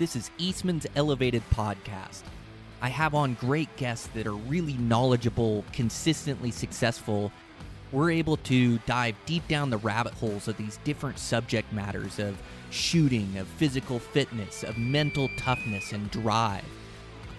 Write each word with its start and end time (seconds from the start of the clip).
This 0.00 0.16
is 0.16 0.30
Eastman's 0.38 0.86
Elevated 0.96 1.42
Podcast. 1.50 2.22
I 2.80 2.88
have 2.88 3.14
on 3.14 3.34
great 3.34 3.68
guests 3.76 4.06
that 4.14 4.26
are 4.26 4.32
really 4.32 4.72
knowledgeable, 4.78 5.62
consistently 5.74 6.50
successful. 6.50 7.30
We're 7.92 8.10
able 8.10 8.38
to 8.38 8.78
dive 8.86 9.14
deep 9.26 9.46
down 9.46 9.68
the 9.68 9.76
rabbit 9.76 10.14
holes 10.14 10.48
of 10.48 10.56
these 10.56 10.78
different 10.84 11.18
subject 11.18 11.70
matters 11.70 12.18
of 12.18 12.40
shooting, 12.70 13.36
of 13.36 13.46
physical 13.46 13.98
fitness, 13.98 14.62
of 14.62 14.78
mental 14.78 15.28
toughness 15.36 15.92
and 15.92 16.10
drive. 16.10 16.64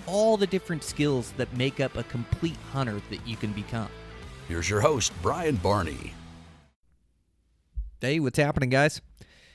All 0.06 0.38
the 0.38 0.46
different 0.46 0.84
skills 0.84 1.34
that 1.38 1.52
make 1.58 1.80
up 1.80 1.98
a 1.98 2.04
complete 2.04 2.58
hunter 2.72 3.02
that 3.10 3.26
you 3.26 3.38
can 3.38 3.54
become. 3.54 3.90
Here's 4.48 4.70
your 4.70 4.82
host, 4.82 5.14
Brian 5.24 5.56
Barney. 5.56 6.14
Hey, 8.00 8.20
what's 8.20 8.38
happening, 8.38 8.70
guys? 8.70 9.02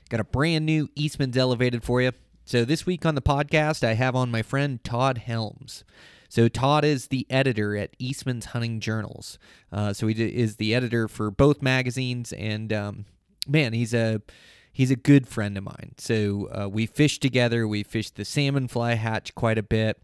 Got 0.09 0.18
a 0.18 0.25
brand 0.25 0.66
new 0.66 0.88
Eastman's 0.96 1.36
Elevated 1.36 1.84
for 1.84 2.02
you. 2.02 2.11
So, 2.49 2.65
this 2.65 2.87
week 2.87 3.05
on 3.05 3.17
the 3.17 3.23
podcast, 3.23 3.83
I 3.83 3.95
have 3.95 4.15
on 4.15 4.30
my 4.30 4.41
friend 4.41 4.83
Todd 4.84 5.19
Helms. 5.19 5.83
So, 6.29 6.47
Todd 6.47 6.84
is 6.84 7.09
the 7.09 7.27
editor 7.29 7.77
at 7.77 7.97
Eastman's 7.98 8.45
Hunting 8.47 8.79
Journals. 8.79 9.37
Uh, 9.73 9.93
so, 9.93 10.07
he 10.07 10.15
is 10.23 10.55
the 10.55 10.73
editor 10.73 11.09
for 11.09 11.33
both 11.33 11.61
magazines, 11.61 12.33
and 12.33 12.73
um, 12.73 13.05
man, 13.48 13.73
he's 13.73 13.93
a 13.93 14.23
he's 14.73 14.93
a 14.93 14.97
good 14.97 15.27
friend 15.27 15.59
of 15.59 15.65
mine. 15.65 15.95
So, 15.98 16.48
uh, 16.53 16.69
we 16.69 16.87
fish 16.87 17.19
together. 17.19 17.67
We 17.67 17.83
fished 17.83 18.15
the 18.15 18.25
salmon 18.25 18.69
fly 18.69 18.95
hatch 18.95 19.34
quite 19.34 19.59
a 19.59 19.65
bit 19.65 20.01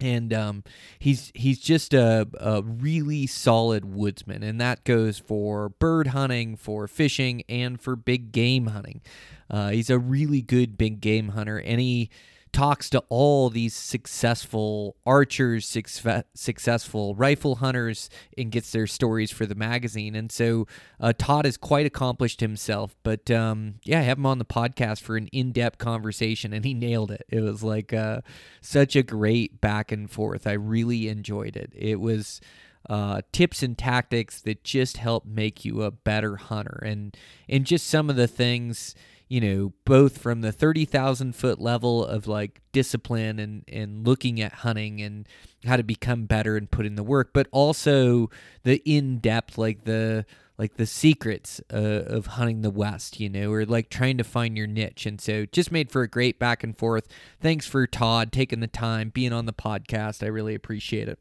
and 0.00 0.32
um, 0.32 0.64
he's 0.98 1.30
he's 1.34 1.58
just 1.58 1.94
a, 1.94 2.26
a 2.38 2.62
really 2.62 3.26
solid 3.26 3.84
woodsman, 3.84 4.42
and 4.42 4.60
that 4.60 4.84
goes 4.84 5.18
for 5.18 5.68
bird 5.68 6.08
hunting, 6.08 6.56
for 6.56 6.86
fishing, 6.88 7.42
and 7.48 7.80
for 7.80 7.96
big 7.96 8.32
game 8.32 8.68
hunting. 8.68 9.00
Uh, 9.48 9.70
he's 9.70 9.90
a 9.90 9.98
really 9.98 10.42
good 10.42 10.78
big 10.78 11.00
game 11.00 11.30
hunter, 11.30 11.58
and 11.58 11.80
he 11.80 12.10
talks 12.52 12.90
to 12.90 13.02
all 13.08 13.50
these 13.50 13.74
successful 13.74 14.96
archers, 15.06 15.66
success, 15.66 16.24
successful 16.34 17.14
rifle 17.14 17.56
hunters, 17.56 18.10
and 18.36 18.50
gets 18.50 18.72
their 18.72 18.86
stories 18.86 19.30
for 19.30 19.46
the 19.46 19.54
magazine. 19.54 20.14
And 20.14 20.30
so 20.30 20.66
uh, 20.98 21.12
Todd 21.16 21.46
is 21.46 21.56
quite 21.56 21.86
accomplished 21.86 22.40
himself. 22.40 22.96
But 23.02 23.30
um, 23.30 23.74
yeah, 23.84 24.00
I 24.00 24.02
have 24.02 24.18
him 24.18 24.26
on 24.26 24.38
the 24.38 24.44
podcast 24.44 25.00
for 25.00 25.16
an 25.16 25.28
in 25.28 25.52
depth 25.52 25.78
conversation, 25.78 26.52
and 26.52 26.64
he 26.64 26.74
nailed 26.74 27.10
it. 27.10 27.24
It 27.28 27.40
was 27.40 27.62
like 27.62 27.92
uh, 27.92 28.20
such 28.60 28.96
a 28.96 29.02
great 29.02 29.60
back 29.60 29.92
and 29.92 30.10
forth. 30.10 30.46
I 30.46 30.52
really 30.52 31.08
enjoyed 31.08 31.56
it. 31.56 31.72
It 31.74 32.00
was. 32.00 32.40
Uh, 32.88 33.20
tips 33.30 33.62
and 33.62 33.76
tactics 33.76 34.40
that 34.40 34.64
just 34.64 34.96
help 34.96 35.26
make 35.26 35.66
you 35.66 35.82
a 35.82 35.90
better 35.90 36.36
hunter 36.36 36.82
and 36.82 37.14
and 37.46 37.66
just 37.66 37.86
some 37.86 38.08
of 38.08 38.16
the 38.16 38.26
things 38.26 38.94
you 39.30 39.40
know, 39.40 39.72
both 39.84 40.18
from 40.18 40.40
the 40.40 40.50
30,000 40.50 41.36
foot 41.36 41.60
level 41.60 42.04
of 42.04 42.26
like 42.26 42.60
discipline 42.72 43.38
and, 43.38 43.62
and 43.68 44.04
looking 44.04 44.40
at 44.40 44.52
hunting 44.52 45.00
and 45.00 45.28
how 45.64 45.76
to 45.76 45.84
become 45.84 46.26
better 46.26 46.56
and 46.56 46.68
put 46.68 46.84
in 46.84 46.96
the 46.96 47.04
work, 47.04 47.30
but 47.32 47.46
also 47.52 48.28
the 48.64 48.82
in 48.84 49.18
depth, 49.18 49.56
like 49.56 49.84
the, 49.84 50.26
like 50.58 50.74
the 50.74 50.84
secrets 50.84 51.60
uh, 51.72 52.02
of 52.06 52.26
hunting 52.26 52.62
the 52.62 52.70
West, 52.70 53.20
you 53.20 53.30
know, 53.30 53.52
or 53.52 53.64
like 53.64 53.88
trying 53.88 54.18
to 54.18 54.24
find 54.24 54.58
your 54.58 54.66
niche. 54.66 55.06
And 55.06 55.20
so 55.20 55.46
just 55.46 55.70
made 55.70 55.92
for 55.92 56.02
a 56.02 56.08
great 56.08 56.40
back 56.40 56.64
and 56.64 56.76
forth. 56.76 57.06
Thanks 57.40 57.66
for 57.66 57.86
Todd 57.86 58.32
taking 58.32 58.58
the 58.58 58.66
time, 58.66 59.10
being 59.10 59.32
on 59.32 59.46
the 59.46 59.52
podcast. 59.52 60.24
I 60.24 60.26
really 60.26 60.56
appreciate 60.56 61.08
it. 61.08 61.20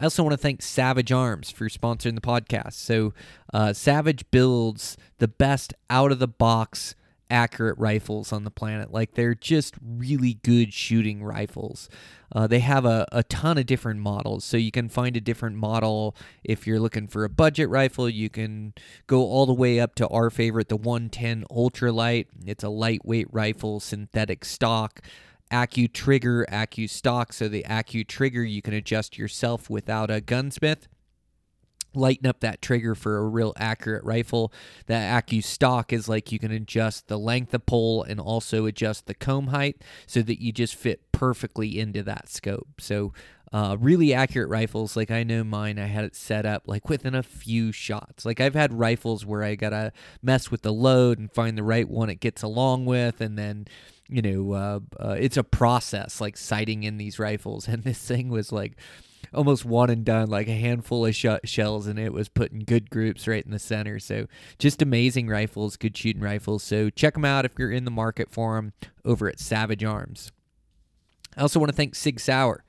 I 0.00 0.04
also 0.04 0.22
want 0.24 0.32
to 0.32 0.38
thank 0.38 0.60
Savage 0.60 1.12
Arms 1.12 1.50
for 1.50 1.68
sponsoring 1.68 2.16
the 2.16 2.20
podcast. 2.20 2.72
So, 2.72 3.14
uh, 3.52 3.72
Savage 3.72 4.28
builds 4.30 4.96
the 5.18 5.28
best 5.28 5.72
out 5.88 6.10
of 6.10 6.18
the 6.18 6.26
box 6.28 6.96
accurate 7.30 7.78
rifles 7.78 8.32
on 8.32 8.44
the 8.44 8.50
planet. 8.50 8.92
Like, 8.92 9.14
they're 9.14 9.36
just 9.36 9.76
really 9.80 10.34
good 10.42 10.72
shooting 10.74 11.22
rifles. 11.22 11.88
Uh, 12.34 12.48
they 12.48 12.58
have 12.58 12.84
a, 12.84 13.06
a 13.12 13.22
ton 13.22 13.56
of 13.56 13.66
different 13.66 14.00
models. 14.00 14.44
So, 14.44 14.56
you 14.56 14.72
can 14.72 14.88
find 14.88 15.16
a 15.16 15.20
different 15.20 15.56
model 15.56 16.16
if 16.42 16.66
you're 16.66 16.80
looking 16.80 17.06
for 17.06 17.22
a 17.22 17.28
budget 17.28 17.68
rifle. 17.68 18.08
You 18.08 18.28
can 18.28 18.74
go 19.06 19.22
all 19.22 19.46
the 19.46 19.54
way 19.54 19.78
up 19.78 19.94
to 19.96 20.08
our 20.08 20.28
favorite, 20.28 20.68
the 20.68 20.76
110 20.76 21.44
Ultralight. 21.52 22.26
It's 22.44 22.64
a 22.64 22.68
lightweight 22.68 23.28
rifle, 23.32 23.78
synthetic 23.78 24.44
stock. 24.44 25.00
AccuTrigger, 25.54 26.46
Accu 26.48 26.90
stock. 26.90 27.32
So 27.32 27.46
the 27.46 27.62
AccuTrigger 27.62 28.50
you 28.50 28.60
can 28.60 28.74
adjust 28.74 29.16
yourself 29.16 29.70
without 29.70 30.10
a 30.10 30.20
gunsmith. 30.20 30.88
Lighten 31.96 32.26
up 32.26 32.40
that 32.40 32.60
trigger 32.60 32.96
for 32.96 33.18
a 33.18 33.28
real 33.28 33.52
accurate 33.56 34.02
rifle. 34.02 34.52
The 34.86 34.94
AccuStock 34.94 35.92
is 35.92 36.08
like 36.08 36.32
you 36.32 36.40
can 36.40 36.50
adjust 36.50 37.06
the 37.06 37.18
length 37.18 37.54
of 37.54 37.66
pull 37.66 38.02
and 38.02 38.18
also 38.18 38.66
adjust 38.66 39.06
the 39.06 39.14
comb 39.14 39.48
height 39.48 39.80
so 40.04 40.20
that 40.22 40.42
you 40.42 40.50
just 40.50 40.74
fit 40.74 41.12
perfectly 41.12 41.78
into 41.78 42.02
that 42.02 42.28
scope. 42.28 42.80
So 42.80 43.12
uh, 43.52 43.76
really 43.78 44.12
accurate 44.12 44.48
rifles. 44.48 44.96
Like 44.96 45.12
I 45.12 45.22
know 45.22 45.44
mine, 45.44 45.78
I 45.78 45.86
had 45.86 46.04
it 46.04 46.16
set 46.16 46.44
up 46.44 46.64
like 46.66 46.88
within 46.88 47.14
a 47.14 47.22
few 47.22 47.70
shots. 47.70 48.24
Like 48.24 48.40
I've 48.40 48.54
had 48.54 48.72
rifles 48.72 49.24
where 49.24 49.44
I 49.44 49.54
gotta 49.54 49.92
mess 50.20 50.50
with 50.50 50.62
the 50.62 50.72
load 50.72 51.20
and 51.20 51.30
find 51.30 51.56
the 51.56 51.62
right 51.62 51.88
one 51.88 52.10
it 52.10 52.18
gets 52.18 52.42
along 52.42 52.86
with, 52.86 53.20
and 53.20 53.38
then 53.38 53.68
you 54.08 54.22
know, 54.22 54.52
uh, 54.52 54.80
uh, 55.00 55.16
it's 55.18 55.36
a 55.36 55.44
process 55.44 56.20
like 56.20 56.36
sighting 56.36 56.82
in 56.82 56.98
these 56.98 57.18
rifles. 57.18 57.68
And 57.74 57.82
this 57.82 58.06
thing 58.06 58.28
was 58.28 58.52
like 58.52 58.76
almost 59.32 59.64
one 59.64 59.90
and 59.90 60.04
done, 60.04 60.28
like 60.28 60.48
a 60.48 60.52
handful 60.52 61.06
of 61.06 61.14
sh- 61.14 61.26
shells, 61.44 61.86
and 61.86 61.98
it 61.98 62.12
was 62.12 62.28
putting 62.28 62.60
good 62.60 62.90
groups 62.90 63.26
right 63.26 63.44
in 63.44 63.50
the 63.50 63.58
center. 63.58 63.98
So 63.98 64.26
just 64.58 64.82
amazing 64.82 65.28
rifles, 65.28 65.76
good 65.76 65.96
shooting 65.96 66.22
rifles. 66.22 66.62
So 66.62 66.90
check 66.90 67.14
them 67.14 67.24
out 67.24 67.44
if 67.44 67.52
you're 67.58 67.72
in 67.72 67.84
the 67.84 67.90
market 67.90 68.30
for 68.30 68.56
them 68.56 68.72
over 69.04 69.28
at 69.28 69.40
Savage 69.40 69.82
Arms. 69.82 70.30
I 71.36 71.42
also 71.42 71.58
want 71.58 71.70
to 71.70 71.76
thank 71.76 71.94
Sig 71.94 72.20
Sauer. 72.20 72.64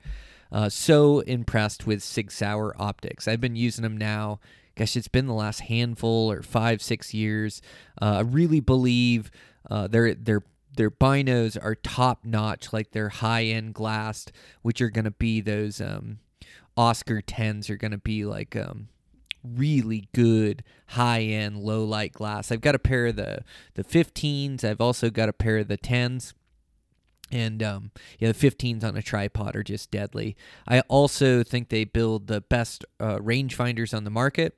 Uh, 0.50 0.68
so 0.68 1.20
impressed 1.20 1.86
with 1.86 2.02
Sig 2.02 2.30
Sauer 2.30 2.74
optics. 2.78 3.28
I've 3.28 3.40
been 3.40 3.56
using 3.56 3.82
them 3.82 3.96
now. 3.96 4.40
Gosh, 4.74 4.96
it's 4.96 5.08
been 5.08 5.26
the 5.26 5.34
last 5.34 5.60
handful 5.60 6.30
or 6.30 6.42
five, 6.42 6.82
six 6.82 7.14
years. 7.14 7.62
Uh, 8.00 8.16
I 8.16 8.20
really 8.20 8.60
believe 8.60 9.30
uh, 9.70 9.86
they're 9.86 10.14
they're 10.14 10.44
their 10.76 10.90
binos 10.90 11.62
are 11.62 11.74
top 11.74 12.24
notch, 12.24 12.72
like 12.72 12.92
they're 12.92 13.08
high 13.08 13.44
end 13.44 13.74
glassed, 13.74 14.32
which 14.62 14.80
are 14.80 14.90
gonna 14.90 15.10
be 15.10 15.40
those 15.40 15.80
um, 15.80 16.18
Oscar 16.76 17.20
tens 17.20 17.68
are 17.68 17.76
gonna 17.76 17.98
be 17.98 18.24
like 18.24 18.54
um, 18.54 18.88
really 19.42 20.08
good 20.14 20.62
high 20.88 21.22
end 21.22 21.58
low 21.58 21.84
light 21.84 22.12
glass. 22.12 22.50
I've 22.50 22.60
got 22.60 22.74
a 22.74 22.80
pair 22.80 23.06
of 23.06 23.16
the 23.16 23.40
the 23.74 23.84
15s. 23.84 24.64
I've 24.64 24.80
also 24.80 25.10
got 25.10 25.28
a 25.28 25.32
pair 25.32 25.58
of 25.58 25.68
the 25.68 25.78
10s. 25.78 26.34
And 27.32 27.60
um, 27.62 27.90
yeah, 28.20 28.30
the 28.30 28.50
15s 28.50 28.84
on 28.84 28.96
a 28.96 29.02
tripod 29.02 29.56
are 29.56 29.64
just 29.64 29.90
deadly. 29.90 30.36
I 30.68 30.80
also 30.82 31.42
think 31.42 31.70
they 31.70 31.84
build 31.84 32.28
the 32.28 32.40
best 32.40 32.84
uh, 33.00 33.16
rangefinders 33.16 33.92
on 33.92 34.04
the 34.04 34.10
market. 34.10 34.56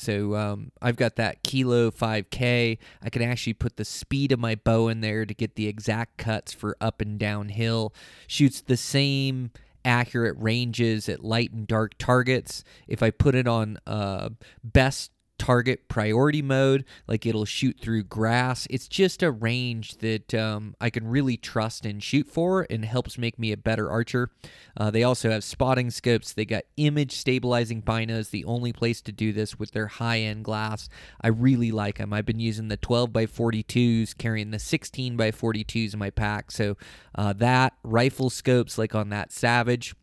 So 0.00 0.34
um, 0.34 0.72
I've 0.80 0.96
got 0.96 1.16
that 1.16 1.42
Kilo 1.42 1.90
5K. 1.90 2.78
I 3.02 3.10
can 3.10 3.22
actually 3.22 3.52
put 3.52 3.76
the 3.76 3.84
speed 3.84 4.32
of 4.32 4.40
my 4.40 4.54
bow 4.54 4.88
in 4.88 5.02
there 5.02 5.26
to 5.26 5.34
get 5.34 5.56
the 5.56 5.68
exact 5.68 6.16
cuts 6.16 6.52
for 6.52 6.76
up 6.80 7.00
and 7.02 7.18
downhill. 7.18 7.92
Shoots 8.26 8.62
the 8.62 8.78
same 8.78 9.50
accurate 9.84 10.36
ranges 10.38 11.08
at 11.08 11.22
light 11.22 11.52
and 11.52 11.66
dark 11.66 11.98
targets. 11.98 12.64
If 12.88 13.02
I 13.02 13.10
put 13.10 13.34
it 13.34 13.46
on 13.46 13.78
uh, 13.86 14.30
best 14.64 15.10
target 15.40 15.88
priority 15.88 16.42
mode, 16.42 16.84
like 17.08 17.24
it'll 17.24 17.46
shoot 17.46 17.80
through 17.80 18.04
grass. 18.04 18.66
It's 18.68 18.86
just 18.86 19.22
a 19.22 19.30
range 19.30 19.96
that 19.98 20.34
um, 20.34 20.76
I 20.82 20.90
can 20.90 21.08
really 21.08 21.38
trust 21.38 21.86
and 21.86 22.02
shoot 22.02 22.28
for 22.28 22.66
and 22.68 22.84
helps 22.84 23.16
make 23.16 23.38
me 23.38 23.50
a 23.50 23.56
better 23.56 23.90
archer. 23.90 24.30
Uh, 24.76 24.90
they 24.90 25.02
also 25.02 25.30
have 25.30 25.42
spotting 25.42 25.90
scopes. 25.90 26.34
They 26.34 26.44
got 26.44 26.64
image 26.76 27.12
stabilizing 27.12 27.80
binos, 27.80 28.30
the 28.30 28.44
only 28.44 28.74
place 28.74 29.00
to 29.00 29.12
do 29.12 29.32
this 29.32 29.58
with 29.58 29.70
their 29.70 29.86
high 29.86 30.20
end 30.20 30.44
glass. 30.44 30.90
I 31.22 31.28
really 31.28 31.70
like 31.70 31.96
them. 31.96 32.12
I've 32.12 32.26
been 32.26 32.38
using 32.38 32.68
the 32.68 32.76
12 32.76 33.10
by 33.10 33.24
42s, 33.24 34.16
carrying 34.18 34.50
the 34.50 34.58
16 34.58 35.16
by 35.16 35.30
42s 35.30 35.94
in 35.94 35.98
my 35.98 36.10
pack. 36.10 36.50
So 36.50 36.76
uh, 37.14 37.32
that 37.34 37.72
rifle 37.82 38.28
scopes, 38.28 38.76
like 38.76 38.94
on 38.94 39.08
that 39.08 39.32
Savage, 39.32 39.94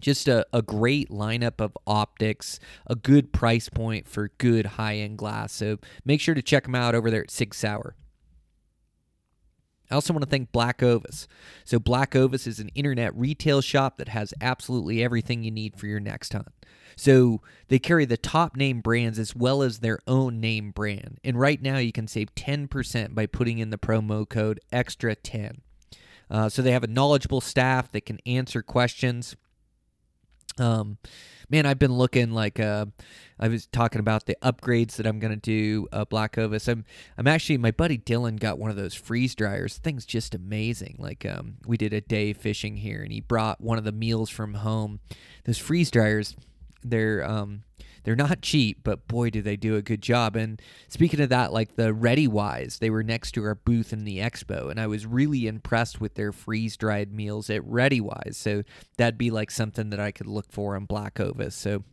just 0.00 0.28
a, 0.28 0.46
a 0.52 0.62
great 0.62 1.10
lineup 1.10 1.60
of 1.60 1.76
optics, 1.86 2.58
a 2.86 2.94
good 2.94 3.32
price 3.32 3.68
point 3.68 4.08
for 4.08 4.30
good 4.38 4.66
high 4.66 4.96
end 4.96 5.18
glass. 5.18 5.52
So 5.52 5.78
make 6.04 6.20
sure 6.20 6.34
to 6.34 6.42
check 6.42 6.64
them 6.64 6.74
out 6.74 6.94
over 6.94 7.10
there 7.10 7.22
at 7.22 7.30
Sig 7.30 7.54
Sauer. 7.54 7.94
I 9.90 9.94
also 9.96 10.12
want 10.12 10.22
to 10.22 10.30
thank 10.30 10.52
Black 10.52 10.82
Ovis. 10.82 11.26
So, 11.64 11.78
Black 11.78 12.14
Ovis 12.14 12.46
is 12.46 12.60
an 12.60 12.70
internet 12.74 13.14
retail 13.16 13.60
shop 13.60 13.98
that 13.98 14.08
has 14.08 14.32
absolutely 14.40 15.02
everything 15.02 15.42
you 15.42 15.50
need 15.50 15.76
for 15.76 15.86
your 15.86 16.00
next 16.00 16.32
hunt. 16.32 16.48
So, 16.94 17.40
they 17.68 17.80
carry 17.80 18.04
the 18.04 18.16
top 18.16 18.56
name 18.56 18.80
brands 18.80 19.18
as 19.18 19.34
well 19.34 19.62
as 19.62 19.80
their 19.80 19.98
own 20.06 20.40
name 20.40 20.70
brand. 20.70 21.18
And 21.24 21.40
right 21.40 21.60
now, 21.60 21.78
you 21.78 21.92
can 21.92 22.06
save 22.06 22.34
10% 22.36 23.14
by 23.14 23.26
putting 23.26 23.58
in 23.58 23.70
the 23.70 23.78
promo 23.78 24.28
code 24.28 24.60
EXTRA10. 24.72 25.58
Uh, 26.30 26.48
so, 26.48 26.62
they 26.62 26.72
have 26.72 26.84
a 26.84 26.88
knowledgeable 26.88 27.40
staff 27.40 27.90
that 27.90 28.06
can 28.06 28.20
answer 28.24 28.62
questions 28.62 29.34
Um, 30.58 30.98
man, 31.48 31.66
I've 31.66 31.78
been 31.78 31.92
looking 31.92 32.32
like 32.32 32.60
uh, 32.60 32.86
I 33.38 33.48
was 33.48 33.66
talking 33.66 34.00
about 34.00 34.26
the 34.26 34.36
upgrades 34.42 34.96
that 34.96 35.06
I'm 35.06 35.18
gonna 35.18 35.36
do. 35.36 35.88
Uh, 35.92 36.04
Black 36.04 36.38
Ovis. 36.38 36.68
I'm 36.68 36.84
I'm 37.16 37.26
actually 37.26 37.58
my 37.58 37.70
buddy 37.70 37.98
Dylan 37.98 38.38
got 38.38 38.58
one 38.58 38.70
of 38.70 38.76
those 38.76 38.94
freeze 38.94 39.34
dryers. 39.34 39.78
Thing's 39.78 40.06
just 40.06 40.34
amazing. 40.34 40.96
Like 40.98 41.24
um, 41.26 41.56
we 41.66 41.76
did 41.76 41.92
a 41.92 42.00
day 42.00 42.32
fishing 42.32 42.76
here, 42.76 43.02
and 43.02 43.12
he 43.12 43.20
brought 43.20 43.60
one 43.60 43.78
of 43.78 43.84
the 43.84 43.92
meals 43.92 44.30
from 44.30 44.54
home. 44.54 45.00
Those 45.44 45.58
freeze 45.58 45.90
dryers, 45.90 46.36
they're 46.82 47.28
um, 47.28 47.62
they're 48.02 48.16
not 48.16 48.42
cheap, 48.42 48.80
but 48.82 49.06
boy, 49.06 49.30
do 49.30 49.42
they 49.42 49.56
do 49.56 49.76
a 49.76 49.82
good 49.82 50.02
job. 50.02 50.36
And 50.36 50.60
speaking 50.88 51.20
of 51.20 51.28
that, 51.28 51.52
like 51.52 51.76
the 51.76 51.92
Ready 51.92 52.26
Wise, 52.26 52.78
they 52.78 52.90
were 52.90 53.02
next 53.02 53.32
to 53.32 53.44
our 53.44 53.54
booth 53.54 53.92
in 53.92 54.04
the 54.04 54.18
expo, 54.18 54.70
and 54.70 54.80
I 54.80 54.86
was 54.86 55.06
really 55.06 55.46
impressed 55.46 56.00
with 56.00 56.14
their 56.14 56.32
freeze 56.32 56.76
dried 56.76 57.12
meals 57.12 57.50
at 57.50 57.64
Ready 57.64 58.00
Wise. 58.00 58.36
So 58.36 58.62
that'd 58.96 59.18
be 59.18 59.30
like 59.30 59.50
something 59.50 59.90
that 59.90 60.00
I 60.00 60.10
could 60.10 60.26
look 60.26 60.50
for 60.50 60.76
on 60.76 60.86
Black 60.86 61.20
Ovis. 61.20 61.54
So, 61.54 61.84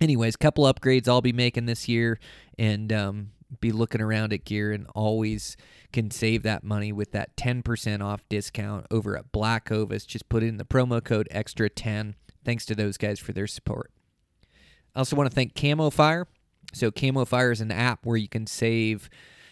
anyways, 0.00 0.36
couple 0.36 0.64
upgrades 0.64 1.08
I'll 1.08 1.20
be 1.20 1.32
making 1.32 1.66
this 1.66 1.88
year, 1.88 2.18
and 2.58 2.92
um, 2.92 3.30
be 3.60 3.72
looking 3.72 4.00
around 4.00 4.32
at 4.32 4.44
gear, 4.44 4.72
and 4.72 4.86
always 4.94 5.56
can 5.92 6.10
save 6.10 6.42
that 6.44 6.62
money 6.62 6.92
with 6.92 7.12
that 7.12 7.36
10% 7.36 8.02
off 8.02 8.22
discount 8.28 8.86
over 8.90 9.16
at 9.16 9.32
Black 9.32 9.72
Ovis. 9.72 10.06
Just 10.06 10.28
put 10.28 10.42
in 10.42 10.56
the 10.56 10.64
promo 10.64 11.02
code 11.02 11.28
extra 11.30 11.68
10. 11.68 12.14
Thanks 12.44 12.64
to 12.66 12.74
those 12.74 12.96
guys 12.96 13.18
for 13.18 13.32
their 13.32 13.46
support. 13.46 13.90
I 14.94 15.00
also 15.00 15.16
want 15.16 15.30
to 15.30 15.34
thank 15.34 15.54
Camo 15.54 15.90
Fire. 15.90 16.26
So 16.72 16.90
Camo 16.90 17.24
Fire 17.24 17.50
is 17.50 17.60
an 17.60 17.72
app 17.72 18.04
where 18.04 18.16
you 18.16 18.28
can 18.28 18.46
save 18.46 19.08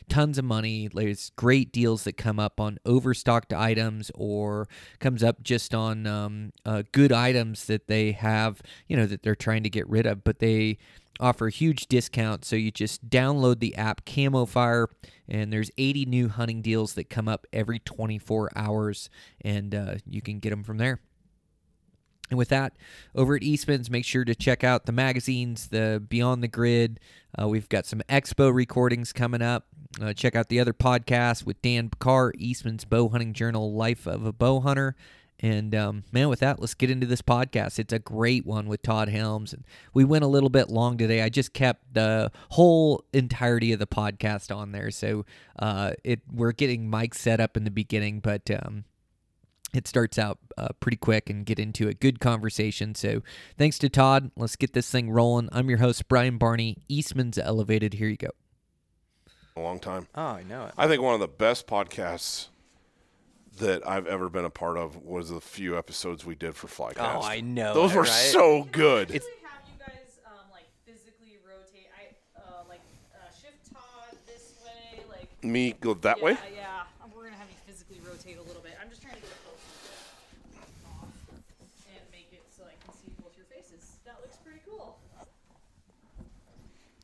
tons 0.08 0.38
of 0.38 0.44
money. 0.44 0.88
There's 0.93 1.31
great 1.37 1.73
deals 1.73 2.05
that 2.05 2.17
come 2.17 2.38
up 2.38 2.61
on 2.61 2.79
overstocked 2.85 3.52
items 3.52 4.11
or 4.14 4.69
comes 5.00 5.23
up 5.23 5.43
just 5.43 5.75
on 5.75 6.06
um, 6.06 6.52
uh, 6.64 6.82
good 6.93 7.12
items 7.12 7.67
that 7.67 7.87
they 7.88 8.12
have, 8.12 8.62
you 8.88 8.96
know, 8.96 9.06
that 9.06 9.23
they're 9.23 9.35
trying 9.35 9.62
to 9.64 9.70
get 9.70 9.88
rid 9.88 10.06
of, 10.06 10.25
but 10.25 10.38
they 10.38 10.79
offer 11.20 11.49
huge 11.49 11.87
discount. 11.88 12.44
So 12.44 12.56
you 12.56 12.70
just 12.70 13.08
download 13.08 13.61
the 13.61 13.76
app 13.76 14.05
Camo 14.06 14.46
Fire, 14.46 14.88
and 15.29 15.52
there's 15.52 15.70
80 15.76 16.06
new 16.06 16.29
hunting 16.29 16.62
deals 16.62 16.94
that 16.94 17.11
come 17.11 17.29
up 17.29 17.46
every 17.52 17.79
24 17.81 18.50
hours, 18.56 19.11
and 19.43 19.75
uh, 19.75 19.94
you 20.06 20.23
can 20.23 20.38
get 20.38 20.50
them 20.50 20.62
from 20.64 20.79
there. 20.79 21.00
And 22.30 22.38
with 22.38 22.48
that, 22.48 22.75
over 23.14 23.36
at 23.36 23.42
Eastman's, 23.42 23.90
make 23.90 24.04
sure 24.04 24.25
to 24.25 24.34
check 24.34 24.62
out 24.62 24.86
the 24.86 24.92
magazines, 24.92 25.69
the 25.69 26.02
Beyond 26.06 26.42
the 26.42 26.48
Grid. 26.48 27.00
Uh, 27.40 27.48
we've 27.48 27.69
got 27.69 27.86
some 27.86 28.02
expo 28.08 28.52
recordings 28.52 29.12
coming 29.12 29.42
up. 29.42 29.66
Uh, 30.00 30.12
check 30.12 30.36
out 30.36 30.48
the 30.48 30.60
other 30.60 30.75
podcasts 30.75 31.46
with 31.46 31.60
Dan 31.62 31.90
Carr, 31.98 32.32
Eastman's 32.36 32.84
Bow 32.84 33.08
Hunting 33.08 33.32
Journal, 33.32 33.72
Life 33.72 34.06
of 34.06 34.26
a 34.26 34.32
Bow 34.32 34.60
Hunter. 34.60 34.94
And 35.40 35.75
um, 35.75 36.04
man, 36.10 36.28
with 36.28 36.40
that, 36.40 36.58
let's 36.58 36.75
get 36.75 36.90
into 36.90 37.06
this 37.06 37.22
podcast. 37.22 37.78
It's 37.78 37.92
a 37.92 37.98
great 37.98 38.44
one 38.44 38.66
with 38.66 38.82
Todd 38.82 39.08
Helms, 39.08 39.52
and 39.52 39.64
we 39.94 40.04
went 40.04 40.25
a 40.25 40.28
little 40.28 40.48
bit 40.48 40.69
long 40.69 40.98
today. 40.98 41.22
I 41.22 41.28
just 41.28 41.52
kept 41.52 41.94
the 41.94 42.32
whole 42.50 43.04
entirety 43.12 43.72
of 43.72 43.78
the 43.78 43.86
podcast 43.86 44.54
on 44.54 44.72
there, 44.72 44.90
so 44.90 45.25
uh, 45.58 45.92
it 46.02 46.22
we're 46.32 46.52
getting 46.52 46.90
mic 46.90 47.14
set 47.14 47.38
up 47.38 47.56
in 47.56 47.62
the 47.62 47.70
beginning, 47.70 48.19
but 48.19 48.50
um, 48.50 48.84
it 49.75 49.87
starts 49.87 50.19
out 50.19 50.38
uh, 50.56 50.69
pretty 50.81 50.97
quick 50.97 51.29
and 51.31 51.44
get 51.44 51.59
into 51.59 51.88
a 51.88 51.94
good 51.94 52.20
conversation. 52.20 52.94
So 52.94 53.23
thanks 53.56 53.79
to 53.79 53.88
Todd. 53.88 54.31
Let's 54.37 54.56
get 54.56 54.73
this 54.73 54.91
thing 54.91 55.11
rolling. 55.11 55.49
I'm 55.53 55.69
your 55.69 55.79
host, 55.79 56.09
Brian 56.09 56.38
Barney. 56.38 56.79
Eastman's 56.88 57.38
Elevated. 57.38 57.94
Here 57.94 58.09
you 58.09 58.17
go. 58.17 58.31
A 59.56 59.61
long 59.61 59.79
time. 59.81 60.06
Oh, 60.15 60.23
I 60.23 60.43
know 60.44 60.67
it. 60.67 60.73
I 60.79 60.87
think 60.87 61.03
one 61.03 61.15
of 61.15 61.20
the 61.20 61.29
best 61.29 61.67
podcasts 61.67 62.47
that 63.59 63.87
I've 63.87 64.06
ever 64.06 64.29
been 64.29 64.44
a 64.44 64.50
part 64.50 64.76
of 64.76 65.03
was 65.05 65.31
the 65.31 65.41
few 65.41 65.76
episodes 65.76 66.25
we 66.25 66.37
did 66.37 66.55
for 66.55 66.69
Flycast. 66.69 67.17
Oh, 67.17 67.23
I 67.23 67.41
know 67.41 67.75
Those 67.75 67.93
it, 67.93 67.97
were 67.97 68.03
right? 68.03 68.09
so 68.11 68.69
good. 68.71 69.11
It's- 69.11 69.17
actually 69.26 69.43
have 69.50 69.67
you 69.67 69.79
guys 69.85 70.21
um, 70.25 70.47
like 70.53 70.67
physically 70.87 71.38
rotate. 71.43 71.91
I 71.91 72.14
uh, 72.38 72.62
like 72.69 72.79
uh, 73.12 73.19
shift 73.35 73.59
Todd 73.75 74.14
this 74.29 74.55
way, 74.64 75.03
like 75.11 75.26
Me 75.43 75.75
go 75.81 75.94
that 75.94 76.19
yeah, 76.19 76.25
way? 76.25 76.37
Yeah, 76.55 76.82
Um, 77.03 77.11
we're 77.17 77.25
gonna 77.25 77.35
have 77.37 77.50
you 77.50 77.59
physically 77.67 77.99
rotate 78.06 78.38
a 78.38 78.43
little 78.47 78.62
bit. 78.62 78.79
I'm 78.81 78.88
just 78.88 79.03
trying 79.03 79.17
to 79.17 79.21
get 79.23 79.35
close 79.43 79.59
to 79.59 80.62
it 80.62 80.87
off 80.87 81.11
and 81.91 82.03
make 82.14 82.31
it 82.31 82.47
so 82.55 82.62
I 82.62 82.79
can 82.87 82.94
see 82.94 83.11
both 83.19 83.35
your 83.35 83.47
faces. 83.50 83.99
That 84.06 84.23
looks 84.23 84.37
pretty 84.38 84.61
cool. 84.71 84.94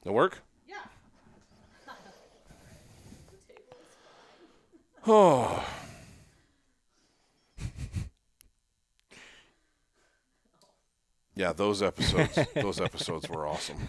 That 0.04 0.12
work? 0.12 0.42
Yeah. 0.68 0.76
the 3.30 3.52
table 3.52 3.76
is 3.80 3.94
fine. 5.04 5.12
Oh. 5.14 5.66
yeah, 11.34 11.52
those 11.52 11.82
episodes. 11.82 12.38
those 12.54 12.80
episodes 12.80 13.28
were 13.28 13.46
awesome. 13.46 13.88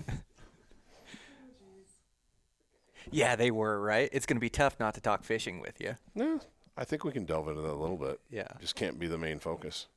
Yeah, 3.12 3.36
they 3.36 3.52
were 3.52 3.80
right. 3.80 4.10
It's 4.12 4.26
going 4.26 4.38
to 4.38 4.42
be 4.42 4.50
tough 4.50 4.80
not 4.80 4.96
to 4.96 5.02
talk 5.02 5.24
fishing 5.24 5.60
with 5.62 5.80
you. 5.80 5.96
Yeah, 6.16 6.40
I 6.78 6.86
think 6.86 7.04
we 7.04 7.12
can 7.12 7.26
delve 7.26 7.48
into 7.50 7.62
that 7.62 7.72
a 7.72 7.76
little 7.76 7.98
bit. 7.98 8.20
Yeah. 8.32 8.48
just 8.60 8.76
can't 8.76 9.00
be 9.00 9.08
the 9.08 9.18
main 9.18 9.40
focus. 9.40 9.88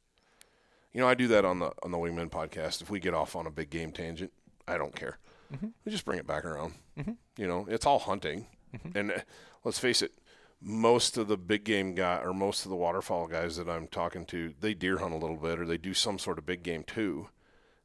You 0.92 1.00
know, 1.00 1.08
I 1.08 1.14
do 1.14 1.26
that 1.28 1.44
on 1.44 1.58
the 1.58 1.72
on 1.82 1.90
the 1.90 1.98
Wingman 1.98 2.30
podcast. 2.30 2.82
If 2.82 2.90
we 2.90 3.00
get 3.00 3.14
off 3.14 3.34
on 3.36 3.46
a 3.46 3.50
big 3.50 3.70
game 3.70 3.92
tangent, 3.92 4.32
I 4.66 4.76
don't 4.76 4.94
care. 4.94 5.18
Mm-hmm. 5.52 5.68
We 5.84 5.92
just 5.92 6.04
bring 6.04 6.18
it 6.18 6.26
back 6.26 6.44
around. 6.44 6.74
Mm-hmm. 6.98 7.12
You 7.36 7.46
know, 7.46 7.66
it's 7.68 7.86
all 7.86 7.98
hunting, 7.98 8.46
mm-hmm. 8.74 8.98
and 8.98 9.12
uh, 9.12 9.18
let's 9.64 9.78
face 9.78 10.02
it, 10.02 10.12
most 10.60 11.16
of 11.16 11.28
the 11.28 11.36
big 11.36 11.64
game 11.64 11.94
guy 11.94 12.20
or 12.22 12.34
most 12.34 12.64
of 12.64 12.70
the 12.70 12.76
waterfowl 12.76 13.28
guys 13.28 13.56
that 13.56 13.68
I'm 13.68 13.86
talking 13.86 14.24
to, 14.26 14.54
they 14.60 14.74
deer 14.74 14.98
hunt 14.98 15.14
a 15.14 15.18
little 15.18 15.36
bit 15.36 15.60
or 15.60 15.66
they 15.66 15.78
do 15.78 15.94
some 15.94 16.18
sort 16.18 16.38
of 16.38 16.46
big 16.46 16.62
game 16.62 16.82
too. 16.82 17.28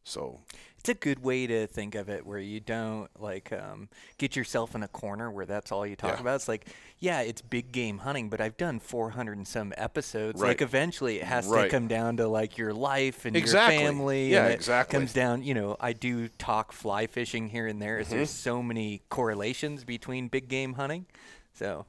So 0.04 0.42
It's 0.84 0.90
a 0.90 0.94
good 0.96 1.24
way 1.24 1.48
to 1.48 1.66
think 1.66 1.96
of 1.96 2.10
it, 2.10 2.26
where 2.26 2.40
you 2.40 2.60
don't 2.60 3.08
like 3.18 3.54
um, 3.54 3.88
get 4.18 4.36
yourself 4.36 4.76
in 4.76 4.84
a 4.84 4.88
corner 4.90 5.32
where 5.32 5.46
that's 5.46 5.72
all 5.72 5.88
you 5.88 5.96
talk 5.96 6.16
Yeah. 6.16 6.20
about. 6.20 6.36
It's 6.36 6.50
like, 6.50 6.68
yeah, 7.00 7.22
it's 7.22 7.42
big 7.42 7.72
game 7.72 8.00
hunting, 8.00 8.28
but 8.28 8.42
I've 8.42 8.58
done 8.58 8.82
400 8.82 9.38
and 9.38 9.48
some 9.48 9.74
episodes. 9.78 10.42
Right. 10.42 10.50
Like, 10.50 10.62
eventually, 10.62 11.20
it 11.20 11.24
has 11.24 11.50
to 11.50 11.70
come 11.70 11.88
down 11.88 12.18
to 12.18 12.28
like 12.28 12.58
your 12.58 12.74
life 12.74 13.24
and 13.24 13.34
Exactly. 13.38 13.78
your 13.82 13.92
family. 13.94 14.30
Yeah, 14.34 14.44
and 14.44 14.52
it 14.52 14.56
exactly. 14.56 15.00
Comes 15.00 15.14
down, 15.14 15.42
you 15.44 15.54
know. 15.54 15.78
I 15.80 15.94
do 15.94 16.28
talk 16.28 16.74
fly 16.74 17.08
fishing 17.08 17.48
here 17.48 17.66
and 17.66 17.82
there. 17.82 18.00
Mm-hmm. 18.02 18.10
There's 18.18 18.30
so 18.30 18.62
many 18.62 19.04
correlations 19.08 19.86
between 19.86 20.28
big 20.28 20.50
game 20.50 20.74
hunting. 20.74 21.06
So, 21.54 21.86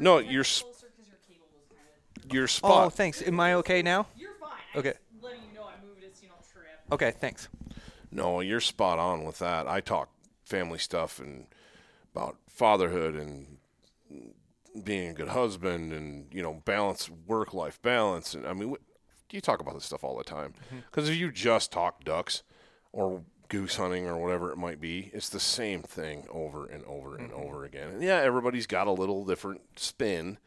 no, 0.00 0.18
your 0.18 0.40
s- 0.40 0.62
Closer 0.62 0.88
'cause 0.96 1.06
your 1.06 1.18
cable 1.28 1.46
was 1.54 1.68
kind 1.68 2.26
of. 2.26 2.34
your 2.34 2.48
oh, 2.64 2.90
thanks. 2.90 3.22
Am 3.22 3.38
I 3.38 3.54
okay 3.54 3.82
now? 3.82 4.08
You're 4.16 4.32
fine. 4.40 4.50
I 4.74 4.78
Okay. 4.78 4.94
Just 5.12 5.22
letting 5.22 5.42
you 5.48 5.54
know 5.54 5.62
I 5.62 5.80
moved 5.86 6.02
it 6.02 6.12
you 6.20 6.28
don't 6.28 6.42
trip. 6.52 6.66
Okay, 6.90 7.12
thanks. 7.20 7.46
No, 8.14 8.40
you're 8.40 8.60
spot 8.60 8.98
on 8.98 9.24
with 9.24 9.38
that. 9.40 9.66
I 9.68 9.80
talk 9.80 10.10
family 10.44 10.78
stuff 10.78 11.18
and 11.18 11.46
about 12.14 12.36
fatherhood 12.48 13.14
and 13.14 13.58
being 14.82 15.10
a 15.10 15.14
good 15.14 15.28
husband 15.28 15.92
and 15.92 16.26
you 16.32 16.42
know 16.42 16.62
balance 16.64 17.08
work 17.26 17.54
life 17.54 17.80
balance 17.80 18.34
and 18.34 18.44
I 18.46 18.52
mean 18.52 18.74
you 19.30 19.40
talk 19.40 19.60
about 19.60 19.74
this 19.74 19.84
stuff 19.84 20.04
all 20.04 20.18
the 20.18 20.24
time 20.24 20.52
mm-hmm. 20.66 20.78
because 20.90 21.08
if 21.08 21.16
you 21.16 21.30
just 21.30 21.72
talk 21.72 22.04
ducks 22.04 22.42
or 22.92 23.22
goose 23.48 23.76
hunting 23.76 24.06
or 24.06 24.18
whatever 24.18 24.50
it 24.50 24.56
might 24.56 24.80
be, 24.80 25.10
it's 25.12 25.28
the 25.28 25.40
same 25.40 25.82
thing 25.82 26.26
over 26.30 26.66
and 26.66 26.84
over 26.84 27.16
and 27.16 27.30
mm-hmm. 27.30 27.42
over 27.42 27.64
again. 27.64 27.88
And 27.90 28.02
yeah, 28.02 28.16
everybody's 28.16 28.66
got 28.66 28.86
a 28.86 28.92
little 28.92 29.24
different 29.24 29.62
spin, 29.76 30.38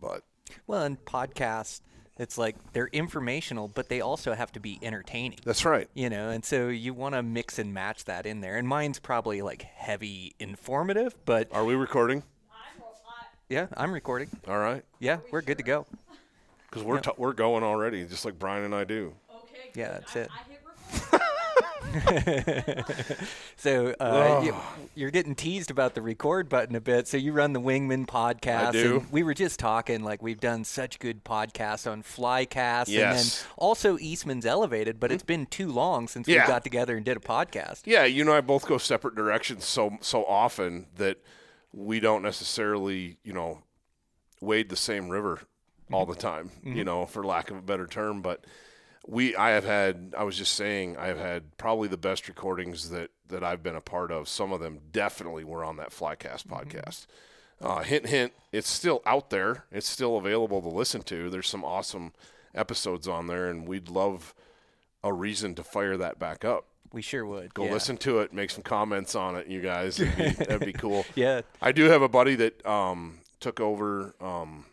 but 0.00 0.22
Well, 0.66 0.84
in 0.84 0.96
podcasts, 0.96 1.80
it's 2.18 2.38
like 2.38 2.56
they're 2.72 2.88
informational, 2.88 3.68
but 3.68 3.88
they 3.88 4.00
also 4.00 4.34
have 4.34 4.50
to 4.52 4.60
be 4.60 4.78
entertaining. 4.82 5.38
that's 5.44 5.64
right. 5.64 5.88
You 5.94 6.08
know, 6.10 6.30
and 6.30 6.44
so 6.44 6.68
you 6.68 6.94
want 6.94 7.14
to 7.14 7.22
mix 7.22 7.58
and 7.58 7.72
match 7.74 8.04
that 8.06 8.24
in 8.26 8.40
there. 8.40 8.56
And 8.56 8.66
mine's 8.66 8.98
probably 8.98 9.42
like 9.42 9.62
heavy 9.62 10.34
informative, 10.38 11.14
but 11.24 11.48
Are 11.52 11.64
we 11.64 11.74
recording? 11.74 12.22
Yeah, 13.48 13.66
I'm 13.76 13.92
recording. 13.92 14.28
All 14.48 14.58
right, 14.58 14.82
Yeah, 14.98 15.18
we're 15.30 15.40
good 15.42 15.58
to 15.58 15.64
go. 15.64 15.86
because 16.68 16.82
we're 16.82 16.98
t- 17.00 17.12
we're 17.16 17.32
going 17.32 17.62
already, 17.62 18.04
just 18.04 18.24
like 18.24 18.38
Brian 18.40 18.64
and 18.64 18.74
I 18.74 18.82
do. 18.82 19.14
okay. 19.30 19.70
Yeah, 19.74 19.92
good. 19.92 20.00
that's 20.00 20.16
I, 20.16 20.20
it. 20.20 20.30
I 20.32 20.38
hit 20.38 20.46
record. 20.48 20.55
So 23.58 23.94
uh, 23.98 24.42
you, 24.44 24.54
you're 24.94 25.10
getting 25.10 25.34
teased 25.34 25.70
about 25.70 25.94
the 25.94 26.02
record 26.02 26.48
button 26.48 26.76
a 26.76 26.80
bit. 26.80 27.08
So 27.08 27.16
you 27.16 27.32
run 27.32 27.52
the 27.52 27.60
Wingman 27.60 28.06
podcast. 28.06 28.72
do. 28.72 28.96
And 28.98 29.10
we 29.10 29.22
were 29.22 29.34
just 29.34 29.58
talking 29.58 30.04
like 30.04 30.22
we've 30.22 30.38
done 30.38 30.62
such 30.64 30.98
good 30.98 31.24
podcasts 31.24 31.90
on 31.90 32.02
Flycast, 32.02 32.88
and 32.88 33.18
then 33.18 33.24
also 33.56 33.98
Eastman's 33.98 34.44
Elevated. 34.44 35.00
But 35.00 35.10
it's 35.10 35.22
hmm? 35.22 35.26
been 35.26 35.46
too 35.46 35.72
long 35.72 36.06
since 36.06 36.28
we 36.28 36.34
got 36.34 36.64
together 36.64 36.96
and 36.96 37.04
did 37.04 37.16
a 37.16 37.20
podcast. 37.20 37.82
Yeah, 37.86 38.04
you 38.04 38.22
and 38.22 38.30
I 38.30 38.40
both 38.40 38.66
go 38.66 38.78
separate 38.78 39.14
directions 39.14 39.64
so 39.64 39.96
so 40.00 40.24
often 40.26 40.86
that 40.96 41.18
we 41.72 41.98
don't 41.98 42.22
necessarily, 42.22 43.16
you 43.24 43.32
know, 43.32 43.62
wade 44.40 44.68
the 44.68 44.76
same 44.76 45.08
river 45.08 45.40
all 45.92 46.04
mm-hmm. 46.04 46.12
the 46.12 46.18
time, 46.18 46.50
you 46.62 46.70
mm-hmm. 46.70 46.84
know, 46.84 47.06
for 47.06 47.24
lack 47.24 47.50
of 47.50 47.56
a 47.56 47.62
better 47.62 47.86
term. 47.86 48.22
But 48.22 48.44
we, 49.06 49.36
I 49.36 49.50
have 49.50 49.64
had, 49.64 50.14
I 50.16 50.24
was 50.24 50.36
just 50.36 50.54
saying, 50.54 50.96
I 50.96 51.06
have 51.06 51.18
had 51.18 51.56
probably 51.56 51.88
the 51.88 51.96
best 51.96 52.28
recordings 52.28 52.90
that 52.90 53.10
that 53.28 53.42
I've 53.42 53.62
been 53.62 53.76
a 53.76 53.80
part 53.80 54.12
of. 54.12 54.28
Some 54.28 54.52
of 54.52 54.60
them 54.60 54.78
definitely 54.92 55.44
were 55.44 55.64
on 55.64 55.76
that 55.76 55.90
Flycast 55.90 56.46
podcast. 56.46 57.06
Uh, 57.60 57.82
hint, 57.82 58.06
hint, 58.06 58.32
it's 58.52 58.68
still 58.68 59.02
out 59.06 59.30
there. 59.30 59.64
It's 59.72 59.88
still 59.88 60.16
available 60.16 60.60
to 60.62 60.68
listen 60.68 61.02
to. 61.04 61.30
There's 61.30 61.48
some 61.48 61.64
awesome 61.64 62.12
episodes 62.54 63.08
on 63.08 63.26
there, 63.26 63.48
and 63.48 63.66
we'd 63.66 63.88
love 63.88 64.34
a 65.02 65.12
reason 65.12 65.54
to 65.54 65.64
fire 65.64 65.96
that 65.96 66.18
back 66.18 66.44
up. 66.44 66.66
We 66.92 67.02
sure 67.02 67.26
would. 67.26 67.54
Go 67.54 67.64
yeah. 67.64 67.72
listen 67.72 67.96
to 67.98 68.20
it, 68.20 68.32
make 68.32 68.50
some 68.50 68.62
comments 68.62 69.14
on 69.14 69.36
it, 69.36 69.48
you 69.48 69.60
guys. 69.60 69.96
That'd 69.96 70.16
be, 70.16 70.44
that'd 70.44 70.66
be 70.66 70.72
cool. 70.74 71.04
Yeah. 71.14 71.42
I 71.60 71.72
do 71.72 71.84
have 71.84 72.02
a 72.02 72.08
buddy 72.08 72.36
that 72.36 72.64
um, 72.66 73.20
took 73.40 73.60
over 73.60 74.14
um, 74.20 74.66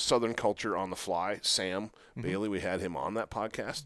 Southern 0.00 0.34
Culture 0.34 0.76
on 0.76 0.90
the 0.90 0.96
Fly, 0.96 1.38
Sam 1.42 1.90
Mm-hmm. 2.16 2.22
Bailey. 2.22 2.48
We 2.48 2.60
had 2.60 2.80
him 2.80 2.96
on 2.96 3.14
that 3.14 3.30
podcast, 3.30 3.84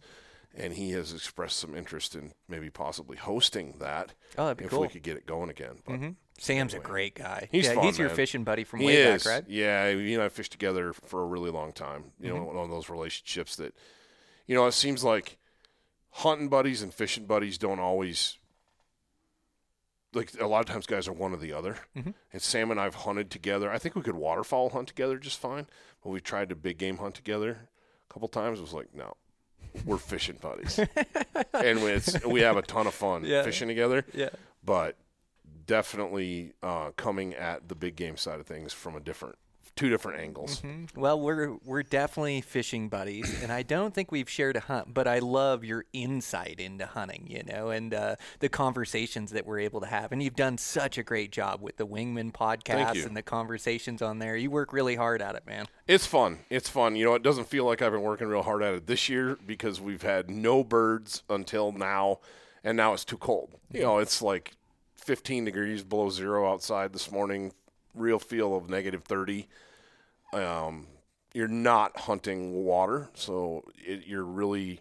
and 0.56 0.72
he 0.74 0.92
has 0.92 1.12
expressed 1.12 1.58
some 1.58 1.74
interest 1.76 2.14
in 2.14 2.32
maybe 2.48 2.70
possibly 2.70 3.16
hosting 3.18 3.74
that 3.80 4.14
Oh, 4.38 4.44
that'd 4.46 4.56
be 4.56 4.62
cool. 4.62 4.66
if 4.66 4.70
cool. 4.70 4.80
we 4.82 4.88
could 4.88 5.02
get 5.02 5.16
it 5.18 5.26
going 5.26 5.50
again. 5.50 5.76
But 5.86 5.96
hmm 5.96 6.08
Sam's 6.38 6.74
a 6.74 6.80
great 6.80 7.14
guy. 7.14 7.48
He's 7.52 7.66
yeah, 7.66 7.74
fun, 7.74 7.84
he's 7.84 7.98
your 7.98 8.08
man. 8.08 8.16
fishing 8.16 8.42
buddy 8.42 8.64
from 8.64 8.80
he 8.80 8.86
way 8.86 8.96
is. 8.96 9.22
back, 9.24 9.32
right? 9.32 9.44
Yeah, 9.48 9.92
he 9.92 10.14
and 10.14 10.22
I 10.22 10.28
fished 10.28 10.50
together 10.52 10.92
for 10.92 11.22
a 11.22 11.26
really 11.26 11.50
long 11.50 11.72
time. 11.72 12.06
You 12.18 12.30
Mm-hmm. 12.32 12.38
know, 12.38 12.44
one 12.46 12.56
of 12.64 12.70
those 12.70 12.88
relationships 12.88 13.54
that, 13.56 13.72
you 14.46 14.54
know, 14.56 14.66
it 14.66 14.72
seems 14.72 15.04
like 15.04 15.38
hunting 16.10 16.48
buddies 16.48 16.82
and 16.82 16.92
fishing 16.92 17.26
buddies 17.26 17.56
don't 17.58 17.78
always. 17.78 18.38
Like 20.14 20.30
a 20.40 20.46
lot 20.46 20.60
of 20.60 20.66
times, 20.66 20.86
guys 20.86 21.08
are 21.08 21.12
one 21.12 21.32
or 21.32 21.36
the 21.36 21.52
other. 21.52 21.78
Mm-hmm. 21.96 22.10
And 22.32 22.40
Sam 22.42 22.70
and 22.70 22.80
I've 22.80 22.94
hunted 22.94 23.30
together. 23.30 23.70
I 23.70 23.78
think 23.78 23.94
we 23.96 24.02
could 24.02 24.14
waterfowl 24.14 24.70
hunt 24.70 24.88
together 24.88 25.18
just 25.18 25.38
fine. 25.40 25.66
But 26.02 26.10
we 26.10 26.20
tried 26.20 26.48
to 26.50 26.54
big 26.54 26.78
game 26.78 26.98
hunt 26.98 27.14
together 27.14 27.68
a 28.08 28.12
couple 28.12 28.28
times. 28.28 28.58
It 28.58 28.62
was 28.62 28.72
like, 28.74 28.94
no, 28.94 29.14
we're 29.84 29.96
fishing 29.98 30.36
buddies, 30.40 30.78
and 31.52 31.78
it's, 31.80 32.24
we 32.24 32.42
have 32.42 32.56
a 32.56 32.62
ton 32.62 32.86
of 32.86 32.94
fun 32.94 33.24
Yeah. 33.24 33.42
fishing 33.42 33.66
together 33.68 34.04
Yeah. 34.14 34.28
but 34.64 34.96
definitely 35.66 36.52
uh, 36.62 36.90
coming 36.96 37.34
at 37.34 37.68
the 37.68 37.74
big 37.74 37.96
game 37.96 38.16
side 38.16 38.38
of 38.40 38.46
things 38.46 38.72
from 38.72 38.94
a 38.96 39.00
different, 39.00 39.36
two 39.76 39.90
different 39.90 40.20
angles. 40.20 40.62
Well, 40.94 41.20
we're 41.20 41.56
we're 41.64 41.82
definitely 41.82 42.40
fishing 42.40 42.88
buddies, 42.88 43.42
and 43.42 43.50
I 43.50 43.62
don't 43.62 43.92
think 43.94 44.12
we've 44.12 44.28
shared 44.28 44.56
a 44.56 44.60
hunt, 44.60 44.94
but 44.94 45.08
I 45.08 45.18
love 45.18 45.64
your 45.64 45.84
insight 45.92 46.60
into 46.60 46.86
hunting, 46.86 47.26
you 47.28 47.42
know, 47.42 47.70
and 47.70 47.92
uh, 47.92 48.16
the 48.40 48.48
conversations 48.48 49.32
that 49.32 49.46
we're 49.46 49.60
able 49.60 49.80
to 49.80 49.86
have. 49.86 50.12
And 50.12 50.22
you've 50.22 50.36
done 50.36 50.58
such 50.58 50.98
a 50.98 51.02
great 51.02 51.32
job 51.32 51.60
with 51.60 51.76
the 51.76 51.86
Wingman 51.86 52.32
podcast 52.32 53.04
and 53.06 53.16
the 53.16 53.22
conversations 53.22 54.02
on 54.02 54.18
there. 54.18 54.36
You 54.36 54.50
work 54.50 54.72
really 54.72 54.96
hard 54.96 55.20
at 55.20 55.34
it, 55.34 55.46
man. 55.46 55.66
It's 55.86 56.06
fun. 56.06 56.40
It's 56.50 56.68
fun. 56.68 56.96
You 56.96 57.06
know, 57.06 57.14
it 57.14 57.22
doesn't 57.22 57.48
feel 57.48 57.64
like 57.64 57.82
I've 57.82 57.92
been 57.92 58.02
working 58.02 58.28
real 58.28 58.42
hard 58.42 58.62
at 58.62 58.74
it 58.74 58.86
this 58.86 59.08
year 59.08 59.36
because 59.46 59.80
we've 59.80 60.02
had 60.02 60.30
no 60.30 60.62
birds 60.64 61.22
until 61.28 61.72
now, 61.72 62.20
and 62.62 62.76
now 62.76 62.92
it's 62.92 63.04
too 63.04 63.18
cold. 63.18 63.54
You 63.72 63.82
know, 63.82 63.98
it's 63.98 64.22
like 64.22 64.52
15 64.94 65.44
degrees 65.44 65.82
below 65.82 66.10
zero 66.10 66.50
outside 66.50 66.92
this 66.92 67.10
morning. 67.10 67.52
Real 67.94 68.18
feel 68.18 68.56
of 68.56 68.68
negative 68.68 69.04
30. 69.04 69.48
Um, 70.32 70.86
you're 71.32 71.48
not 71.48 71.98
hunting 72.00 72.52
water, 72.52 73.10
so 73.14 73.64
it, 73.76 74.06
you're 74.06 74.24
really 74.24 74.80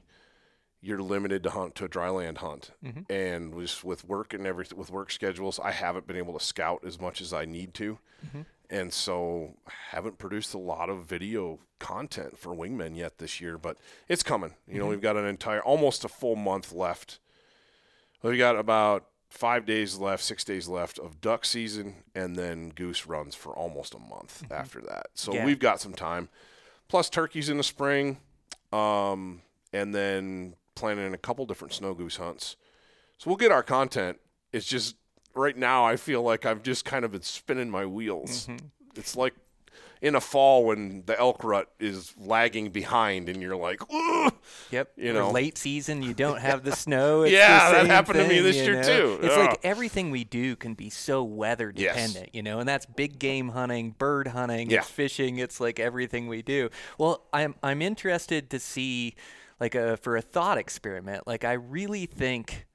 you're 0.84 1.01
limited 1.01 1.41
to 1.43 1.50
hunt 1.50 1.75
to 1.75 1.86
a 1.86 1.88
dry 1.88 2.10
land 2.10 2.39
hunt. 2.39 2.72
Mm-hmm. 2.84 3.12
And 3.12 3.58
just 3.60 3.86
with 3.86 4.05
work 4.05 4.34
and 4.34 4.46
everything, 4.46 4.77
with 4.77 4.91
work 4.91 5.12
schedules, 5.12 5.58
I 5.58 5.72
haven't 5.72 6.08
been 6.08 6.17
able 6.17 6.38
to 6.38 6.43
scout 6.43 6.84
as 6.86 7.00
much 7.00 7.22
as 7.22 7.32
I 7.32 7.46
need 7.46 7.74
to, 7.75 8.00
mm-hmm. 8.25 8.41
and 8.70 8.91
so 8.91 9.55
haven't 9.91 10.17
produced 10.17 10.53
a 10.53 10.58
lot 10.58 10.89
of 10.89 11.05
video 11.05 11.60
content 11.79 12.38
for 12.38 12.53
Wingman 12.53 12.98
yet 12.98 13.17
this 13.17 13.39
year. 13.39 13.58
But 13.58 13.77
it's 14.10 14.24
coming. 14.24 14.53
You 14.67 14.75
know, 14.75 14.82
mm-hmm. 14.82 14.89
we've 14.89 15.01
got 15.01 15.15
an 15.15 15.25
entire 15.25 15.63
almost 15.63 16.03
a 16.03 16.10
full 16.10 16.36
month 16.36 16.74
left. 16.74 17.20
We 18.22 18.38
got 18.38 18.58
about 18.58 19.08
five 19.33 19.65
days 19.65 19.97
left, 19.97 20.23
six 20.23 20.43
days 20.43 20.67
left 20.67 20.99
of 20.99 21.19
duck 21.19 21.43
season, 21.43 21.95
and 22.13 22.35
then 22.35 22.69
goose 22.69 23.07
runs 23.07 23.33
for 23.33 23.51
almost 23.57 23.95
a 23.95 23.99
month 23.99 24.43
after 24.51 24.79
that. 24.81 25.07
So 25.15 25.33
Yeah. 25.33 25.43
we've 25.43 25.57
got 25.57 25.81
some 25.81 25.93
time. 25.93 26.29
Plus 26.87 27.09
turkeys 27.09 27.49
in 27.49 27.57
the 27.57 27.63
spring, 27.63 28.19
um, 28.71 29.41
and 29.73 29.93
then 29.93 30.55
planning 30.75 31.13
a 31.15 31.17
couple 31.17 31.47
different 31.47 31.73
snow 31.73 31.95
goose 31.95 32.17
hunts. 32.17 32.55
So 33.17 33.29
we'll 33.31 33.37
get 33.37 33.51
our 33.51 33.63
content. 33.63 34.19
It's 34.51 34.67
just 34.67 34.95
right 35.33 35.57
now 35.57 35.83
I 35.83 35.95
feel 35.95 36.21
like 36.21 36.45
I've 36.45 36.61
just 36.61 36.85
kind 36.85 37.03
of 37.03 37.11
been 37.11 37.23
spinning 37.23 37.71
my 37.71 37.87
wheels. 37.87 38.47
It's 38.95 39.15
like 39.15 39.33
in 40.03 40.13
a 40.15 40.22
fall 40.22 40.65
when 40.65 41.01
the 41.05 41.17
elk 41.17 41.43
rut 41.45 41.72
is 41.79 42.13
lagging 42.19 42.69
behind, 42.72 43.29
and 43.29 43.41
you're 43.41 43.55
like, 43.55 43.81
"Ugh." 43.91 44.33
Yep. 44.69 44.91
You 44.98 45.12
Or 45.12 45.13
know. 45.13 45.31
late 45.31 45.57
season, 45.57 46.03
you 46.03 46.13
don't 46.13 46.39
have 46.41 46.63
the 46.63 46.75
snow. 46.75 47.22
It's 47.24 47.31
Yeah, 47.31 47.69
the 47.72 47.75
that 47.77 47.86
happened 47.88 48.19
to 48.19 48.27
me 48.27 48.41
this 48.41 48.57
year, 48.57 48.81
know? 48.81 48.83
too. 48.83 49.19
It's 49.24 49.33
Ugh. 49.33 49.39
like 49.48 49.60
everything 49.63 50.12
we 50.12 50.25
do 50.25 50.55
can 50.57 50.74
be 50.74 50.89
so 50.89 51.24
weather 51.24 51.72
Yes. 51.75 51.95
dependent, 51.95 52.36
you 52.36 52.43
know, 52.43 52.60
and 52.60 52.67
that's 52.67 52.86
big 52.86 53.17
game 53.17 53.50
hunting, 53.50 53.91
bird 53.98 54.27
hunting, 54.27 54.69
Yeah. 54.69 54.79
it's 54.79 54.89
fishing, 54.89 55.38
it's 55.39 55.60
like 55.62 55.79
everything 55.79 56.27
we 56.27 56.41
do. 56.41 56.69
Well, 56.98 57.24
I'm 57.31 57.55
I'm 57.63 57.81
interested 57.81 58.50
to 58.50 58.60
see 58.60 59.15
like 59.60 59.74
a 59.74 59.95
for 59.98 60.17
a 60.17 60.22
thought 60.22 60.57
experiment. 60.57 61.25
Like 61.25 61.45
I 61.45 61.53
really 61.53 62.05
think 62.05 62.65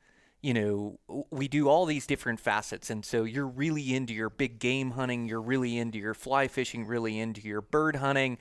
you 0.40 0.54
know, 0.54 1.24
we 1.30 1.48
do 1.48 1.68
all 1.68 1.84
these 1.84 2.06
different 2.06 2.40
facets. 2.40 2.90
And 2.90 3.04
so 3.04 3.24
you're 3.24 3.46
really 3.46 3.94
into 3.94 4.14
your 4.14 4.30
big 4.30 4.58
game 4.58 4.92
hunting, 4.92 5.26
you're 5.26 5.42
really 5.42 5.78
into 5.78 5.98
your 5.98 6.14
fly 6.14 6.48
fishing, 6.48 6.86
really 6.86 7.18
into 7.18 7.40
your 7.40 7.60
bird 7.60 7.96
hunting. 7.96 8.38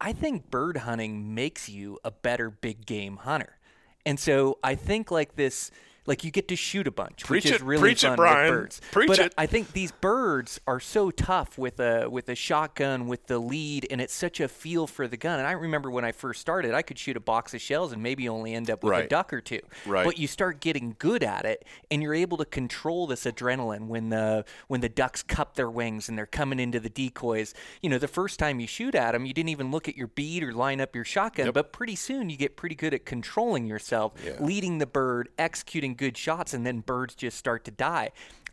I 0.00 0.12
think 0.12 0.50
bird 0.50 0.78
hunting 0.78 1.34
makes 1.34 1.68
you 1.68 1.98
a 2.04 2.10
better 2.10 2.50
big 2.50 2.86
game 2.86 3.18
hunter. 3.18 3.58
And 4.06 4.18
so 4.18 4.58
I 4.62 4.76
think 4.76 5.10
like 5.10 5.36
this 5.36 5.70
like 6.06 6.24
you 6.24 6.30
get 6.30 6.48
to 6.48 6.56
shoot 6.56 6.86
a 6.86 6.90
bunch, 6.90 7.24
Preach 7.24 7.44
which 7.44 7.54
is 7.54 7.62
really 7.62 7.80
preach 7.80 8.04
it, 8.04 8.08
fun 8.08 8.16
Brian. 8.16 8.50
with 8.50 8.60
birds. 8.60 8.80
Preach 8.90 9.08
but 9.08 9.18
it. 9.18 9.34
I 9.36 9.46
think 9.46 9.72
these 9.72 9.92
birds 9.92 10.60
are 10.66 10.80
so 10.80 11.10
tough 11.10 11.58
with 11.58 11.78
a 11.80 12.08
with 12.08 12.28
a 12.28 12.34
shotgun 12.34 13.06
with 13.06 13.26
the 13.26 13.38
lead, 13.38 13.86
and 13.90 14.00
it's 14.00 14.14
such 14.14 14.40
a 14.40 14.48
feel 14.48 14.86
for 14.86 15.06
the 15.06 15.16
gun. 15.16 15.38
And 15.38 15.46
I 15.46 15.52
remember 15.52 15.90
when 15.90 16.04
I 16.04 16.12
first 16.12 16.40
started, 16.40 16.74
I 16.74 16.82
could 16.82 16.98
shoot 16.98 17.16
a 17.16 17.20
box 17.20 17.54
of 17.54 17.60
shells 17.60 17.92
and 17.92 18.02
maybe 18.02 18.28
only 18.28 18.54
end 18.54 18.70
up 18.70 18.82
with 18.82 18.94
a 19.04 19.06
duck 19.06 19.32
or 19.32 19.40
two. 19.40 19.60
Right. 19.86 20.04
But 20.04 20.18
you 20.18 20.26
start 20.26 20.60
getting 20.60 20.96
good 20.98 21.22
at 21.22 21.44
it, 21.44 21.64
and 21.90 22.02
you're 22.02 22.14
able 22.14 22.36
to 22.38 22.44
control 22.44 23.06
this 23.06 23.24
adrenaline 23.24 23.86
when 23.86 24.08
the 24.08 24.44
when 24.68 24.80
the 24.80 24.88
ducks 24.88 25.22
cup 25.22 25.54
their 25.54 25.70
wings 25.70 26.08
and 26.08 26.16
they're 26.16 26.26
coming 26.26 26.58
into 26.58 26.80
the 26.80 26.90
decoys. 26.90 27.54
You 27.82 27.90
know, 27.90 27.98
the 27.98 28.08
first 28.08 28.38
time 28.38 28.60
you 28.60 28.66
shoot 28.66 28.94
at 28.94 29.12
them, 29.12 29.26
you 29.26 29.34
didn't 29.34 29.50
even 29.50 29.70
look 29.70 29.88
at 29.88 29.96
your 29.96 30.08
bead 30.08 30.42
or 30.42 30.52
line 30.52 30.80
up 30.80 30.94
your 30.94 31.04
shotgun, 31.04 31.50
but 31.52 31.72
pretty 31.72 31.96
soon 31.96 32.30
you 32.30 32.36
get 32.36 32.56
pretty 32.56 32.74
good 32.74 32.94
at 32.94 33.04
controlling 33.04 33.66
yourself, 33.66 34.12
leading 34.40 34.78
the 34.78 34.86
bird, 34.86 35.28
executing 35.38 35.89
good 35.94 36.16
shots, 36.16 36.54
and 36.54 36.66
then 36.66 36.80
birds 36.80 37.14
just 37.14 37.36
start 37.36 37.64
to 37.64 37.70
die. 37.70 38.10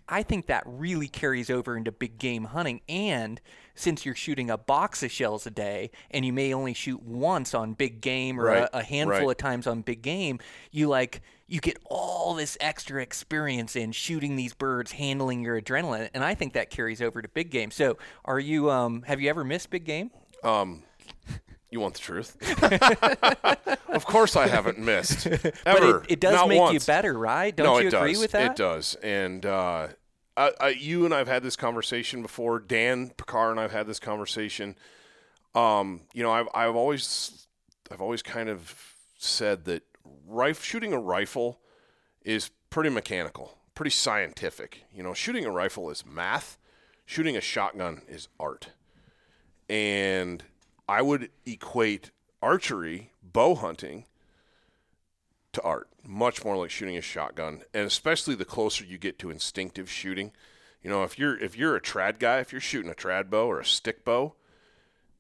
I 0.10 0.24
think 0.24 0.48
that 0.48 0.63
really 0.65 1.08
carries 1.10 1.50
over 1.50 1.75
into 1.75 1.91
big 1.91 2.17
game 2.17 2.46
hunting. 2.46 2.82
And 2.88 3.41
since 3.75 4.06
you're 4.06 4.15
shooting 4.15 4.50
a 4.50 4.58
box 4.58 5.03
of 5.03 5.12
shells 5.12 5.46
a 5.46 5.51
day 5.51 5.91
and 6.12 6.25
you 6.25 6.32
may 6.32 6.53
only 6.53 6.74
shoot 6.74 7.03
once 7.03 7.53
on 7.53 7.74
big 7.74 8.00
game 8.00 8.39
or 8.39 8.46
Right, 8.46 8.70
a, 8.72 8.77
a 8.77 8.84
handful 8.84 9.20
right. 9.20 9.32
of 9.32 9.38
times 9.38 9.67
on 9.67 9.82
big 9.82 10.01
game, 10.01 10.39
you 10.72 10.88
like 10.88 11.22
you 11.46 11.60
get 11.62 11.77
all 11.86 12.34
this 12.34 12.58
extra 12.60 13.01
experience 13.01 13.75
in 13.75 13.91
shooting 13.91 14.36
these 14.36 14.53
birds, 14.53 14.94
handling 14.94 15.44
your 15.44 15.62
adrenaline, 15.62 16.10
and 16.13 16.24
I 16.24 16.36
think 16.36 16.53
that 16.53 16.70
carries 16.70 17.01
over 17.01 17.22
to 17.22 17.27
big 17.29 17.51
game. 17.51 17.72
So, 17.72 17.98
are 18.25 18.39
you 18.39 18.72
um 18.72 19.03
have 19.03 19.20
you 19.22 19.29
ever 19.29 19.44
missed 19.44 19.70
big 19.70 19.84
game? 19.86 20.12
Um, 20.44 20.84
you 21.69 21.79
want 21.79 21.95
the 21.95 22.00
truth? 22.00 22.38
of 23.89 24.05
course, 24.05 24.36
I 24.36 24.47
haven't 24.47 24.79
missed 24.79 25.27
ever. 25.27 25.51
But 25.65 25.83
it, 25.83 26.12
it 26.13 26.19
does 26.19 26.33
Not 26.33 26.50
make 26.50 26.74
you 26.74 26.79
better, 26.79 27.17
right? 27.17 27.55
Don't 27.55 27.65
no, 27.65 27.79
you 27.79 27.88
it 27.88 27.93
agree 27.93 28.13
does. 28.13 28.21
with 28.21 28.31
that? 28.31 28.51
It 28.51 28.57
does. 28.57 28.95
And 28.95 29.45
uh, 29.45 29.88
I, 30.36 30.51
I, 30.59 30.69
you 30.69 31.05
and 31.05 31.13
I've 31.13 31.27
had 31.27 31.43
this 31.43 31.55
conversation 31.55 32.21
before. 32.21 32.59
Dan 32.59 33.09
Pickar 33.09 33.51
and 33.51 33.59
I've 33.59 33.71
had 33.71 33.88
this 33.88 34.00
conversation. 34.00 34.75
Um, 35.55 36.01
you 36.13 36.24
know, 36.24 36.31
I've 36.31 36.47
I've 36.53 36.75
always 36.75 37.47
I've 37.91 38.01
always 38.01 38.21
kind 38.21 38.50
of 38.50 38.95
said 39.17 39.65
that 39.65 39.83
rif- 40.27 40.63
shooting 40.63 40.93
a 40.93 41.00
rifle 41.00 41.59
is 42.21 42.51
pretty 42.69 42.89
mechanical, 42.89 43.57
pretty 43.75 43.89
scientific. 43.89 44.86
You 44.93 45.03
know, 45.03 45.13
shooting 45.13 45.45
a 45.45 45.51
rifle 45.51 45.89
is 45.89 46.05
math. 46.05 46.57
Shooting 47.05 47.38
a 47.38 47.41
shotgun 47.41 48.01
is 48.07 48.27
art. 48.39 48.69
And 49.69 50.43
I 50.88 51.01
would 51.01 51.29
equate 51.46 52.12
archery, 52.41 53.12
bow 53.22 53.56
hunting, 53.56 54.06
to 55.53 55.62
art, 55.63 55.89
much 56.03 56.46
more 56.46 56.56
like 56.56 56.70
shooting 56.70 56.98
a 56.98 57.01
shotgun, 57.01 57.63
and 57.74 57.86
especially 57.86 58.36
the 58.36 58.46
closer 58.46 58.86
you 58.86 58.98
get 58.98 59.17
to 59.20 59.32
instinctive 59.32 59.89
shooting. 59.89 60.32
You 60.82 60.89
know, 60.89 61.03
if 61.03 61.17
you're 61.17 61.38
if 61.38 61.58
you're 61.58 61.75
a 61.75 61.82
trad 61.82 62.20
guy, 62.20 62.39
if 62.39 62.51
you're 62.51 62.62
shooting 62.62 62.91
a 62.91 62.96
trad 62.96 63.29
bow 63.29 63.48
or 63.48 63.60
a 63.60 63.65
stick 63.65 64.06
bow, 64.06 64.36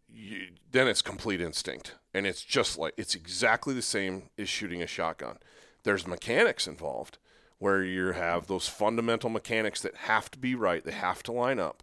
you, 0.07 0.49
then 0.71 0.87
it's 0.87 1.01
complete 1.01 1.41
instinct, 1.41 1.95
and 2.13 2.27
it's 2.27 2.43
just 2.43 2.77
like 2.77 2.93
it's 2.97 3.15
exactly 3.15 3.73
the 3.73 3.81
same 3.81 4.29
as 4.37 4.47
shooting 4.47 4.81
a 4.81 4.87
shotgun. 4.87 5.37
There's 5.83 6.07
mechanics 6.07 6.67
involved 6.67 7.17
where 7.59 7.83
you 7.83 8.11
have 8.11 8.45
those 8.45 8.67
fundamental 8.67 9.31
mechanics 9.31 9.81
that 9.81 9.95
have 9.95 10.29
to 10.29 10.37
be 10.37 10.53
right, 10.53 10.85
they 10.85 10.91
have 10.91 11.23
to 11.23 11.31
line 11.31 11.59
up, 11.59 11.81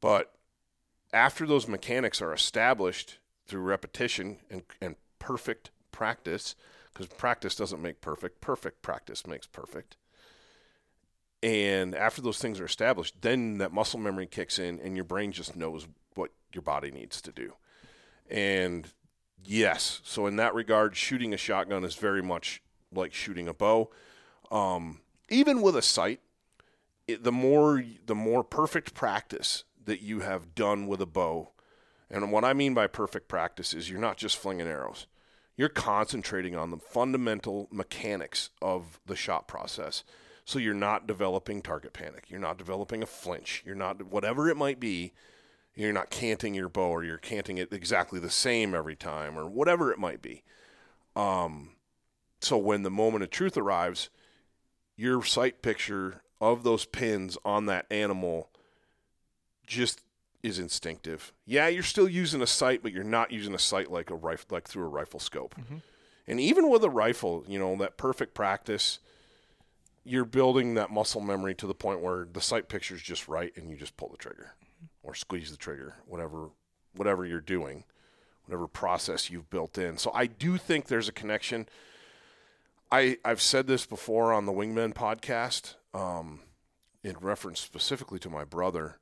but 0.00 0.32
after 1.12 1.46
those 1.46 1.68
mechanics 1.68 2.22
are 2.22 2.32
established 2.32 3.18
through 3.46 3.62
repetition 3.62 4.38
and, 4.50 4.62
and 4.80 4.96
perfect 5.18 5.70
practice, 5.90 6.54
because 6.92 7.06
practice 7.06 7.54
doesn't 7.54 7.82
make 7.82 8.00
perfect, 8.00 8.40
perfect 8.40 8.82
practice 8.82 9.26
makes 9.26 9.46
perfect. 9.46 9.96
And 11.42 11.94
after 11.94 12.22
those 12.22 12.38
things 12.38 12.60
are 12.60 12.64
established, 12.64 13.20
then 13.20 13.58
that 13.58 13.72
muscle 13.72 13.98
memory 13.98 14.26
kicks 14.26 14.58
in 14.58 14.78
and 14.80 14.94
your 14.94 15.04
brain 15.04 15.32
just 15.32 15.56
knows 15.56 15.88
what 16.14 16.30
your 16.52 16.62
body 16.62 16.90
needs 16.90 17.20
to 17.22 17.32
do. 17.32 17.54
And 18.30 18.88
yes, 19.44 20.00
so 20.04 20.26
in 20.26 20.36
that 20.36 20.54
regard, 20.54 20.96
shooting 20.96 21.34
a 21.34 21.36
shotgun 21.36 21.84
is 21.84 21.96
very 21.96 22.22
much 22.22 22.62
like 22.94 23.12
shooting 23.12 23.48
a 23.48 23.54
bow. 23.54 23.90
Um, 24.50 25.00
even 25.28 25.62
with 25.62 25.76
a 25.76 25.82
sight, 25.82 26.20
it, 27.08 27.24
the 27.24 27.32
more 27.32 27.82
the 28.06 28.14
more 28.14 28.44
perfect 28.44 28.94
practice 28.94 29.64
that 29.84 30.02
you 30.02 30.20
have 30.20 30.54
done 30.54 30.86
with 30.86 31.00
a 31.00 31.06
bow, 31.06 31.52
and 32.10 32.30
what 32.30 32.44
I 32.44 32.52
mean 32.52 32.74
by 32.74 32.86
perfect 32.86 33.26
practice 33.26 33.72
is 33.72 33.88
you're 33.88 34.00
not 34.00 34.18
just 34.18 34.36
flinging 34.36 34.66
arrows. 34.66 35.06
You're 35.56 35.70
concentrating 35.70 36.54
on 36.54 36.70
the 36.70 36.76
fundamental 36.76 37.68
mechanics 37.70 38.50
of 38.60 39.00
the 39.06 39.16
shot 39.16 39.48
process. 39.48 40.04
So 40.44 40.58
you're 40.58 40.74
not 40.74 41.06
developing 41.06 41.62
target 41.62 41.92
panic. 41.92 42.26
You're 42.28 42.40
not 42.40 42.58
developing 42.58 43.02
a 43.02 43.06
flinch. 43.06 43.62
You're 43.64 43.74
not 43.74 44.02
whatever 44.06 44.48
it 44.48 44.56
might 44.56 44.80
be. 44.80 45.12
You're 45.74 45.92
not 45.92 46.10
canting 46.10 46.54
your 46.54 46.68
bow 46.68 46.90
or 46.90 47.04
you're 47.04 47.16
canting 47.16 47.58
it 47.58 47.72
exactly 47.72 48.20
the 48.20 48.30
same 48.30 48.74
every 48.74 48.96
time 48.96 49.38
or 49.38 49.48
whatever 49.48 49.90
it 49.90 49.98
might 49.98 50.20
be. 50.20 50.42
Um, 51.16 51.70
so 52.40 52.58
when 52.58 52.82
the 52.82 52.90
moment 52.90 53.24
of 53.24 53.30
truth 53.30 53.56
arrives, 53.56 54.10
your 54.96 55.22
sight 55.22 55.62
picture 55.62 56.22
of 56.40 56.62
those 56.62 56.84
pins 56.84 57.38
on 57.44 57.66
that 57.66 57.86
animal 57.90 58.50
just 59.72 60.02
is 60.42 60.58
instinctive. 60.58 61.32
Yeah, 61.46 61.68
you're 61.68 61.82
still 61.82 62.08
using 62.08 62.42
a 62.42 62.46
sight, 62.46 62.82
but 62.82 62.92
you're 62.92 63.04
not 63.04 63.30
using 63.30 63.54
a 63.54 63.58
sight 63.58 63.90
like 63.90 64.10
a 64.10 64.14
rifle, 64.14 64.48
like 64.50 64.66
through 64.68 64.84
a 64.84 64.88
rifle 64.88 65.20
scope. 65.20 65.54
And 66.26 66.40
even 66.40 66.68
with 66.70 66.84
a 66.84 66.90
rifle, 66.90 67.44
you 67.48 67.58
know 67.58 67.76
that 67.76 67.96
perfect 67.96 68.34
practice, 68.34 68.98
you're 70.04 70.24
building 70.24 70.74
that 70.74 70.90
muscle 70.90 71.20
memory 71.20 71.54
to 71.56 71.66
the 71.66 71.74
point 71.74 72.00
where 72.00 72.26
the 72.32 72.40
sight 72.40 72.68
picture 72.68 72.94
is 72.94 73.02
just 73.02 73.28
right, 73.28 73.52
and 73.56 73.70
you 73.70 73.76
just 73.76 73.96
pull 73.96 74.08
the 74.08 74.16
trigger 74.16 74.54
or 75.02 75.14
squeeze 75.14 75.50
the 75.50 75.56
trigger, 75.56 75.94
whatever, 76.06 76.50
whatever 76.94 77.24
you're 77.24 77.40
doing, 77.40 77.84
whatever 78.46 78.66
process 78.66 79.30
you've 79.30 79.50
built 79.50 79.78
in. 79.78 79.96
So 79.98 80.10
I 80.14 80.26
do 80.26 80.58
think 80.58 80.86
there's 80.86 81.08
a 81.08 81.12
connection. 81.12 81.68
I 82.90 83.18
I've 83.24 83.40
said 83.40 83.66
this 83.66 83.86
before 83.86 84.32
on 84.32 84.46
the 84.46 84.52
Wingman 84.52 84.92
podcast, 84.94 85.74
um, 85.94 86.40
in 87.02 87.16
reference 87.20 87.60
specifically 87.60 88.18
to 88.20 88.30
my 88.30 88.44
brother. 88.44 88.98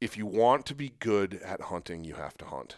If 0.00 0.16
you 0.16 0.26
want 0.26 0.64
to 0.66 0.74
be 0.74 0.92
good 1.00 1.34
at 1.42 1.62
hunting, 1.62 2.04
you 2.04 2.14
have 2.14 2.36
to 2.38 2.44
hunt, 2.44 2.76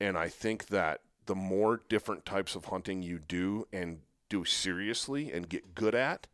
and 0.00 0.18
I 0.18 0.28
think 0.28 0.66
that 0.66 1.02
the 1.26 1.34
more 1.36 1.80
different 1.88 2.24
types 2.24 2.56
of 2.56 2.66
hunting 2.66 3.02
you 3.02 3.18
do 3.20 3.68
and 3.72 4.00
do 4.28 4.44
seriously 4.44 5.32
and 5.32 5.48
get 5.48 5.74
good 5.74 5.94
at, 5.94 6.26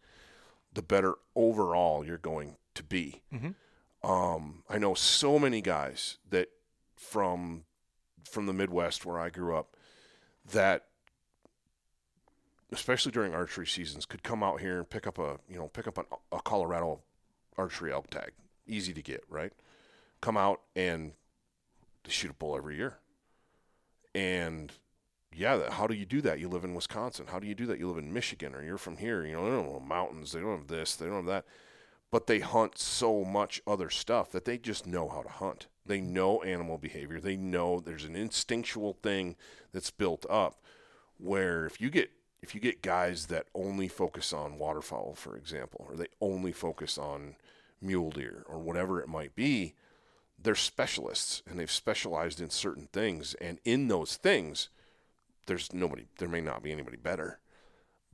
the 0.72 0.82
better 0.82 1.14
overall 1.34 2.04
you're 2.04 2.16
going 2.16 2.56
to 2.74 2.82
be. 2.82 3.22
Um, 4.02 4.62
I 4.70 4.78
know 4.78 4.94
so 4.94 5.38
many 5.38 5.60
guys 5.60 6.18
that 6.30 6.48
from 6.94 7.64
from 8.24 8.46
the 8.46 8.52
Midwest 8.52 9.04
where 9.04 9.18
I 9.18 9.30
grew 9.30 9.54
up 9.56 9.76
that 10.52 10.86
especially 12.72 13.12
during 13.12 13.34
archery 13.34 13.66
seasons 13.66 14.06
could 14.06 14.22
come 14.22 14.42
out 14.42 14.60
here 14.60 14.78
and 14.78 14.88
pick 14.88 15.06
up 15.06 15.18
a 15.18 15.38
you 15.48 15.58
know 15.58 15.68
pick 15.68 15.86
up 15.86 15.98
an, 15.98 16.04
a 16.32 16.40
Colorado 16.40 17.00
archery 17.58 17.92
elk 17.92 18.08
tag. 18.08 18.32
Easy 18.66 18.92
to 18.92 19.02
get 19.02 19.22
right 19.28 19.52
come 20.20 20.36
out 20.36 20.60
and 20.74 21.12
shoot 22.08 22.30
a 22.30 22.34
bull 22.34 22.56
every 22.56 22.76
year. 22.76 22.98
And 24.14 24.72
yeah 25.34 25.70
how 25.70 25.86
do 25.86 25.94
you 25.94 26.06
do 26.06 26.20
that? 26.22 26.40
You 26.40 26.48
live 26.48 26.64
in 26.64 26.74
Wisconsin. 26.74 27.26
How 27.28 27.38
do 27.38 27.46
you 27.46 27.54
do 27.54 27.66
that? 27.66 27.78
You 27.78 27.88
live 27.88 27.98
in 27.98 28.12
Michigan 28.12 28.54
or 28.54 28.62
you're 28.62 28.78
from 28.78 28.96
here. 28.96 29.24
You 29.24 29.34
know 29.34 29.44
they 29.44 29.50
don't 29.50 29.72
have 29.72 29.88
mountains. 29.88 30.32
They 30.32 30.40
don't 30.40 30.58
have 30.58 30.68
this. 30.68 30.96
They 30.96 31.06
don't 31.06 31.16
have 31.16 31.26
that. 31.26 31.44
But 32.10 32.26
they 32.26 32.38
hunt 32.38 32.78
so 32.78 33.24
much 33.24 33.60
other 33.66 33.90
stuff 33.90 34.30
that 34.30 34.44
they 34.44 34.58
just 34.58 34.86
know 34.86 35.08
how 35.08 35.22
to 35.22 35.28
hunt. 35.28 35.66
They 35.84 36.00
know 36.00 36.42
animal 36.42 36.78
behavior. 36.78 37.20
They 37.20 37.36
know 37.36 37.80
there's 37.80 38.04
an 38.04 38.16
instinctual 38.16 38.94
thing 39.02 39.36
that's 39.72 39.90
built 39.90 40.24
up 40.30 40.62
where 41.18 41.66
if 41.66 41.80
you 41.80 41.90
get 41.90 42.10
if 42.42 42.54
you 42.54 42.60
get 42.60 42.82
guys 42.82 43.26
that 43.26 43.46
only 43.54 43.88
focus 43.88 44.32
on 44.32 44.58
waterfowl, 44.58 45.14
for 45.16 45.36
example, 45.36 45.86
or 45.88 45.96
they 45.96 46.06
only 46.20 46.52
focus 46.52 46.96
on 46.96 47.34
mule 47.80 48.10
deer 48.10 48.44
or 48.46 48.58
whatever 48.58 49.00
it 49.00 49.08
might 49.08 49.34
be, 49.34 49.74
they're 50.38 50.54
specialists 50.54 51.42
and 51.48 51.58
they've 51.58 51.70
specialized 51.70 52.40
in 52.40 52.50
certain 52.50 52.88
things. 52.92 53.34
And 53.34 53.58
in 53.64 53.88
those 53.88 54.16
things, 54.16 54.68
there's 55.46 55.72
nobody, 55.72 56.04
there 56.18 56.28
may 56.28 56.40
not 56.40 56.62
be 56.62 56.72
anybody 56.72 56.96
better. 56.96 57.38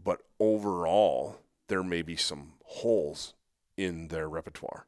But 0.03 0.23
overall, 0.39 1.39
there 1.69 1.83
may 1.83 2.03
be 2.03 2.17
some 2.17 2.55
holes 2.65 3.35
in 3.77 4.09
their 4.09 4.29
repertoire. 4.29 4.87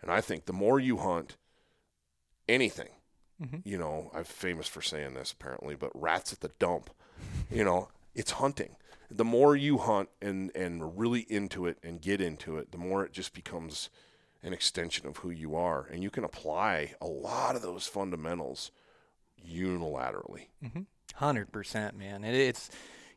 And 0.00 0.10
I 0.10 0.20
think 0.20 0.46
the 0.46 0.52
more 0.52 0.80
you 0.80 0.98
hunt 0.98 1.36
anything, 2.48 2.88
mm-hmm. 3.42 3.58
you 3.64 3.78
know, 3.78 4.10
I'm 4.14 4.24
famous 4.24 4.66
for 4.66 4.82
saying 4.82 5.14
this 5.14 5.32
apparently, 5.32 5.74
but 5.74 5.90
rats 5.94 6.32
at 6.32 6.40
the 6.40 6.50
dump, 6.58 6.90
you 7.50 7.64
know, 7.64 7.88
it's 8.14 8.32
hunting. 8.32 8.76
The 9.10 9.24
more 9.24 9.54
you 9.54 9.78
hunt 9.78 10.08
and 10.20 10.50
and 10.54 10.98
really 10.98 11.20
into 11.20 11.66
it 11.66 11.78
and 11.82 12.00
get 12.00 12.20
into 12.20 12.56
it, 12.56 12.72
the 12.72 12.78
more 12.78 13.04
it 13.04 13.12
just 13.12 13.34
becomes 13.34 13.90
an 14.42 14.52
extension 14.52 15.06
of 15.06 15.18
who 15.18 15.30
you 15.30 15.54
are, 15.54 15.86
and 15.90 16.02
you 16.02 16.10
can 16.10 16.24
apply 16.24 16.94
a 17.00 17.06
lot 17.06 17.54
of 17.56 17.62
those 17.62 17.86
fundamentals 17.86 18.70
unilaterally. 19.48 20.46
Mm-hmm. 20.64 20.82
Hundred 21.14 21.52
percent, 21.52 21.96
man. 21.96 22.24
It, 22.24 22.34
it's 22.34 22.70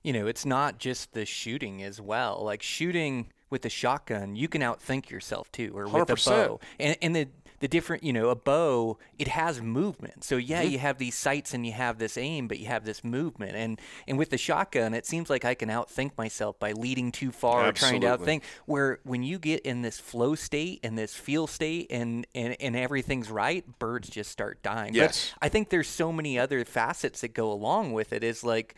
you 0.03 0.13
know, 0.13 0.27
it's 0.27 0.45
not 0.45 0.77
just 0.77 1.13
the 1.13 1.25
shooting 1.25 1.81
as 1.81 1.99
well. 1.99 2.41
Like 2.43 2.61
shooting 2.61 3.31
with 3.49 3.65
a 3.65 3.69
shotgun, 3.69 4.35
you 4.35 4.47
can 4.47 4.61
outthink 4.61 5.09
yourself 5.09 5.51
too, 5.51 5.71
or 5.75 5.85
with 5.85 6.09
a 6.09 6.15
100%. 6.15 6.25
bow. 6.25 6.59
And 6.79 6.97
and 7.01 7.15
the 7.15 7.27
the 7.65 7.69
different, 7.69 8.03
you 8.03 8.13
know, 8.13 8.29
a 8.29 8.35
bow 8.35 8.95
it 9.17 9.27
has 9.27 9.59
movement. 9.59 10.23
So 10.23 10.37
yeah, 10.37 10.61
mm-hmm. 10.61 10.73
you 10.73 10.77
have 10.77 10.99
these 10.99 11.15
sights 11.15 11.51
and 11.51 11.65
you 11.65 11.71
have 11.71 11.97
this 11.97 12.15
aim, 12.15 12.47
but 12.47 12.59
you 12.59 12.67
have 12.67 12.85
this 12.85 13.03
movement. 13.03 13.55
And 13.55 13.81
and 14.07 14.19
with 14.19 14.29
the 14.29 14.37
shotgun, 14.37 14.93
it 14.93 15.07
seems 15.07 15.31
like 15.31 15.45
I 15.45 15.55
can 15.55 15.69
outthink 15.69 16.11
myself 16.15 16.59
by 16.59 16.73
leading 16.73 17.11
too 17.11 17.31
far 17.31 17.67
or 17.67 17.71
trying 17.71 18.01
to 18.01 18.07
Absolutely. 18.07 18.37
outthink. 18.37 18.41
Where 18.67 18.99
when 19.03 19.23
you 19.23 19.39
get 19.39 19.61
in 19.61 19.81
this 19.81 19.99
flow 19.99 20.35
state 20.35 20.81
and 20.83 20.95
this 20.95 21.15
feel 21.15 21.47
state 21.47 21.87
and 21.89 22.27
and 22.35 22.55
and 22.59 22.75
everything's 22.75 23.31
right, 23.31 23.65
birds 23.79 24.09
just 24.09 24.29
start 24.29 24.61
dying. 24.61 24.91
But 24.91 24.97
Yes. 24.97 25.33
I 25.41 25.49
think 25.49 25.69
there's 25.69 25.87
so 25.87 26.11
many 26.11 26.37
other 26.37 26.63
facets 26.65 27.21
that 27.21 27.33
go 27.33 27.51
along 27.51 27.93
with 27.93 28.13
it. 28.13 28.23
Is 28.23 28.43
like, 28.43 28.75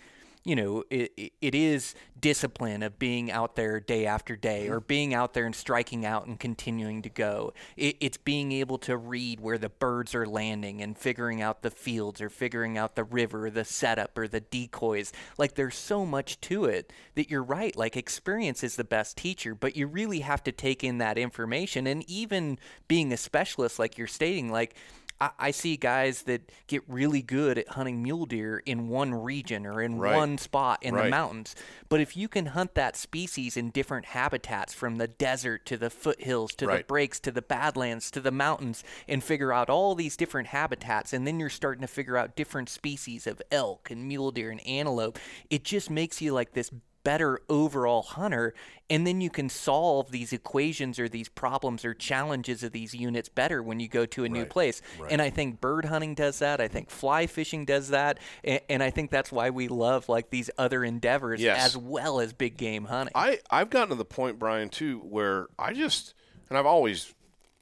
you 0.47 0.55
know, 0.55 0.83
it, 0.89 1.11
it- 1.41 1.55
is 1.55 1.93
discipline 2.19 2.81
of 2.83 2.97
being 2.97 3.29
out 3.31 3.55
there 3.55 3.79
day 3.79 4.05
after 4.05 4.35
day, 4.35 4.69
or 4.69 4.77
mm-hmm. 4.77 4.87
being 4.87 5.13
out 5.13 5.33
there 5.33 5.45
and 5.45 5.55
striking 5.55 6.05
out 6.05 6.25
and 6.25 6.39
continuing 6.39 7.01
to 7.01 7.09
go. 7.09 7.53
It, 7.75 7.97
it's 7.99 8.17
being 8.17 8.51
able 8.53 8.77
to 8.79 8.95
read 8.95 9.39
where 9.39 9.57
the 9.57 9.69
birds 9.69 10.15
are 10.15 10.25
landing 10.25 10.81
and 10.81 10.97
figuring 10.97 11.41
out 11.41 11.63
the 11.63 11.71
fields, 11.71 12.21
or 12.21 12.29
figuring 12.29 12.77
out 12.77 12.95
the 12.95 13.03
river, 13.03 13.49
the 13.49 13.65
setup, 13.65 14.17
or 14.17 14.27
the 14.27 14.39
decoys. 14.39 15.11
Like, 15.37 15.55
there's 15.55 15.75
so 15.75 16.05
much 16.05 16.39
to 16.41 16.65
it 16.65 16.93
that 17.15 17.29
you're 17.29 17.43
right. 17.43 17.75
Like, 17.75 17.97
experience 17.97 18.63
is 18.63 18.77
the 18.77 18.83
best 18.83 19.17
teacher, 19.17 19.53
but 19.53 19.75
you 19.75 19.87
really 19.87 20.21
have 20.21 20.43
to 20.43 20.51
take 20.51 20.83
in 20.83 20.99
that 20.99 21.17
information. 21.17 21.87
And 21.87 22.09
even 22.09 22.57
being 22.87 23.11
a 23.11 23.17
specialist, 23.17 23.79
like 23.79 23.97
you're 23.97 24.07
stating, 24.07 24.51
like 24.51 24.75
I, 25.19 25.29
I 25.39 25.51
see 25.51 25.77
guys 25.77 26.23
that 26.23 26.51
get 26.67 26.83
really 26.87 27.21
good 27.21 27.57
at 27.57 27.69
hunting 27.69 28.03
mule 28.03 28.25
deer 28.25 28.61
in 28.65 28.89
one 28.89 29.13
region 29.13 29.65
or 29.65 29.81
in 29.81 29.97
Right. 29.97 30.15
one 30.15 30.37
spot 30.37 30.79
in 30.83 30.93
the 31.05 31.09
mountains. 31.09 31.55
But 31.89 32.01
if 32.01 32.15
you 32.15 32.27
can 32.27 32.47
hunt 32.47 32.75
that 32.75 32.95
species 32.95 33.57
in 33.57 33.71
different 33.71 34.07
habitats, 34.07 34.73
from 34.73 34.97
the 34.97 35.07
desert 35.07 35.65
to 35.67 35.77
the 35.77 35.89
foothills 35.89 36.53
to 36.55 36.67
the 36.79 36.83
breaks 36.83 37.19
to 37.21 37.31
the 37.31 37.41
badlands 37.41 38.11
to 38.11 38.21
the 38.21 38.31
mountains, 38.31 38.83
and 39.07 39.23
figure 39.23 39.51
out 39.51 39.69
all 39.69 39.95
these 39.95 40.17
different 40.17 40.49
habitats, 40.49 41.13
and 41.13 41.25
then 41.25 41.39
you're 41.39 41.49
starting 41.49 41.81
to 41.81 41.87
figure 41.87 42.17
out 42.17 42.35
different 42.35 42.69
species 42.69 43.25
of 43.25 43.41
elk 43.51 43.89
and 43.89 44.07
mule 44.07 44.31
deer 44.31 44.51
and 44.51 44.65
antelope, 44.67 45.17
it 45.49 45.63
just 45.63 45.89
makes 45.89 46.21
you 46.21 46.33
like 46.33 46.53
this 46.53 46.71
better 47.07 47.39
overall 47.47 48.01
hunter 48.01 48.53
and 48.89 49.07
then 49.07 49.21
you 49.21 49.29
can 49.29 49.47
solve 49.47 50.11
these 50.11 50.33
equations 50.33 50.99
or 50.99 51.07
these 51.07 51.29
problems 51.29 51.85
or 51.85 51.93
challenges 51.93 52.63
of 52.63 52.73
these 52.73 52.93
units 52.93 53.29
better 53.29 53.63
when 53.63 53.79
you 53.79 53.87
go 53.87 54.05
to 54.05 54.25
a 54.25 54.29
new 54.29 54.43
place. 54.45 54.81
Right. 54.99 55.09
and 55.13 55.21
i 55.21 55.29
think 55.29 55.61
bird 55.61 55.85
hunting 55.85 56.15
does 56.15 56.39
that. 56.39 56.59
I 56.59 56.67
think 56.67 56.89
fly 56.89 57.25
fishing 57.27 57.63
does 57.63 57.87
that. 57.91 58.19
And, 58.43 58.59
and 58.67 58.83
i 58.83 58.89
think 58.89 59.09
that's 59.09 59.31
why 59.31 59.51
we 59.51 59.69
love 59.69 60.09
like 60.09 60.31
these 60.31 60.49
other 60.57 60.83
endeavors 60.83 61.39
Yes. 61.41 61.65
as 61.67 61.77
well 61.77 62.19
as 62.19 62.33
big 62.33 62.57
game 62.57 62.83
hunting. 62.83 63.13
I 63.15 63.39
I've 63.49 63.69
gotten 63.69 63.89
to 63.89 63.95
the 63.95 64.03
point, 64.03 64.37
Brian, 64.37 64.67
too, 64.67 64.99
where 64.99 65.47
I 65.57 65.71
just 65.71 66.13
and 66.49 66.57
I've 66.57 66.65
always 66.65 67.13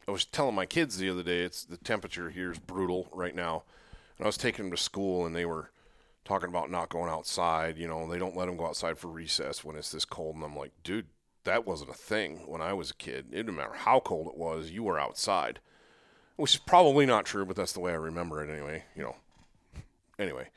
I 0.07 0.11
was 0.11 0.25
telling 0.25 0.55
my 0.55 0.65
kids 0.65 0.97
the 0.97 1.11
other 1.11 1.21
day 1.23 1.41
it's 1.43 1.65
the 1.65 1.77
temperature 1.77 2.31
here 2.31 2.51
is 2.51 2.57
brutal 2.57 3.09
right 3.13 3.35
now, 3.35 3.61
and 4.17 4.25
I 4.25 4.27
was 4.27 4.37
taking 4.37 4.65
them 4.65 4.71
to 4.75 4.81
school 4.81 5.23
and 5.27 5.35
they 5.35 5.45
were 5.45 5.69
talking 6.25 6.49
about 6.49 6.69
not 6.69 6.89
going 6.89 7.09
outside. 7.09 7.77
You 7.77 7.87
know, 7.87 8.09
they 8.09 8.19
don't 8.19 8.35
let 8.35 8.47
them 8.47 8.57
go 8.57 8.65
outside 8.65 8.97
for 8.97 9.07
recess 9.07 9.63
when 9.63 9.75
it's 9.75 9.91
this 9.91 10.05
cold, 10.05 10.35
and 10.35 10.43
I'm 10.43 10.55
like, 10.55 10.71
dude, 10.83 11.07
that 11.45 11.65
wasn't 11.65 11.91
a 11.91 11.95
thing 11.95 12.41
when 12.47 12.61
I 12.61 12.73
was 12.73 12.91
a 12.91 12.95
kid. 12.95 13.27
It 13.31 13.35
didn't 13.37 13.55
matter 13.55 13.73
how 13.73 13.99
cold 13.99 14.27
it 14.27 14.37
was, 14.37 14.71
you 14.71 14.83
were 14.83 14.99
outside, 14.99 15.59
which 16.35 16.55
is 16.55 16.59
probably 16.59 17.05
not 17.05 17.25
true, 17.25 17.45
but 17.45 17.55
that's 17.55 17.73
the 17.73 17.79
way 17.79 17.91
I 17.91 17.95
remember 17.95 18.43
it 18.43 18.51
anyway. 18.51 18.83
You 18.95 19.03
know, 19.03 19.15
anyway. 20.19 20.49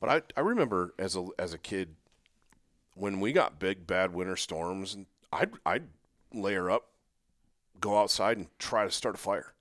But 0.00 0.08
I, 0.08 0.40
I 0.40 0.42
remember 0.42 0.94
as 0.98 1.14
a 1.14 1.28
as 1.38 1.52
a 1.52 1.58
kid 1.58 1.94
when 2.94 3.20
we 3.20 3.32
got 3.32 3.58
big 3.58 3.86
bad 3.86 4.14
winter 4.14 4.36
storms, 4.36 4.94
and 4.94 5.06
I'd 5.32 5.52
I'd 5.64 5.88
layer 6.32 6.70
up, 6.70 6.88
go 7.80 7.98
outside 7.98 8.38
and 8.38 8.48
try 8.58 8.84
to 8.84 8.90
start 8.90 9.14
a 9.14 9.18
fire 9.18 9.52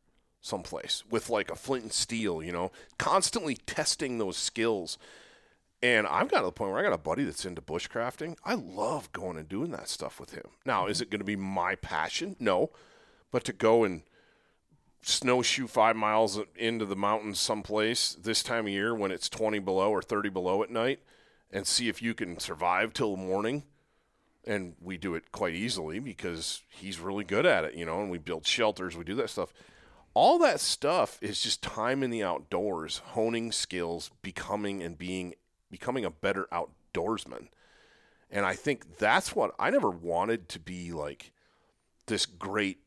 someplace 0.42 1.04
with 1.10 1.30
like 1.30 1.52
a 1.52 1.56
flint 1.56 1.84
and 1.84 1.94
steel, 1.94 2.42
you 2.42 2.52
know, 2.52 2.72
constantly 2.98 3.56
testing 3.56 4.18
those 4.18 4.38
skills. 4.38 4.98
And 5.82 6.08
I've 6.08 6.30
got 6.30 6.40
to 6.40 6.46
the 6.46 6.52
point 6.52 6.72
where 6.72 6.80
I 6.80 6.84
got 6.84 6.94
a 6.94 6.98
buddy 6.98 7.24
that's 7.24 7.46
into 7.46 7.62
bushcrafting. 7.62 8.36
I 8.44 8.56
love 8.56 9.12
going 9.14 9.38
and 9.38 9.48
doing 9.48 9.72
that 9.72 9.88
stuff 9.88 10.20
with 10.20 10.32
him. 10.34 10.44
Now, 10.66 10.88
is 10.88 10.98
mm-hmm. 10.98 11.04
it 11.04 11.10
going 11.12 11.20
to 11.20 11.26
be 11.26 11.38
my 11.38 11.76
passion? 11.76 12.36
No. 12.40 12.72
But 13.32 13.46
to 13.46 13.54
go 13.54 13.84
and 13.84 14.02
snowshoe 15.02 15.68
five 15.68 15.96
miles 15.96 16.40
into 16.58 16.86
the 16.86 16.96
mountains 16.96 17.40
someplace 17.40 18.14
this 18.22 18.44
time 18.44 18.66
of 18.66 18.74
year 18.74 18.94
when 18.94 19.12
it's 19.12 19.30
20 19.30 19.60
below 19.60 19.90
or 19.90 20.02
30 20.02 20.30
below 20.30 20.62
at 20.64 20.70
night 20.70 21.00
and 21.52 21.66
see 21.66 21.88
if 21.88 22.02
you 22.02 22.14
can 22.14 22.40
survive 22.40 22.94
till 22.94 23.16
morning. 23.16 23.64
And 24.46 24.76
we 24.82 24.98
do 24.98 25.16
it 25.16 25.32
quite 25.32 25.54
easily 25.54 26.00
because 26.00 26.62
he's 26.70 27.00
really 27.00 27.24
good 27.24 27.46
at 27.46 27.64
it, 27.64 27.76
you 27.76 27.86
know, 27.86 28.02
and 28.02 28.10
we 28.10 28.18
build 28.18 28.46
shelters, 28.46 28.98
we 28.98 29.04
do 29.04 29.16
that 29.16 29.30
stuff. 29.30 29.54
All 30.14 30.40
that 30.40 30.60
stuff 30.60 31.20
is 31.22 31.42
just 31.42 31.62
time 31.62 32.04
in 32.04 32.10
the 32.10 32.24
outdoors, 32.24 32.98
honing 32.98 33.52
skills, 33.52 34.12
becoming 34.22 34.82
and 34.82 34.98
being 34.98 35.36
becoming 35.70 36.06
a 36.06 36.10
better 36.12 36.48
outdoorsman. 36.52 37.48
And 38.32 38.46
I 38.46 38.54
think 38.54 38.98
that's 38.98 39.36
what 39.36 39.56
I 39.60 39.70
never 39.70 39.90
wanted 39.90 40.50
to 40.50 40.60
be 40.60 40.92
like 40.92 41.32
this 42.06 42.26
great 42.26 42.80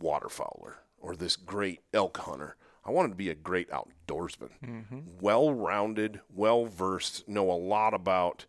waterfowler 0.00 0.74
or 0.98 1.14
this 1.16 1.36
great 1.36 1.80
elk 1.92 2.16
hunter. 2.18 2.56
I 2.84 2.90
wanted 2.90 3.10
to 3.10 3.14
be 3.14 3.30
a 3.30 3.34
great 3.34 3.70
outdoorsman, 3.70 4.50
well 5.20 5.52
rounded, 5.52 6.20
well 6.34 6.66
versed, 6.66 7.28
know 7.28 7.50
a 7.50 7.54
lot 7.54 7.94
about 7.94 8.46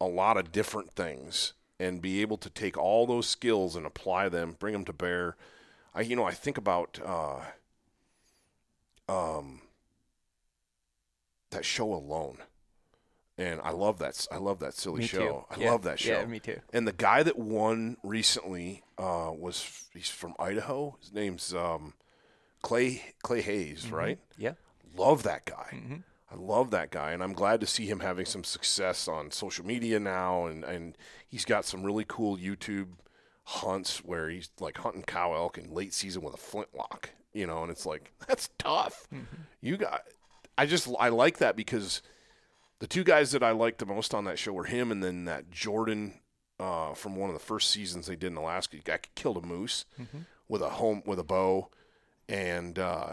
a 0.00 0.06
lot 0.06 0.36
of 0.36 0.52
different 0.52 0.92
things, 0.92 1.54
and 1.80 2.02
be 2.02 2.20
able 2.20 2.36
to 2.38 2.50
take 2.50 2.76
all 2.76 3.06
those 3.06 3.26
skills 3.26 3.74
and 3.74 3.86
apply 3.86 4.28
them, 4.28 4.56
bring 4.58 4.72
them 4.74 4.84
to 4.84 4.92
bear. 4.92 5.36
I, 5.94 6.02
you 6.02 6.14
know, 6.14 6.24
I 6.24 6.32
think 6.32 6.58
about 6.58 7.00
uh, 7.04 7.40
um, 9.08 9.62
that 11.50 11.64
show 11.64 11.92
alone, 11.92 12.38
and 13.38 13.60
I 13.62 13.70
love 13.70 13.98
that. 14.00 14.26
I 14.32 14.36
love 14.38 14.58
that 14.60 14.74
silly 14.74 15.00
Me 15.00 15.06
show. 15.06 15.46
too. 15.50 15.54
I 15.56 15.60
Yeah. 15.64 15.70
love 15.70 15.82
that 15.84 15.98
show. 16.00 16.12
Yeah, 16.20 16.26
me 16.26 16.40
too. 16.40 16.60
And 16.72 16.86
the 16.86 16.92
guy 16.92 17.22
that 17.22 17.38
won 17.38 17.96
recently 18.02 18.82
uh, 18.98 19.30
was 19.34 19.86
he's 19.94 20.08
from 20.10 20.34
Idaho. 20.38 20.96
His 21.00 21.12
name's 21.12 21.54
um, 21.54 21.94
Clay 22.62 23.14
Clay 23.22 23.40
Hayes, 23.42 23.84
Mm-hmm. 23.84 23.94
right? 23.94 24.18
Yeah. 24.36 24.54
Love 24.96 25.22
that 25.22 25.44
guy. 25.44 25.80
I 26.30 26.34
love 26.34 26.70
that 26.72 26.90
guy, 26.90 27.12
and 27.12 27.22
I'm 27.22 27.32
glad 27.32 27.60
to 27.60 27.66
see 27.66 27.86
him 27.86 28.00
having 28.00 28.26
some 28.26 28.44
success 28.44 29.08
on 29.08 29.30
social 29.30 29.64
media 29.64 29.98
now. 29.98 30.44
And, 30.44 30.62
and 30.62 30.98
he's 31.26 31.46
got 31.46 31.64
some 31.64 31.82
really 31.84 32.04
cool 32.06 32.36
YouTube 32.36 32.88
hunts 33.44 34.04
where 34.04 34.28
he's 34.28 34.50
like 34.60 34.76
hunting 34.78 35.04
cow 35.04 35.32
elk 35.34 35.56
in 35.56 35.72
late 35.72 35.94
season 35.94 36.20
with 36.22 36.34
a 36.34 36.38
flintlock, 36.38 37.10
you 37.32 37.46
know. 37.46 37.62
And 37.62 37.70
it's 37.70 37.86
like 37.86 38.12
that's 38.28 38.50
tough. 38.58 39.06
You 39.62 39.76
got, 39.78 40.02
I 40.58 40.66
just 40.66 40.88
I 40.98 41.08
like 41.08 41.38
that 41.38 41.56
because 41.56 42.02
the 42.80 42.86
two 42.86 43.04
guys 43.04 43.32
that 43.32 43.42
I 43.42 43.50
liked 43.50 43.78
the 43.78 43.86
most 43.86 44.14
on 44.14 44.24
that 44.24 44.38
show 44.38 44.52
were 44.52 44.64
him 44.64 44.90
and 44.92 45.02
then 45.02 45.24
that 45.24 45.50
Jordan 45.50 46.14
uh, 46.60 46.94
from 46.94 47.16
one 47.16 47.28
of 47.30 47.34
the 47.34 47.40
first 47.44 47.70
seasons 47.70 48.06
they 48.06 48.16
did 48.16 48.32
in 48.32 48.36
Alaska. 48.36 48.76
The 48.76 48.82
guy 48.82 48.98
killed 49.14 49.36
a 49.36 49.46
moose 49.46 49.84
with 50.48 50.62
a 50.62 50.68
home 50.70 51.02
with 51.06 51.18
a 51.18 51.24
bow, 51.24 51.68
and 52.28 52.78
uh, 52.78 53.12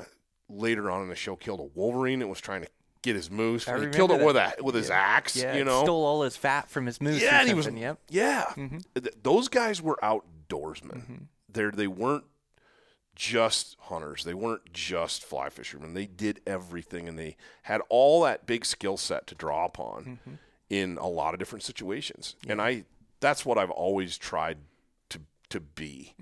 later 0.49 0.89
on 0.89 1.01
in 1.04 1.10
the 1.10 1.15
show 1.15 1.36
killed 1.36 1.60
a 1.60 1.63
wolverine 1.80 2.21
and 2.21 2.30
was 2.30 2.41
trying 2.41 2.62
to 2.63 2.67
get 3.01 3.15
his 3.15 3.30
moose. 3.30 3.67
I 3.67 3.80
he 3.80 3.88
killed 3.88 4.12
it 4.12 4.23
with 4.25 4.36
a 4.36 4.54
with 4.62 4.73
his 4.75 4.89
axe. 4.89 5.36
Yeah. 5.36 5.56
you 5.56 5.63
know, 5.63 5.84
stole 5.84 6.04
all 6.06 6.23
his 6.23 6.36
fat 6.36 6.69
from 6.69 6.86
his 6.88 6.99
moose. 6.99 7.21
yeah, 7.21 7.43
he 7.45 7.54
was 7.54 7.67
Yep. 7.67 7.99
yeah. 8.10 8.45
Mm-hmm. 8.56 8.78
Th- 8.95 9.15
Those 9.21 9.47
guys 9.47 9.82
were 9.82 9.97
outdoorsmen. 10.01 11.28
They 11.51 11.65
they 11.69 11.88
weren't 11.88 12.25
just 13.15 13.78
hunters. 13.82 14.23
They 14.23 14.34
weren't 14.34 14.71
just 14.73 15.23
fly 15.23 15.49
fishermen. 15.49 15.93
They 15.93 16.06
did 16.06 16.41
everything, 16.45 17.08
and 17.08 17.17
they 17.17 17.38
had 17.63 17.82
all 17.89 18.23
that 18.23 18.45
big 18.45 18.65
skill 18.65 18.97
set 18.97 19.25
to 19.28 19.36
draw 19.36 19.65
upon 19.65 20.04
Mm-hmm. 20.06 20.36
in 20.69 20.97
a 20.97 21.08
lot 21.08 21.34
of 21.34 21.39
different 21.39 21.63
situations. 21.63 22.36
And 22.47 22.62
I 22.62 22.84
that's 23.21 23.45
what 23.45 23.58
I've 23.58 23.71
always 23.71 24.17
tried 24.17 24.58
to 25.10 25.19
to 25.49 25.60
be. 25.60 26.13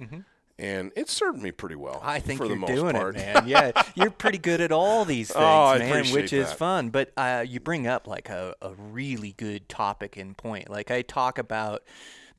And 0.59 0.91
it 0.95 1.09
served 1.09 1.41
me 1.41 1.51
pretty 1.51 1.75
well. 1.75 1.95
Mm-hmm. 1.95 2.07
I 2.09 2.19
think 2.19 2.37
for 2.37 2.45
you're 2.45 2.55
the 2.55 2.59
most 2.59 2.69
doing 2.75 2.93
part. 2.93 3.15
it, 3.15 3.19
man. 3.19 3.47
Yeah, 3.47 3.71
you're 3.95 4.11
pretty 4.11 4.37
good 4.37 4.61
at 4.61 4.71
all 4.71 5.03
these 5.03 5.29
things, 5.29 5.43
Oh, 5.43 5.77
man, 5.79 6.05
which 6.13 6.31
is 6.31 6.53
fun. 6.53 6.89
But 6.91 7.11
uh, 7.17 7.43
you 7.47 7.59
bring 7.59 7.87
up 7.87 8.07
like 8.07 8.29
a, 8.29 8.53
a 8.61 8.71
really 8.75 9.33
good 9.35 9.67
topic 9.67 10.15
and 10.15 10.37
point. 10.37 10.69
Like 10.69 10.91
I 10.91 11.01
talk 11.01 11.39
about 11.39 11.81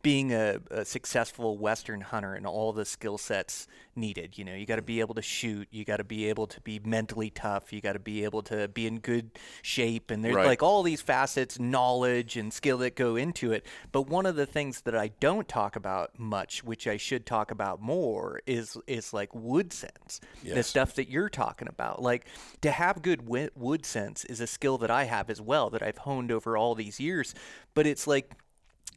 being 0.04 0.34
a, 0.34 0.60
a 0.70 0.84
successful 0.84 1.56
Western 1.56 2.02
hunter 2.02 2.34
and 2.34 2.46
all 2.46 2.74
the 2.74 2.84
skill 2.84 3.16
sets 3.16 3.66
needed. 3.96 4.36
You 4.36 4.44
know, 4.44 4.54
you 4.54 4.66
got 4.66 4.76
to 4.76 4.82
be 4.82 5.00
able 5.00 5.14
to 5.14 5.22
shoot. 5.22 5.66
You 5.70 5.86
got 5.86 5.96
to 5.96 6.04
be 6.04 6.28
able 6.28 6.46
to 6.48 6.60
be 6.60 6.78
mentally 6.84 7.30
tough. 7.30 7.72
You 7.72 7.80
got 7.80 7.94
to 7.94 7.98
be 7.98 8.22
able 8.22 8.42
to 8.42 8.68
be 8.68 8.86
in 8.86 8.98
good 8.98 9.30
shape. 9.62 10.10
And 10.10 10.22
there's 10.22 10.34
Right. 10.36 10.46
like 10.46 10.62
all 10.62 10.82
these 10.82 11.00
facets, 11.00 11.58
knowledge 11.58 12.36
and 12.36 12.52
skill 12.52 12.76
that 12.78 12.96
go 12.96 13.16
into 13.16 13.50
it. 13.52 13.64
But 13.92 14.02
one 14.02 14.26
of 14.26 14.36
the 14.36 14.44
things 14.44 14.82
that 14.82 14.94
I 14.94 15.08
don't 15.20 15.48
talk 15.48 15.74
about 15.74 16.18
much, 16.18 16.62
which 16.62 16.86
I 16.86 16.98
should 16.98 17.24
talk 17.24 17.50
about 17.50 17.80
more, 17.80 18.42
is 18.46 18.76
is 18.86 19.14
like 19.14 19.34
wood 19.34 19.72
sense. 19.72 20.20
The 20.42 20.62
stuff 20.62 20.94
that 20.96 21.08
you're 21.08 21.30
talking 21.30 21.66
about. 21.66 22.02
Like 22.02 22.26
to 22.60 22.70
have 22.70 23.00
good 23.00 23.26
wood 23.26 23.86
sense 23.86 24.26
is 24.26 24.40
a 24.42 24.46
skill 24.46 24.76
that 24.78 24.90
I 24.90 25.04
have 25.04 25.30
as 25.30 25.40
well 25.40 25.70
that 25.70 25.82
I've 25.82 25.98
honed 25.98 26.30
over 26.30 26.58
all 26.58 26.74
these 26.74 27.00
years. 27.00 27.34
But 27.72 27.86
it's 27.86 28.06
like 28.06 28.34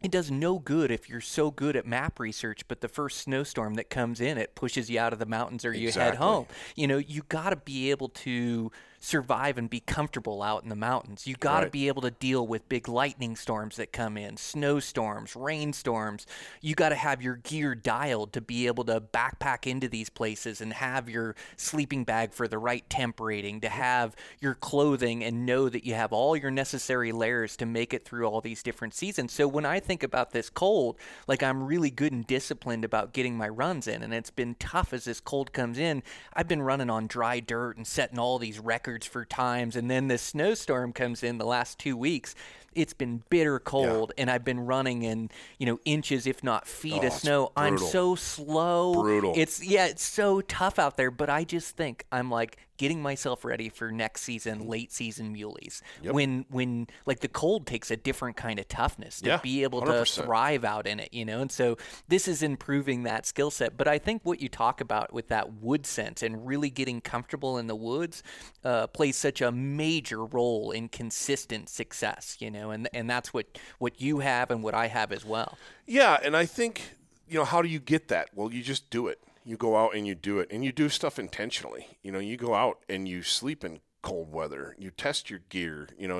it 0.01 0.11
does 0.11 0.29
no 0.29 0.59
good 0.59 0.91
if 0.91 1.09
you're 1.09 1.21
so 1.21 1.49
good 1.49 1.75
at 1.75 1.85
map 1.85 2.19
research, 2.19 2.67
but 2.67 2.81
the 2.81 2.87
first 2.87 3.19
snowstorm 3.19 3.75
that 3.75 3.89
comes 3.89 4.21
in, 4.21 4.37
it 4.37 4.53
pushes 4.53 4.89
you 4.89 4.99
out 4.99 5.13
of 5.13 5.19
the 5.19 5.25
mountains 5.25 5.65
or 5.65 5.73
you 5.73 5.91
head 5.91 6.15
home. 6.15 6.45
You 6.75 6.87
know, 6.87 6.97
you 6.97 7.23
got 7.29 7.49
to 7.49 7.55
be 7.55 7.89
able 7.89 8.09
to 8.09 8.71
survive 8.99 9.57
and 9.57 9.69
be 9.69 9.79
comfortable 9.79 10.41
out 10.41 10.63
in 10.63 10.69
the 10.69 10.75
mountains. 10.75 11.27
You 11.27 11.35
got 11.35 11.59
to 11.59 11.65
Right. 11.67 11.71
be 11.71 11.87
able 11.87 12.01
to 12.01 12.11
deal 12.11 12.45
with 12.45 12.67
big 12.67 12.87
lightning 12.87 13.35
storms 13.35 13.75
that 13.75 13.91
come 13.91 14.17
in, 14.17 14.37
snowstorms, 14.37 15.35
rainstorms. 15.35 16.25
You 16.61 16.75
got 16.75 16.89
to 16.89 16.95
have 16.95 17.21
your 17.21 17.35
gear 17.35 17.75
dialed 17.75 18.33
to 18.33 18.41
be 18.41 18.67
able 18.67 18.83
to 18.85 18.99
backpack 18.99 19.67
into 19.67 19.87
these 19.87 20.09
places 20.09 20.61
and 20.61 20.73
have 20.73 21.09
your 21.09 21.35
sleeping 21.57 22.03
bag 22.03 22.33
for 22.33 22.47
the 22.47 22.57
right 22.57 22.89
temp 22.89 23.19
rating, 23.19 23.61
to 23.61 23.69
have 23.69 24.15
your 24.39 24.55
clothing 24.55 25.23
and 25.23 25.45
know 25.45 25.69
that 25.69 25.85
you 25.85 25.93
have 25.93 26.11
all 26.11 26.35
your 26.35 26.51
necessary 26.51 27.11
layers 27.11 27.55
to 27.57 27.65
make 27.65 27.93
it 27.93 28.03
through 28.03 28.25
all 28.25 28.41
these 28.41 28.63
different 28.63 28.93
seasons. 28.93 29.31
So 29.33 29.47
when 29.47 29.65
I 29.65 29.79
think 29.79 30.03
about 30.03 30.31
this 30.31 30.49
cold, 30.49 30.97
like 31.27 31.43
I'm 31.43 31.63
really 31.63 31.91
good 31.91 32.13
and 32.13 32.25
disciplined 32.25 32.83
about 32.83 33.13
getting 33.13 33.37
my 33.37 33.49
runs 33.49 33.87
in, 33.87 34.01
and 34.01 34.13
it's 34.13 34.31
been 34.31 34.55
tough 34.55 34.93
as 34.93 35.05
this 35.05 35.19
cold 35.19 35.53
comes 35.53 35.77
in. 35.77 36.01
I've 36.33 36.47
been 36.47 36.61
running 36.61 36.89
on 36.89 37.07
dry 37.07 37.39
dirt 37.39 37.77
and 37.77 37.85
setting 37.85 38.17
all 38.17 38.39
these 38.39 38.59
records 38.59 38.86
for 38.87 39.25
times, 39.25 39.75
and 39.75 39.89
then 39.91 40.07
this 40.07 40.21
snowstorm 40.21 40.93
comes 40.93 41.23
in 41.23 41.37
the 41.37 41.45
last 41.45 41.77
two 41.79 41.97
weeks. 41.97 42.35
It's 42.73 42.93
been 42.93 43.23
bitter 43.29 43.59
cold, 43.59 44.13
and 44.17 44.29
I've 44.29 44.45
been 44.45 44.59
running 44.59 45.01
in 45.01 45.29
you 45.57 45.65
know 45.65 45.79
inches, 45.83 46.27
if 46.27 46.43
not 46.43 46.67
feet 46.67 47.01
Oh, 47.03 47.07
of 47.07 47.13
snow. 47.13 47.51
I'm 47.55 47.77
so 47.77 48.15
slow. 48.15 49.01
Brutal. 49.01 49.33
It's 49.35 49.63
yeah, 49.63 49.87
it's 49.87 50.03
so 50.03 50.41
tough 50.41 50.77
out 50.79 50.95
there. 50.95 51.11
But 51.11 51.29
I 51.29 51.43
just 51.43 51.75
think 51.75 52.05
I'm 52.11 52.29
like 52.29 52.57
getting 52.77 53.01
myself 53.01 53.43
ready 53.43 53.69
for 53.69 53.91
next 53.91 54.21
season, 54.21 54.67
late 54.67 54.91
season 54.91 55.33
muleys. 55.33 55.81
Yep. 56.01 56.13
When 56.13 56.45
when 56.49 56.87
like 57.05 57.19
the 57.19 57.27
cold 57.27 57.65
takes 57.67 57.91
a 57.91 57.97
different 57.97 58.37
kind 58.37 58.59
of 58.59 58.67
toughness 58.67 59.21
to 59.21 59.27
Yeah, 59.27 59.37
be 59.37 59.63
able 59.63 59.81
100%. 59.81 60.15
to 60.15 60.23
thrive 60.23 60.63
out 60.63 60.87
in 60.87 60.99
it, 60.99 61.13
you 61.13 61.25
know. 61.25 61.41
And 61.41 61.51
so 61.51 61.77
this 62.07 62.27
is 62.27 62.41
improving 62.43 63.03
that 63.03 63.25
skill 63.25 63.51
set. 63.51 63.77
But 63.77 63.87
I 63.87 63.97
think 63.97 64.21
what 64.23 64.41
you 64.41 64.49
talk 64.49 64.81
about 64.81 65.13
with 65.13 65.27
that 65.29 65.53
wood 65.53 65.85
sense 65.85 66.23
and 66.23 66.45
really 66.47 66.69
getting 66.69 67.01
comfortable 67.01 67.57
in 67.57 67.67
the 67.67 67.75
woods 67.75 68.23
uh, 68.63 68.87
plays 68.87 69.15
such 69.17 69.41
a 69.41 69.51
major 69.51 70.23
role 70.25 70.71
in 70.71 70.89
consistent 70.89 71.69
success, 71.69 72.37
you 72.39 72.51
know. 72.51 72.71
And 72.71 72.87
and 72.93 73.09
that's 73.09 73.33
what 73.33 73.45
what 73.79 73.99
you 74.01 74.19
have 74.19 74.51
and 74.51 74.63
what 74.63 74.73
I 74.73 74.87
have 74.87 75.11
as 75.11 75.25
well. 75.25 75.57
Yeah, 75.85 76.17
and 76.23 76.35
I 76.35 76.45
think 76.45 76.91
you 77.27 77.37
know 77.39 77.45
how 77.45 77.61
do 77.61 77.67
you 77.67 77.79
get 77.79 78.07
that? 78.09 78.29
Well, 78.33 78.51
you 78.53 78.61
just 78.63 78.89
do 78.89 79.07
it. 79.07 79.19
You 79.47 79.55
go 79.55 79.77
out 79.77 79.95
and 79.95 80.05
you 80.05 80.13
do 80.13 80.39
it, 80.39 80.49
and 80.51 80.65
you 80.65 80.73
do 80.73 80.89
stuff 80.89 81.17
intentionally. 81.17 81.87
You 82.03 82.11
know, 82.11 82.19
you 82.19 82.35
go 82.35 82.53
out 82.53 82.79
and 82.89 83.07
you 83.07 83.23
sleep 83.23 83.63
in 83.63 83.79
cold 84.01 84.29
weather. 84.29 84.75
You 84.77 84.91
test 84.91 85.29
your 85.29 85.39
gear. 85.47 85.87
You 85.97 86.09
know, 86.09 86.19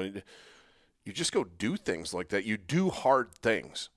you 1.04 1.12
just 1.12 1.34
go 1.34 1.44
do 1.44 1.76
things 1.76 2.14
like 2.14 2.30
that. 2.30 2.46
You 2.46 2.56
do 2.56 2.90
hard 2.90 3.34
things, 3.34 3.90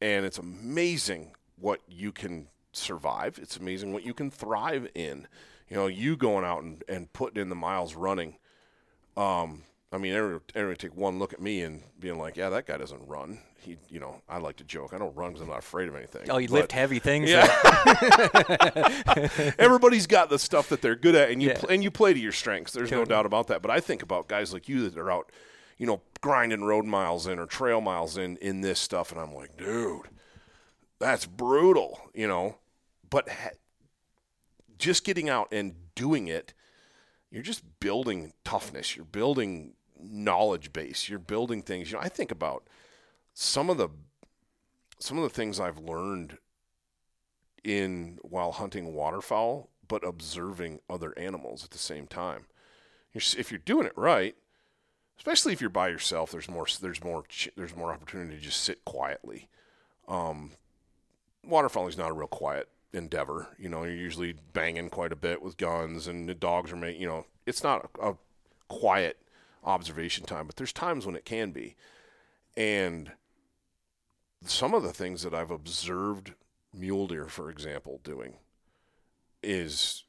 and 0.00 0.24
it's 0.24 0.38
amazing 0.38 1.32
what 1.56 1.82
you 1.86 2.12
can 2.12 2.48
survive. 2.72 3.38
It's 3.42 3.58
amazing 3.58 3.92
what 3.92 4.06
you 4.06 4.14
can 4.14 4.30
thrive 4.30 4.88
in. 4.94 5.28
You 5.68 5.76
know, 5.76 5.86
you 5.86 6.16
going 6.16 6.46
out 6.46 6.62
and, 6.62 6.82
and 6.88 7.12
putting 7.12 7.42
in 7.42 7.50
the 7.50 7.54
miles 7.54 7.94
running. 7.94 8.36
Um, 9.18 9.64
I 9.90 9.96
mean, 9.96 10.12
everyone, 10.12 10.40
everyone 10.54 10.76
take 10.76 10.94
one 10.96 11.18
look 11.18 11.32
at 11.32 11.40
me 11.40 11.62
and 11.62 11.82
being 11.98 12.18
like, 12.18 12.36
"Yeah, 12.36 12.50
that 12.50 12.66
guy 12.66 12.76
doesn't 12.76 13.06
run." 13.08 13.38
He, 13.60 13.78
you 13.88 14.00
know, 14.00 14.20
I 14.28 14.38
like 14.38 14.56
to 14.56 14.64
joke. 14.64 14.92
I 14.92 14.98
don't 14.98 15.16
run 15.16 15.30
because 15.30 15.42
I'm 15.42 15.48
not 15.48 15.58
afraid 15.60 15.88
of 15.88 15.96
anything. 15.96 16.30
Oh, 16.30 16.36
you 16.38 16.48
But 16.48 16.54
lift 16.54 16.72
heavy 16.72 16.98
things. 16.98 17.30
Yeah. 17.30 17.46
Everybody's 19.58 20.06
got 20.06 20.30
the 20.30 20.38
stuff 20.38 20.68
that 20.68 20.82
they're 20.82 20.96
good 20.96 21.14
at, 21.14 21.30
and 21.30 21.42
you 21.42 21.50
Yeah. 21.50 21.58
pl- 21.58 21.68
and 21.70 21.82
you 21.82 21.90
play 21.90 22.12
to 22.12 22.20
your 22.20 22.32
strengths. 22.32 22.72
There's 22.72 22.90
no 22.90 23.04
doubt 23.04 23.26
about 23.26 23.46
that. 23.48 23.62
But 23.62 23.70
I 23.70 23.80
think 23.80 24.02
about 24.02 24.28
guys 24.28 24.52
like 24.52 24.68
you 24.68 24.88
that 24.88 24.98
are 24.98 25.10
out, 25.10 25.30
you 25.78 25.86
know, 25.86 26.02
grinding 26.20 26.64
road 26.64 26.84
miles 26.84 27.26
in 27.26 27.38
or 27.38 27.46
trail 27.46 27.80
miles 27.80 28.16
in 28.16 28.36
in 28.38 28.60
this 28.60 28.78
stuff, 28.78 29.12
and 29.12 29.20
I'm 29.20 29.34
like, 29.34 29.56
dude, 29.56 30.06
that's 30.98 31.26
brutal, 31.26 32.00
you 32.14 32.26
know. 32.28 32.58
But 33.08 33.28
ha- 33.28 33.50
just 34.78 35.04
getting 35.04 35.28
out 35.28 35.48
and 35.50 35.74
doing 35.94 36.28
it, 36.28 36.54
you're 37.30 37.42
just 37.42 37.62
building 37.80 38.32
toughness. 38.44 38.96
You're 38.96 39.04
building 39.06 39.74
knowledge 40.00 40.72
base. 40.72 41.08
You're 41.08 41.18
building 41.18 41.62
things. 41.62 41.90
You 41.90 41.96
know, 41.96 42.02
I 42.02 42.08
think 42.08 42.30
about 42.30 42.64
some 43.34 43.70
of 43.70 43.78
the 43.78 43.88
some 45.00 45.16
of 45.16 45.22
the 45.22 45.30
things 45.30 45.60
I've 45.60 45.78
learned 45.78 46.38
in 47.62 48.18
while 48.22 48.52
hunting 48.52 48.94
waterfowl, 48.94 49.70
but 49.86 50.06
observing 50.06 50.80
other 50.90 51.16
animals 51.16 51.64
at 51.64 51.70
the 51.70 51.78
same 51.78 52.06
time. 52.06 52.46
You're, 53.12 53.22
if 53.38 53.50
you're 53.50 53.58
doing 53.58 53.86
it 53.86 53.92
right, 53.96 54.34
especially 55.16 55.52
if 55.52 55.60
you're 55.60 55.70
by 55.70 55.88
yourself, 55.88 56.30
there's 56.30 56.48
more 56.48 56.66
there's 56.80 57.02
more 57.02 57.24
there's 57.56 57.76
more 57.76 57.92
opportunity 57.92 58.36
to 58.36 58.42
just 58.42 58.62
sit 58.62 58.84
quietly. 58.84 59.48
Um, 60.06 60.52
waterfowling 61.46 61.90
is 61.90 61.98
not 61.98 62.10
a 62.10 62.14
real 62.14 62.28
quiet 62.28 62.68
endeavor. 62.92 63.48
You 63.58 63.68
know, 63.68 63.84
you're 63.84 63.94
usually 63.94 64.34
banging 64.52 64.90
quite 64.90 65.12
a 65.12 65.16
bit 65.16 65.42
with 65.42 65.56
guns, 65.56 66.06
and 66.06 66.28
the 66.28 66.34
dogs 66.34 66.72
are 66.72 66.76
making. 66.76 67.02
You 67.02 67.08
know, 67.08 67.26
it's 67.46 67.62
not 67.62 67.90
a, 68.00 68.10
a 68.10 68.16
quiet 68.68 69.18
observation 69.64 70.24
time, 70.24 70.46
but 70.46 70.56
there's 70.56 70.72
times 70.72 71.06
when 71.06 71.16
it 71.16 71.24
can 71.24 71.50
be. 71.50 71.76
And 72.56 73.12
some 74.44 74.74
of 74.74 74.82
the 74.82 74.92
things 74.92 75.22
that 75.22 75.34
I've 75.34 75.50
observed 75.50 76.34
mule 76.72 77.06
deer, 77.06 77.26
for 77.26 77.50
example, 77.50 78.00
doing 78.02 78.34
is, 79.42 80.04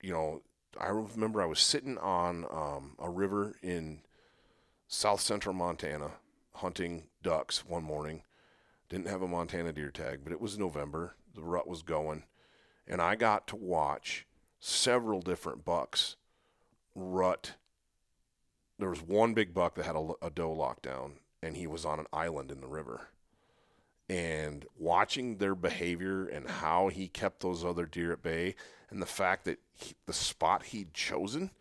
you 0.00 0.12
know, 0.12 0.42
I 0.80 0.88
remember 0.88 1.42
I 1.42 1.46
was 1.46 1.60
sitting 1.60 1.98
on 1.98 2.44
um, 2.50 2.96
a 2.98 3.10
river 3.10 3.56
in 3.62 4.00
south 4.88 5.20
central 5.20 5.54
Montana 5.54 6.12
hunting 6.54 7.04
ducks 7.22 7.66
one 7.66 7.82
morning. 7.82 8.22
Didn't 8.88 9.08
have 9.08 9.22
a 9.22 9.28
Montana 9.28 9.72
deer 9.72 9.90
tag, 9.90 10.20
but 10.22 10.32
it 10.32 10.40
was 10.40 10.58
November. 10.58 11.14
The 11.34 11.42
rut 11.42 11.66
was 11.66 11.82
going. 11.82 12.24
And 12.86 13.00
I 13.00 13.14
got 13.14 13.46
to 13.48 13.56
watch 13.56 14.26
several 14.60 15.20
different 15.20 15.64
bucks 15.64 16.16
rut. 16.94 17.54
There 18.82 18.90
was 18.90 19.00
one 19.00 19.32
big 19.32 19.54
buck 19.54 19.76
that 19.76 19.86
had 19.86 19.94
a, 19.94 20.10
a 20.20 20.28
doe 20.28 20.52
lockdown, 20.52 21.12
and 21.40 21.56
he 21.56 21.68
was 21.68 21.84
on 21.84 22.00
an 22.00 22.06
island 22.12 22.50
in 22.50 22.60
the 22.60 22.66
river. 22.66 23.10
And 24.08 24.66
watching 24.76 25.36
their 25.36 25.54
behavior 25.54 26.26
and 26.26 26.50
how 26.50 26.88
he 26.88 27.06
kept 27.06 27.40
those 27.40 27.64
other 27.64 27.86
deer 27.86 28.12
at 28.12 28.24
bay, 28.24 28.56
and 28.90 29.00
the 29.00 29.06
fact 29.06 29.44
that 29.44 29.60
he, 29.72 29.94
the 30.06 30.12
spot 30.12 30.64
he'd 30.64 30.94
chosen 30.94 31.52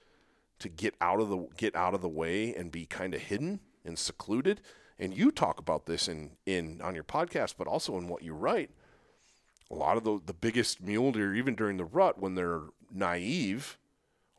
to 0.58 0.68
get 0.68 0.96
out 1.00 1.20
of 1.20 1.30
the 1.30 1.48
get 1.58 1.76
out 1.76 1.94
of 1.94 2.02
the 2.02 2.10
way 2.10 2.56
and 2.56 2.72
be 2.72 2.88
kind 2.88 3.14
of 3.14 3.22
hidden 3.22 3.60
and 3.86 4.00
secluded. 4.00 4.60
And 4.98 5.16
you 5.16 5.30
talk 5.30 5.60
about 5.60 5.86
this 5.86 6.08
in 6.08 6.32
in 6.48 6.82
on 6.82 6.96
your 6.96 7.04
podcast, 7.04 7.54
but 7.56 7.68
also 7.68 8.00
in 8.00 8.08
what 8.08 8.24
you 8.24 8.34
write. 8.34 8.72
A 9.70 9.76
lot 9.76 9.96
of 9.96 10.04
the 10.04 10.20
the 10.26 10.34
biggest 10.34 10.82
mule 10.82 11.12
deer, 11.12 11.36
even 11.36 11.54
during 11.54 11.78
the 11.78 11.86
rut, 11.86 12.20
when 12.20 12.34
they're 12.34 12.62
naive 12.92 13.78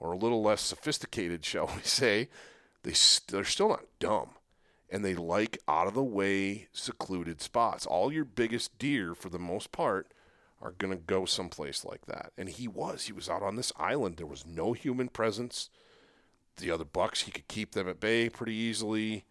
or 0.00 0.10
a 0.10 0.18
little 0.18 0.42
less 0.42 0.62
sophisticated, 0.62 1.44
shall 1.44 1.70
we 1.76 1.82
say, 1.82 2.28
they 2.82 2.94
they're 3.28 3.44
still 3.44 3.68
not 3.68 3.84
dumb, 3.98 4.30
and 4.90 5.04
they 5.04 5.14
like 5.14 5.58
out 5.68 5.86
of 5.86 5.94
the 5.94 6.02
way, 6.02 6.68
secluded 6.72 7.40
spots. 7.40 7.86
All 7.86 8.12
your 8.12 8.24
biggest 8.24 8.78
deer, 8.78 9.14
for 9.14 9.28
the 9.28 9.38
most 9.38 9.72
part, 9.72 10.12
are 10.60 10.72
gonna 10.72 10.96
go 10.96 11.24
someplace 11.24 11.84
like 11.84 12.06
that. 12.06 12.32
And 12.36 12.48
he 12.48 12.68
was. 12.68 13.04
He 13.04 13.12
was 13.12 13.28
out 13.28 13.42
on 13.42 13.56
this 13.56 13.72
island. 13.76 14.16
There 14.16 14.26
was 14.26 14.46
no 14.46 14.72
human 14.72 15.08
presence. 15.08 15.70
The 16.56 16.70
other 16.70 16.84
bucks, 16.84 17.22
he 17.22 17.30
could 17.30 17.48
keep 17.48 17.72
them 17.72 17.88
at 17.88 18.00
bay 18.00 18.28
pretty 18.28 18.54
easily. 18.54 19.24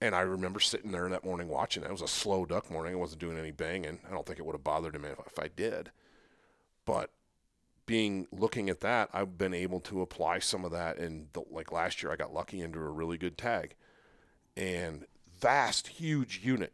And 0.00 0.14
I 0.14 0.20
remember 0.20 0.60
sitting 0.60 0.90
there 0.90 1.08
that 1.08 1.24
morning 1.24 1.48
watching. 1.48 1.82
It 1.82 1.90
was 1.90 2.02
a 2.02 2.08
slow 2.08 2.44
duck 2.44 2.70
morning. 2.70 2.92
I 2.92 2.96
wasn't 2.96 3.20
doing 3.20 3.38
any 3.38 3.52
banging. 3.52 4.00
I 4.06 4.10
don't 4.10 4.26
think 4.26 4.38
it 4.38 4.44
would 4.44 4.54
have 4.54 4.64
bothered 4.64 4.94
him 4.94 5.04
if 5.04 5.38
I 5.38 5.48
did. 5.48 5.90
But 6.84 7.10
being 7.86 8.26
looking 8.32 8.70
at 8.70 8.80
that, 8.80 9.10
I've 9.12 9.36
been 9.36 9.54
able 9.54 9.80
to 9.80 10.00
apply 10.00 10.38
some 10.38 10.64
of 10.64 10.70
that. 10.72 10.98
And 10.98 11.28
like 11.50 11.72
last 11.72 12.02
year, 12.02 12.12
I 12.12 12.16
got 12.16 12.32
lucky 12.32 12.60
into 12.60 12.78
a 12.78 12.90
really 12.90 13.18
good 13.18 13.36
tag, 13.36 13.74
and 14.56 15.06
vast, 15.38 15.88
huge 15.88 16.40
unit. 16.42 16.72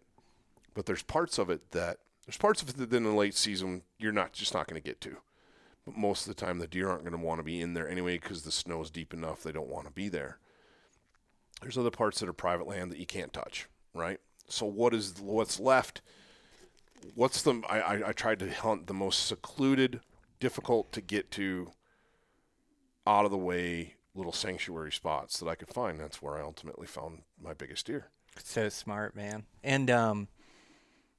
But 0.75 0.87
there's 0.87 1.03
parts 1.03 1.39
of 1.39 1.51
it 1.51 1.73
that 1.73 1.99
there's 2.27 2.37
parts 2.37 2.63
of 2.63 2.69
it 2.69 2.77
that 2.77 2.93
in 2.93 3.03
the 3.03 3.11
late 3.11 3.35
season 3.35 3.83
you're 3.99 4.13
not 4.13 4.33
just 4.33 4.55
not 4.55 4.69
going 4.69 4.81
to 4.81 4.89
get 4.89 5.01
to. 5.01 5.17
But 5.85 5.97
most 5.97 6.27
of 6.27 6.29
the 6.29 6.41
time, 6.41 6.59
the 6.59 6.67
deer 6.67 6.89
aren't 6.89 7.03
going 7.03 7.19
to 7.19 7.27
want 7.27 7.41
to 7.41 7.45
be 7.45 7.61
in 7.61 7.75
there 7.75 7.89
anyway 7.89 8.19
because 8.19 8.43
the 8.43 8.53
snow 8.53 8.81
is 8.83 8.91
deep 8.91 9.13
enough. 9.13 9.43
They 9.43 9.53
don't 9.53 9.71
want 9.71 9.87
to 9.87 9.93
be 9.93 10.09
there. 10.09 10.39
There's 11.63 11.79
other 11.79 11.91
parts 11.91 12.21
that 12.21 12.29
are 12.29 12.35
private 12.35 12.67
land 12.67 12.93
that 12.93 12.99
you 12.99 13.07
can't 13.07 13.33
touch, 13.33 13.67
right? 13.95 14.21
So 14.49 14.67
what 14.67 14.95
is 14.95 15.21
what's 15.21 15.59
left? 15.59 16.01
What's 17.15 17.43
the? 17.43 17.63
I, 17.69 17.81
I, 17.81 18.09
I 18.09 18.13
tried 18.13 18.39
to 18.41 18.53
hunt 18.53 18.87
the 18.87 18.95
most 18.95 19.27
secluded, 19.27 20.01
difficult 20.41 20.91
to 20.93 21.01
get 21.01 21.31
to, 21.33 21.71
out 23.07 23.25
of 23.25 23.31
the 23.31 23.39
way 23.39 23.95
little 24.15 24.33
sanctuary 24.33 24.91
spots 24.93 25.39
that 25.39 25.49
I 25.49 25.55
could 25.55 25.69
find. 25.69 26.01
That's 26.01 26.21
where 26.21 26.37
I 26.37 26.43
ultimately 26.43 26.87
found 26.87 27.23
my 27.41 27.55
biggest 27.55 27.87
deer. 27.87 28.09
So 28.43 28.69
smart, 28.69 29.15
man. 29.15 29.45
And 29.63 29.91
um, 29.91 30.29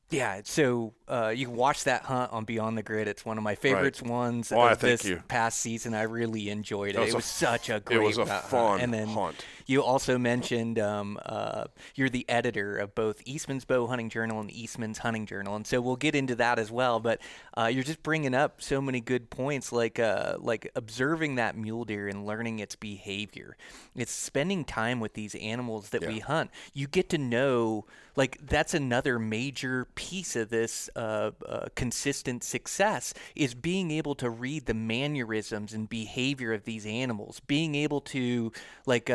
yeah. 0.09 0.41
So 0.43 0.93
uh, 1.07 1.31
you 1.35 1.45
can 1.47 1.55
watch 1.55 1.85
that 1.85 2.03
hunt 2.03 2.31
on 2.33 2.43
Beyond 2.45 2.77
the 2.77 2.83
Grid. 2.83 3.07
It's 3.07 3.25
one 3.25 3.37
of 3.37 3.43
my 3.43 3.55
favorites 3.55 4.01
ones 4.01 4.51
Oh, 4.51 4.59
I 4.59 4.73
of 4.73 4.79
thank 4.79 4.99
this 5.01 5.09
you. 5.09 5.23
past 5.27 5.59
season. 5.59 5.93
I 5.93 6.03
really 6.03 6.49
enjoyed 6.49 6.91
it. 6.91 6.93
That 6.95 7.01
was 7.01 7.09
It 7.13 7.15
was 7.15 7.25
f- 7.25 7.31
such 7.31 7.69
a 7.69 7.79
great 7.79 7.97
it 7.97 8.03
was 8.03 8.17
a 8.17 8.25
hunt. 8.25 8.45
fun 8.45 8.81
And 8.81 8.93
then 8.93 9.07
hunt. 9.07 9.45
You 9.71 9.81
also 9.81 10.17
mentioned 10.17 10.77
um, 10.77 11.17
uh, 11.25 11.63
you're 11.95 12.09
the 12.09 12.25
editor 12.29 12.77
of 12.77 12.93
both 12.93 13.21
Eastman's 13.25 13.63
Bow 13.63 13.87
Hunting 13.87 14.09
Journal 14.09 14.41
and 14.41 14.51
Eastman's 14.51 14.99
Hunting 14.99 15.25
Journal, 15.25 15.55
and 15.55 15.65
so 15.65 15.79
we'll 15.79 15.95
get 15.95 16.13
into 16.13 16.35
that 16.35 16.59
as 16.59 16.69
well. 16.69 16.99
But 16.99 17.21
uh, 17.57 17.67
you're 17.73 17.83
just 17.83 18.03
bringing 18.03 18.35
up 18.35 18.61
so 18.61 18.81
many 18.81 18.99
good 18.99 19.29
points, 19.29 19.71
like 19.71 19.97
uh, 19.97 20.35
like 20.39 20.69
observing 20.75 21.35
that 21.35 21.55
mule 21.55 21.85
deer 21.85 22.09
and 22.09 22.25
learning 22.25 22.59
its 22.59 22.75
behavior. 22.75 23.55
It's 23.95 24.11
spending 24.11 24.65
time 24.65 24.99
with 24.99 25.13
these 25.13 25.35
animals 25.35 25.89
that 25.89 26.05
we 26.05 26.19
hunt. 26.19 26.51
You 26.73 26.87
get 26.87 27.09
to 27.09 27.17
know, 27.17 27.85
like 28.15 28.37
that's 28.45 28.73
another 28.73 29.19
major 29.19 29.85
piece 29.95 30.35
of 30.35 30.49
this 30.49 30.89
uh, 30.95 31.31
uh, 31.47 31.67
consistent 31.75 32.43
success 32.43 33.13
is 33.35 33.53
being 33.53 33.89
able 33.91 34.15
to 34.15 34.29
read 34.29 34.65
the 34.65 34.73
mannerisms 34.73 35.73
and 35.73 35.87
behavior 35.87 36.51
of 36.51 36.65
these 36.65 36.85
animals, 36.85 37.39
being 37.47 37.75
able 37.75 38.01
to 38.01 38.51
like 38.85 39.09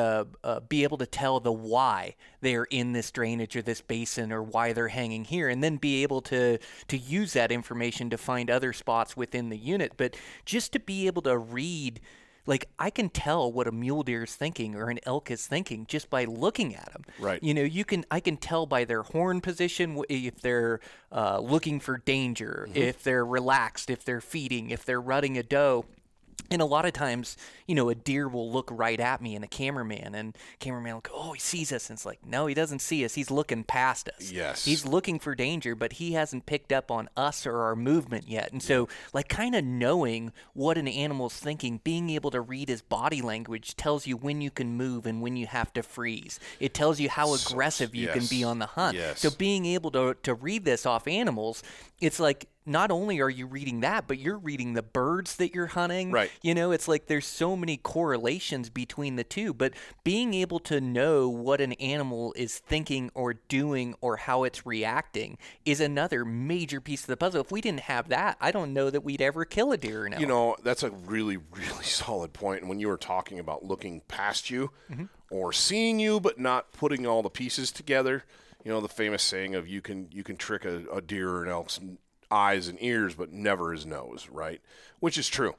uh, 0.46 0.60
be 0.60 0.84
able 0.84 0.96
to 0.96 1.06
tell 1.06 1.40
the 1.40 1.52
why 1.52 2.14
they're 2.40 2.64
in 2.64 2.92
this 2.92 3.10
drainage 3.10 3.56
or 3.56 3.62
this 3.62 3.80
basin 3.80 4.32
or 4.32 4.40
why 4.42 4.72
they're 4.72 4.88
hanging 4.88 5.24
here, 5.24 5.48
and 5.48 5.62
then 5.62 5.76
be 5.76 6.04
able 6.04 6.20
to 6.20 6.58
to 6.86 6.96
use 6.96 7.32
that 7.32 7.50
information 7.50 8.08
to 8.10 8.16
find 8.16 8.48
other 8.48 8.72
spots 8.72 9.16
within 9.16 9.48
the 9.48 9.58
unit. 9.58 9.92
But 9.96 10.16
just 10.44 10.72
to 10.72 10.78
be 10.78 11.08
able 11.08 11.22
to 11.22 11.36
read 11.36 12.00
like 12.46 12.68
I 12.78 12.90
can 12.90 13.08
tell 13.08 13.50
what 13.50 13.66
a 13.66 13.72
mule 13.72 14.04
deer 14.04 14.22
is 14.22 14.36
thinking 14.36 14.76
or 14.76 14.88
an 14.88 15.00
elk 15.02 15.32
is 15.32 15.48
thinking 15.48 15.84
just 15.88 16.08
by 16.08 16.24
looking 16.24 16.76
at 16.76 16.92
them. 16.92 17.02
Right. 17.18 17.42
You 17.42 17.52
know, 17.52 17.62
you 17.62 17.84
can 17.84 18.04
I 18.08 18.20
can 18.20 18.36
tell 18.36 18.66
by 18.66 18.84
their 18.84 19.02
horn 19.02 19.40
position 19.40 20.00
if 20.08 20.40
they're 20.40 20.78
uh, 21.10 21.40
looking 21.40 21.80
for 21.80 21.98
danger, 21.98 22.68
if 22.72 23.02
they're 23.02 23.26
relaxed, 23.26 23.90
if 23.90 24.04
they're 24.04 24.20
feeding, 24.20 24.70
if 24.70 24.84
they're 24.84 25.00
rutting 25.00 25.36
a 25.36 25.42
doe. 25.42 25.86
And 26.50 26.62
a 26.62 26.64
lot 26.64 26.84
of 26.86 26.92
times, 26.92 27.36
you 27.66 27.74
know, 27.74 27.88
a 27.88 27.94
deer 27.94 28.28
will 28.28 28.50
look 28.50 28.68
right 28.72 28.98
at 29.00 29.20
me 29.20 29.34
and 29.34 29.44
a 29.44 29.48
cameraman, 29.48 30.14
and 30.14 30.36
cameraman 30.60 30.94
will 30.94 31.00
go, 31.00 31.12
"Oh, 31.14 31.32
he 31.32 31.40
sees 31.40 31.72
us," 31.72 31.88
and 31.90 31.96
it's 31.96 32.06
like, 32.06 32.24
no, 32.24 32.46
he 32.46 32.54
doesn't 32.54 32.80
see 32.80 33.04
us. 33.04 33.14
He's 33.14 33.30
looking 33.30 33.64
past 33.64 34.08
us. 34.08 34.30
Yes. 34.30 34.64
he's 34.64 34.84
looking 34.84 35.18
for 35.18 35.34
danger, 35.34 35.74
but 35.74 35.94
he 35.94 36.12
hasn't 36.12 36.46
picked 36.46 36.72
up 36.72 36.90
on 36.90 37.08
us 37.16 37.46
or 37.46 37.60
our 37.62 37.76
movement 37.76 38.28
yet. 38.28 38.52
And 38.52 38.62
so, 38.62 38.88
like, 39.12 39.28
kind 39.28 39.54
of 39.54 39.64
knowing 39.64 40.32
what 40.54 40.78
an 40.78 40.88
animal's 40.88 41.34
thinking, 41.34 41.80
being 41.84 42.10
able 42.10 42.30
to 42.30 42.40
read 42.40 42.68
his 42.68 42.82
body 42.82 43.22
language 43.22 43.76
tells 43.76 44.06
you 44.06 44.16
when 44.16 44.40
you 44.40 44.50
can 44.50 44.76
move 44.76 45.06
and 45.06 45.20
when 45.22 45.36
you 45.36 45.46
have 45.46 45.72
to 45.74 45.82
freeze. 45.82 46.38
It 46.60 46.74
tells 46.74 47.00
you 47.00 47.08
how 47.08 47.34
aggressive 47.34 47.94
you 47.94 48.08
can 48.08 48.26
be 48.26 48.44
on 48.44 48.58
the 48.58 48.66
hunt. 48.66 48.96
Yes. 48.96 49.20
So, 49.20 49.30
being 49.30 49.66
able 49.66 49.90
to 49.92 50.14
to 50.22 50.34
read 50.34 50.64
this 50.64 50.86
off 50.86 51.06
animals, 51.08 51.62
it's 52.00 52.20
like 52.20 52.48
not 52.66 52.90
only 52.90 53.20
are 53.20 53.30
you 53.30 53.46
reading 53.46 53.80
that, 53.80 54.08
but 54.08 54.18
you're 54.18 54.38
reading 54.38 54.74
the 54.74 54.82
birds 54.82 55.36
that 55.36 55.54
you're 55.54 55.66
hunting. 55.66 56.10
Right. 56.10 56.30
You 56.42 56.54
know, 56.54 56.72
it's 56.72 56.88
like 56.88 57.06
there's 57.06 57.26
so 57.26 57.56
many 57.56 57.76
correlations 57.76 58.68
between 58.68 59.16
the 59.16 59.24
two, 59.24 59.54
but 59.54 59.72
being 60.04 60.34
able 60.34 60.58
to 60.60 60.80
know 60.80 61.28
what 61.28 61.60
an 61.60 61.72
animal 61.74 62.34
is 62.36 62.58
thinking 62.58 63.10
or 63.14 63.34
doing 63.34 63.94
or 64.00 64.16
how 64.16 64.44
it's 64.44 64.66
reacting 64.66 65.38
is 65.64 65.80
another 65.80 66.24
major 66.24 66.80
piece 66.80 67.02
of 67.02 67.06
the 67.06 67.16
puzzle. 67.16 67.40
If 67.40 67.52
we 67.52 67.60
didn't 67.60 67.80
have 67.80 68.08
that, 68.08 68.36
I 68.40 68.50
don't 68.50 68.72
know 68.72 68.90
that 68.90 69.02
we'd 69.02 69.22
ever 69.22 69.44
kill 69.44 69.72
a 69.72 69.76
deer 69.76 70.02
or 70.02 70.06
an 70.06 70.16
You 70.18 70.26
know, 70.26 70.56
that's 70.62 70.82
a 70.82 70.90
really, 70.90 71.36
really 71.36 71.82
solid 71.84 72.32
point. 72.32 72.60
And 72.60 72.68
when 72.68 72.80
you 72.80 72.88
were 72.88 72.96
talking 72.96 73.38
about 73.38 73.64
looking 73.64 74.02
past 74.08 74.50
you 74.50 74.72
mm-hmm. 74.90 75.04
or 75.30 75.52
seeing 75.52 76.00
you 76.00 76.18
but 76.18 76.38
not 76.40 76.72
putting 76.72 77.06
all 77.06 77.22
the 77.22 77.30
pieces 77.30 77.70
together, 77.70 78.24
you 78.64 78.72
know, 78.72 78.80
the 78.80 78.88
famous 78.88 79.22
saying 79.22 79.54
of 79.54 79.68
you 79.68 79.80
can 79.80 80.08
you 80.10 80.24
can 80.24 80.36
trick 80.36 80.64
a, 80.64 80.82
a 80.92 81.00
deer 81.00 81.30
or 81.30 81.44
an 81.44 81.50
elk's 81.50 81.78
n- 81.80 81.98
eyes 82.30 82.68
and 82.68 82.78
ears 82.82 83.14
but 83.14 83.32
never 83.32 83.72
his 83.72 83.86
nose, 83.86 84.28
right? 84.30 84.60
Which 85.00 85.18
is 85.18 85.28
true. 85.28 85.54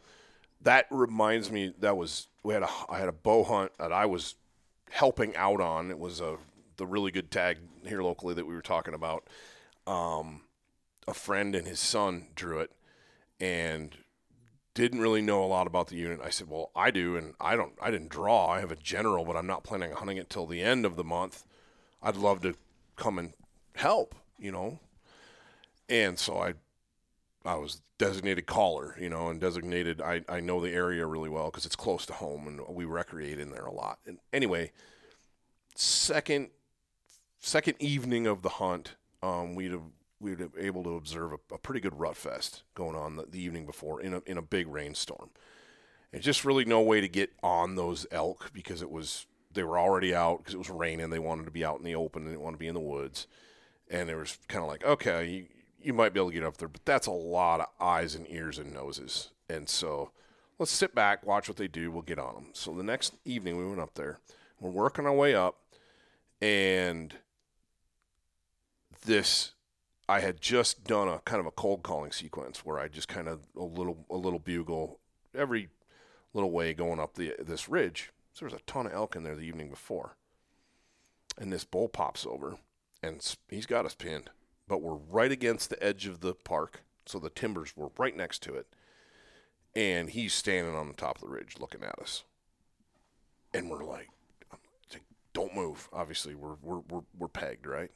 That 0.62 0.88
reminds 0.90 1.52
me 1.52 1.74
that 1.80 1.98
was 1.98 2.28
we 2.44 2.54
had 2.54 2.64
a 2.64 2.70
I 2.90 3.00
had 3.00 3.10
a 3.10 3.14
bow 3.14 3.44
hunt 3.44 3.72
that 3.78 3.92
I 3.92 4.06
was 4.06 4.36
helping 4.90 5.36
out 5.36 5.62
on. 5.62 5.92
It 5.92 6.00
was 6.00 6.20
a 6.22 6.38
the 6.78 6.86
really 6.86 7.12
good 7.12 7.32
tag 7.32 7.58
here 7.86 8.02
locally 8.02 8.34
that 8.36 8.46
we 8.46 8.54
were 8.54 8.62
talking 8.62 8.94
about. 8.94 9.28
Um, 9.86 10.42
a 11.08 11.14
friend 11.14 11.56
and 11.56 11.68
his 11.68 11.80
son 11.80 12.28
drew 12.36 12.60
it, 12.60 12.72
and 13.40 13.96
didn't 14.74 15.00
really 15.00 15.22
know 15.22 15.44
a 15.44 15.48
lot 15.48 15.68
about 15.68 15.88
the 15.88 15.96
unit. 15.96 16.20
I 16.24 16.30
said, 16.30 16.50
"Well, 16.50 16.72
I 16.76 16.92
do, 16.92 17.16
and 17.16 17.34
I 17.40 17.56
don't. 17.56 17.74
I 17.82 17.92
didn't 17.92 18.10
draw. 18.10 18.48
I 18.48 18.60
have 18.60 18.72
a 18.72 18.76
general, 18.76 19.26
but 19.26 19.36
I'm 19.36 19.48
not 19.48 19.64
planning 19.64 19.92
on 19.92 19.98
hunting 19.98 20.18
it 20.18 20.30
till 20.30 20.46
the 20.46 20.62
end 20.62 20.86
of 20.86 20.96
the 20.96 21.04
month. 21.04 21.46
I'd 22.02 22.16
love 22.16 22.42
to 22.42 22.56
come 22.96 23.18
and 23.20 23.34
help, 23.76 24.16
you 24.38 24.52
know." 24.52 24.80
And 25.90 26.20
so 26.20 26.38
I, 26.38 26.54
I 27.46 27.56
was 27.56 27.82
designated 27.98 28.46
caller, 28.46 28.96
you 29.00 29.10
know, 29.10 29.30
and 29.30 29.40
designated. 29.40 30.02
I 30.02 30.24
I 30.28 30.40
know 30.40 30.62
the 30.62 30.72
area 30.72 31.06
really 31.06 31.30
well 31.30 31.46
because 31.46 31.66
it's 31.66 31.76
close 31.76 32.06
to 32.08 32.14
home, 32.14 32.48
and 32.48 32.62
we 32.76 32.86
recreate 32.86 33.40
in 33.40 33.52
there 33.52 33.66
a 33.66 33.74
lot. 33.74 34.00
And 34.06 34.20
anyway, 34.34 34.72
second 35.76 36.50
second 37.40 37.76
evening 37.80 38.28
of 38.28 38.42
the 38.42 38.50
hunt, 38.50 38.96
um, 39.24 39.56
we'd 39.56 39.72
have 39.72 39.82
we 40.20 40.36
were 40.36 40.50
able 40.58 40.84
to 40.84 40.96
observe 40.96 41.34
a, 41.34 41.56
a 41.56 41.58
pretty 41.58 41.80
good 41.80 42.00
rut 42.00 42.18
fest 42.18 42.64
going 42.74 42.96
on 42.96 43.18
the, 43.18 43.26
the, 43.30 43.40
evening 43.40 43.66
before 43.66 44.02
in 44.02 44.16
a, 44.16 44.22
in 44.26 44.38
a 44.38 44.42
big 44.42 44.68
rainstorm. 44.68 45.30
And 46.12 46.24
just 46.24 46.44
really 46.44 46.66
no 46.66 46.82
way 46.82 47.02
to 47.02 47.08
get 47.08 47.32
on 47.44 47.76
those 47.76 48.08
elk 48.12 48.52
because 48.54 48.82
it 48.82 48.90
was 48.90 49.28
they 49.54 49.64
were 49.64 49.78
already 49.78 50.16
out 50.16 50.40
because 50.40 50.54
it 50.54 50.60
was 50.60 50.70
raining. 50.70 51.10
They 51.10 51.20
wanted 51.20 51.46
to 51.46 51.52
be 51.52 51.66
out 51.66 51.78
in 51.78 51.84
the 51.84 51.96
open. 51.96 52.24
They 52.24 52.32
didn't 52.32 52.44
want 52.44 52.56
to 52.56 52.60
be 52.60 52.68
in 52.68 52.74
the 52.74 52.80
woods. 52.80 53.28
And 53.90 54.10
it 54.10 54.16
was 54.16 54.38
kind 54.48 54.64
of 54.64 54.70
like, 54.70 54.84
okay, 54.84 55.28
you, 55.28 55.46
you 55.88 55.94
might 55.94 56.14
be 56.14 56.20
able 56.20 56.30
to 56.30 56.36
get 56.36 56.44
up 56.44 56.58
there, 56.58 56.68
but 56.68 56.84
that's 56.86 57.08
a 57.08 57.12
lot 57.12 57.62
of 57.62 57.68
eyes 57.80 58.14
and 58.14 58.30
ears 58.30 58.60
and 58.60 58.74
noses. 58.74 59.30
And 59.50 59.70
so 59.70 60.12
let's 60.60 60.72
sit 60.72 60.94
back, 60.94 61.26
watch 61.26 61.48
what 61.48 61.58
they 61.58 61.70
do. 61.70 61.90
We'll 61.90 62.02
get 62.02 62.20
on 62.20 62.36
them. 62.36 62.48
So 62.52 62.74
the 62.74 62.84
next 62.84 63.14
evening 63.24 63.58
we 63.58 63.66
went 63.66 63.80
up 63.80 63.94
there. 63.96 64.20
We're 64.60 64.70
working 64.70 65.06
our 65.06 65.14
way 65.14 65.34
up, 65.34 65.56
and 66.42 67.14
this 69.06 69.54
I 70.10 70.20
had 70.20 70.42
just 70.42 70.84
done 70.84 71.08
a 71.08 71.20
kind 71.20 71.40
of 71.40 71.46
a 71.46 71.52
cold 71.52 71.84
calling 71.84 72.12
sequence 72.12 72.66
where 72.66 72.80
I 72.80 72.88
just 72.88 73.08
kind 73.08 73.28
of 73.28 73.42
a 73.56 73.64
little 73.64 74.06
a 74.10 74.18
little 74.18 74.40
bugle 74.40 75.00
every 75.36 75.70
little 76.34 76.52
way 76.52 76.74
going 76.74 77.00
up 77.00 77.14
the 77.14 77.36
this 77.40 77.70
ridge. 77.70 78.12
So 78.34 78.46
there's 78.46 78.60
a 78.60 78.66
ton 78.66 78.88
of 78.88 78.94
elk 78.94 79.16
in 79.16 79.24
there 79.24 79.36
the 79.36 79.42
evening 79.42 79.70
before, 79.70 80.18
and 81.38 81.54
this 81.54 81.64
bull 81.64 81.88
pops 81.88 82.26
over, 82.26 82.58
and 83.04 83.36
he's 83.48 83.68
got 83.68 83.86
us 83.86 83.96
pinned, 83.96 84.32
but 84.68 84.82
we're 84.82 84.96
right 84.96 85.32
against 85.32 85.70
the 85.70 85.82
edge 85.84 86.06
of 86.06 86.20
the 86.22 86.34
park, 86.34 86.82
so 87.06 87.20
the 87.20 87.30
timbers 87.30 87.76
were 87.76 87.90
right 87.98 88.16
next 88.16 88.44
to 88.44 88.54
it, 88.56 88.68
and 89.76 90.10
he's 90.10 90.34
standing 90.34 90.76
on 90.76 90.88
the 90.88 90.94
top 90.94 91.16
of 91.16 91.22
the 91.22 91.28
ridge 91.28 91.56
looking 91.60 91.84
at 91.84 92.00
us, 92.00 92.24
and 93.54 93.70
we're 93.70 93.84
like, 93.84 94.10
"Don't 95.34 95.56
move." 95.56 95.90
Obviously, 95.94 96.36
we're 96.36 96.56
we're 96.62 96.82
we're, 96.90 97.04
we're 97.18 97.28
pegged, 97.28 97.66
right? 97.66 97.92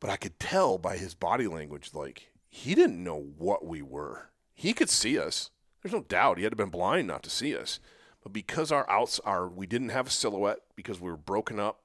But 0.00 0.10
I 0.10 0.16
could 0.16 0.38
tell 0.38 0.76
by 0.76 0.98
his 0.98 1.14
body 1.14 1.46
language, 1.46 1.90
like 1.94 2.30
he 2.48 2.74
didn't 2.74 3.02
know 3.02 3.32
what 3.38 3.64
we 3.64 3.82
were. 3.82 4.30
He 4.52 4.72
could 4.72 4.90
see 4.90 5.18
us. 5.18 5.50
There's 5.82 5.94
no 5.94 6.02
doubt 6.02 6.38
he 6.38 6.44
had 6.44 6.52
to 6.52 6.56
been 6.56 6.70
blind 6.70 7.08
not 7.08 7.22
to 7.24 7.30
see 7.30 7.56
us. 7.56 7.80
But 8.22 8.32
because 8.32 8.72
our 8.72 8.88
outs 8.88 9.20
are, 9.20 9.48
we 9.48 9.66
didn't 9.66 9.90
have 9.90 10.06
a 10.06 10.10
silhouette 10.10 10.60
because 10.74 11.00
we 11.00 11.10
were 11.10 11.16
broken 11.16 11.60
up 11.60 11.83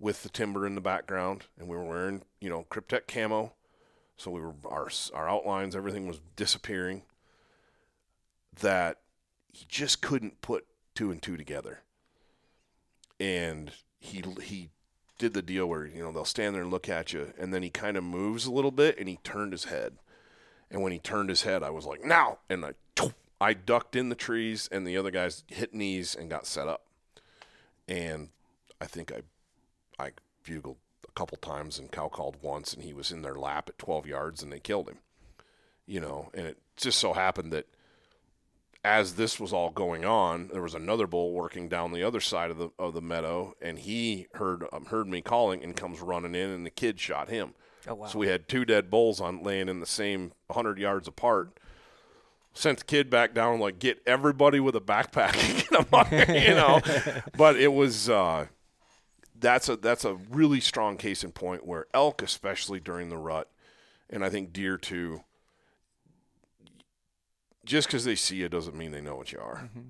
with 0.00 0.22
the 0.22 0.28
timber 0.28 0.66
in 0.66 0.74
the 0.74 0.80
background, 0.80 1.46
and 1.58 1.68
we 1.68 1.76
were 1.76 1.84
wearing, 1.84 2.22
you 2.40 2.48
know, 2.48 2.66
Kryptek 2.70 3.06
camo. 3.06 3.54
So 4.16 4.30
we 4.30 4.40
were 4.40 4.54
our 4.68 4.88
our 5.14 5.28
outlines, 5.28 5.76
everything 5.76 6.08
was 6.08 6.20
disappearing. 6.36 7.02
That 8.60 8.98
he 9.52 9.64
just 9.68 10.02
couldn't 10.02 10.40
put 10.40 10.66
two 10.94 11.10
and 11.10 11.22
two 11.22 11.36
together, 11.36 11.82
and 13.20 13.70
he 14.00 14.24
he 14.42 14.70
did 15.18 15.34
the 15.34 15.42
deal 15.42 15.66
where 15.66 15.86
you 15.86 16.02
know 16.02 16.12
they'll 16.12 16.24
stand 16.24 16.54
there 16.54 16.62
and 16.62 16.70
look 16.70 16.88
at 16.88 17.12
you, 17.12 17.32
and 17.38 17.52
then 17.52 17.62
he 17.62 17.70
kind 17.70 17.96
of 17.96 18.04
moves 18.04 18.46
a 18.46 18.52
little 18.52 18.70
bit, 18.70 18.98
and 18.98 19.08
he 19.08 19.18
turned 19.22 19.52
his 19.52 19.64
head. 19.64 19.98
And 20.70 20.82
when 20.82 20.92
he 20.92 20.98
turned 20.98 21.30
his 21.30 21.42
head, 21.42 21.62
I 21.62 21.70
was 21.70 21.86
like, 21.86 22.04
"Now!" 22.04 22.38
And 22.50 22.64
I, 22.64 22.72
I 23.40 23.54
ducked 23.54 23.96
in 23.96 24.08
the 24.08 24.14
trees, 24.14 24.68
and 24.70 24.86
the 24.86 24.96
other 24.96 25.10
guys 25.10 25.44
hit 25.46 25.72
knees 25.72 26.14
and 26.14 26.28
got 26.28 26.46
set 26.46 26.68
up. 26.68 26.86
And 27.86 28.28
I 28.80 28.86
think 28.86 29.12
I, 29.12 29.22
I 29.98 30.10
bugled 30.44 30.78
a 31.08 31.12
couple 31.12 31.38
times 31.38 31.78
and 31.78 31.90
cow 31.90 32.08
called 32.08 32.36
once, 32.42 32.72
and 32.72 32.82
he 32.82 32.92
was 32.92 33.10
in 33.12 33.22
their 33.22 33.34
lap 33.34 33.68
at 33.68 33.78
12 33.78 34.06
yards, 34.06 34.42
and 34.42 34.52
they 34.52 34.60
killed 34.60 34.88
him. 34.88 34.98
You 35.86 36.00
know, 36.00 36.30
and 36.34 36.46
it 36.46 36.58
just 36.76 36.98
so 36.98 37.14
happened 37.14 37.52
that 37.52 37.66
as 38.84 39.14
this 39.14 39.40
was 39.40 39.52
all 39.52 39.70
going 39.70 40.04
on, 40.04 40.48
there 40.52 40.62
was 40.62 40.74
another 40.74 41.06
bull 41.06 41.32
working 41.32 41.68
down 41.68 41.92
the 41.92 42.02
other 42.02 42.20
side 42.20 42.50
of 42.50 42.58
the 42.58 42.70
of 42.78 42.94
the 42.94 43.00
meadow, 43.00 43.54
and 43.60 43.78
he 43.78 44.28
heard 44.34 44.64
um, 44.72 44.86
heard 44.86 45.08
me 45.08 45.20
calling 45.20 45.62
and 45.62 45.76
comes 45.76 46.00
running 46.00 46.34
in, 46.34 46.50
and 46.50 46.64
the 46.64 46.70
kid 46.70 47.00
shot 47.00 47.28
him. 47.28 47.54
Oh 47.86 47.94
wow! 47.94 48.06
So 48.06 48.18
we 48.18 48.28
had 48.28 48.48
two 48.48 48.64
dead 48.64 48.90
bulls 48.90 49.20
on 49.20 49.42
laying 49.42 49.68
in 49.68 49.80
the 49.80 49.86
same 49.86 50.32
100 50.46 50.78
yards 50.78 51.08
apart. 51.08 51.58
Sent 52.54 52.78
the 52.78 52.84
kid 52.84 53.10
back 53.10 53.34
down, 53.34 53.60
like 53.60 53.78
get 53.78 54.00
everybody 54.06 54.58
with 54.60 54.74
a 54.74 54.80
backpack, 54.80 55.34
you 56.48 56.54
know. 56.54 56.80
but 57.36 57.56
it 57.56 57.72
was 57.72 58.08
uh, 58.08 58.46
that's 59.40 59.68
a 59.68 59.76
that's 59.76 60.04
a 60.04 60.14
really 60.14 60.60
strong 60.60 60.96
case 60.96 61.22
in 61.24 61.32
point 61.32 61.66
where 61.66 61.86
elk, 61.94 62.22
especially 62.22 62.80
during 62.80 63.08
the 63.08 63.16
rut, 63.16 63.50
and 64.10 64.24
I 64.24 64.30
think 64.30 64.52
deer 64.52 64.76
too 64.76 65.22
just 67.68 67.86
because 67.86 68.04
they 68.04 68.16
see 68.16 68.36
you 68.36 68.48
doesn't 68.48 68.74
mean 68.74 68.90
they 68.90 69.00
know 69.00 69.14
what 69.14 69.30
you 69.30 69.38
are. 69.38 69.68
Mm-hmm. 69.68 69.88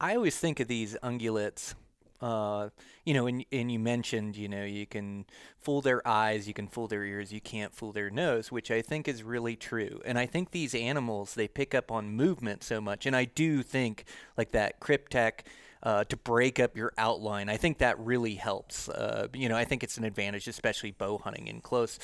I 0.00 0.14
always 0.14 0.38
think 0.38 0.60
of 0.60 0.68
these 0.68 0.96
ungulates. 1.02 1.74
Uh, 2.18 2.70
you 3.04 3.12
know, 3.12 3.26
and, 3.26 3.44
and 3.52 3.70
you 3.70 3.78
mentioned, 3.78 4.36
you 4.36 4.48
know, 4.48 4.64
you 4.64 4.86
can 4.86 5.26
fool 5.58 5.82
their 5.82 6.06
eyes, 6.08 6.48
you 6.48 6.54
can 6.54 6.66
fool 6.66 6.86
their 6.86 7.04
ears, 7.04 7.30
you 7.30 7.42
can't 7.42 7.74
fool 7.74 7.92
their 7.92 8.08
nose, 8.08 8.50
which 8.50 8.70
I 8.70 8.80
think 8.80 9.06
is 9.06 9.22
really 9.22 9.54
true. 9.54 10.00
And 10.06 10.18
I 10.18 10.24
think 10.24 10.50
these 10.50 10.74
animals, 10.74 11.34
they 11.34 11.46
pick 11.46 11.74
up 11.74 11.90
on 11.90 12.10
movement 12.10 12.62
so 12.62 12.80
much. 12.80 13.04
And 13.04 13.14
I 13.14 13.26
do 13.26 13.62
think, 13.62 14.04
like 14.38 14.52
that 14.52 14.80
Kryptek, 14.80 15.40
uh, 15.86 16.02
to 16.02 16.16
break 16.16 16.58
up 16.58 16.76
your 16.76 16.92
outline, 16.98 17.48
I 17.48 17.56
think 17.56 17.78
that 17.78 17.96
really 18.00 18.34
helps. 18.34 18.88
Uh, 18.88 19.28
you 19.32 19.48
know, 19.48 19.56
I 19.56 19.64
think 19.64 19.84
it's 19.84 19.98
an 19.98 20.02
advantage, 20.02 20.48
especially 20.48 20.90
bow 20.90 21.18
hunting 21.18 21.46
in 21.46 21.60
close. 21.60 22.00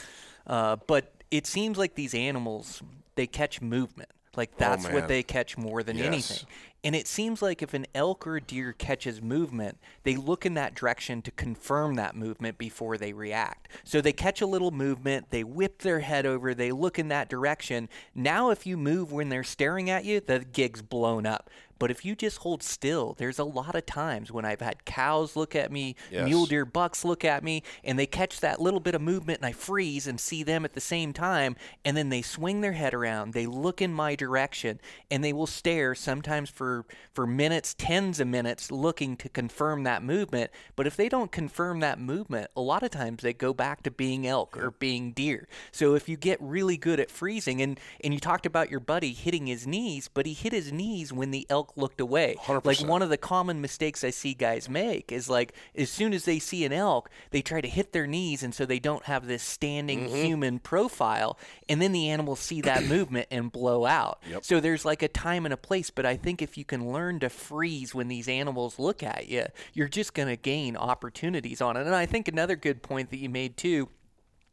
Uh, 0.47 0.77
but 0.87 1.13
it 1.33 1.49
seems 1.49 1.77
like 1.77 1.97
these 1.97 2.15
animals, 2.15 2.81
they 3.17 3.27
catch 3.27 3.61
movement. 3.61 4.11
Like 4.37 4.57
that's 4.57 4.87
oh, 4.87 4.93
what 4.93 5.09
they 5.09 5.25
catch 5.25 5.59
more 5.59 5.83
than 5.83 5.99
yes. 5.99 6.07
anything. 6.07 6.47
And 6.85 6.97
it 6.97 7.07
seems 7.07 7.43
like 7.43 7.61
if 7.61 7.75
an 7.75 7.87
elk 7.95 8.27
or 8.27 8.37
a 8.37 8.41
deer 8.41 8.73
catches 8.73 9.21
movement, 9.21 9.79
they 10.05 10.17
look 10.17 10.47
in 10.47 10.55
that 10.55 10.75
direction 10.75 11.21
to 11.23 11.31
confirm 11.31 11.97
that 11.97 12.17
movement 12.17 12.59
before 12.59 12.97
they 12.97 13.13
react. 13.13 13.69
So 13.85 14.01
they 14.01 14.13
catch 14.13 14.41
a 14.41 14.47
little 14.47 14.71
movement, 14.71 15.31
they 15.31 15.45
whip 15.45 15.83
their 15.83 16.01
head 16.01 16.25
over, 16.25 16.55
they 16.55 16.73
look 16.73 16.99
in 16.99 17.09
that 17.09 17.29
direction. 17.29 17.89
Now, 18.15 18.51
if 18.51 18.67
you 18.67 18.77
move 18.77 19.13
when 19.13 19.29
they're 19.29 19.45
staring 19.45 19.91
at 19.91 20.05
you, 20.05 20.21
the 20.21 20.41
gig's 20.41 20.83
blown 20.83 21.27
up. 21.27 21.51
But 21.83 21.91
if 21.91 22.05
you 22.05 22.15
just 22.15 22.39
hold 22.39 22.63
still, 22.63 23.17
there's 23.19 23.41
a 23.41 23.45
lot 23.45 23.75
of 23.75 23.85
times 23.87 24.31
when 24.31 24.45
I've 24.45 24.61
had 24.61 24.85
cows 24.85 25.35
look 25.35 25.57
at 25.57 25.73
me, 25.73 25.97
yes. 26.13 26.29
mule 26.29 26.47
deer 26.47 26.65
bucks 26.65 27.05
look 27.05 27.25
at 27.25 27.43
me, 27.43 27.65
and 27.83 27.99
they 27.99 28.07
catch 28.07 28.39
that 28.39 28.61
little 28.61 28.79
bit 28.79 28.95
of 28.95 29.03
movement 29.03 29.41
and 29.41 29.47
I 29.47 29.51
freeze 29.51 30.07
and 30.07 30.21
see 30.21 30.45
them 30.45 30.65
at 30.65 30.75
the 30.75 30.81
same 30.81 31.13
time. 31.13 31.57
And 31.85 31.97
then 31.97 32.09
they 32.09 32.23
swing 32.23 32.61
their 32.61 32.75
head 32.75 32.95
around, 32.95 33.33
they 33.33 33.47
look 33.47 33.83
in 33.83 33.93
my 33.93 34.15
direction, 34.15 34.79
and 35.11 35.25
they 35.25 35.33
will 35.33 35.49
stare 35.49 35.97
sometimes 35.97 36.51
for, 36.51 36.85
for 37.13 37.27
minutes, 37.27 37.75
tens 37.77 38.21
of 38.21 38.29
minutes, 38.29 38.71
looking 38.71 39.17
to 39.17 39.29
confirm 39.29 39.83
that 39.83 40.05
movement. 40.05 40.53
But 40.77 40.87
if 40.87 40.95
they 40.95 41.09
don't 41.09 41.33
confirm 41.33 41.81
that 41.81 41.99
movement, 41.99 42.53
a 42.55 42.61
lot 42.61 42.85
of 42.85 42.93
times 42.93 43.25
they 43.25 43.33
go 43.33 43.53
back 43.53 43.83
to 43.83 43.91
being 43.91 44.25
elk 44.25 44.57
or 44.57 44.71
being 44.71 45.11
deer. 45.11 45.49
So 45.73 45.97
if 45.97 46.09
you 46.09 46.17
get 46.17 46.41
really 46.41 46.77
good 46.77 47.01
at 47.01 47.11
freezing, 47.11 47.61
and, 47.61 47.81
and 48.05 48.15
you 48.15 48.21
talked 48.21 48.47
about 48.47 48.71
your 48.71 48.79
buddy 48.79 49.13
hitting 49.15 49.49
his 49.49 49.67
knees, 49.67 50.07
but 50.07 50.27
he 50.27 50.33
hit 50.33 50.53
his 50.53 50.71
knees 50.71 51.13
when 51.13 51.33
the 51.33 51.45
elk 51.51 51.72
looked 51.77 52.01
away. 52.01 52.37
100%. 52.41 52.65
Like 52.65 52.81
one 52.81 53.03
of 53.03 53.09
the 53.09 53.17
common 53.17 53.61
mistakes 53.61 54.05
I 54.05 54.11
see 54.11 54.35
guys 54.35 54.69
make 54.69 55.13
is 55.13 55.29
like 55.29 55.55
as 55.75 55.91
soon 55.91 56.13
as 56.13 56.25
they 56.25 56.39
see 56.39 56.65
an 56.65 56.73
elk, 56.73 57.11
they 57.31 57.43
try 57.43 57.61
to 57.61 57.69
hit 57.69 57.93
their 57.93 58.07
knees 58.07 58.43
and 58.43 58.55
so 58.55 58.65
they 58.65 58.79
don't 58.79 59.05
have 59.05 59.27
this 59.27 59.43
standing 59.43 59.93
Mm-hmm. 60.03 60.15
human 60.17 60.59
profile 60.59 61.39
and 61.69 61.81
then 61.81 61.93
the 61.93 62.09
animals 62.09 62.41
see 62.41 62.61
that 62.63 62.85
movement 62.89 63.29
and 63.31 63.53
blow 63.53 63.85
out. 63.87 64.21
Yep. 64.29 64.45
So 64.45 64.61
there's 64.61 64.85
like 64.85 65.03
a 65.03 65.09
time 65.09 65.45
and 65.45 65.53
a 65.53 65.57
place, 65.57 65.91
but 65.91 66.05
I 66.07 66.17
think 66.17 66.43
if 66.43 66.57
you 66.59 66.65
can 66.65 66.93
learn 66.93 67.21
to 67.21 67.29
freeze 67.29 67.95
when 67.95 68.09
these 68.09 68.29
animals 68.29 68.79
look 68.79 69.03
at 69.03 69.29
you, 69.29 69.47
you're 69.75 69.89
just 69.89 70.15
going 70.15 70.29
to 70.29 70.37
gain 70.37 70.77
opportunities 70.77 71.61
on 71.61 71.77
it. 71.77 71.87
And 71.87 71.95
I 71.95 72.07
think 72.07 72.29
another 72.29 72.57
good 72.57 72.83
point 72.83 73.11
that 73.11 73.19
you 73.19 73.29
made 73.29 73.57
too 73.57 73.89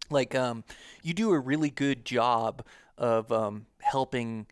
like 0.10 0.34
um, 0.36 0.63
you 1.03 1.13
do 1.13 1.32
a 1.32 1.39
really 1.39 1.69
good 1.69 2.03
job 2.05 2.63
of 2.97 3.32
um, 3.32 3.65
helping 3.80 4.47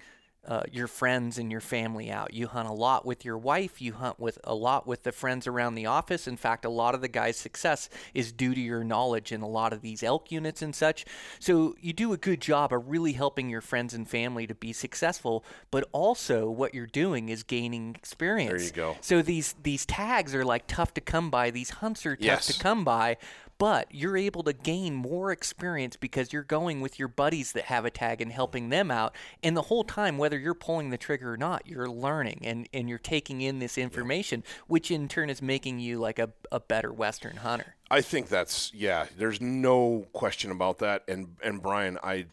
uh, 0.47 0.63
your 0.71 0.87
friends 0.87 1.37
and 1.37 1.51
your 1.51 1.59
family 1.61 2.09
out. 2.09 2.33
You 2.33 2.47
hunt 2.47 2.69
a 2.69 2.73
lot 2.73 3.05
with 3.05 3.25
your 3.25 3.37
wife. 3.37 3.81
You 3.81 3.93
hunt 3.93 4.19
with 4.19 4.39
a 4.43 4.55
lot 4.55 4.87
with 4.87 5.03
the 5.03 5.11
friends 5.11 5.45
around 5.47 5.75
the 5.75 5.85
office. 5.85 6.27
In 6.27 6.37
fact, 6.37 6.63
a 6.65 6.69
lot 6.69 6.95
of 6.95 7.01
the 7.01 7.07
guy's 7.07 7.35
success 7.37 7.89
is 8.13 8.31
due 8.31 8.55
to 8.55 8.61
your 8.61 8.83
knowledge 8.83 9.31
in 9.31 9.41
a 9.41 9.47
lot 9.47 9.73
of 9.73 9.81
these 9.81 10.03
elk 10.03 10.31
units 10.31 10.61
and 10.61 10.73
such. 10.73 11.05
So 11.39 11.75
you 11.81 11.91
do 11.93 12.13
a 12.13 12.17
good 12.17 12.41
job 12.41 12.71
of 12.71 12.87
really 12.89 13.13
helping 13.13 13.49
your 13.49 13.61
friends 13.61 13.93
and 13.93 14.09
family 14.09 14.47
to 14.47 14.55
be 14.55 14.71
successful. 14.73 15.43
But 15.69 15.87
also, 15.91 16.49
what 16.49 16.73
you're 16.73 16.85
doing 16.87 17.29
is 17.29 17.43
gaining 17.43 17.93
experience. 17.95 18.51
There 18.51 18.61
you 18.61 18.93
go. 18.93 18.97
So 19.01 19.21
these 19.21 19.55
these 19.63 19.85
tags 19.85 20.33
are 20.33 20.45
like 20.45 20.65
tough 20.67 20.93
to 20.95 21.01
come 21.01 21.29
by. 21.29 21.51
These 21.51 21.71
hunts 21.71 22.05
are 22.05 22.15
tough 22.15 22.25
Yes. 22.25 22.47
to 22.47 22.59
come 22.59 22.83
by. 22.85 23.17
But 23.57 23.87
you're 23.89 24.17
able 24.17 24.43
to 24.43 24.53
gain 24.53 24.93
more 24.93 25.31
experience 25.31 25.95
because 25.95 26.31
you're 26.31 26.43
going 26.43 26.81
with 26.81 26.99
your 26.99 27.07
buddies 27.07 27.53
that 27.53 27.65
have 27.65 27.85
a 27.85 27.89
tag 27.89 28.21
and 28.21 28.31
helping 28.31 28.69
them 28.69 28.91
out. 28.91 29.15
And 29.41 29.57
the 29.57 29.63
whole 29.63 29.83
time, 29.83 30.17
whether 30.17 30.37
you're 30.37 30.53
pulling 30.53 30.89
the 30.89 30.97
trigger 30.97 31.33
or 31.33 31.37
not, 31.37 31.65
you're 31.65 31.89
learning 31.89 32.41
and, 32.43 32.69
and 32.73 32.87
you're 32.87 32.97
taking 32.97 33.41
in 33.41 33.59
this 33.59 33.77
information, 33.77 34.43
which 34.67 34.91
in 34.91 35.07
turn 35.07 35.29
is 35.29 35.41
making 35.41 35.79
you 35.79 35.99
like 35.99 36.19
a, 36.19 36.29
a 36.51 36.59
better 36.59 36.93
Western 36.93 37.37
hunter. 37.37 37.75
I 37.89 38.01
think 38.01 38.27
that's 38.27 38.73
yeah. 38.73 39.05
There's 39.17 39.39
no 39.39 40.07
question 40.13 40.51
about 40.51 40.79
that. 40.79 41.03
And 41.07 41.37
and 41.43 41.61
Brian, 41.61 41.97
I 42.03 42.25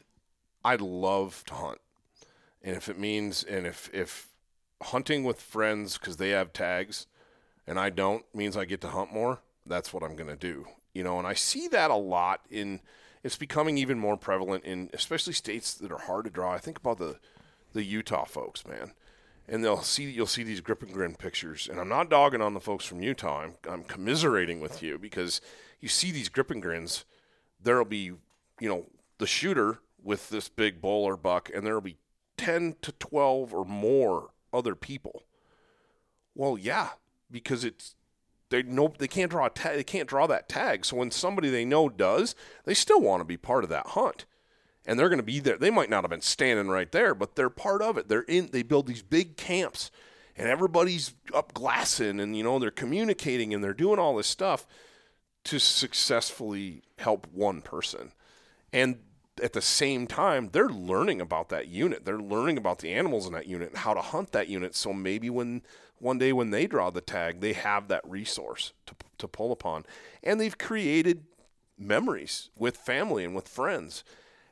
I 0.64 0.76
love 0.76 1.44
to 1.46 1.54
hunt, 1.54 1.80
and 2.62 2.76
if 2.76 2.88
it 2.88 2.98
means 2.98 3.44
and 3.44 3.66
if 3.66 3.88
if 3.94 4.28
hunting 4.82 5.22
with 5.22 5.40
friends 5.40 5.96
because 5.96 6.16
they 6.16 6.30
have 6.30 6.52
tags, 6.52 7.06
and 7.66 7.78
I 7.78 7.90
don't 7.90 8.24
means 8.34 8.56
I 8.56 8.64
get 8.64 8.80
to 8.80 8.88
hunt 8.88 9.12
more. 9.12 9.40
That's 9.64 9.92
what 9.92 10.02
I'm 10.02 10.16
gonna 10.16 10.36
do. 10.36 10.66
You 10.94 11.04
know, 11.04 11.18
and 11.18 11.26
I 11.26 11.34
see 11.34 11.68
that 11.68 11.90
a 11.90 11.96
lot 11.96 12.40
in. 12.50 12.80
It's 13.22 13.36
becoming 13.36 13.78
even 13.78 13.98
more 13.98 14.16
prevalent 14.16 14.64
in 14.64 14.90
especially 14.92 15.32
states 15.32 15.74
that 15.74 15.90
are 15.90 15.98
hard 15.98 16.24
to 16.26 16.30
draw. 16.30 16.52
I 16.52 16.58
think 16.58 16.78
about 16.78 16.98
the 16.98 17.18
the 17.72 17.84
Utah 17.84 18.24
folks, 18.24 18.66
man 18.66 18.92
and 19.48 19.64
they'll 19.64 19.82
see 19.82 20.04
you'll 20.04 20.26
see 20.26 20.42
these 20.42 20.60
grip 20.60 20.82
and 20.82 20.92
grin 20.92 21.14
pictures 21.14 21.68
and 21.70 21.80
i'm 21.80 21.88
not 21.88 22.10
dogging 22.10 22.40
on 22.40 22.54
the 22.54 22.60
folks 22.60 22.84
from 22.84 23.02
utah 23.02 23.42
i'm, 23.42 23.54
I'm 23.68 23.84
commiserating 23.84 24.60
with 24.60 24.82
you 24.82 24.98
because 24.98 25.40
you 25.80 25.88
see 25.88 26.10
these 26.10 26.28
grip 26.28 26.50
and 26.50 26.62
grins 26.62 27.04
there'll 27.62 27.84
be 27.84 28.12
you 28.60 28.68
know 28.68 28.86
the 29.18 29.26
shooter 29.26 29.80
with 30.02 30.28
this 30.28 30.48
big 30.48 30.80
bull 30.80 31.04
or 31.04 31.16
buck 31.16 31.50
and 31.54 31.66
there'll 31.66 31.80
be 31.80 31.98
10 32.36 32.76
to 32.82 32.92
12 32.92 33.54
or 33.54 33.64
more 33.64 34.30
other 34.52 34.74
people 34.74 35.22
well 36.34 36.58
yeah 36.58 36.90
because 37.30 37.64
it's 37.64 37.94
they 38.54 38.62
know 38.62 38.92
they 38.98 39.08
can't 39.08 39.30
draw 39.30 39.46
a 39.46 39.50
tag 39.50 39.76
they 39.76 39.84
can't 39.84 40.08
draw 40.08 40.26
that 40.26 40.48
tag 40.48 40.84
so 40.84 40.96
when 40.96 41.10
somebody 41.10 41.50
they 41.50 41.64
know 41.64 41.88
does 41.88 42.34
they 42.64 42.74
still 42.74 43.00
want 43.00 43.20
to 43.20 43.24
be 43.24 43.36
part 43.36 43.64
of 43.64 43.70
that 43.70 43.88
hunt 43.88 44.24
and 44.86 44.98
they're 44.98 45.08
going 45.08 45.18
to 45.18 45.22
be 45.22 45.40
there. 45.40 45.56
They 45.56 45.70
might 45.70 45.90
not 45.90 46.04
have 46.04 46.10
been 46.10 46.20
standing 46.20 46.68
right 46.68 46.90
there, 46.90 47.14
but 47.14 47.36
they're 47.36 47.50
part 47.50 47.82
of 47.82 47.96
it. 47.96 48.08
They're 48.08 48.22
in. 48.22 48.50
They 48.52 48.62
build 48.62 48.86
these 48.86 49.02
big 49.02 49.36
camps, 49.36 49.90
and 50.36 50.48
everybody's 50.48 51.14
up 51.32 51.54
glassing, 51.54 52.20
and 52.20 52.36
you 52.36 52.42
know 52.42 52.58
they're 52.58 52.70
communicating, 52.70 53.54
and 53.54 53.62
they're 53.62 53.72
doing 53.72 53.98
all 53.98 54.16
this 54.16 54.26
stuff 54.26 54.66
to 55.44 55.58
successfully 55.58 56.82
help 56.98 57.26
one 57.32 57.60
person, 57.62 58.12
and 58.72 58.98
at 59.42 59.52
the 59.52 59.60
same 59.60 60.06
time 60.06 60.48
they're 60.52 60.68
learning 60.68 61.20
about 61.20 61.48
that 61.48 61.66
unit. 61.66 62.04
They're 62.04 62.20
learning 62.20 62.56
about 62.56 62.78
the 62.78 62.92
animals 62.92 63.26
in 63.26 63.32
that 63.32 63.46
unit 63.46 63.70
and 63.70 63.78
how 63.78 63.92
to 63.92 64.00
hunt 64.00 64.30
that 64.32 64.48
unit. 64.48 64.76
So 64.76 64.92
maybe 64.92 65.28
when 65.28 65.62
one 66.04 66.18
day 66.18 66.32
when 66.32 66.50
they 66.50 66.66
draw 66.66 66.90
the 66.90 67.00
tag, 67.00 67.40
they 67.40 67.54
have 67.54 67.88
that 67.88 68.08
resource 68.08 68.72
to 68.86 68.94
to 69.18 69.28
pull 69.28 69.52
upon, 69.52 69.84
and 70.22 70.40
they've 70.40 70.58
created 70.58 71.24
memories 71.76 72.50
with 72.56 72.76
family 72.76 73.24
and 73.24 73.34
with 73.34 73.48
friends 73.48 74.04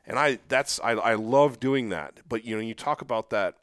and 0.05 0.19
I 0.19 0.39
that's 0.47 0.79
I, 0.83 0.91
I 0.91 1.13
love 1.15 1.59
doing 1.59 1.89
that. 1.89 2.19
But 2.27 2.45
you 2.45 2.55
know, 2.55 2.61
you 2.61 2.73
talk 2.73 3.01
about 3.01 3.29
that 3.29 3.55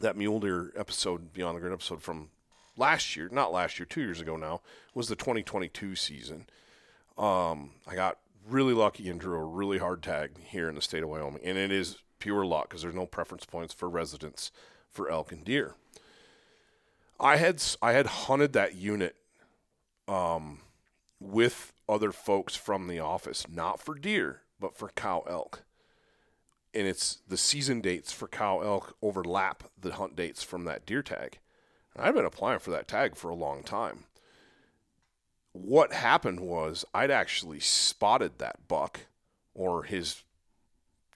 that 0.00 0.16
mule 0.16 0.40
deer 0.40 0.72
episode, 0.76 1.32
Beyond 1.32 1.56
the 1.56 1.60
Grid 1.60 1.72
episode 1.72 2.02
from 2.02 2.30
last 2.76 3.16
year, 3.16 3.28
not 3.32 3.52
last 3.52 3.78
year, 3.78 3.86
two 3.86 4.00
years 4.00 4.20
ago 4.20 4.36
now, 4.36 4.60
was 4.94 5.08
the 5.08 5.16
2022 5.16 5.96
season. 5.96 6.46
Um, 7.16 7.72
I 7.86 7.96
got 7.96 8.18
really 8.48 8.74
lucky 8.74 9.08
and 9.08 9.20
drew 9.20 9.36
a 9.36 9.44
really 9.44 9.78
hard 9.78 10.02
tag 10.02 10.38
here 10.44 10.68
in 10.68 10.76
the 10.76 10.82
state 10.82 11.02
of 11.02 11.08
Wyoming, 11.08 11.42
and 11.44 11.58
it 11.58 11.72
is 11.72 11.98
pure 12.20 12.44
luck 12.44 12.68
because 12.68 12.82
there's 12.82 12.94
no 12.94 13.06
preference 13.06 13.44
points 13.44 13.74
for 13.74 13.88
residents 13.88 14.52
for 14.88 15.10
elk 15.10 15.32
and 15.32 15.44
deer. 15.44 15.74
I 17.20 17.36
had 17.36 17.62
I 17.82 17.92
had 17.92 18.06
hunted 18.06 18.52
that 18.52 18.74
unit 18.76 19.16
um, 20.06 20.60
with 21.20 21.72
other 21.88 22.12
folks 22.12 22.54
from 22.54 22.86
the 22.86 23.00
office, 23.00 23.46
not 23.48 23.80
for 23.80 23.94
deer, 23.94 24.42
but 24.60 24.76
for 24.76 24.90
cow 24.90 25.24
elk. 25.28 25.64
And 26.74 26.86
it's 26.86 27.18
the 27.26 27.36
season 27.36 27.80
dates 27.80 28.12
for 28.12 28.28
cow 28.28 28.60
elk 28.60 28.96
overlap 29.02 29.64
the 29.80 29.94
hunt 29.94 30.14
dates 30.14 30.42
from 30.42 30.64
that 30.64 30.86
deer 30.86 31.02
tag. 31.02 31.38
And 31.94 32.04
I've 32.04 32.14
been 32.14 32.24
applying 32.24 32.60
for 32.60 32.70
that 32.70 32.86
tag 32.86 33.16
for 33.16 33.30
a 33.30 33.34
long 33.34 33.62
time. 33.62 34.04
What 35.52 35.92
happened 35.92 36.40
was 36.40 36.84
I'd 36.94 37.10
actually 37.10 37.58
spotted 37.58 38.38
that 38.38 38.68
buck 38.68 39.00
or 39.54 39.84
his 39.84 40.22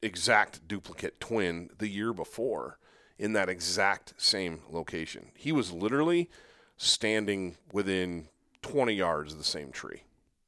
exact 0.01 0.67
duplicate 0.67 1.21
twin 1.21 1.71
the 1.79 1.89
year 1.89 2.13
before 2.13 2.79
in 3.23 3.35
that 3.35 3.49
exact 3.49 4.15
same 4.17 4.63
location. 4.69 5.31
He 5.37 5.53
was 5.53 5.71
literally 5.71 6.29
standing 6.77 7.57
within 7.73 8.27
20 8.63 8.95
yards 8.95 9.31
of 9.31 9.39
the 9.39 9.45
same 9.45 9.71
tree. 9.71 10.03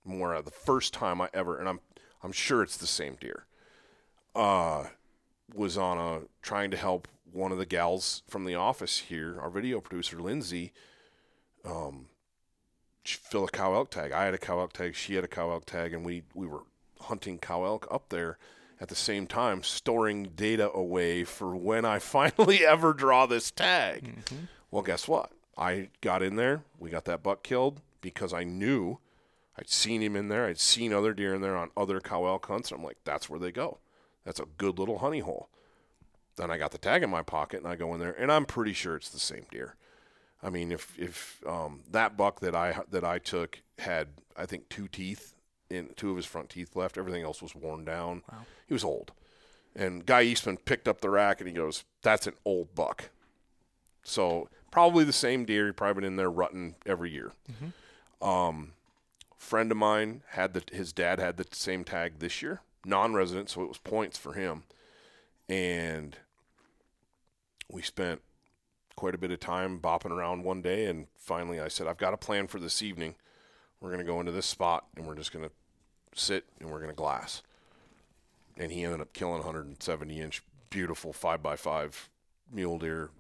More 0.05 0.43
the 0.43 0.51
first 0.51 0.93
time 0.93 1.21
I 1.21 1.29
ever, 1.33 1.57
and 1.57 1.69
I'm 1.69 1.79
I'm 2.25 2.33
sure 2.33 2.65
it's 2.65 2.77
the 2.77 2.89
same 2.89 3.17
deer. 3.21 3.47
Uh, 4.35 4.87
was 5.55 5.79
on 5.79 5.99
a 5.99 6.23
trying 6.43 6.73
to 6.73 6.77
help 6.77 7.07
one 7.31 7.53
of 7.53 7.59
the 7.59 7.67
gals 7.67 8.25
from 8.27 8.45
the 8.45 8.57
office 8.57 8.99
here, 8.99 9.39
our 9.41 9.51
video 9.51 9.81
producer 9.81 10.19
Lindsay, 10.19 10.73
um, 11.65 12.07
fill 13.05 13.45
a 13.45 13.51
cow 13.51 13.73
elk 13.75 13.91
tag. 13.91 14.11
I 14.11 14.25
had 14.25 14.35
a 14.35 14.39
cow 14.39 14.59
elk 14.59 14.73
tag, 14.73 14.97
she 14.97 15.15
had 15.15 15.23
a 15.23 15.29
cow 15.29 15.53
elk 15.53 15.65
tag, 15.65 15.95
and 15.95 16.05
we 16.05 16.25
we 16.35 16.49
were 16.49 16.65
hunting 17.03 17.39
cow 17.39 17.65
elk 17.65 17.87
up 17.89 18.09
there 18.09 18.37
at 18.81 18.89
the 18.89 18.95
same 18.95 19.27
time, 19.27 19.63
storing 19.63 20.31
data 20.35 20.71
away 20.73 21.25
for 21.25 21.55
when 21.55 21.85
I 21.85 21.99
finally 22.01 22.65
ever 22.65 22.93
draw 22.93 23.27
this 23.27 23.51
tag. 23.51 24.05
Mm-hmm. 24.05 24.45
Well, 24.71 24.83
guess 24.83 25.07
what? 25.07 25.31
I 25.57 25.89
got 26.01 26.23
in 26.23 26.37
there. 26.37 26.63
We 26.79 26.91
got 26.91 27.05
that 27.05 27.23
buck 27.23 27.43
killed 27.43 27.81
because 28.01 28.33
I 28.33 28.45
knew 28.45 28.99
I'd 29.57 29.71
seen 29.71 30.03
him 30.03 30.17
in 30.17 30.29
there. 30.29 30.47
I'd 30.47 30.59
seen 30.59 30.93
other 30.93 31.15
deer 31.15 31.35
in 31.35 31.41
there 31.41 31.57
on 31.57 31.71
other 31.77 32.01
cow 32.01 32.27
elk 32.27 32.47
hunts. 32.47 32.73
I'm 32.73 32.83
like, 32.83 32.99
that's 33.05 33.31
where 33.31 33.39
they 33.39 33.53
go. 33.53 33.79
That's 34.25 34.41
a 34.41 34.47
good 34.59 34.79
little 34.79 34.99
honey 34.99 35.21
hole. 35.21 35.49
Then 36.37 36.51
I 36.51 36.59
got 36.59 36.73
the 36.73 36.79
tag 36.79 37.03
in 37.03 37.11
my 37.11 37.23
pocket 37.23 37.59
and 37.59 37.69
I 37.69 37.77
go 37.77 37.95
in 37.95 38.01
there 38.01 38.13
and 38.13 38.33
I'm 38.33 38.47
pretty 38.47 38.73
sure 38.73 38.97
it's 38.97 39.11
the 39.11 39.21
same 39.21 39.47
deer. 39.51 39.77
I 40.43 40.51
mean, 40.51 40.73
if 40.73 40.99
if 40.99 41.41
um, 41.47 41.83
that 41.91 42.17
buck 42.17 42.41
that 42.41 42.55
I 42.57 42.81
that 42.91 43.05
I 43.05 43.19
took 43.19 43.61
had 43.79 44.09
I 44.37 44.47
think 44.47 44.69
two 44.69 44.89
teeth 44.89 45.34
in 45.75 45.91
two 45.97 46.11
of 46.11 46.17
his 46.17 46.27
front 46.27 46.51
teeth 46.51 46.77
left, 46.77 46.97
everything 46.97 47.23
else 47.23 47.43
was 47.43 47.55
worn 47.55 47.85
down. 47.85 48.23
Wow. 48.31 48.39
He 48.67 48.75
was 48.75 48.85
old. 48.85 49.13
And 49.77 50.07
Guy 50.07 50.23
Eastman 50.23 50.59
picked 50.59 50.87
up 50.87 51.01
the 51.01 51.11
rack 51.11 51.41
and 51.41 51.49
he 51.49 51.55
goes, 51.55 51.85
"That's 52.03 52.27
an 52.27 52.35
old 52.45 52.75
buck." 52.75 53.11
So 54.03 54.49
probably 54.71 55.05
the 55.05 55.13
same 55.13 55.45
deer. 55.45 55.67
He 55.67 55.73
probably 55.73 56.03
been 56.03 56.13
in 56.13 56.17
there 56.17 56.31
rutting 56.31 56.77
every 56.87 57.11
year. 57.11 57.33
Mm-hmm. 57.51 58.29
Um, 58.29 58.73
friend 59.37 59.71
of 59.71 59.77
mine 59.77 60.23
had 60.31 60.55
the 60.55 60.63
his 60.73 60.93
dad 60.93 61.19
had 61.19 61.37
the 61.37 61.47
same 61.53 61.85
tag 61.85 62.19
this 62.19 62.41
year, 62.43 62.61
non-resident, 62.85 63.51
so 63.51 63.63
it 63.63 63.69
was 63.69 63.79
points 63.79 64.17
for 64.17 64.33
him, 64.33 64.65
and 65.49 66.17
we 67.71 67.83
spent 67.83 68.23
quite 68.97 69.15
a 69.15 69.19
bit 69.19 69.31
of 69.31 69.41
time 69.41 69.81
bopping 69.81 70.11
around 70.11 70.45
one 70.45 70.63
day, 70.63 70.87
and 70.87 71.07
finally 71.17 71.61
I 71.61 71.69
said, 71.69 71.87
I've 71.87 71.99
got 71.99 72.15
a 72.15 72.19
plan 72.19 72.47
for 72.47 72.59
this 72.59 72.81
evening. 72.81 73.17
We're 73.81 73.91
gonna 73.91 74.05
go 74.05 74.21
into 74.21 74.33
this 74.33 74.47
spot, 74.47 74.87
and 74.97 75.07
we're 75.07 75.17
just 75.17 75.33
gonna 75.33 75.51
sit 76.15 76.45
and 76.61 76.71
we're 76.71 76.81
gonna 76.81 76.93
glass. 76.93 77.43
And 78.57 78.71
he 78.71 78.85
ended 78.85 79.01
up 79.01 79.13
killing 79.13 79.39
170 79.39 80.21
inch 80.21 80.43
beautiful 80.71 81.13
five 81.13 81.43
by 81.43 81.57
five 81.57 82.09
mule 82.53 82.79
deer 82.79 83.11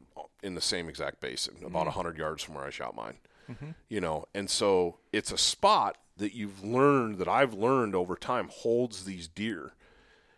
in 0.42 0.55
the 0.55 0.61
same 0.61 0.88
exact 0.88 1.20
basin, 1.20 1.55
mm-hmm. 1.55 1.66
about 1.66 1.86
100 1.86 2.18
yards 2.18 2.42
from 2.42 2.55
where 2.55 2.64
I 2.64 2.70
shot 2.70 2.95
mine. 2.95 3.18
Mm-hmm. 3.51 3.70
You 3.88 4.01
know, 4.01 4.26
and 4.34 4.49
so 4.49 4.99
it's 5.12 5.32
a 5.32 5.38
spot 5.38 5.99
that 6.16 6.34
you've 6.34 6.62
learned 6.62 7.18
that 7.18 7.28
I've 7.28 7.55
learned 7.55 7.95
over 7.95 8.16
time 8.16 8.49
holds 8.51 9.05
these 9.05 9.28
deer. 9.28 9.74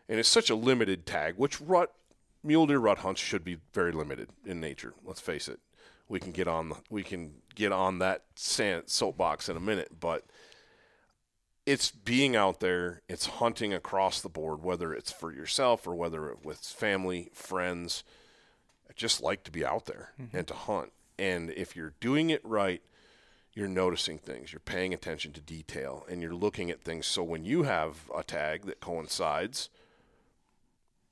And 0.09 0.19
it's 0.19 0.29
such 0.29 0.51
a 0.51 0.55
limited 0.55 1.07
tag, 1.07 1.35
which 1.37 1.61
rut 1.61 1.93
mule 2.43 2.67
deer 2.67 2.79
rut 2.79 2.99
hunts 2.99 3.21
should 3.21 3.45
be 3.45 3.59
very 3.73 3.93
limited 3.93 4.31
in 4.45 4.61
nature. 4.61 4.95
Let's 5.05 5.21
face 5.21 5.49
it. 5.49 5.59
We 6.09 6.21
can 6.21 6.33
get 6.33 6.47
on 6.47 6.73
we 6.89 7.03
can 7.03 7.35
get 7.55 7.73
on 7.73 7.99
that 7.99 8.25
sand, 8.37 8.85
soapbox 8.87 9.49
in 9.49 9.57
a 9.57 9.61
minute, 9.61 9.99
but 9.99 10.25
it's 11.67 11.91
being 11.91 12.37
out 12.37 12.61
there, 12.61 13.03
it's 13.09 13.27
hunting 13.27 13.75
across 13.75 14.21
the 14.21 14.29
board, 14.29 14.63
whether 14.63 14.95
it's 14.95 15.11
for 15.11 15.33
yourself 15.33 15.87
or 15.87 15.95
whether 15.95 16.31
it 16.31 16.45
with 16.45 16.59
family, 16.59 17.29
friends. 17.35 18.05
I 18.89 18.93
just 18.95 19.21
like 19.21 19.43
to 19.45 19.51
be 19.51 19.65
out 19.65 19.87
there 19.87 20.13
mm-hmm. 20.21 20.37
and 20.37 20.47
to 20.47 20.55
hunt. 20.55 20.93
And 21.19 21.51
if 21.51 21.75
you're 21.75 21.95
doing 21.99 22.31
it 22.31 22.41
right, 22.45 22.83
you're 23.53 23.69
noticing 23.69 24.19
things, 24.19 24.53
you're 24.53 24.61
paying 24.61 24.95
attention 24.95 25.33
to 25.33 25.41
detail, 25.41 26.07
and 26.11 26.21
you're 26.21 26.35
looking 26.35 26.71
at 26.71 26.83
things. 26.83 27.07
So 27.07 27.23
when 27.23 27.47
you 27.47 27.63
have 27.63 28.11
a 28.15 28.23
tag 28.23 28.67
that 28.67 28.81
coincides, 28.81 29.71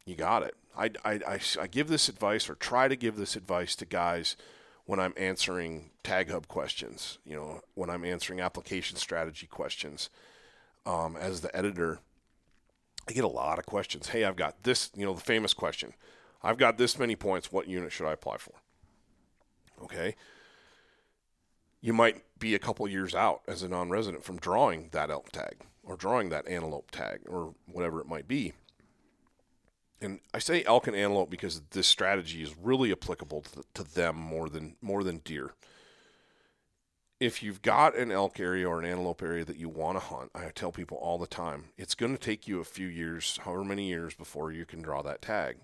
you 0.05 0.15
got 0.15 0.43
it. 0.43 0.55
I, 0.77 0.91
I, 1.05 1.13
I, 1.27 1.41
I 1.63 1.67
give 1.67 1.89
this 1.89 2.09
advice 2.09 2.51
or 2.51 2.55
try 2.55 2.87
to 2.87 2.97
give 2.97 3.17
this 3.17 3.35
advice 3.35 3.75
to 3.77 3.87
guys 3.87 4.37
when 4.85 5.01
I'm 5.01 5.15
answering 5.17 5.91
Tag 6.03 6.31
Hub 6.31 6.47
questions, 6.47 7.19
you 7.25 7.35
know, 7.35 7.63
when 7.75 7.89
I'm 7.89 8.05
answering 8.05 8.41
application 8.41 8.99
strategy 8.99 9.47
questions. 9.47 10.11
Um, 10.87 11.17
as 11.17 11.41
the 11.41 11.55
editor, 11.57 12.01
I 13.09 13.13
get 13.13 13.25
a 13.25 13.29
lot 13.29 13.59
of 13.59 13.67
questions. 13.67 14.09
Hey, 14.09 14.25
I've 14.25 14.37
got 14.37 14.63
this, 14.65 14.91
you 14.95 15.05
know, 15.05 15.15
the 15.15 15.21
famous 15.21 15.55
question. 15.55 15.95
I've 16.43 16.59
got 16.59 16.77
this 16.77 16.99
many 16.99 17.17
points. 17.17 17.51
What 17.51 17.69
unit 17.69 17.91
should 17.91 18.07
I 18.07 18.13
apply 18.13 18.37
for? 18.37 18.55
Okay 19.83 20.15
you 21.85 21.93
might 21.93 22.25
be 22.39 22.55
a 22.55 22.59
couple 22.59 22.89
years 22.89 23.15
out 23.15 23.43
as 23.47 23.63
a 23.63 23.69
non-resident 23.69 24.25
from 24.25 24.39
drawing 24.39 24.89
that 24.93 25.11
elk 25.11 25.31
tag 25.31 25.67
or 25.83 25.97
drawing 25.97 26.31
that 26.31 26.49
antelope 26.49 26.91
tag 26.91 27.21
or 27.29 27.55
whatever 27.67 28.01
it 28.01 28.07
might 28.07 28.27
be. 28.27 28.55
And 30.01 30.21
I 30.33 30.39
say 30.39 30.65
elk 30.65 30.87
and 30.87 30.97
antelope 30.97 31.29
because 31.29 31.61
this 31.73 31.87
strategy 31.87 32.43
is 32.43 32.57
really 32.57 32.91
applicable 32.91 33.43
to, 33.43 33.65
to 33.75 33.85
them 33.85 34.17
more 34.17 34.49
than 34.49 34.77
more 34.81 35.05
than 35.05 35.19
deer. 35.19 35.53
If 37.21 37.43
you've 37.43 37.63
got 37.63 37.97
an 37.97 38.11
elk 38.11 38.41
area 38.41 38.69
or 38.69 38.81
an 38.81 38.85
antelope 38.85 39.23
area 39.23 39.45
that 39.45 39.57
you 39.57 39.69
want 39.69 39.97
to 39.97 40.05
hunt, 40.05 40.33
I 40.35 40.49
tell 40.49 40.73
people 40.73 40.99
all 40.99 41.17
the 41.17 41.29
time, 41.29 41.67
it's 41.79 41.95
going 41.95 42.13
to 42.13 42.19
take 42.19 42.49
you 42.49 42.61
a 42.61 42.65
few 42.65 42.89
years, 42.89 43.39
however 43.45 43.65
many 43.65 43.89
years 43.89 44.15
before 44.15 44.51
you 44.51 44.67
can 44.67 44.83
draw 44.83 45.01
that 45.03 45.23
tag. 45.23 45.59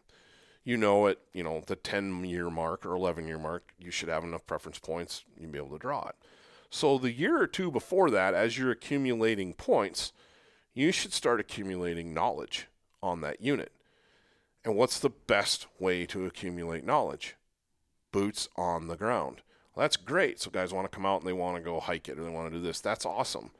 You 0.63 0.77
know 0.77 1.09
at 1.09 1.19
you 1.33 1.43
know 1.43 1.63
the 1.67 1.75
10 1.75 2.25
year 2.25 2.51
mark 2.51 2.87
or 2.87 2.95
11 2.95 3.27
year 3.27 3.39
mark 3.39 3.73
you 3.79 3.91
should 3.91 4.11
have 4.11 4.25
enough 4.25 4.47
preference 4.47 4.79
points 4.79 5.25
you'll 5.37 5.51
be 5.51 5.59
able 5.59 5.71
to 5.71 5.79
draw 5.79 6.07
it. 6.07 6.15
So 6.69 6.99
the 6.99 7.13
year 7.13 7.41
or 7.41 7.47
two 7.47 7.71
before 7.71 8.11
that 8.11 8.35
as 8.35 8.57
you're 8.57 8.71
accumulating 8.71 9.55
points 9.55 10.13
you 10.75 10.93
should 10.93 11.13
start 11.13 11.41
accumulating 11.41 12.15
knowledge 12.15 12.69
on 13.03 13.23
that 13.23 13.41
unit. 13.41 13.73
And 14.65 14.77
what's 14.77 15.01
the 15.01 15.11
best 15.11 15.67
way 15.79 16.05
to 16.07 16.27
accumulate 16.27 16.85
knowledge? 16.85 17.37
Boots 18.13 18.49
on 18.57 18.87
the 18.87 18.97
ground 18.97 19.43
well, 19.75 19.85
that's 19.85 19.97
great. 19.97 20.41
So 20.41 20.51
guys 20.51 20.73
want 20.73 20.91
to 20.91 20.95
come 20.95 21.07
out 21.07 21.21
and 21.21 21.29
they 21.29 21.33
want 21.33 21.57
to 21.57 21.63
go 21.63 21.81
hike 21.81 22.09
it 22.09 22.19
or 22.19 22.25
they 22.25 22.31
want 22.31 22.51
to 22.51 22.59
do 22.59 22.63
this. 22.63 22.81
That's 22.81 23.07
awesome. 23.07 23.51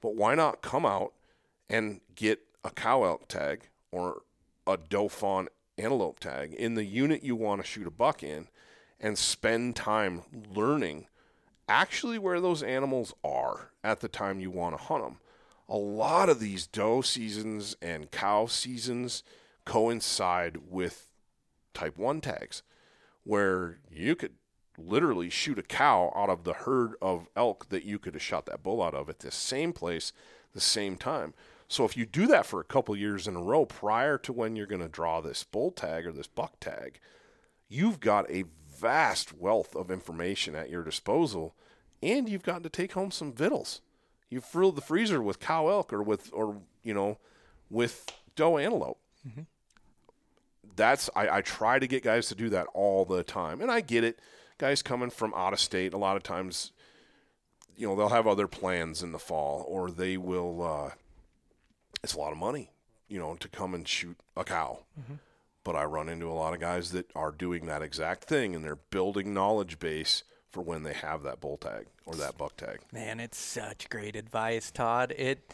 But 0.00 0.14
why 0.14 0.34
not 0.34 0.62
come 0.62 0.86
out 0.86 1.12
and 1.68 2.00
get 2.14 2.40
a 2.64 2.70
cow 2.70 3.04
elk 3.04 3.28
tag 3.28 3.68
or 3.90 4.22
a 4.66 4.76
doe 4.76 5.08
fawn 5.08 5.48
antelope 5.78 6.20
tag 6.20 6.54
in 6.54 6.74
the 6.74 6.84
unit 6.84 7.22
you 7.22 7.36
want 7.36 7.60
to 7.60 7.66
shoot 7.66 7.86
a 7.86 7.90
buck 7.90 8.22
in 8.22 8.48
and 9.00 9.18
spend 9.18 9.76
time 9.76 10.22
learning 10.54 11.06
actually 11.68 12.18
where 12.18 12.40
those 12.40 12.62
animals 12.62 13.12
are 13.24 13.70
at 13.82 14.00
the 14.00 14.08
time 14.08 14.40
you 14.40 14.50
want 14.50 14.76
to 14.76 14.84
hunt 14.84 15.02
them. 15.02 15.18
A 15.68 15.76
lot 15.76 16.28
of 16.28 16.38
these 16.38 16.66
doe 16.66 17.00
seasons 17.00 17.76
and 17.82 18.10
cow 18.10 18.46
seasons 18.46 19.22
coincide 19.64 20.58
with 20.70 21.08
type 21.74 21.98
1 21.98 22.20
tags 22.20 22.62
where 23.24 23.78
you 23.90 24.14
could 24.14 24.34
literally 24.78 25.30
shoot 25.30 25.58
a 25.58 25.62
cow 25.62 26.12
out 26.14 26.30
of 26.30 26.44
the 26.44 26.52
herd 26.52 26.94
of 27.00 27.28
elk 27.36 27.68
that 27.70 27.84
you 27.84 27.98
could 27.98 28.14
have 28.14 28.22
shot 28.22 28.46
that 28.46 28.62
bull 28.62 28.82
out 28.82 28.94
of 28.94 29.08
at 29.08 29.20
the 29.20 29.30
same 29.30 29.72
place 29.72 30.12
the 30.54 30.60
same 30.60 30.96
time. 30.96 31.34
So 31.68 31.84
if 31.84 31.96
you 31.96 32.06
do 32.06 32.26
that 32.28 32.46
for 32.46 32.60
a 32.60 32.64
couple 32.64 32.96
years 32.96 33.26
in 33.26 33.36
a 33.36 33.42
row 33.42 33.64
prior 33.64 34.18
to 34.18 34.32
when 34.32 34.54
you're 34.54 34.66
going 34.66 34.82
to 34.82 34.88
draw 34.88 35.20
this 35.20 35.42
bull 35.44 35.70
tag 35.70 36.06
or 36.06 36.12
this 36.12 36.28
buck 36.28 36.60
tag, 36.60 37.00
you've 37.68 38.00
got 38.00 38.30
a 38.30 38.44
vast 38.68 39.32
wealth 39.32 39.74
of 39.74 39.90
information 39.90 40.54
at 40.54 40.70
your 40.70 40.84
disposal 40.84 41.54
and 42.02 42.28
you've 42.28 42.42
got 42.42 42.62
to 42.62 42.68
take 42.68 42.92
home 42.92 43.10
some 43.10 43.32
vittles. 43.32 43.80
You've 44.28 44.44
fill 44.44 44.72
the 44.72 44.80
freezer 44.80 45.22
with 45.22 45.40
cow 45.40 45.68
elk 45.68 45.92
or 45.92 46.02
with 46.02 46.30
or 46.32 46.60
you 46.82 46.94
know 46.94 47.18
with 47.70 48.06
doe 48.34 48.58
antelope. 48.58 48.98
Mm-hmm. 49.26 49.42
That's 50.74 51.08
I, 51.14 51.38
I 51.38 51.40
try 51.42 51.78
to 51.78 51.86
get 51.86 52.02
guys 52.02 52.28
to 52.28 52.34
do 52.34 52.48
that 52.50 52.66
all 52.74 53.04
the 53.04 53.22
time, 53.22 53.60
and 53.60 53.70
I 53.70 53.80
get 53.80 54.04
it. 54.04 54.18
Guys 54.58 54.82
coming 54.82 55.10
from 55.10 55.34
out 55.34 55.52
of 55.52 55.60
state, 55.60 55.92
a 55.92 55.98
lot 55.98 56.16
of 56.16 56.22
times, 56.22 56.72
you 57.76 57.86
know, 57.86 57.94
they'll 57.94 58.08
have 58.08 58.26
other 58.26 58.48
plans 58.48 59.02
in 59.02 59.12
the 59.12 59.18
fall, 59.18 59.64
or 59.68 59.90
they 59.90 60.16
will. 60.16 60.62
Uh, 60.62 60.90
it's 62.02 62.14
a 62.14 62.18
lot 62.18 62.32
of 62.32 62.38
money, 62.38 62.70
you 63.08 63.18
know, 63.18 63.34
to 63.34 63.48
come 63.48 63.74
and 63.74 63.86
shoot 63.86 64.16
a 64.36 64.44
cow. 64.44 64.80
Mm-hmm. 64.98 65.14
But 65.64 65.76
I 65.76 65.84
run 65.84 66.08
into 66.08 66.30
a 66.30 66.32
lot 66.32 66.54
of 66.54 66.60
guys 66.60 66.92
that 66.92 67.10
are 67.14 67.32
doing 67.32 67.66
that 67.66 67.82
exact 67.82 68.24
thing, 68.24 68.54
and 68.54 68.64
they're 68.64 68.76
building 68.76 69.34
knowledge 69.34 69.78
base 69.78 70.22
for 70.50 70.62
when 70.62 70.84
they 70.84 70.94
have 70.94 71.22
that 71.24 71.40
bull 71.40 71.56
tag 71.56 71.86
or 72.06 72.14
that 72.14 72.38
buck 72.38 72.56
tag. 72.56 72.80
Man, 72.92 73.20
it's 73.20 73.36
such 73.36 73.88
great 73.90 74.16
advice, 74.16 74.70
Todd. 74.70 75.12
It 75.18 75.52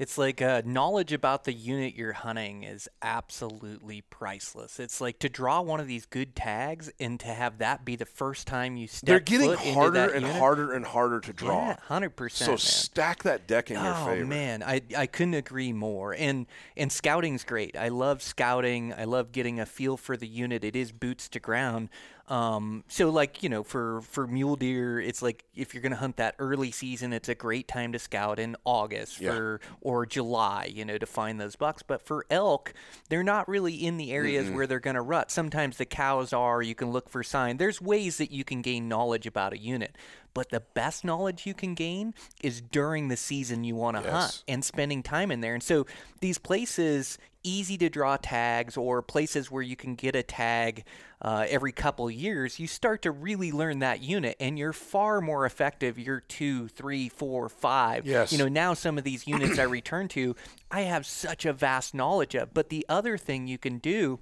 it's 0.00 0.16
like 0.16 0.40
uh, 0.40 0.62
knowledge 0.64 1.12
about 1.12 1.44
the 1.44 1.52
unit 1.52 1.94
you're 1.94 2.14
hunting 2.14 2.62
is 2.62 2.88
absolutely 3.02 4.00
priceless. 4.00 4.80
It's 4.80 4.98
like 4.98 5.18
to 5.18 5.28
draw 5.28 5.60
one 5.60 5.78
of 5.78 5.86
these 5.86 6.06
good 6.06 6.34
tags 6.34 6.90
and 6.98 7.20
to 7.20 7.26
have 7.26 7.58
that 7.58 7.84
be 7.84 7.96
the 7.96 8.06
first 8.06 8.46
time 8.46 8.78
you 8.78 8.86
step. 8.88 9.06
They're 9.06 9.20
getting 9.20 9.52
harder 9.74 10.06
and 10.06 10.22
unit. 10.24 10.38
harder 10.38 10.72
and 10.72 10.86
harder 10.86 11.20
to 11.20 11.34
draw. 11.34 11.66
Yeah, 11.66 11.76
hundred 11.82 12.16
percent. 12.16 12.46
So 12.46 12.52
man. 12.52 12.58
stack 12.58 13.24
that 13.24 13.46
deck 13.46 13.70
in 13.70 13.76
your 13.76 13.94
favor. 13.94 14.22
Oh 14.22 14.26
man, 14.26 14.62
I 14.62 14.80
I 14.96 15.04
couldn't 15.04 15.34
agree 15.34 15.74
more. 15.74 16.14
And 16.14 16.46
and 16.78 16.90
scouting's 16.90 17.44
great. 17.44 17.76
I 17.76 17.88
love 17.88 18.22
scouting. 18.22 18.94
I 18.94 19.04
love 19.04 19.32
getting 19.32 19.60
a 19.60 19.66
feel 19.66 19.98
for 19.98 20.16
the 20.16 20.26
unit. 20.26 20.64
It 20.64 20.76
is 20.76 20.92
boots 20.92 21.28
to 21.28 21.40
ground. 21.40 21.90
Um, 22.30 22.84
so 22.86 23.10
like 23.10 23.42
you 23.42 23.48
know, 23.48 23.64
for 23.64 24.00
for 24.02 24.26
mule 24.26 24.54
deer, 24.54 25.00
it's 25.00 25.20
like 25.20 25.44
if 25.56 25.74
you're 25.74 25.82
gonna 25.82 25.96
hunt 25.96 26.16
that 26.18 26.36
early 26.38 26.70
season, 26.70 27.12
it's 27.12 27.28
a 27.28 27.34
great 27.34 27.66
time 27.66 27.90
to 27.92 27.98
scout 27.98 28.38
in 28.38 28.56
August 28.64 29.20
Yeah. 29.20 29.32
for 29.32 29.60
or 29.80 30.06
July, 30.06 30.70
you 30.72 30.84
know, 30.84 30.96
to 30.96 31.06
find 31.06 31.40
those 31.40 31.56
bucks. 31.56 31.82
But 31.82 32.00
for 32.02 32.24
elk, 32.30 32.72
they're 33.08 33.24
not 33.24 33.48
really 33.48 33.74
in 33.74 33.96
the 33.96 34.12
areas 34.12 34.48
where 34.48 34.68
they're 34.68 34.78
gonna 34.78 35.02
rut. 35.02 35.32
Sometimes 35.32 35.76
the 35.76 35.84
cows 35.86 36.32
are. 36.32 36.62
You 36.62 36.76
can 36.76 36.92
look 36.92 37.08
for 37.10 37.24
sign. 37.24 37.56
There's 37.56 37.80
ways 37.82 38.18
that 38.18 38.30
you 38.30 38.44
can 38.44 38.62
gain 38.62 38.88
knowledge 38.88 39.26
about 39.26 39.52
a 39.52 39.58
unit. 39.58 39.96
But 40.34 40.50
the 40.50 40.60
best 40.60 41.04
knowledge 41.04 41.46
you 41.46 41.54
can 41.54 41.74
gain 41.74 42.14
is 42.42 42.60
during 42.60 43.08
the 43.08 43.16
season 43.16 43.64
you 43.64 43.74
want 43.74 43.96
to 43.96 44.02
Yes. 44.02 44.12
hunt 44.12 44.44
and 44.48 44.64
spending 44.64 45.02
time 45.02 45.30
in 45.30 45.40
there. 45.40 45.54
And 45.54 45.62
so 45.62 45.86
these 46.20 46.38
places, 46.38 47.18
easy 47.42 47.76
to 47.78 47.88
draw 47.88 48.16
tags 48.16 48.76
or 48.76 49.00
places 49.02 49.50
where 49.50 49.62
you 49.62 49.74
can 49.74 49.94
get 49.94 50.14
a 50.14 50.22
tag 50.22 50.84
uh, 51.22 51.46
every 51.48 51.72
couple 51.72 52.10
years, 52.10 52.58
you 52.58 52.66
start 52.66 53.02
to 53.02 53.10
really 53.10 53.50
learn 53.50 53.78
that 53.80 54.02
unit 54.02 54.36
and 54.40 54.58
you're 54.58 54.72
far 54.72 55.20
more 55.20 55.46
effective 55.46 55.98
year 55.98 56.20
two, 56.28 56.68
three, 56.68 57.08
four, 57.08 57.48
five. 57.48 58.06
Yes. 58.06 58.30
You 58.32 58.38
know, 58.38 58.48
now 58.48 58.74
some 58.74 58.98
of 58.98 59.04
these 59.04 59.26
units 59.26 59.58
I 59.58 59.64
return 59.64 60.08
to, 60.08 60.36
I 60.70 60.82
have 60.82 61.04
such 61.06 61.44
a 61.44 61.52
vast 61.52 61.94
knowledge 61.94 62.34
of. 62.34 62.54
But 62.54 62.68
the 62.68 62.86
other 62.88 63.16
thing 63.18 63.46
you 63.46 63.58
can 63.58 63.78
do 63.78 64.20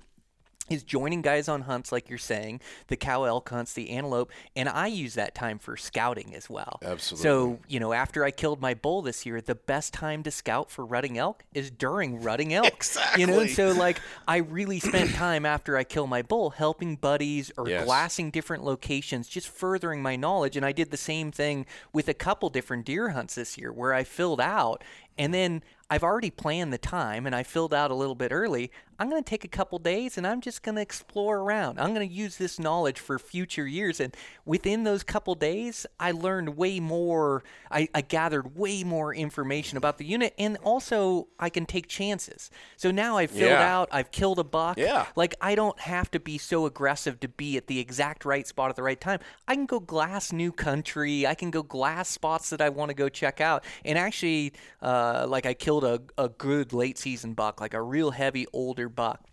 is 0.71 0.83
joining 0.83 1.23
guys 1.23 1.49
on 1.49 1.62
hunts 1.62 1.93
like 1.93 2.09
you're 2.09 2.19
saying, 2.19 2.61
the 2.89 2.97
cow 2.97 3.25
elk 3.25 3.49
hunts, 3.49 3.73
the 3.73 3.91
antelope, 3.91 4.31
and 4.57 4.69
I 4.69 4.87
use 4.89 5.14
that 5.14 5.35
time 5.35 5.59
for 5.59 5.77
scouting 5.77 6.35
as 6.35 6.51
well. 6.51 6.81
Absolutely. 6.85 7.23
So, 7.23 7.59
you 7.69 7.81
know, 7.81 7.93
after 7.93 8.25
I 8.25 8.31
killed 8.31 8.61
my 8.61 8.75
bull 8.75 9.03
this 9.03 9.25
year, 9.25 9.41
the 9.41 9.55
best 9.55 9.93
time 9.93 10.23
to 10.25 10.31
scout 10.31 10.71
for 10.71 10.85
rutting 10.85 11.19
elk 11.19 11.45
is 11.55 11.71
during 11.71 12.21
rutting 12.21 12.53
elk. 12.53 12.66
Exactly. 12.66 13.21
You 13.21 13.27
know, 13.27 13.47
so 13.47 13.73
like 13.73 14.01
I 14.27 14.39
really 14.39 14.81
spent 14.81 15.14
time 15.14 15.47
after 15.47 15.77
I 15.77 15.85
kill 15.85 16.07
my 16.07 16.23
bull 16.23 16.51
helping 16.51 16.97
buddies 16.97 17.51
or 17.57 17.69
Yes. 17.69 17.85
glassing 17.85 18.31
different 18.31 18.64
locations, 18.64 19.29
just 19.29 19.49
furthering 19.49 20.03
my 20.03 20.16
knowledge. 20.16 20.57
And 20.57 20.64
I 20.64 20.73
did 20.73 20.91
the 20.91 20.97
same 20.97 21.31
thing 21.31 21.66
with 21.93 22.09
a 22.09 22.14
couple 22.14 22.49
different 22.49 22.87
deer 22.87 23.11
hunts 23.11 23.35
this 23.35 23.59
year 23.59 23.73
where 23.73 23.93
I 23.93 24.05
filled 24.05 24.41
out 24.41 24.83
and 25.19 25.35
then 25.35 25.62
I've 25.91 26.05
already 26.05 26.31
planned 26.31 26.73
the 26.73 26.79
time 26.79 27.27
and 27.27 27.35
I 27.35 27.43
filled 27.43 27.75
out 27.75 27.91
a 27.91 27.95
little 27.95 28.14
bit 28.14 28.31
early. 28.31 28.71
I'm 28.99 29.09
going 29.09 29.22
to 29.22 29.28
take 29.28 29.44
a 29.44 29.49
couple 29.49 29.78
days 29.78 30.18
and 30.18 30.26
I'm 30.26 30.40
just 30.40 30.62
going 30.62 30.74
to 30.74 30.82
explore 30.82 31.38
around. 31.38 31.78
I'm 31.78 31.94
going 31.94 32.09
to 32.09 32.12
use 32.14 32.36
this 32.36 32.59
knowledge 32.59 32.99
for 32.99 33.18
future 33.18 33.66
years. 33.66 34.01
And 34.01 34.16
within 34.44 34.82
those 34.82 35.05
couple 35.05 35.36
days, 35.36 35.86
I 36.01 36.11
learned 36.11 36.57
way 36.57 36.80
more. 36.80 37.44
I, 37.70 37.88
I 37.94 38.01
gathered 38.01 38.57
way 38.57 38.82
more 38.82 39.14
information 39.14 39.78
about 39.78 39.99
the 39.99 40.05
unit. 40.05 40.34
And 40.36 40.57
also, 40.64 41.28
I 41.38 41.49
can 41.49 41.64
take 41.64 41.86
chances. 41.86 42.51
So 42.76 42.90
now 42.90 43.18
I've 43.18 43.30
filled 43.30 43.51
Yeah. 43.53 43.76
out, 43.76 43.88
I've 43.92 44.11
killed 44.11 44.40
a 44.40 44.44
buck. 44.44 44.78
Yeah. 44.78 45.07
Like, 45.14 45.36
I 45.40 45.55
don't 45.55 45.78
have 45.80 46.11
to 46.11 46.18
be 46.20 46.36
so 46.36 46.66
aggressive 46.66 47.20
to 47.20 47.28
be 47.28 47.57
at 47.57 47.68
the 47.68 47.78
exact 47.78 48.24
right 48.24 48.46
spot 48.49 48.70
at 48.70 48.74
the 48.76 48.82
right 48.82 49.01
time. 49.01 49.20
I 49.46 49.55
can 49.55 49.66
go 49.66 49.78
glass 49.78 50.32
new 50.32 50.51
country. 50.51 51.24
I 51.24 51.34
can 51.36 51.51
go 51.53 51.62
glass 51.62 52.09
spots 52.09 52.51
that 52.51 52.61
I 52.61 52.68
want 52.70 52.88
to 52.88 52.94
go 52.94 53.09
check 53.09 53.40
out. 53.40 53.62
And 53.84 53.96
actually, 53.96 54.55
uh, 54.82 55.26
like, 55.28 55.46
I 55.46 55.55
killed 55.55 55.84
a, 55.84 56.01
a 56.16 56.28
good 56.28 56.72
late 56.72 56.99
season 56.99 57.34
buck, 57.34 57.61
like 57.61 57.74
a 57.74 57.82
real 57.82 58.11
heavy 58.11 58.46
older 58.53 58.88
buck 58.89 59.24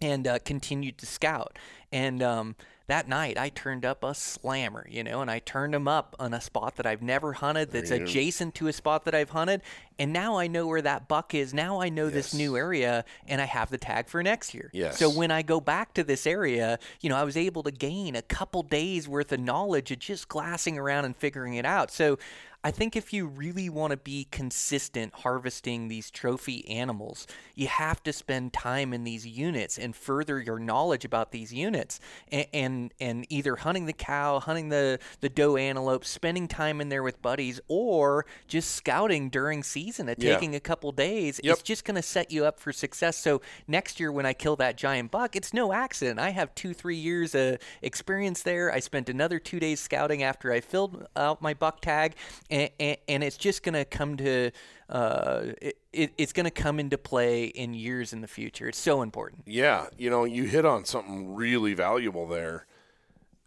and 0.00 0.26
uh, 0.26 0.38
continued 0.44 0.98
to 0.98 1.06
scout. 1.06 1.58
And 1.92 2.22
um, 2.22 2.56
that 2.86 3.08
night, 3.08 3.38
I 3.38 3.48
turned 3.48 3.84
up 3.84 4.04
a 4.04 4.14
slammer, 4.14 4.86
you 4.90 5.02
know, 5.04 5.22
and 5.22 5.30
I 5.30 5.38
turned 5.38 5.74
him 5.74 5.88
up 5.88 6.14
on 6.18 6.34
a 6.34 6.40
spot 6.40 6.76
that 6.76 6.84
I've 6.84 7.00
never 7.00 7.32
hunted 7.32 7.70
that's 7.70 7.90
adjacent 7.90 8.54
to 8.56 8.66
a 8.66 8.72
spot 8.72 9.04
that 9.06 9.14
I've 9.14 9.30
hunted. 9.30 9.62
And 9.98 10.12
now 10.12 10.36
I 10.36 10.48
know 10.48 10.66
where 10.66 10.82
that 10.82 11.08
buck 11.08 11.34
is. 11.34 11.54
Now 11.54 11.80
I 11.80 11.88
know 11.88 12.10
this 12.10 12.34
new 12.34 12.56
area, 12.56 13.04
and 13.26 13.40
I 13.40 13.46
have 13.46 13.70
the 13.70 13.78
tag 13.78 14.08
for 14.08 14.22
next 14.22 14.52
year. 14.52 14.70
Yes. 14.74 14.98
So 14.98 15.08
when 15.08 15.30
I 15.30 15.42
go 15.42 15.60
back 15.60 15.94
to 15.94 16.04
this 16.04 16.26
area, 16.26 16.78
you 17.00 17.08
know, 17.08 17.16
I 17.16 17.24
was 17.24 17.36
able 17.36 17.62
to 17.62 17.70
gain 17.70 18.16
a 18.16 18.22
couple 18.22 18.62
days 18.62 19.08
worth 19.08 19.32
of 19.32 19.40
knowledge 19.40 19.90
of 19.90 20.00
just 20.00 20.28
glassing 20.28 20.76
around 20.76 21.06
and 21.06 21.16
figuring 21.16 21.54
it 21.54 21.64
out. 21.64 21.90
So 21.90 22.18
I 22.64 22.70
think 22.70 22.96
if 22.96 23.12
you 23.12 23.26
really 23.26 23.68
want 23.68 23.90
to 23.90 23.98
be 23.98 24.26
consistent 24.30 25.12
harvesting 25.16 25.88
these 25.88 26.10
trophy 26.10 26.66
animals, 26.66 27.26
you 27.54 27.66
have 27.66 28.02
to 28.04 28.12
spend 28.12 28.54
time 28.54 28.94
in 28.94 29.04
these 29.04 29.26
units 29.26 29.78
and 29.78 29.94
further 29.94 30.40
your 30.40 30.58
knowledge 30.58 31.04
about 31.04 31.30
these 31.30 31.52
units, 31.52 32.00
and 32.32 32.46
and, 32.54 32.94
and 32.98 33.26
either 33.28 33.56
hunting 33.56 33.84
the 33.84 33.92
cow, 33.92 34.40
hunting 34.40 34.70
the 34.70 34.98
the 35.20 35.28
doe 35.28 35.56
antelope, 35.56 36.06
spending 36.06 36.48
time 36.48 36.80
in 36.80 36.88
there 36.88 37.02
with 37.02 37.20
buddies, 37.20 37.60
or 37.68 38.24
just 38.48 38.70
scouting 38.74 39.28
during 39.28 39.62
season, 39.62 40.08
and 40.08 40.22
Yeah. 40.22 40.32
taking 40.32 40.54
a 40.54 40.60
couple 40.60 40.90
days. 40.90 41.38
Yep. 41.44 41.52
It's 41.52 41.62
just 41.62 41.84
going 41.84 41.96
to 41.96 42.02
set 42.02 42.30
you 42.30 42.46
up 42.46 42.58
for 42.58 42.72
success. 42.72 43.18
So 43.18 43.42
next 43.68 44.00
year 44.00 44.10
when 44.10 44.24
I 44.24 44.32
kill 44.32 44.56
that 44.56 44.76
giant 44.78 45.10
buck, 45.10 45.36
it's 45.36 45.52
no 45.52 45.74
accident. 45.74 46.18
I 46.18 46.30
have 46.30 46.54
two, 46.54 46.72
three 46.72 46.96
years 46.96 47.34
of 47.34 47.58
experience 47.82 48.42
there. 48.42 48.72
I 48.72 48.80
spent 48.80 49.10
another 49.10 49.38
two 49.38 49.60
days 49.60 49.80
scouting 49.80 50.22
after 50.22 50.50
I 50.50 50.60
filled 50.60 51.06
out 51.14 51.42
my 51.42 51.52
buck 51.52 51.82
tag, 51.82 52.14
and, 52.48 52.53
and, 52.54 52.96
and 53.08 53.24
it's 53.24 53.36
just 53.36 53.62
going 53.62 53.74
to 53.74 53.84
come 53.84 54.16
to. 54.18 54.50
Uh, 54.88 55.46
it, 55.60 55.78
it, 55.92 56.12
it's 56.18 56.32
going 56.32 56.44
to 56.44 56.50
come 56.50 56.78
into 56.78 56.98
play 56.98 57.46
in 57.46 57.74
years 57.74 58.12
in 58.12 58.20
the 58.20 58.28
future. 58.28 58.68
It's 58.68 58.78
so 58.78 59.02
important. 59.02 59.42
Yeah, 59.46 59.86
you 59.96 60.10
know, 60.10 60.24
you 60.24 60.44
hit 60.44 60.64
on 60.64 60.84
something 60.84 61.34
really 61.34 61.74
valuable 61.74 62.26
there 62.26 62.66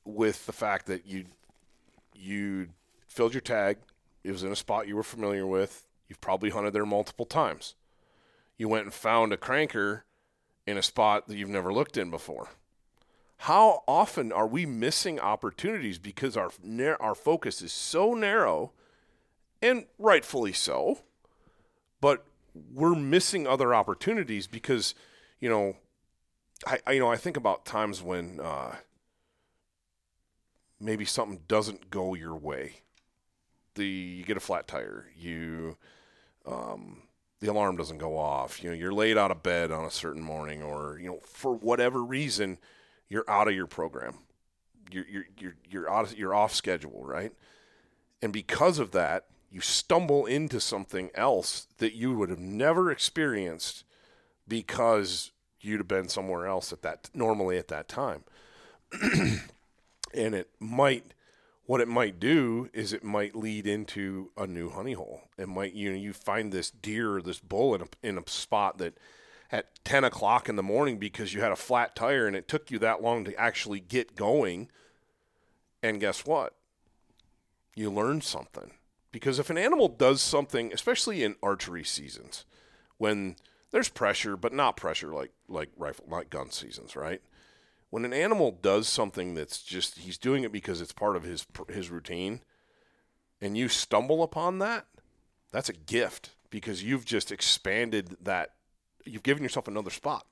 with 0.04 0.46
the 0.46 0.54
fact 0.54 0.88
that 0.88 1.06
you 1.06 1.26
you 2.14 2.70
filled 3.08 3.34
your 3.34 3.42
tag. 3.42 3.78
It 4.24 4.32
was 4.32 4.44
in 4.44 4.52
a 4.52 4.56
spot 4.56 4.88
you 4.88 4.96
were 4.96 5.04
familiar 5.04 5.46
with. 5.46 5.88
You've 6.08 6.22
probably 6.22 6.50
hunted 6.50 6.74
there 6.74 6.86
multiple 6.86 7.26
times. 7.26 7.76
You 8.58 8.68
went 8.68 8.86
and 8.86 8.94
found 8.94 9.32
a 9.32 9.38
cranker 9.38 10.02
in 10.66 10.78
a 10.78 10.84
spot 10.84 11.28
that 11.28 11.38
you've 11.38 11.50
never 11.50 11.72
looked 11.72 11.98
in 11.98 12.10
before. 12.10 12.50
How 13.42 13.84
often 13.88 14.32
are 14.32 14.48
we 14.48 14.66
missing 14.66 15.20
opportunities 15.20 16.00
because 16.00 16.36
our 16.36 16.50
our 17.00 17.16
focus 17.16 17.62
is 17.62 17.72
so 17.72 18.14
narrow, 18.14 18.72
and 19.62 19.86
rightfully 19.98 20.54
so, 20.54 21.00
but 22.02 22.26
we're 22.74 22.96
missing 22.96 23.48
other 23.48 23.74
opportunities 23.74 24.48
because, 24.48 24.96
you 25.40 25.50
know, 25.50 25.76
I, 26.66 26.80
I 26.86 26.92
you 26.94 27.00
know 27.00 27.12
I 27.12 27.18
think 27.18 27.38
about 27.38 27.66
times 27.66 28.02
when 28.02 28.40
uh, 28.40 28.76
maybe 30.80 31.06
something 31.06 31.42
doesn't 31.48 31.90
go 31.90 32.14
your 32.14 32.36
way. 32.36 32.82
The 33.76 33.86
you 33.86 34.24
get 34.26 34.38
a 34.38 34.42
flat 34.42 34.68
tire, 34.68 35.06
you 35.16 35.78
um, 36.46 37.04
the 37.40 37.48
alarm 37.48 37.78
doesn't 37.78 38.00
go 38.00 38.18
off. 38.18 38.64
You 38.64 38.70
know, 38.70 38.76
you're 38.76 38.94
laid 38.94 39.18
out 39.18 39.32
of 39.32 39.44
bed 39.44 39.72
on 39.72 39.86
a 39.86 39.92
certain 39.92 40.24
morning, 40.24 40.64
or 40.64 40.98
you 41.00 41.08
know, 41.08 41.20
for 41.26 41.54
whatever 41.54 42.04
reason, 42.04 42.58
you're 43.08 43.30
out 43.30 43.48
of 43.48 43.54
your 43.54 43.68
program. 43.68 44.20
You're 44.92 45.06
you're 45.08 45.28
you're 45.38 45.56
you're 45.70 45.92
out 45.92 46.06
of, 46.06 46.18
you're 46.18 46.34
off 46.34 46.54
schedule, 46.54 47.04
right? 47.04 47.32
And 48.22 48.34
because 48.34 48.80
of 48.80 48.92
that, 48.92 49.26
you 49.50 49.62
stumble 49.62 50.26
into 50.26 50.60
something 50.60 51.10
else 51.16 51.68
that 51.78 51.94
you 51.94 52.14
would 52.16 52.30
have 52.30 52.40
never 52.40 52.92
experienced 52.92 53.84
because 54.48 55.32
you'd 55.62 55.80
have 55.80 55.88
been 55.88 56.10
somewhere 56.10 56.46
else 56.46 56.72
at 56.72 56.82
that 56.82 57.10
normally 57.14 57.58
at 57.58 57.68
that 57.70 57.88
time. 57.88 58.24
and 60.14 60.36
it 60.36 60.50
might 60.60 61.14
what 61.66 61.82
it 61.82 61.88
might 61.88 62.18
do 62.18 62.70
is 62.72 62.94
it 62.94 63.04
might 63.04 63.36
lead 63.36 63.68
into 63.68 64.32
a 64.38 64.48
new 64.48 64.70
honey 64.70 64.94
hole. 64.94 65.24
It 65.38 65.50
might 65.50 65.74
you 65.74 65.92
know 65.92 65.98
you 65.98 66.14
find 66.14 66.52
this 66.52 66.72
deer 66.72 67.16
or 67.16 67.22
this 67.22 67.40
bull 67.40 67.76
in 67.76 67.82
a, 67.82 67.88
in 68.02 68.18
a 68.18 68.30
spot 68.30 68.78
that 68.78 68.98
at 69.52 69.84
10 69.86 70.04
o'clock 70.04 70.50
in 70.50 70.56
the 70.56 70.64
morning 70.64 70.98
because 70.98 71.34
you 71.34 71.42
had 71.42 71.52
a 71.52 71.58
flat 71.58 71.96
tire 71.96 72.28
and 72.28 72.36
it 72.36 72.48
took 72.48 72.70
you 72.70 72.80
that 72.80 73.02
long 73.02 73.24
to 73.26 73.36
actually 73.40 73.80
get 73.80 74.16
going. 74.16 74.70
And 75.82 76.00
guess 76.00 76.26
what? 76.26 76.56
You 77.76 77.92
learn 77.92 78.22
something. 78.22 78.72
Because 79.12 79.40
if 79.40 79.50
an 79.50 79.58
animal 79.58 79.88
does 79.88 80.22
something, 80.22 80.74
especially 80.74 81.24
in 81.24 81.36
archery 81.42 81.84
seasons, 81.84 82.46
when 82.98 83.36
there's 83.72 83.90
pressure, 83.90 84.36
but 84.36 84.54
not 84.54 84.78
pressure 84.78 85.14
like 85.14 85.32
like 85.48 85.70
rifle, 85.78 86.06
like 86.10 86.30
gun 86.30 86.52
seasons, 86.52 86.96
right? 86.96 87.22
When 87.90 88.04
an 88.04 88.14
animal 88.14 88.52
does 88.52 88.88
something 88.88 89.34
that's 89.34 89.64
just 89.64 90.00
he's 90.00 90.18
doing 90.18 90.44
it 90.44 90.52
because 90.52 90.82
it's 90.82 90.92
part 90.92 91.16
of 91.16 91.24
his 91.24 91.46
his 91.70 91.90
routine, 91.90 92.42
and 93.42 93.58
you 93.58 93.70
stumble 93.70 94.24
upon 94.24 94.60
that, 94.60 94.88
that's 95.52 95.70
a 95.70 95.74
gift 95.74 96.32
because 96.50 96.84
you've 96.84 97.06
just 97.06 97.32
expanded 97.32 98.18
that. 98.22 98.52
You've 99.06 99.24
given 99.24 99.42
yourself 99.42 99.70
another 99.70 99.90
spot. 99.90 100.26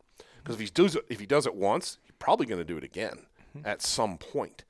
Because 0.46 0.56
if 0.56 0.62
he 0.62 0.68
does 0.68 0.96
it, 0.96 1.06
if 1.10 1.20
he 1.20 1.26
does 1.26 1.48
it 1.48 1.56
once, 1.56 1.98
he's 2.04 2.14
probably 2.20 2.46
going 2.46 2.60
to 2.60 2.66
do 2.66 2.78
it 2.78 2.84
again 2.84 3.26
mm-hmm. 3.58 3.66
at 3.66 3.82
some 3.82 4.18
point. 4.18 4.64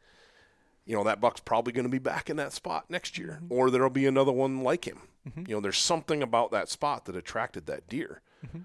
You 0.86 0.96
know 0.96 1.04
that 1.04 1.20
buck's 1.20 1.40
probably 1.40 1.74
going 1.74 1.86
to 1.86 1.92
be 1.92 2.00
back 2.00 2.30
in 2.30 2.38
that 2.38 2.54
spot 2.54 2.86
next 2.90 3.18
year, 3.18 3.40
mm-hmm. 3.42 3.54
or 3.54 3.72
there'll 3.72 3.90
be 3.90 4.06
another 4.06 4.32
one 4.32 4.62
like 4.62 4.86
him. 4.86 5.02
Mm-hmm. 5.28 5.44
You 5.48 5.56
know, 5.56 5.62
there's 5.62 5.80
something 5.80 6.22
about 6.22 6.52
that 6.52 6.70
spot 6.70 7.06
that 7.06 7.16
attracted 7.16 7.66
that 7.66 7.88
deer. 7.88 8.22
Mm-hmm. 8.46 8.60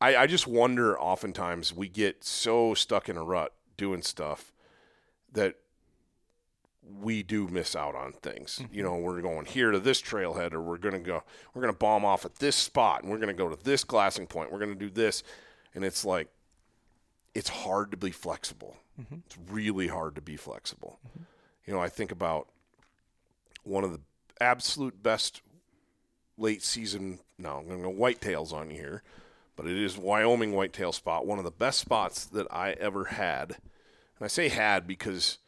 I, 0.00 0.16
I 0.16 0.26
just 0.26 0.46
wonder 0.46 0.98
oftentimes 0.98 1.72
we 1.72 1.88
get 1.88 2.24
so 2.24 2.74
stuck 2.74 3.08
in 3.08 3.16
a 3.16 3.24
rut 3.24 3.52
doing 3.76 4.02
stuff 4.02 4.52
that 5.32 5.56
we 7.00 7.22
do 7.22 7.48
miss 7.48 7.76
out 7.76 7.94
on 7.94 8.12
things. 8.12 8.62
You 8.72 8.82
know, 8.82 8.96
we're 8.96 9.20
going 9.20 9.46
here 9.46 9.70
to 9.70 9.80
this 9.80 10.00
trailhead 10.00 10.52
or 10.52 10.62
we're 10.62 10.78
going 10.78 10.94
to 10.94 11.00
go 11.00 11.22
we're 11.52 11.62
going 11.62 11.72
to 11.72 11.78
bomb 11.78 12.04
off 12.04 12.24
at 12.24 12.36
this 12.36 12.56
spot 12.56 13.02
and 13.02 13.10
we're 13.10 13.18
going 13.18 13.28
to 13.28 13.34
go 13.34 13.48
to 13.48 13.62
this 13.62 13.84
glassing 13.84 14.26
point. 14.26 14.52
We're 14.52 14.58
going 14.58 14.72
to 14.72 14.78
do 14.78 14.90
this 14.90 15.22
and 15.74 15.84
it's 15.84 16.04
like 16.04 16.28
it's 17.34 17.48
hard 17.48 17.90
to 17.90 17.96
be 17.96 18.10
flexible. 18.10 18.76
Mm-hmm. 19.00 19.16
It's 19.26 19.38
really 19.50 19.88
hard 19.88 20.14
to 20.16 20.20
be 20.20 20.36
flexible. 20.36 20.98
Mm-hmm. 21.06 21.22
You 21.66 21.74
know, 21.74 21.80
I 21.80 21.88
think 21.88 22.10
about 22.10 22.48
one 23.62 23.84
of 23.84 23.92
the 23.92 24.00
absolute 24.40 25.02
best 25.02 25.42
late 26.36 26.62
season. 26.62 27.20
No, 27.38 27.58
I'm 27.58 27.66
going 27.66 27.82
to 27.82 27.88
go 27.88 27.94
whitetails 27.94 28.52
on 28.52 28.70
you 28.70 28.76
here, 28.76 29.02
but 29.56 29.66
it 29.66 29.76
is 29.76 29.98
Wyoming 29.98 30.52
whitetail 30.52 30.92
spot. 30.92 31.26
One 31.26 31.38
of 31.38 31.44
the 31.44 31.50
best 31.50 31.78
spots 31.78 32.24
that 32.26 32.46
I 32.50 32.72
ever 32.72 33.04
had, 33.04 33.50
and 33.50 34.24
I 34.24 34.28
say 34.28 34.48
had 34.48 34.86
because 34.86 35.38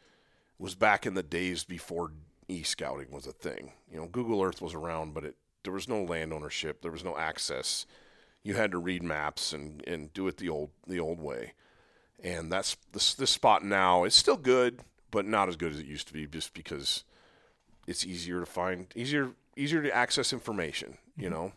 it 0.59 0.63
was 0.63 0.75
back 0.75 1.05
in 1.05 1.13
the 1.13 1.23
days 1.23 1.63
before 1.63 2.11
e-scouting 2.47 3.11
was 3.11 3.25
a 3.25 3.31
thing. 3.31 3.73
You 3.91 3.97
know, 3.97 4.07
Google 4.07 4.43
Earth 4.43 4.61
was 4.61 4.73
around, 4.73 5.13
but 5.13 5.23
it 5.23 5.35
there 5.63 5.73
was 5.73 5.87
no 5.87 6.03
land 6.03 6.33
ownership, 6.33 6.81
there 6.81 6.91
was 6.91 7.03
no 7.03 7.15
access. 7.17 7.85
You 8.43 8.55
had 8.55 8.71
to 8.71 8.79
read 8.79 9.03
maps 9.03 9.53
and, 9.53 9.83
and 9.87 10.11
do 10.13 10.27
it 10.27 10.37
the 10.37 10.49
old 10.49 10.71
the 10.87 10.99
old 10.99 11.19
way. 11.19 11.53
And 12.23 12.51
that's 12.51 12.77
this 12.91 13.13
this 13.13 13.31
spot 13.31 13.63
now. 13.63 14.03
It's 14.03 14.15
still 14.15 14.37
good, 14.37 14.81
but 15.09 15.25
not 15.25 15.49
as 15.49 15.55
good 15.55 15.71
as 15.71 15.79
it 15.79 15.85
used 15.85 16.07
to 16.07 16.13
be, 16.13 16.27
just 16.27 16.53
because 16.53 17.03
it's 17.87 18.05
easier 18.05 18.39
to 18.39 18.45
find, 18.45 18.87
easier 18.95 19.31
easier 19.55 19.81
to 19.81 19.95
access 19.95 20.31
information. 20.31 20.97
You 21.17 21.29
know. 21.29 21.53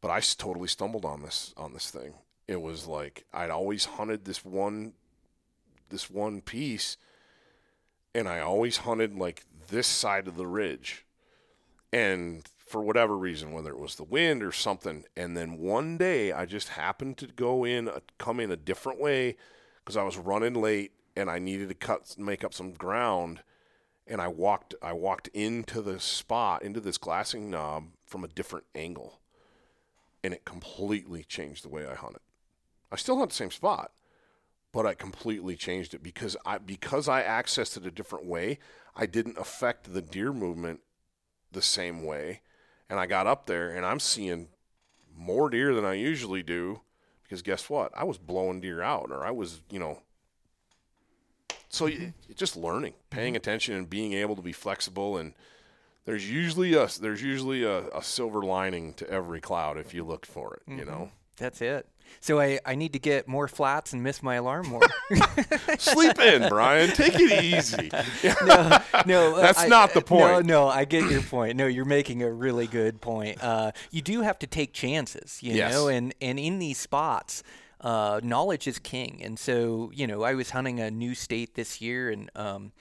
But 0.00 0.10
I 0.10 0.20
totally 0.20 0.68
stumbled 0.68 1.06
on 1.06 1.22
this 1.22 1.54
on 1.56 1.72
this 1.72 1.90
thing. 1.90 2.14
It 2.46 2.60
was 2.60 2.86
like 2.86 3.24
I'd 3.32 3.50
always 3.50 3.86
hunted 3.86 4.26
this 4.26 4.44
one 4.44 4.92
this 5.88 6.10
one 6.10 6.40
piece 6.42 6.96
and 8.14 8.28
I 8.28 8.40
always 8.40 8.78
hunted 8.78 9.16
like 9.16 9.44
this 9.68 9.86
side 9.86 10.28
of 10.28 10.36
the 10.36 10.46
ridge. 10.46 11.04
And 11.92 12.44
for 12.58 12.82
whatever 12.82 13.16
reason, 13.16 13.52
whether 13.52 13.70
it 13.70 13.78
was 13.78 13.96
the 13.96 14.04
wind 14.04 14.42
or 14.42 14.52
something, 14.52 15.04
and 15.16 15.36
then 15.36 15.58
one 15.58 15.96
day 15.96 16.32
I 16.32 16.46
just 16.46 16.70
happened 16.70 17.18
to 17.18 17.26
go 17.26 17.64
in, 17.64 17.88
uh, 17.88 18.00
come 18.18 18.40
in 18.40 18.50
a 18.50 18.56
different 18.56 19.00
way 19.00 19.36
because 19.84 19.96
I 19.96 20.02
was 20.02 20.16
running 20.16 20.54
late 20.54 20.92
and 21.16 21.30
I 21.30 21.38
needed 21.38 21.68
to 21.68 21.74
cut, 21.74 22.16
make 22.18 22.42
up 22.42 22.54
some 22.54 22.72
ground, 22.72 23.42
and 24.06 24.20
I 24.20 24.28
walked, 24.28 24.74
I 24.82 24.92
walked 24.92 25.28
into 25.28 25.82
the 25.82 26.00
spot, 26.00 26.62
into 26.62 26.80
this 26.80 26.98
glassing 26.98 27.50
knob 27.50 27.88
from 28.06 28.24
a 28.24 28.28
different 28.28 28.66
angle, 28.74 29.20
and 30.22 30.32
it 30.32 30.44
completely 30.44 31.22
changed 31.24 31.64
the 31.64 31.68
way 31.68 31.86
I 31.86 31.94
hunted. 31.94 32.20
I 32.90 32.96
still 32.96 33.18
hunt 33.18 33.30
the 33.30 33.36
same 33.36 33.50
spot, 33.50 33.92
but 34.72 34.86
I 34.86 34.94
completely 34.94 35.56
changed 35.56 35.94
it 35.94 36.02
because 36.02 36.36
I 36.44 36.58
because 36.58 37.08
I 37.08 37.22
accessed 37.22 37.76
it 37.76 37.86
a 37.86 37.90
different 37.90 38.26
way. 38.26 38.58
I 38.96 39.06
didn't 39.06 39.38
affect 39.38 39.92
the 39.92 40.02
deer 40.02 40.32
movement 40.32 40.80
the 41.52 41.62
same 41.62 42.04
way, 42.04 42.40
and 42.88 42.98
I 42.98 43.06
got 43.06 43.26
up 43.26 43.46
there 43.46 43.70
and 43.70 43.86
I'm 43.86 44.00
seeing 44.00 44.48
more 45.16 45.48
deer 45.48 45.74
than 45.74 45.84
I 45.84 45.94
usually 45.94 46.42
do 46.42 46.80
because 47.34 47.42
guess 47.42 47.68
what? 47.68 47.90
I 47.96 48.04
was 48.04 48.16
blowing 48.16 48.60
deer 48.60 48.80
out, 48.80 49.10
or 49.10 49.24
I 49.24 49.32
was 49.32 49.60
you 49.70 49.80
know. 49.80 49.98
So 51.68 51.86
you, 51.86 51.98
mm-hmm. 51.98 52.32
just 52.36 52.56
learning, 52.56 52.94
paying 53.10 53.32
mm-hmm. 53.32 53.38
attention, 53.38 53.74
and 53.74 53.90
being 53.90 54.12
able 54.12 54.36
to 54.36 54.42
be 54.42 54.52
flexible. 54.52 55.16
And 55.16 55.34
there's 56.04 56.30
usually 56.30 56.74
a 56.74 56.88
there's 57.00 57.22
usually 57.22 57.64
a, 57.64 57.88
a 57.88 58.02
silver 58.02 58.42
lining 58.42 58.94
to 58.94 59.10
every 59.10 59.40
cloud 59.40 59.76
if 59.78 59.92
you 59.92 60.04
look 60.04 60.24
for 60.24 60.54
it. 60.54 60.62
You 60.70 60.78
mm-hmm. 60.78 60.90
know. 60.90 61.10
That's 61.36 61.60
it. 61.60 61.88
So 62.20 62.40
I, 62.40 62.58
I 62.64 62.74
need 62.74 62.92
to 62.94 62.98
get 62.98 63.28
more 63.28 63.48
flats 63.48 63.92
and 63.92 64.02
miss 64.02 64.22
my 64.22 64.36
alarm 64.36 64.68
more. 64.68 64.82
Sleep 65.78 66.18
in, 66.18 66.48
Brian. 66.48 66.90
Take 66.90 67.14
it 67.16 67.44
easy. 67.44 67.90
no, 68.46 68.78
no, 69.06 69.36
uh, 69.36 69.40
That's 69.40 69.60
I- 69.60 69.68
not 69.68 69.92
the 69.94 70.00
point. 70.00 70.46
No, 70.46 70.64
no, 70.64 70.68
I 70.68 70.84
get 70.84 71.10
your 71.10 71.22
point. 71.22 71.56
No, 71.56 71.66
you're 71.66 71.84
making 71.84 72.22
a 72.22 72.30
really 72.32 72.66
good 72.66 73.00
point. 73.00 73.42
Uh, 73.42 73.72
you 73.90 74.02
do 74.02 74.22
have 74.22 74.38
to 74.40 74.46
take 74.46 74.72
chances, 74.72 75.38
you 75.42 75.54
Yes. 75.54 75.72
know, 75.72 75.88
and 75.88 76.14
and 76.20 76.38
in 76.38 76.58
these 76.58 76.78
spots, 76.78 77.42
uh, 77.80 78.20
knowledge 78.22 78.66
is 78.66 78.78
king. 78.78 79.20
And 79.22 79.38
so, 79.38 79.90
you 79.94 80.06
know, 80.06 80.22
I 80.22 80.34
was 80.34 80.50
hunting 80.50 80.80
a 80.80 80.90
new 80.90 81.14
state 81.14 81.54
this 81.54 81.80
year, 81.80 82.10
and 82.10 82.30
um, 82.34 82.72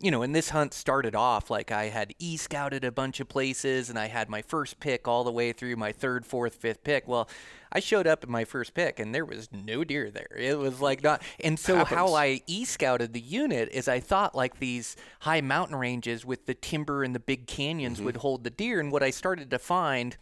you 0.00 0.10
know, 0.10 0.22
and 0.22 0.34
this 0.34 0.48
hunt 0.50 0.72
started 0.72 1.14
off 1.14 1.50
like 1.50 1.70
I 1.70 1.84
had 1.90 2.14
e 2.18 2.36
scouted 2.38 2.84
a 2.84 2.90
bunch 2.92 3.20
of 3.20 3.28
places 3.28 3.90
and 3.90 3.98
I 3.98 4.06
had 4.06 4.30
my 4.30 4.40
first 4.40 4.80
pick 4.80 5.06
all 5.06 5.24
the 5.24 5.32
way 5.32 5.52
through 5.52 5.76
my 5.76 5.92
third, 5.92 6.24
fourth, 6.24 6.54
fifth 6.54 6.82
pick. 6.82 7.06
Well, 7.06 7.28
I 7.72 7.80
showed 7.80 8.06
up 8.06 8.22
at 8.22 8.28
my 8.28 8.44
first 8.44 8.72
pick 8.74 8.98
and 8.98 9.14
there 9.14 9.26
was 9.26 9.48
no 9.52 9.84
deer 9.84 10.10
there. 10.10 10.34
It 10.36 10.58
was 10.58 10.80
like 10.80 11.02
not. 11.02 11.22
And 11.44 11.58
so 11.58 11.84
how 11.84 12.14
I 12.14 12.40
e 12.46 12.64
scouted 12.64 13.12
the 13.12 13.20
unit 13.20 13.68
is 13.72 13.88
I 13.88 14.00
thought 14.00 14.34
like 14.34 14.58
these 14.58 14.96
high 15.20 15.42
mountain 15.42 15.76
ranges 15.76 16.24
with 16.24 16.46
the 16.46 16.54
timber 16.54 17.04
and 17.04 17.14
the 17.14 17.20
big 17.20 17.46
canyons 17.46 17.98
Mm-hmm. 17.98 18.06
would 18.06 18.16
hold 18.18 18.44
the 18.44 18.50
deer. 18.50 18.80
And 18.80 18.90
what 18.90 19.02
I 19.02 19.10
started 19.10 19.50
to 19.50 19.58
find 19.58 20.16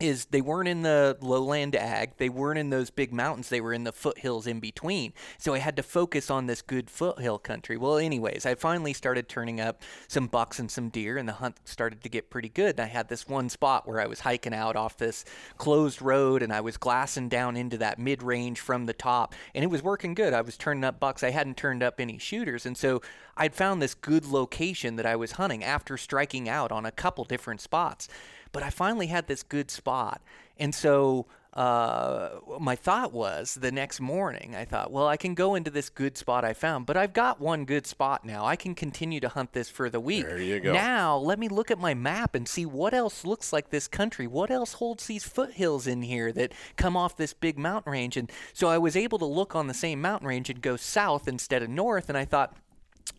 is 0.00 0.26
they 0.26 0.40
weren't 0.40 0.68
in 0.68 0.82
the 0.82 1.16
lowland 1.20 1.74
ag. 1.74 2.12
They 2.16 2.28
weren't 2.28 2.58
in 2.58 2.70
those 2.70 2.90
big 2.90 3.12
mountains. 3.12 3.48
They 3.48 3.60
were 3.60 3.72
in 3.72 3.84
the 3.84 3.92
foothills 3.92 4.46
in 4.46 4.60
between. 4.60 5.12
So 5.38 5.54
I 5.54 5.58
had 5.58 5.76
to 5.76 5.82
focus 5.82 6.30
on 6.30 6.46
this 6.46 6.62
good 6.62 6.90
foothill 6.90 7.38
country. 7.38 7.76
Well, 7.76 7.98
anyways, 7.98 8.46
I 8.46 8.54
finally 8.54 8.92
started 8.92 9.28
turning 9.28 9.60
up 9.60 9.82
some 10.06 10.26
bucks 10.26 10.58
and 10.58 10.70
some 10.70 10.88
deer, 10.88 11.16
and 11.16 11.28
the 11.28 11.34
hunt 11.34 11.56
started 11.64 12.02
to 12.02 12.08
get 12.08 12.30
pretty 12.30 12.48
good. 12.48 12.78
And 12.78 12.80
I 12.80 12.86
had 12.86 13.08
this 13.08 13.28
one 13.28 13.48
spot 13.48 13.86
where 13.86 14.00
I 14.00 14.06
was 14.06 14.20
hiking 14.20 14.54
out 14.54 14.76
off 14.76 14.96
this 14.96 15.24
closed 15.56 16.00
road, 16.00 16.42
and 16.42 16.52
I 16.52 16.60
was 16.60 16.76
glassing 16.76 17.28
down 17.28 17.56
into 17.56 17.78
that 17.78 17.98
mid 17.98 18.22
range 18.22 18.60
from 18.60 18.86
the 18.86 18.92
top, 18.92 19.34
and 19.54 19.64
it 19.64 19.68
was 19.68 19.82
working 19.82 20.14
good. 20.14 20.32
I 20.32 20.40
was 20.40 20.56
turning 20.56 20.84
up 20.84 21.00
bucks. 21.00 21.22
I 21.22 21.30
hadn't 21.30 21.56
turned 21.56 21.82
up 21.82 22.00
any 22.00 22.18
shooters, 22.18 22.66
and 22.66 22.76
so 22.76 23.02
I'd 23.36 23.54
found 23.54 23.80
this 23.80 23.94
good 23.94 24.26
location 24.26 24.96
that 24.96 25.06
I 25.06 25.16
was 25.16 25.32
hunting 25.32 25.62
after 25.62 25.96
striking 25.96 26.48
out 26.48 26.72
on 26.72 26.84
a 26.84 26.90
couple 26.90 27.24
different 27.24 27.60
spots 27.60 28.08
but 28.52 28.62
I 28.62 28.70
finally 28.70 29.06
had 29.06 29.26
this 29.26 29.42
good 29.42 29.70
spot. 29.70 30.20
And 30.58 30.74
so 30.74 31.26
uh, 31.54 32.38
my 32.60 32.76
thought 32.76 33.12
was 33.12 33.54
the 33.54 33.72
next 33.72 34.00
morning, 34.00 34.54
I 34.54 34.64
thought, 34.64 34.92
well, 34.92 35.08
I 35.08 35.16
can 35.16 35.34
go 35.34 35.54
into 35.54 35.70
this 35.70 35.88
good 35.88 36.16
spot 36.16 36.44
I 36.44 36.52
found, 36.52 36.86
but 36.86 36.96
I've 36.96 37.12
got 37.12 37.40
one 37.40 37.64
good 37.64 37.86
spot 37.86 38.24
now. 38.24 38.44
I 38.44 38.54
can 38.54 38.74
continue 38.74 39.18
to 39.20 39.28
hunt 39.28 39.54
this 39.54 39.68
for 39.68 39.90
the 39.90 39.98
week. 39.98 40.24
There 40.24 40.38
you 40.38 40.60
go. 40.60 40.72
Now, 40.72 41.16
let 41.16 41.38
me 41.38 41.48
look 41.48 41.70
at 41.70 41.78
my 41.78 41.94
map 41.94 42.34
and 42.34 42.46
see 42.46 42.66
what 42.66 42.94
else 42.94 43.24
looks 43.24 43.52
like 43.52 43.70
this 43.70 43.88
country. 43.88 44.26
What 44.26 44.50
else 44.50 44.74
holds 44.74 45.06
these 45.06 45.24
foothills 45.24 45.86
in 45.86 46.02
here 46.02 46.32
that 46.32 46.52
come 46.76 46.96
off 46.96 47.16
this 47.16 47.32
big 47.32 47.58
mountain 47.58 47.92
range? 47.92 48.16
And 48.16 48.30
so 48.52 48.68
I 48.68 48.78
was 48.78 48.94
able 48.94 49.18
to 49.18 49.26
look 49.26 49.56
on 49.56 49.66
the 49.66 49.74
same 49.74 50.00
mountain 50.00 50.28
range 50.28 50.50
and 50.50 50.60
go 50.60 50.76
south 50.76 51.26
instead 51.26 51.62
of 51.62 51.70
north. 51.70 52.08
And 52.08 52.16
I 52.18 52.24
thought, 52.24 52.54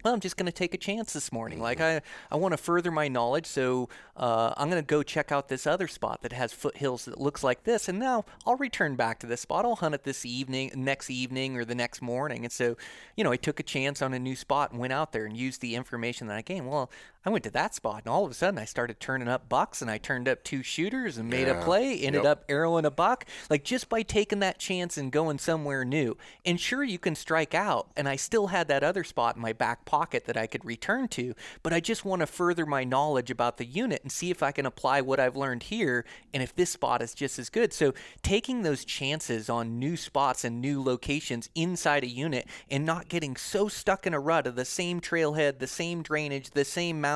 I'm 0.06 0.20
just 0.20 0.38
going 0.38 0.46
to 0.46 0.52
take 0.52 0.74
a 0.74 0.78
chance 0.78 1.14
this 1.14 1.32
morning. 1.32 1.60
Like 1.60 1.82
I, 1.82 2.02
I 2.32 2.36
want 2.36 2.54
to 2.54 2.58
further 2.58 2.92
my 2.92 3.08
knowledge, 3.08 3.46
so 3.46 3.90
uh, 4.16 4.54
I'm 4.58 4.70
going 4.70 4.82
to 4.82 4.86
go 4.86 5.04
check 5.04 5.32
out 5.32 5.48
this 5.48 5.66
other 5.68 5.88
spot 5.88 6.22
that 6.22 6.34
has 6.34 6.54
foothills 6.54 7.06
that 7.06 7.20
looks 7.20 7.44
like 7.44 7.64
this, 7.64 7.90
and 7.90 8.00
now 8.00 8.26
I'll 8.46 8.56
return 8.56 8.96
back 8.96 9.20
to 9.20 9.28
this 9.28 9.42
spot. 9.42 9.66
I'll 9.66 9.76
hunt 9.76 9.96
it 9.96 10.04
this 10.04 10.26
evening, 10.26 10.72
next 10.76 11.10
evening, 11.10 11.58
or 11.58 11.66
the 11.66 11.76
next 11.76 12.02
morning. 12.02 12.44
And 12.46 12.52
so, 12.52 12.78
you 13.16 13.24
know, 13.24 13.32
I 13.32 13.38
took 13.38 13.60
a 13.60 13.64
chance 13.64 14.02
on 14.02 14.14
a 14.14 14.20
new 14.20 14.36
spot 14.36 14.72
and 14.72 14.80
went 14.80 14.94
out 14.94 15.12
there 15.12 15.26
and 15.26 15.36
used 15.36 15.62
the 15.62 15.76
information 15.76 16.28
that 16.28 16.38
I 16.38 16.42
gained. 16.42 16.68
Well, 16.68 16.90
I 17.26 17.30
went 17.30 17.44
to 17.44 17.52
that 17.52 17.76
spot, 17.76 18.04
and 18.06 18.08
all 18.12 18.24
of 18.24 18.32
a 18.32 18.34
sudden 18.34 18.58
I 18.58 18.64
started 18.64 19.02
turning 19.02 19.28
up 19.28 19.50
bucks, 19.50 19.82
and 19.82 19.92
I 19.92 19.98
turned 19.98 20.30
up 20.30 20.42
two 20.42 20.64
shooters 20.64 21.18
and 21.18 21.30
made 21.30 21.50
a 21.50 21.56
play. 21.56 22.00
Ended 22.00 22.24
Yep. 22.24 22.32
up 22.32 22.46
arrowing 22.50 22.86
a 22.86 22.92
buck, 22.92 23.26
like 23.50 23.66
just 23.66 23.90
by 23.90 24.04
taking 24.04 24.40
that 24.40 24.58
chance 24.58 24.98
and 24.98 25.12
going 25.12 25.38
somewhere 25.38 25.84
new. 25.84 26.16
And 26.46 26.60
sure, 26.60 26.82
you 26.82 26.98
can 26.98 27.16
strike 27.16 27.54
out, 27.54 27.90
and 27.98 28.08
I 28.08 28.16
still 28.16 28.48
had 28.48 28.70
that 28.70 28.86
other 28.86 29.04
spot 29.04 29.36
in 29.36 29.42
my 29.42 29.52
back 29.52 29.84
pocket 29.84 30.26
that 30.26 30.38
I 30.38 30.48
could 30.48 30.64
return 30.64 31.10
to, 31.10 31.36
but 31.62 31.74
I 31.74 31.82
just 31.82 32.06
want 32.06 32.22
to 32.22 32.26
further 32.26 32.66
my 32.66 32.86
knowledge 32.86 33.30
about 33.30 33.58
the 33.58 33.66
unit 33.66 34.02
and 34.02 34.12
see 34.12 34.32
if 34.32 34.42
I 34.42 34.54
can 34.54 34.66
apply 34.66 35.02
what 35.02 35.20
I've 35.20 35.36
learned 35.36 35.64
here 35.64 36.06
and 36.34 36.42
if 36.42 36.56
this 36.56 36.70
spot 36.70 37.02
is 37.02 37.14
just 37.14 37.38
as 37.38 37.50
good. 37.50 37.74
So, 37.74 37.94
taking 38.24 38.62
those 38.62 38.86
chances 38.86 39.50
on 39.50 39.78
new 39.78 39.98
spots 39.98 40.46
and 40.46 40.62
new 40.62 40.82
locations 40.82 41.50
inside 41.54 42.06
a 42.06 42.08
unit 42.08 42.48
and 42.72 42.86
not 42.86 43.10
getting 43.10 43.36
so 43.36 43.68
stuck 43.68 44.08
in 44.08 44.14
a 44.14 44.20
rut 44.22 44.48
of 44.48 44.56
the 44.56 44.64
same 44.66 45.02
trailhead, 45.02 45.60
the 45.60 45.68
same 45.68 46.02
drainage, 46.02 46.52
the 46.52 46.64
same 46.64 47.02
mountain, 47.02 47.10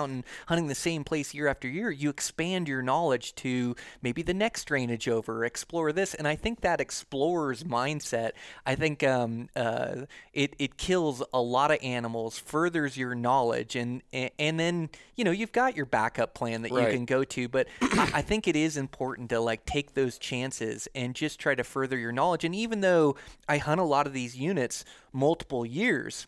hunting 0.47 0.67
the 0.67 0.75
same 0.75 1.03
place 1.03 1.33
year 1.33 1.47
after 1.47 1.67
year, 1.67 1.91
you 1.91 2.09
expand 2.09 2.67
your 2.67 2.81
knowledge 2.81 3.35
to 3.35 3.75
maybe 4.01 4.21
the 4.21 4.33
next 4.33 4.65
drainage 4.65 5.07
over, 5.07 5.45
explore 5.45 5.91
this. 5.91 6.13
And 6.13 6.27
I 6.27 6.35
think 6.35 6.61
that 6.61 6.81
explorer's 6.81 7.63
mindset, 7.63 8.31
I 8.65 8.75
think 8.75 9.03
um, 9.03 9.49
uh, 9.55 10.05
it, 10.33 10.55
it 10.59 10.77
kills 10.77 11.23
a 11.33 11.41
lot 11.41 11.71
of 11.71 11.77
animals, 11.81 12.37
furthers 12.39 12.97
your 12.97 13.15
knowledge, 13.15 13.75
and, 13.75 14.01
and, 14.11 14.31
and 14.37 14.59
then, 14.59 14.89
you 15.15 15.23
know, 15.23 15.31
you've 15.31 15.51
got 15.51 15.75
your 15.75 15.85
backup 15.85 16.33
plan 16.33 16.61
that 16.63 16.71
Right. 16.71 16.87
you 16.87 16.93
can 16.97 17.05
go 17.05 17.23
to. 17.23 17.47
But 17.47 17.67
I, 17.81 18.11
I 18.15 18.21
think 18.21 18.47
it 18.47 18.55
is 18.55 18.77
important 18.77 19.29
to 19.29 19.39
like 19.39 19.65
take 19.65 19.93
those 19.93 20.17
chances 20.17 20.87
and 20.95 21.15
just 21.15 21.39
try 21.39 21.55
to 21.55 21.63
further 21.63 21.97
your 21.97 22.11
knowledge. 22.11 22.43
And 22.43 22.55
even 22.55 22.81
though 22.81 23.15
I 23.47 23.57
hunt 23.57 23.79
a 23.79 23.83
lot 23.83 24.07
of 24.07 24.13
these 24.13 24.35
units 24.35 24.85
multiple 25.11 25.65
years, 25.65 26.27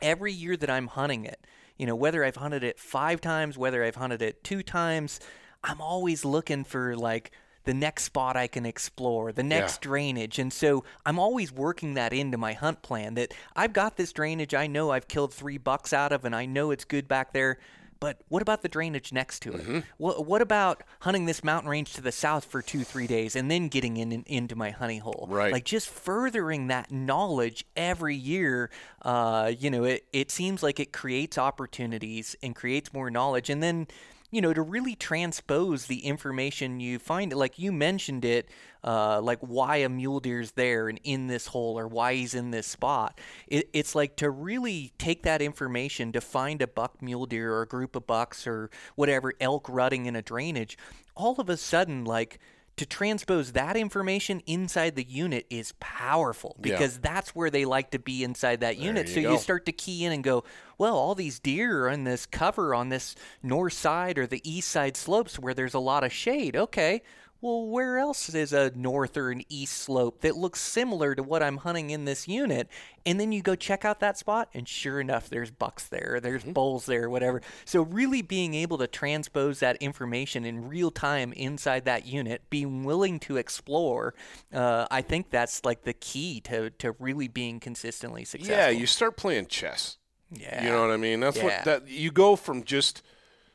every 0.00 0.32
year 0.32 0.56
that 0.56 0.70
I'm 0.70 0.86
hunting 0.86 1.24
it, 1.24 1.40
you 1.78 1.86
know, 1.86 1.96
whether 1.96 2.24
I've 2.24 2.36
hunted 2.36 2.64
it 2.64 2.78
five 2.78 3.20
times, 3.20 3.56
whether 3.56 3.84
I've 3.84 3.94
hunted 3.94 4.20
it 4.20 4.44
two 4.44 4.62
times, 4.62 5.20
I'm 5.62 5.80
always 5.80 6.24
looking 6.24 6.64
for 6.64 6.96
like 6.96 7.32
the 7.64 7.74
next 7.74 8.04
spot 8.04 8.36
I 8.36 8.46
can 8.46 8.64
explore, 8.64 9.30
the 9.30 9.42
next 9.42 9.82
drainage. 9.82 10.38
And 10.38 10.52
so 10.52 10.84
I'm 11.04 11.18
always 11.18 11.52
working 11.52 11.94
that 11.94 12.12
into 12.12 12.38
my 12.38 12.54
hunt 12.54 12.82
plan 12.82 13.14
that 13.14 13.34
I've 13.54 13.72
got 13.72 13.96
this 13.96 14.12
drainage 14.12 14.54
I 14.54 14.66
know 14.66 14.90
I've 14.90 15.06
killed 15.06 15.34
three 15.34 15.58
bucks 15.58 15.92
out 15.92 16.12
of 16.12 16.24
and 16.24 16.34
I 16.34 16.46
know 16.46 16.70
it's 16.70 16.84
good 16.84 17.06
back 17.06 17.32
there. 17.32 17.58
But 18.00 18.20
what 18.28 18.42
about 18.42 18.62
the 18.62 18.68
drainage 18.68 19.12
next 19.12 19.40
to 19.40 19.52
it? 19.52 19.60
Mm-hmm. 19.62 19.78
What, 19.96 20.26
what 20.26 20.42
about 20.42 20.82
hunting 21.00 21.26
this 21.26 21.42
mountain 21.42 21.70
range 21.70 21.94
to 21.94 22.00
the 22.00 22.12
south 22.12 22.44
for 22.44 22.62
two, 22.62 22.84
three 22.84 23.06
days 23.06 23.34
and 23.34 23.50
then 23.50 23.68
getting 23.68 23.96
in, 23.96 24.12
in 24.12 24.22
into 24.26 24.54
my 24.54 24.70
honey 24.70 24.98
hole? 24.98 25.26
Right. 25.28 25.52
Like 25.52 25.64
just 25.64 25.88
furthering 25.88 26.68
that 26.68 26.90
knowledge 26.92 27.64
every 27.76 28.14
year, 28.14 28.70
uh, 29.02 29.52
you 29.58 29.70
know, 29.70 29.84
it, 29.84 30.04
it 30.12 30.30
seems 30.30 30.62
like 30.62 30.78
it 30.78 30.92
creates 30.92 31.38
opportunities 31.38 32.36
and 32.42 32.54
creates 32.54 32.92
more 32.92 33.10
knowledge. 33.10 33.50
And 33.50 33.62
then, 33.62 33.88
you 34.30 34.42
know, 34.42 34.52
to 34.52 34.60
really 34.60 34.94
transpose 34.94 35.86
the 35.86 36.04
information 36.04 36.80
you 36.80 36.98
find, 36.98 37.32
like 37.32 37.58
you 37.58 37.72
mentioned 37.72 38.24
it, 38.24 38.48
uh, 38.84 39.20
like 39.20 39.38
why 39.40 39.76
a 39.76 39.88
mule 39.88 40.20
deer's 40.20 40.52
there 40.52 40.88
and 40.88 41.00
in 41.02 41.26
this 41.28 41.46
hole 41.46 41.78
or 41.78 41.88
why 41.88 42.14
he's 42.14 42.34
in 42.34 42.50
this 42.50 42.66
spot. 42.66 43.18
It, 43.46 43.70
it's 43.72 43.94
like 43.94 44.16
to 44.16 44.30
really 44.30 44.92
take 44.98 45.22
that 45.22 45.40
information 45.40 46.12
to 46.12 46.20
find 46.20 46.60
a 46.60 46.66
buck 46.66 47.00
mule 47.00 47.26
deer 47.26 47.54
or 47.54 47.62
a 47.62 47.66
group 47.66 47.96
of 47.96 48.06
bucks 48.06 48.46
or 48.46 48.70
whatever 48.96 49.32
elk 49.40 49.66
rutting 49.68 50.06
in 50.06 50.14
a 50.14 50.22
drainage. 50.22 50.76
All 51.14 51.40
of 51.40 51.48
a 51.48 51.56
sudden, 51.56 52.04
like, 52.04 52.38
to 52.78 52.86
transpose 52.86 53.52
that 53.52 53.76
information 53.76 54.40
inside 54.46 54.96
the 54.96 55.04
unit 55.04 55.46
is 55.50 55.72
powerful 55.80 56.56
Yeah. 56.58 56.72
because 56.72 56.98
that's 56.98 57.34
where 57.34 57.50
they 57.50 57.64
like 57.64 57.90
to 57.92 57.98
be 57.98 58.24
inside 58.24 58.60
that 58.60 58.78
unit. 58.78 59.08
you 59.08 59.14
so 59.14 59.22
go. 59.22 59.32
you 59.32 59.38
start 59.38 59.66
to 59.66 59.72
key 59.72 60.04
in 60.04 60.12
and 60.12 60.24
go, 60.24 60.44
well, 60.78 60.96
all 60.96 61.14
these 61.14 61.38
deer 61.38 61.84
are 61.86 61.90
in 61.90 62.04
this 62.04 62.26
cover 62.26 62.74
on 62.74 62.88
this 62.88 63.14
north 63.42 63.72
side 63.74 64.18
or 64.18 64.26
the 64.26 64.40
east 64.48 64.68
side 64.70 64.96
slopes 64.96 65.38
where 65.38 65.54
there's 65.54 65.74
a 65.74 65.78
lot 65.78 66.04
of 66.04 66.12
shade. 66.12 66.56
Okay. 66.56 67.02
Well, 67.40 67.66
where 67.66 67.98
else 67.98 68.34
is 68.34 68.52
a 68.52 68.72
north 68.74 69.16
or 69.16 69.30
an 69.30 69.42
east 69.48 69.76
slope 69.76 70.22
that 70.22 70.36
looks 70.36 70.60
similar 70.60 71.14
to 71.14 71.22
what 71.22 71.40
I'm 71.40 71.58
hunting 71.58 71.90
in 71.90 72.04
this 72.04 72.26
unit? 72.26 72.68
And 73.06 73.20
then 73.20 73.30
you 73.30 73.42
go 73.42 73.54
check 73.54 73.84
out 73.84 74.00
that 74.00 74.18
spot, 74.18 74.48
and 74.54 74.68
sure 74.68 75.00
enough, 75.00 75.28
there's 75.28 75.52
bucks 75.52 75.84
there, 75.86 76.18
there's 76.20 76.42
bulls 76.42 76.86
there, 76.86 77.08
whatever. 77.08 77.40
So, 77.64 77.82
really 77.82 78.22
being 78.22 78.54
able 78.54 78.76
to 78.78 78.88
transpose 78.88 79.60
that 79.60 79.76
information 79.76 80.44
in 80.44 80.68
real 80.68 80.90
time 80.90 81.32
inside 81.32 81.84
that 81.84 82.06
unit, 82.06 82.42
being 82.50 82.82
willing 82.82 83.20
to 83.20 83.36
explore, 83.36 84.14
uh, 84.52 84.86
I 84.90 85.02
think 85.02 85.30
that's 85.30 85.64
like 85.64 85.84
the 85.84 85.92
key 85.94 86.40
to, 86.40 86.70
to 86.70 86.96
really 86.98 87.28
being 87.28 87.60
consistently 87.60 88.24
successful. 88.24 88.56
Yeah, 88.56 88.68
you 88.70 88.86
start 88.86 89.16
playing 89.16 89.46
chess. 89.46 89.98
Yeah. 90.30 90.64
You 90.64 90.70
know 90.70 90.82
what 90.82 90.90
I 90.90 90.96
mean? 90.96 91.20
That's 91.20 91.36
Yeah. 91.36 91.44
what 91.44 91.64
that 91.64 91.88
you 91.88 92.10
go 92.10 92.36
from 92.36 92.64
just 92.64 93.02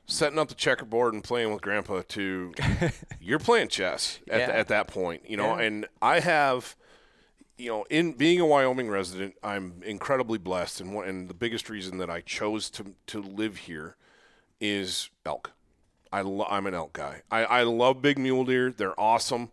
setting 0.05 0.37
up 0.39 0.49
the 0.49 0.55
checkerboard 0.55 1.13
and 1.13 1.23
playing 1.23 1.51
with 1.53 1.61
grandpa 1.61 2.01
to 2.09 2.53
you're 3.21 3.39
playing 3.39 3.67
chess 3.69 4.19
at, 4.29 4.39
Yeah. 4.39 4.55
at 4.55 4.67
that 4.67 4.87
point, 4.87 5.29
you 5.29 5.37
know, 5.37 5.57
Yeah. 5.57 5.65
and 5.65 5.87
I 6.01 6.19
have 6.19 6.75
you 7.55 7.69
know, 7.69 7.85
in 7.89 8.13
being 8.13 8.39
a 8.39 8.45
Wyoming 8.47 8.89
resident, 8.89 9.35
I'm 9.43 9.83
incredibly 9.85 10.39
blessed 10.39 10.81
and 10.81 10.93
one, 10.95 11.07
and 11.07 11.29
the 11.29 11.35
biggest 11.35 11.69
reason 11.69 11.99
that 11.99 12.09
I 12.09 12.21
chose 12.21 12.69
to 12.71 12.95
to 13.07 13.21
live 13.21 13.57
here 13.57 13.95
is 14.59 15.09
elk. 15.25 15.51
I 16.11 16.21
lo- 16.21 16.47
I'm 16.49 16.65
an 16.65 16.73
elk 16.73 16.93
guy. 16.93 17.21
I, 17.29 17.45
I 17.45 17.63
love 17.63 18.01
big 18.01 18.17
mule 18.17 18.43
deer. 18.43 18.71
They're 18.75 18.99
awesome, 18.99 19.51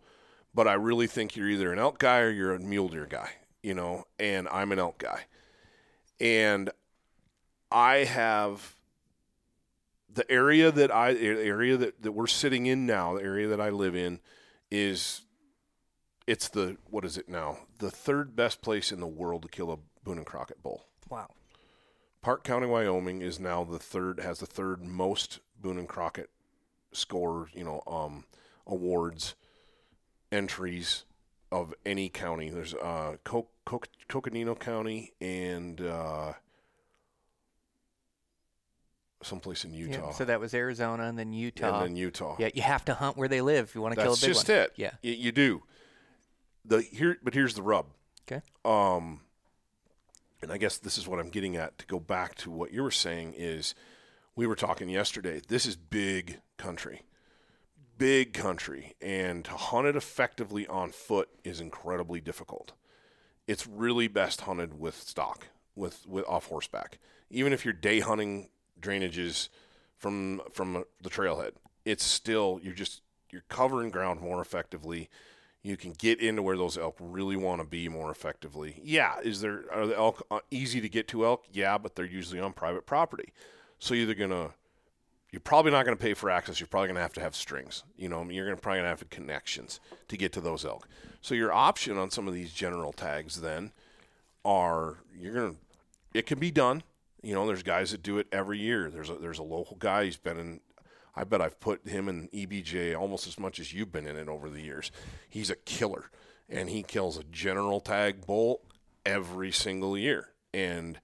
but 0.53 0.67
I 0.67 0.73
really 0.73 1.05
think 1.07 1.35
you're 1.35 1.47
either 1.49 1.71
an 1.71 1.77
elk 1.79 1.99
guy 1.99 2.19
or 2.19 2.29
you're 2.31 2.55
a 2.55 2.59
mule 2.59 2.87
deer 2.89 3.05
guy, 3.05 3.29
you 3.61 3.73
know, 3.75 4.05
and 4.19 4.47
I'm 4.49 4.71
an 4.71 4.79
elk 4.79 4.97
guy. 4.97 5.25
And 6.19 6.71
I 7.71 7.97
have 7.97 8.75
the 10.13 10.29
area 10.31 10.71
that 10.71 10.93
I 10.93 11.13
area 11.13 11.77
that, 11.77 12.01
that 12.03 12.11
we're 12.11 12.27
sitting 12.27 12.65
in 12.65 12.85
now, 12.85 13.15
the 13.15 13.23
area 13.23 13.47
that 13.47 13.61
I 13.61 13.69
live 13.69 13.95
in 13.95 14.19
is 14.69 15.21
it's 16.27 16.49
the 16.49 16.77
what 16.89 17.05
is 17.05 17.17
it 17.17 17.29
now? 17.29 17.59
The 17.79 17.91
third 17.91 18.35
best 18.35 18.61
place 18.61 18.91
in 18.91 18.99
the 18.99 19.07
world 19.07 19.43
to 19.43 19.47
kill 19.47 19.71
a 19.71 19.77
Boone 20.03 20.17
and 20.17 20.25
Crockett 20.25 20.63
bull. 20.63 20.85
Wow. 21.09 21.27
Park 22.21 22.43
County, 22.43 22.67
Wyoming 22.67 23.21
is 23.21 23.39
now 23.39 23.63
the 23.63 23.79
third 23.79 24.19
has 24.19 24.39
the 24.39 24.45
third 24.45 24.83
most 24.83 25.39
Boone 25.59 25.77
and 25.77 25.87
Crockett 25.87 26.29
score, 26.91 27.49
you 27.53 27.63
know, 27.63 27.81
um, 27.87 28.25
awards 28.65 29.35
entries 30.31 31.05
of 31.51 31.73
any 31.85 32.09
county. 32.09 32.49
There's 32.49 32.73
uh, 32.75 33.17
Co- 33.23 33.49
Co- 33.65 33.81
Coconino 34.07 34.55
County 34.55 35.13
and 35.19 35.81
uh, 35.81 36.33
someplace 39.25 39.63
in 39.65 39.73
Yeah, 39.73 39.85
Utah. 39.87 40.11
so 40.11 40.25
that 40.25 40.39
was 40.39 40.53
Arizona 40.53 41.03
and 41.03 41.17
then 41.17 41.33
Utah. 41.33 41.79
and 41.81 41.85
then 41.89 41.95
Utah. 41.95 42.35
Yeah, 42.39 42.49
you 42.53 42.61
have 42.61 42.85
to 42.85 42.93
hunt 42.93 43.17
where 43.17 43.27
they 43.27 43.41
live 43.41 43.65
if 43.65 43.75
you 43.75 43.81
want 43.81 43.93
to 43.95 44.01
kill 44.01 44.11
a 44.13 44.15
That's 44.15 44.21
big 44.21 44.29
just 44.33 44.47
one. 44.49 44.57
it. 44.57 44.73
Yeah. 44.75 44.91
Y- 45.03 45.09
you 45.11 45.31
do. 45.31 45.63
The 46.65 46.81
here, 46.81 47.17
but 47.23 47.33
here's 47.33 47.55
the 47.55 47.63
rub. 47.63 47.87
Okay. 48.31 48.41
Um, 48.63 49.21
and 50.41 50.51
I 50.51 50.57
guess 50.57 50.77
this 50.77 50.97
is 50.97 51.07
what 51.07 51.19
I'm 51.19 51.29
getting 51.29 51.55
at. 51.55 51.77
To 51.79 51.85
go 51.85 51.99
back 51.99 52.35
to 52.35 52.51
what 52.51 52.71
you 52.71 52.83
were 52.83 52.91
saying 52.91 53.33
is, 53.37 53.73
we 54.35 54.45
were 54.47 54.55
talking 54.55 54.89
yesterday. 54.89 55.41
This 55.47 55.65
is 55.65 55.75
big 55.75 56.39
country, 56.57 57.01
big 57.97 58.33
country, 58.33 58.95
and 59.01 59.43
to 59.45 59.51
hunt 59.51 59.87
it 59.87 59.95
effectively 59.95 60.67
on 60.67 60.91
foot 60.91 61.29
is 61.43 61.59
incredibly 61.59 62.21
difficult. 62.21 62.73
It's 63.47 63.67
really 63.67 64.07
best 64.07 64.41
hunted 64.41 64.79
with 64.79 64.95
stock, 65.01 65.47
with 65.75 66.05
with 66.07 66.25
off 66.27 66.47
horseback. 66.47 66.99
Even 67.29 67.53
if 67.53 67.65
you're 67.65 67.73
day 67.73 67.99
hunting 68.01 68.49
drainages 68.81 69.49
from 69.97 70.41
from 70.51 70.83
the 71.01 71.09
trailhead, 71.09 71.51
it's 71.85 72.03
still 72.03 72.59
you're 72.61 72.73
just 72.73 73.01
you're 73.31 73.43
covering 73.49 73.89
ground 73.89 74.21
more 74.21 74.41
effectively. 74.41 75.09
You 75.63 75.77
can 75.77 75.93
get 75.93 76.19
into 76.19 76.41
where 76.41 76.57
those 76.57 76.75
elk 76.75 76.97
really 76.99 77.35
want 77.35 77.61
to 77.61 77.67
be 77.67 77.87
more 77.87 78.09
effectively. 78.09 78.81
Yeah, 78.83 79.19
is 79.23 79.41
there 79.41 79.63
are 79.71 79.85
the 79.85 79.95
elk 79.95 80.25
uh, 80.31 80.39
easy 80.49 80.81
to 80.81 80.89
get 80.89 81.07
to 81.09 81.25
elk? 81.25 81.45
Yeah, 81.51 81.77
but 81.77 81.95
they're 81.95 82.05
usually 82.05 82.39
on 82.39 82.53
private 82.53 82.85
property. 82.85 83.31
So 83.77 83.93
either 83.93 84.15
gonna 84.15 84.51
you're 85.31 85.39
probably 85.39 85.71
not 85.71 85.85
going 85.85 85.97
to 85.97 86.01
pay 86.01 86.13
for 86.13 86.29
access. 86.29 86.59
You're 86.59 86.67
probably 86.67 86.89
going 86.89 86.95
to 86.95 87.01
have 87.01 87.13
to 87.13 87.21
have 87.21 87.35
strings. 87.35 87.83
You 87.95 88.09
know, 88.09 88.29
you're 88.29 88.45
going 88.45 88.57
to 88.57 88.61
probably 88.61 88.79
going 88.79 88.85
to 88.85 88.89
have 88.89 89.09
connections 89.09 89.79
to 90.09 90.17
get 90.17 90.33
to 90.33 90.41
those 90.41 90.65
elk. 90.65 90.87
So 91.21 91.35
your 91.35 91.53
option 91.53 91.97
on 91.97 92.11
some 92.11 92.27
of 92.27 92.33
these 92.33 92.51
general 92.51 92.91
tags 92.91 93.39
then 93.39 93.71
are 94.43 94.97
you're 95.17 95.33
going 95.33 95.53
to 95.53 95.57
it 96.13 96.25
can 96.25 96.39
be 96.39 96.51
done. 96.51 96.83
You 97.21 97.33
know, 97.33 97.45
there's 97.45 97.63
guys 97.63 97.91
that 97.91 98.03
do 98.03 98.17
it 98.17 98.27
every 98.31 98.59
year. 98.59 98.89
There's 98.89 99.09
a, 99.09 99.15
there's 99.15 99.39
a 99.39 99.43
local 99.43 99.77
guy. 99.77 100.05
He's 100.05 100.17
been 100.17 100.37
in. 100.37 100.59
I 101.15 101.23
bet 101.23 101.41
I've 101.41 101.59
put 101.59 101.87
him 101.87 102.07
in 102.07 102.29
EBJ 102.29 102.97
almost 102.97 103.27
as 103.27 103.37
much 103.37 103.59
as 103.59 103.73
you've 103.73 103.91
been 103.91 104.07
in 104.07 104.15
it 104.15 104.29
over 104.29 104.49
the 104.49 104.61
years. 104.61 104.91
He's 105.29 105.49
a 105.49 105.55
killer, 105.55 106.09
and 106.49 106.69
he 106.69 106.83
kills 106.83 107.17
a 107.17 107.23
general 107.25 107.79
tag 107.81 108.25
bull 108.25 108.61
every 109.05 109.51
single 109.51 109.97
year. 109.97 110.29
And 110.53 110.99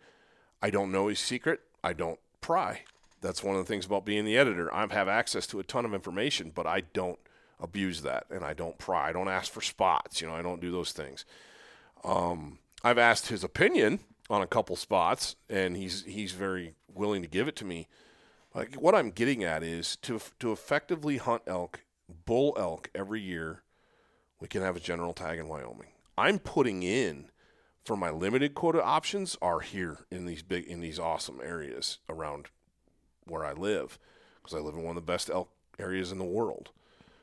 I 0.61 0.69
don't 0.69 0.91
know 0.91 1.07
his 1.07 1.19
secret. 1.19 1.61
I 1.83 1.93
don't 1.93 2.19
pry. 2.41 2.83
That's 3.21 3.43
one 3.43 3.55
of 3.55 3.65
the 3.65 3.67
things 3.67 3.85
about 3.85 4.05
being 4.05 4.25
the 4.25 4.37
editor. 4.37 4.73
I 4.73 4.87
have 4.91 5.07
access 5.07 5.47
to 5.47 5.59
a 5.59 5.63
ton 5.63 5.85
of 5.85 5.93
information, 5.93 6.51
but 6.53 6.67
I 6.67 6.81
don't 6.93 7.19
abuse 7.59 8.01
that, 8.03 8.25
and 8.29 8.43
I 8.43 8.53
don't 8.53 8.77
pry. 8.77 9.09
I 9.09 9.11
don't 9.11 9.27
ask 9.27 9.51
for 9.51 9.61
spots. 9.61 10.21
You 10.21 10.27
know, 10.27 10.35
I 10.35 10.41
don't 10.41 10.61
do 10.61 10.71
those 10.71 10.91
things. 10.91 11.25
Um, 12.03 12.59
I've 12.83 12.97
asked 12.97 13.27
his 13.27 13.43
opinion 13.43 13.99
on 14.29 14.41
a 14.41 14.47
couple 14.47 14.75
spots, 14.75 15.35
and 15.49 15.77
he's 15.77 16.03
he's 16.05 16.33
very 16.33 16.75
willing 16.93 17.21
to 17.21 17.27
give 17.27 17.47
it 17.47 17.55
to 17.57 17.65
me. 17.65 17.87
Like 18.53 18.75
what 18.75 18.95
I'm 18.95 19.11
getting 19.11 19.43
at 19.43 19.63
is 19.63 19.95
to 19.97 20.19
to 20.39 20.51
effectively 20.51 21.17
hunt 21.17 21.43
elk, 21.47 21.81
bull 22.25 22.55
elk 22.57 22.89
every 22.95 23.21
year, 23.21 23.63
we 24.39 24.47
can 24.47 24.61
have 24.61 24.75
a 24.75 24.81
general 24.81 25.13
tag 25.13 25.39
in 25.39 25.47
Wyoming. 25.47 25.89
I'm 26.17 26.39
putting 26.39 26.83
in 26.83 27.29
for 27.85 27.95
my 27.95 28.09
limited 28.09 28.53
quota 28.53 28.83
options 28.83 29.37
are 29.41 29.61
here 29.61 29.99
in 30.11 30.25
these 30.25 30.43
big 30.43 30.65
in 30.65 30.81
these 30.81 30.99
awesome 30.99 31.39
areas 31.41 31.99
around 32.09 32.47
where 33.25 33.45
I 33.45 33.53
live 33.53 33.99
because 34.41 34.57
I 34.57 34.61
live 34.61 34.75
in 34.75 34.83
one 34.83 34.97
of 34.97 35.05
the 35.05 35.11
best 35.11 35.29
elk 35.29 35.49
areas 35.79 36.11
in 36.11 36.17
the 36.17 36.25
world. 36.25 36.71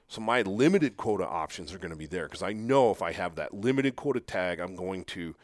So 0.06 0.20
my 0.20 0.42
limited 0.42 0.96
quota 0.96 1.26
options 1.26 1.72
are 1.72 1.78
going 1.78 1.90
to 1.90 1.96
be 1.96 2.06
there 2.06 2.26
because 2.26 2.42
I 2.42 2.52
know 2.52 2.90
if 2.90 3.02
I 3.02 3.12
have 3.12 3.34
that 3.36 3.54
limited 3.54 3.96
quota 3.96 4.20
tag, 4.20 4.60
I'm 4.60 4.76
going 4.76 5.04
to 5.06 5.34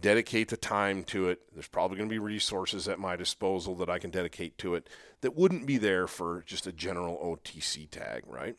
dedicate 0.00 0.48
the 0.48 0.56
time 0.56 1.04
to 1.04 1.28
it. 1.28 1.40
There's 1.52 1.68
probably 1.68 1.96
going 1.96 2.08
to 2.08 2.14
be 2.14 2.18
resources 2.18 2.88
at 2.88 2.98
my 2.98 3.16
disposal 3.16 3.74
that 3.76 3.90
I 3.90 3.98
can 3.98 4.10
dedicate 4.10 4.58
to 4.58 4.74
it 4.74 4.88
that 5.20 5.36
wouldn't 5.36 5.66
be 5.66 5.78
there 5.78 6.06
for 6.06 6.42
just 6.46 6.66
a 6.66 6.72
general 6.72 7.18
OTC 7.18 7.90
tag, 7.90 8.22
right? 8.26 8.56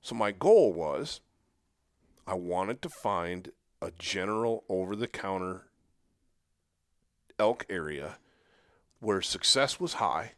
So 0.00 0.14
my 0.14 0.32
goal 0.32 0.72
was 0.72 1.20
I 2.26 2.34
wanted 2.34 2.82
to 2.82 2.88
find 2.88 3.50
a 3.82 3.90
general 3.98 4.64
over 4.68 4.96
the 4.96 5.08
counter 5.08 5.66
elk 7.38 7.66
area 7.68 8.16
where 9.00 9.20
success 9.20 9.78
was 9.78 9.94
high. 9.94 10.32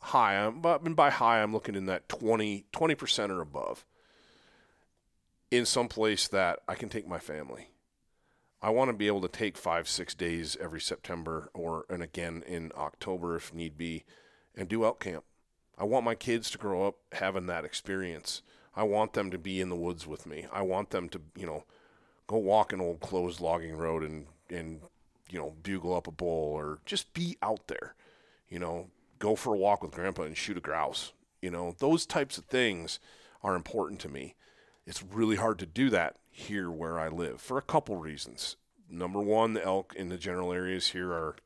High, 0.00 0.36
I'm, 0.36 0.64
and 0.64 0.94
by 0.94 1.10
high, 1.10 1.42
I'm 1.42 1.52
looking 1.52 1.74
in 1.74 1.86
that 1.86 2.08
20, 2.08 2.66
20 2.70 2.94
percent 2.94 3.32
or 3.32 3.40
above. 3.40 3.84
In 5.50 5.64
some 5.64 5.88
place 5.88 6.28
that 6.28 6.60
I 6.68 6.74
can 6.74 6.88
take 6.88 7.08
my 7.08 7.18
family. 7.18 7.70
I 8.62 8.70
want 8.70 8.88
to 8.88 8.96
be 8.96 9.06
able 9.06 9.20
to 9.20 9.28
take 9.28 9.56
five, 9.56 9.88
six 9.88 10.14
days 10.14 10.56
every 10.60 10.80
September 10.80 11.50
or 11.52 11.84
and 11.88 12.02
again 12.02 12.42
in 12.46 12.72
October 12.76 13.36
if 13.36 13.52
need 13.52 13.76
be, 13.76 14.04
and 14.54 14.68
do 14.68 14.84
elk 14.84 15.00
camp. 15.00 15.24
I 15.78 15.84
want 15.84 16.04
my 16.04 16.14
kids 16.14 16.50
to 16.50 16.58
grow 16.58 16.86
up 16.86 16.96
having 17.12 17.46
that 17.46 17.64
experience. 17.64 18.42
I 18.74 18.84
want 18.84 19.12
them 19.12 19.30
to 19.30 19.38
be 19.38 19.60
in 19.60 19.68
the 19.68 19.76
woods 19.76 20.06
with 20.06 20.26
me. 20.26 20.46
I 20.52 20.62
want 20.62 20.90
them 20.90 21.08
to, 21.10 21.20
you 21.36 21.46
know, 21.46 21.64
go 22.26 22.38
walk 22.38 22.72
an 22.72 22.80
old 22.80 23.00
closed 23.00 23.40
logging 23.40 23.76
road 23.76 24.02
and 24.02 24.26
and 24.50 24.80
you 25.30 25.38
know 25.38 25.54
bugle 25.62 25.94
up 25.94 26.06
a 26.06 26.12
bull 26.12 26.54
or 26.54 26.78
just 26.86 27.12
be 27.12 27.36
out 27.42 27.66
there. 27.66 27.94
You 28.48 28.58
know, 28.58 28.88
go 29.18 29.36
for 29.36 29.54
a 29.54 29.58
walk 29.58 29.82
with 29.82 29.92
grandpa 29.92 30.22
and 30.22 30.36
shoot 30.36 30.56
a 30.56 30.60
grouse. 30.60 31.12
You 31.42 31.50
know, 31.50 31.74
those 31.78 32.06
types 32.06 32.38
of 32.38 32.46
things 32.46 33.00
are 33.42 33.54
important 33.54 34.00
to 34.00 34.08
me. 34.08 34.34
It's 34.86 35.02
really 35.02 35.36
hard 35.36 35.58
to 35.58 35.66
do 35.66 35.90
that 35.90 36.16
here 36.36 36.70
where 36.70 36.98
I 36.98 37.08
live 37.08 37.40
for 37.40 37.56
a 37.56 37.62
couple 37.62 37.96
reasons. 37.96 38.56
Number 38.90 39.20
one, 39.20 39.54
the 39.54 39.64
elk 39.64 39.94
in 39.96 40.10
the 40.10 40.18
general 40.18 40.52
areas 40.52 40.88
here 40.88 41.10
are 41.10 41.36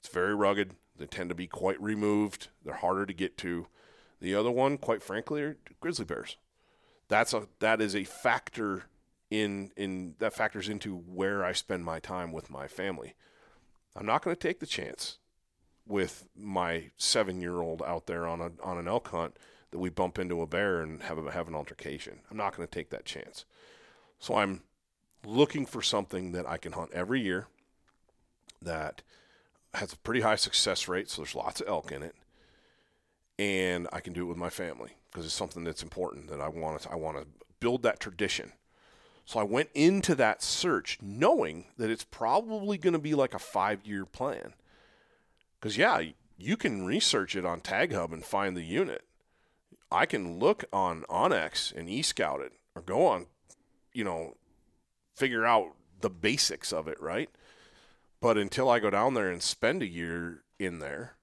it's 0.00 0.12
very 0.12 0.34
rugged. 0.34 0.74
They 0.98 1.06
tend 1.06 1.30
to 1.30 1.34
be 1.34 1.46
quite 1.46 1.80
removed. 1.80 2.48
They're 2.62 2.74
harder 2.74 3.06
to 3.06 3.14
get 3.14 3.38
to. 3.38 3.68
The 4.20 4.34
other 4.34 4.50
one, 4.50 4.76
quite 4.76 5.02
frankly, 5.02 5.40
are 5.42 5.56
grizzly 5.80 6.04
bears. 6.04 6.36
That's 7.08 7.32
a 7.32 7.48
that 7.60 7.80
is 7.80 7.96
a 7.96 8.04
factor 8.04 8.84
in 9.30 9.70
in 9.76 10.14
that 10.18 10.34
factors 10.34 10.68
into 10.68 10.94
where 10.94 11.42
I 11.42 11.52
spend 11.52 11.84
my 11.84 11.98
time 11.98 12.32
with 12.32 12.50
my 12.50 12.68
family. 12.68 13.14
I'm 13.96 14.06
not 14.06 14.22
going 14.22 14.36
to 14.36 14.40
take 14.40 14.60
the 14.60 14.66
chance 14.66 15.18
with 15.86 16.26
my 16.36 16.90
seven 16.98 17.40
year 17.40 17.60
old 17.62 17.82
out 17.82 18.06
there 18.06 18.26
on 18.26 18.40
a 18.42 18.50
on 18.62 18.76
an 18.76 18.88
elk 18.88 19.08
hunt 19.08 19.38
that 19.70 19.78
we 19.78 19.88
bump 19.88 20.18
into 20.18 20.42
a 20.42 20.46
bear 20.46 20.82
and 20.82 21.02
have 21.04 21.16
a, 21.16 21.32
have 21.32 21.48
an 21.48 21.54
altercation. 21.54 22.20
I'm 22.30 22.36
not 22.36 22.54
going 22.54 22.68
to 22.68 22.72
take 22.72 22.90
that 22.90 23.06
chance. 23.06 23.46
So 24.22 24.36
I'm 24.36 24.62
looking 25.26 25.66
for 25.66 25.82
something 25.82 26.30
that 26.30 26.48
I 26.48 26.56
can 26.56 26.70
hunt 26.70 26.92
every 26.92 27.20
year 27.20 27.48
that 28.62 29.02
has 29.74 29.92
a 29.92 29.96
pretty 29.96 30.20
high 30.20 30.36
success 30.36 30.86
rate. 30.86 31.10
So 31.10 31.22
there's 31.22 31.34
lots 31.34 31.60
of 31.60 31.66
elk 31.66 31.90
in 31.90 32.04
it, 32.04 32.14
and 33.36 33.88
I 33.92 33.98
can 33.98 34.12
do 34.12 34.22
it 34.22 34.28
with 34.28 34.36
my 34.36 34.48
family 34.48 34.92
because 35.10 35.26
it's 35.26 35.34
something 35.34 35.64
that's 35.64 35.82
important 35.82 36.28
that 36.28 36.40
I 36.40 36.46
want 36.46 36.82
to 36.82 36.92
I 36.92 36.94
want 36.94 37.16
to 37.16 37.26
build 37.58 37.82
that 37.82 37.98
tradition. 37.98 38.52
So 39.24 39.40
I 39.40 39.42
went 39.42 39.70
into 39.74 40.14
that 40.14 40.40
search 40.40 40.98
knowing 41.02 41.64
that 41.76 41.90
it's 41.90 42.04
probably 42.04 42.78
going 42.78 42.92
to 42.92 43.00
be 43.00 43.14
like 43.16 43.34
a 43.34 43.40
five 43.40 43.84
year 43.84 44.06
plan. 44.06 44.54
Because, 45.58 45.76
yeah, 45.76 46.00
you 46.38 46.56
can 46.56 46.86
research 46.86 47.34
it 47.34 47.44
on 47.44 47.60
Tag 47.60 47.92
Hub 47.92 48.12
and 48.12 48.24
find 48.24 48.56
the 48.56 48.62
unit. 48.62 49.02
I 49.90 50.06
can 50.06 50.38
look 50.38 50.64
on 50.72 51.02
onX 51.10 51.74
and 51.74 51.90
e 51.90 52.02
scout 52.02 52.40
it 52.40 52.52
or 52.76 52.82
go 52.82 53.04
on, 53.04 53.26
you 53.92 54.04
know, 54.04 54.36
figure 55.14 55.44
out 55.44 55.74
the 56.00 56.10
basics 56.10 56.72
of 56.72 56.88
it, 56.88 57.00
right? 57.00 57.30
But 58.20 58.38
until 58.38 58.68
I 58.68 58.78
go 58.78 58.90
down 58.90 59.14
there 59.14 59.30
and 59.30 59.42
spend 59.42 59.82
a 59.82 59.86
year 59.86 60.42
in 60.58 60.78
there 60.78 61.16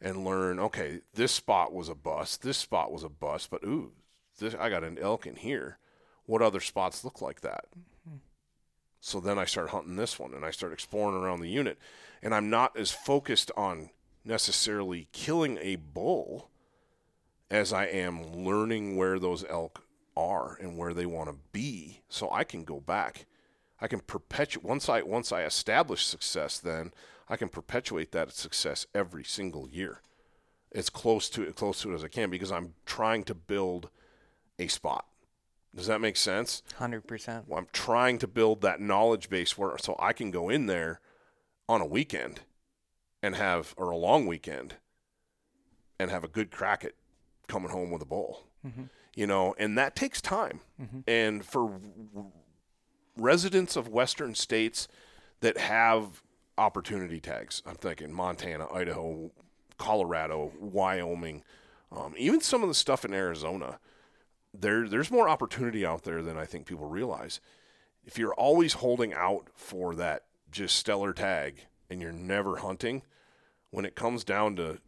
and 0.00 0.24
learn, 0.24 0.58
okay, 0.58 1.00
this 1.14 1.32
spot 1.32 1.72
was 1.72 1.88
a 1.88 1.94
bust, 1.94 2.42
this 2.42 2.58
spot 2.58 2.92
was 2.92 3.02
a 3.02 3.08
bust, 3.08 3.50
but 3.50 3.64
ooh, 3.64 3.92
this, 4.38 4.54
I 4.58 4.68
got 4.68 4.84
an 4.84 4.98
elk 4.98 5.26
in 5.26 5.36
here 5.36 5.78
what 6.26 6.42
other 6.42 6.60
spots 6.60 7.04
look 7.04 7.20
like 7.20 7.40
that. 7.42 7.66
Mm-hmm. 8.08 8.18
So 9.00 9.20
then 9.20 9.38
I 9.38 9.44
start 9.44 9.70
hunting 9.70 9.96
this 9.96 10.18
one 10.18 10.34
and 10.34 10.44
I 10.44 10.50
start 10.50 10.72
exploring 10.72 11.16
around 11.16 11.40
the 11.40 11.50
unit. 11.50 11.78
And 12.22 12.34
I'm 12.34 12.48
not 12.48 12.76
as 12.76 12.90
focused 12.90 13.50
on 13.56 13.90
necessarily 14.24 15.08
killing 15.12 15.58
a 15.60 15.76
bull 15.76 16.50
as 17.50 17.72
I 17.72 17.86
am 17.86 18.44
learning 18.44 18.96
where 18.96 19.18
those 19.18 19.44
elk 19.48 19.82
are 20.16 20.56
and 20.60 20.76
where 20.76 20.94
they 20.94 21.06
want 21.06 21.28
to 21.30 21.36
be 21.52 22.02
so 22.08 22.30
I 22.30 22.44
can 22.44 22.64
go 22.64 22.80
back. 22.80 23.26
I 23.80 23.88
can 23.88 24.00
perpetuate 24.00 24.64
once 24.64 24.88
I 24.88 25.02
once 25.02 25.32
I 25.32 25.42
establish 25.44 26.06
success 26.06 26.58
then 26.58 26.92
I 27.28 27.36
can 27.36 27.48
perpetuate 27.48 28.12
that 28.12 28.32
success 28.32 28.86
every 28.94 29.24
single 29.24 29.68
year. 29.68 30.00
As 30.72 30.90
close 30.90 31.28
to 31.30 31.50
close 31.52 31.80
to 31.82 31.92
it 31.92 31.94
as 31.94 32.04
I 32.04 32.08
can 32.08 32.30
because 32.30 32.52
I'm 32.52 32.74
trying 32.86 33.24
to 33.24 33.34
build 33.34 33.90
a 34.58 34.68
spot. 34.68 35.06
Does 35.74 35.86
that 35.88 36.00
make 36.00 36.16
sense? 36.16 36.62
Hundred 36.76 37.06
percent. 37.06 37.48
Well, 37.48 37.58
I'm 37.58 37.68
trying 37.72 38.18
to 38.18 38.28
build 38.28 38.60
that 38.62 38.80
knowledge 38.80 39.28
base 39.28 39.58
where 39.58 39.76
so 39.78 39.96
I 39.98 40.12
can 40.12 40.30
go 40.30 40.48
in 40.48 40.66
there 40.66 41.00
on 41.68 41.80
a 41.80 41.86
weekend 41.86 42.40
and 43.22 43.34
have 43.36 43.74
or 43.76 43.90
a 43.90 43.96
long 43.96 44.26
weekend 44.26 44.74
and 45.98 46.10
have 46.10 46.24
a 46.24 46.28
good 46.28 46.50
crack 46.50 46.84
at 46.84 46.92
coming 47.48 47.70
home 47.70 47.90
with 47.90 48.02
a 48.02 48.06
bull. 48.06 48.44
You 49.16 49.26
know, 49.26 49.54
and 49.58 49.78
that 49.78 49.94
takes 49.94 50.20
time. 50.20 50.60
And 51.06 51.44
for 51.44 51.68
w- 51.68 52.32
residents 53.16 53.76
of 53.76 53.86
western 53.88 54.34
states 54.34 54.88
that 55.40 55.56
have 55.56 56.22
opportunity 56.58 57.20
tags, 57.20 57.62
I'm 57.64 57.76
thinking 57.76 58.12
Montana, 58.12 58.66
Idaho, 58.72 59.30
Colorado, 59.78 60.52
Wyoming, 60.58 61.44
um, 61.92 62.14
even 62.16 62.40
some 62.40 62.62
of 62.62 62.68
the 62.68 62.74
stuff 62.74 63.04
in 63.04 63.14
Arizona. 63.14 63.78
There, 64.52 64.88
there's 64.88 65.10
more 65.10 65.28
opportunity 65.28 65.84
out 65.84 66.02
there 66.02 66.22
than 66.22 66.36
I 66.36 66.44
think 66.44 66.66
people 66.66 66.86
realize. 66.88 67.40
If 68.04 68.18
you're 68.18 68.34
always 68.34 68.74
holding 68.74 69.12
out 69.14 69.48
for 69.54 69.94
that 69.96 70.24
just 70.50 70.76
stellar 70.76 71.12
tag 71.12 71.66
and 71.90 72.00
you're 72.00 72.12
never 72.12 72.56
hunting, 72.56 73.02
when 73.70 73.84
it 73.84 73.96
comes 73.96 74.22
down 74.22 74.56
to, 74.56 74.78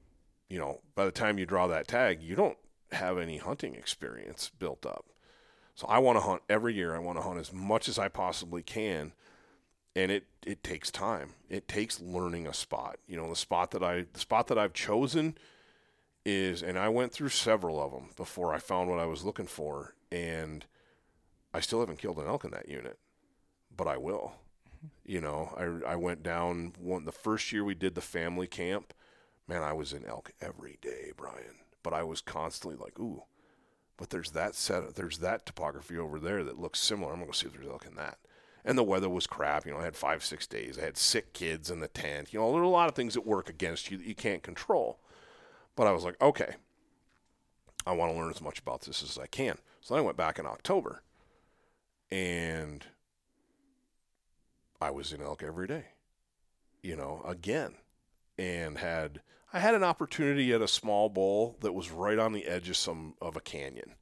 you 0.48 0.58
know, 0.58 0.80
by 0.94 1.04
the 1.04 1.10
time 1.10 1.38
you 1.38 1.46
draw 1.46 1.66
that 1.66 1.88
tag, 1.88 2.22
you 2.22 2.36
don't 2.36 2.56
have 2.92 3.18
any 3.18 3.38
hunting 3.38 3.74
experience 3.74 4.50
built 4.58 4.86
up. 4.86 5.06
So 5.74 5.86
I 5.88 5.98
want 5.98 6.16
to 6.16 6.22
hunt 6.22 6.42
every 6.48 6.74
year. 6.74 6.96
I 6.96 6.98
want 6.98 7.18
to 7.18 7.22
hunt 7.22 7.38
as 7.38 7.52
much 7.52 7.88
as 7.88 7.98
I 7.98 8.08
possibly 8.08 8.62
can. 8.62 9.12
And 9.94 10.10
it, 10.10 10.24
it 10.46 10.62
takes 10.62 10.90
time. 10.90 11.34
It 11.48 11.68
takes 11.68 12.00
learning 12.00 12.46
a 12.46 12.54
spot. 12.54 12.96
You 13.06 13.16
know, 13.16 13.28
the 13.28 13.36
spot 13.36 13.70
that 13.72 13.82
I 13.82 14.06
the 14.12 14.20
spot 14.20 14.48
that 14.48 14.58
I've 14.58 14.72
chosen 14.72 15.36
is 16.24 16.62
and 16.62 16.78
I 16.78 16.88
went 16.88 17.12
through 17.12 17.28
several 17.28 17.82
of 17.82 17.92
them 17.92 18.10
before 18.16 18.52
I 18.54 18.58
found 18.58 18.90
what 18.90 18.98
I 18.98 19.06
was 19.06 19.24
looking 19.24 19.46
for 19.46 19.94
and 20.10 20.66
I 21.54 21.60
still 21.60 21.80
haven't 21.80 21.98
killed 21.98 22.18
an 22.18 22.26
elk 22.26 22.44
in 22.44 22.50
that 22.50 22.68
unit. 22.68 22.98
But 23.74 23.86
I 23.86 23.96
will. 23.96 24.34
You 25.04 25.20
know, 25.20 25.54
I, 25.56 25.92
I 25.92 25.96
went 25.96 26.22
down 26.22 26.72
one 26.78 27.04
the 27.04 27.12
first 27.12 27.52
year 27.52 27.64
we 27.64 27.74
did 27.74 27.94
the 27.94 28.00
family 28.00 28.46
camp. 28.46 28.92
Man, 29.46 29.62
I 29.62 29.72
was 29.72 29.92
in 29.92 30.04
elk 30.04 30.32
every 30.40 30.78
day, 30.80 31.12
Brian. 31.16 31.65
But 31.86 31.94
I 31.94 32.02
was 32.02 32.20
constantly 32.20 32.76
like, 32.76 32.98
ooh, 32.98 33.22
but 33.96 34.10
there's 34.10 34.32
that 34.32 34.56
set, 34.56 34.96
there's 34.96 35.18
that 35.18 35.46
topography 35.46 35.96
over 35.96 36.18
there 36.18 36.42
that 36.42 36.58
looks 36.58 36.80
similar. 36.80 37.12
I'm 37.12 37.18
gonna 37.18 37.26
go 37.26 37.32
see 37.32 37.46
if 37.46 37.52
there's 37.52 37.68
elk 37.68 37.86
in 37.86 37.94
that. 37.94 38.18
And 38.64 38.76
the 38.76 38.82
weather 38.82 39.08
was 39.08 39.28
crap. 39.28 39.64
You 39.64 39.70
know, 39.70 39.78
I 39.78 39.84
had 39.84 39.94
five, 39.94 40.24
six 40.24 40.48
days. 40.48 40.80
I 40.80 40.84
had 40.84 40.96
sick 40.96 41.32
kids 41.32 41.70
in 41.70 41.78
the 41.78 41.86
tent. 41.86 42.32
You 42.32 42.40
know, 42.40 42.50
there 42.50 42.60
are 42.60 42.64
a 42.64 42.68
lot 42.68 42.88
of 42.88 42.96
things 42.96 43.14
that 43.14 43.24
work 43.24 43.48
against 43.48 43.88
you 43.88 43.98
that 43.98 44.06
you 44.06 44.16
can't 44.16 44.42
control. 44.42 44.98
But 45.76 45.86
I 45.86 45.92
was 45.92 46.02
like, 46.02 46.20
okay, 46.20 46.56
I 47.86 47.92
want 47.92 48.12
to 48.12 48.18
learn 48.18 48.30
as 48.30 48.42
much 48.42 48.58
about 48.58 48.80
this 48.80 49.04
as 49.04 49.16
I 49.16 49.28
can. 49.28 49.56
So 49.80 49.94
then 49.94 50.02
I 50.02 50.06
went 50.06 50.16
back 50.16 50.40
in 50.40 50.46
October, 50.46 51.04
and 52.10 52.84
I 54.80 54.90
was 54.90 55.12
in 55.12 55.22
elk 55.22 55.44
every 55.44 55.68
day. 55.68 55.84
You 56.82 56.96
know, 56.96 57.22
again, 57.24 57.74
and 58.36 58.78
had 58.78 59.20
I 59.56 59.58
had 59.58 59.74
an 59.74 59.82
opportunity 59.84 60.52
at 60.52 60.60
a 60.60 60.68
small 60.68 61.08
bowl 61.08 61.56
that 61.62 61.72
was 61.72 61.90
right 61.90 62.18
on 62.18 62.34
the 62.34 62.44
edge 62.44 62.68
of 62.68 62.76
some 62.76 63.14
of 63.22 63.36
a 63.36 63.40
canyon, 63.40 63.94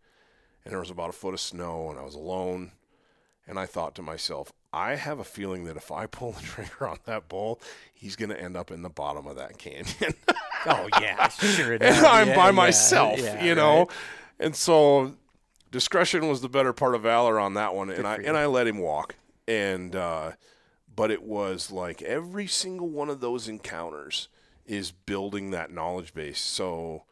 and 0.64 0.72
there 0.72 0.80
was 0.80 0.90
about 0.90 1.10
a 1.10 1.12
foot 1.12 1.32
of 1.32 1.38
snow, 1.38 1.90
and 1.90 1.96
I 1.96 2.02
was 2.02 2.16
alone, 2.16 2.72
and 3.46 3.56
I 3.56 3.64
thought 3.64 3.94
to 3.94 4.02
myself, 4.02 4.52
I 4.72 4.96
have 4.96 5.20
a 5.20 5.24
feeling 5.24 5.62
that 5.66 5.76
if 5.76 5.92
I 5.92 6.06
pull 6.06 6.32
the 6.32 6.42
trigger 6.42 6.88
on 6.88 6.98
that 7.04 7.28
bull, 7.28 7.60
he's 7.94 8.16
going 8.16 8.30
to 8.30 8.40
end 8.40 8.56
up 8.56 8.72
in 8.72 8.82
the 8.82 8.90
bottom 8.90 9.28
of 9.28 9.36
that 9.36 9.56
canyon. 9.58 9.86
Oh 10.66 10.88
yeah, 10.98 11.28
sure. 11.28 11.74
and. 11.74 11.84
I'm 11.84 12.28
Yeah, 12.28 12.36
by 12.36 12.46
yeah, 12.46 12.50
myself, 12.52 13.20
yeah, 13.20 13.44
you 13.44 13.54
know. 13.54 13.80
right. 13.80 13.88
And 14.40 14.56
so 14.56 15.14
discretion 15.70 16.26
was 16.26 16.40
the 16.40 16.48
better 16.48 16.72
part 16.72 16.94
of 16.94 17.02
valor 17.02 17.38
on 17.38 17.52
that 17.52 17.74
one, 17.74 17.90
and 17.90 18.06
I 18.06 18.16
and 18.16 18.34
I 18.34 18.46
let 18.46 18.66
him 18.66 18.78
walk. 18.78 19.14
And 19.46 19.94
uh, 19.94 20.32
but 20.96 21.10
it 21.10 21.22
was 21.22 21.70
like 21.70 22.00
every 22.00 22.46
single 22.46 22.88
one 22.88 23.10
of 23.10 23.20
those 23.20 23.46
encounters 23.46 24.28
is 24.66 24.92
building 24.92 25.50
that 25.50 25.70
knowledge 25.70 26.14
base. 26.14 26.40
So 26.40 27.04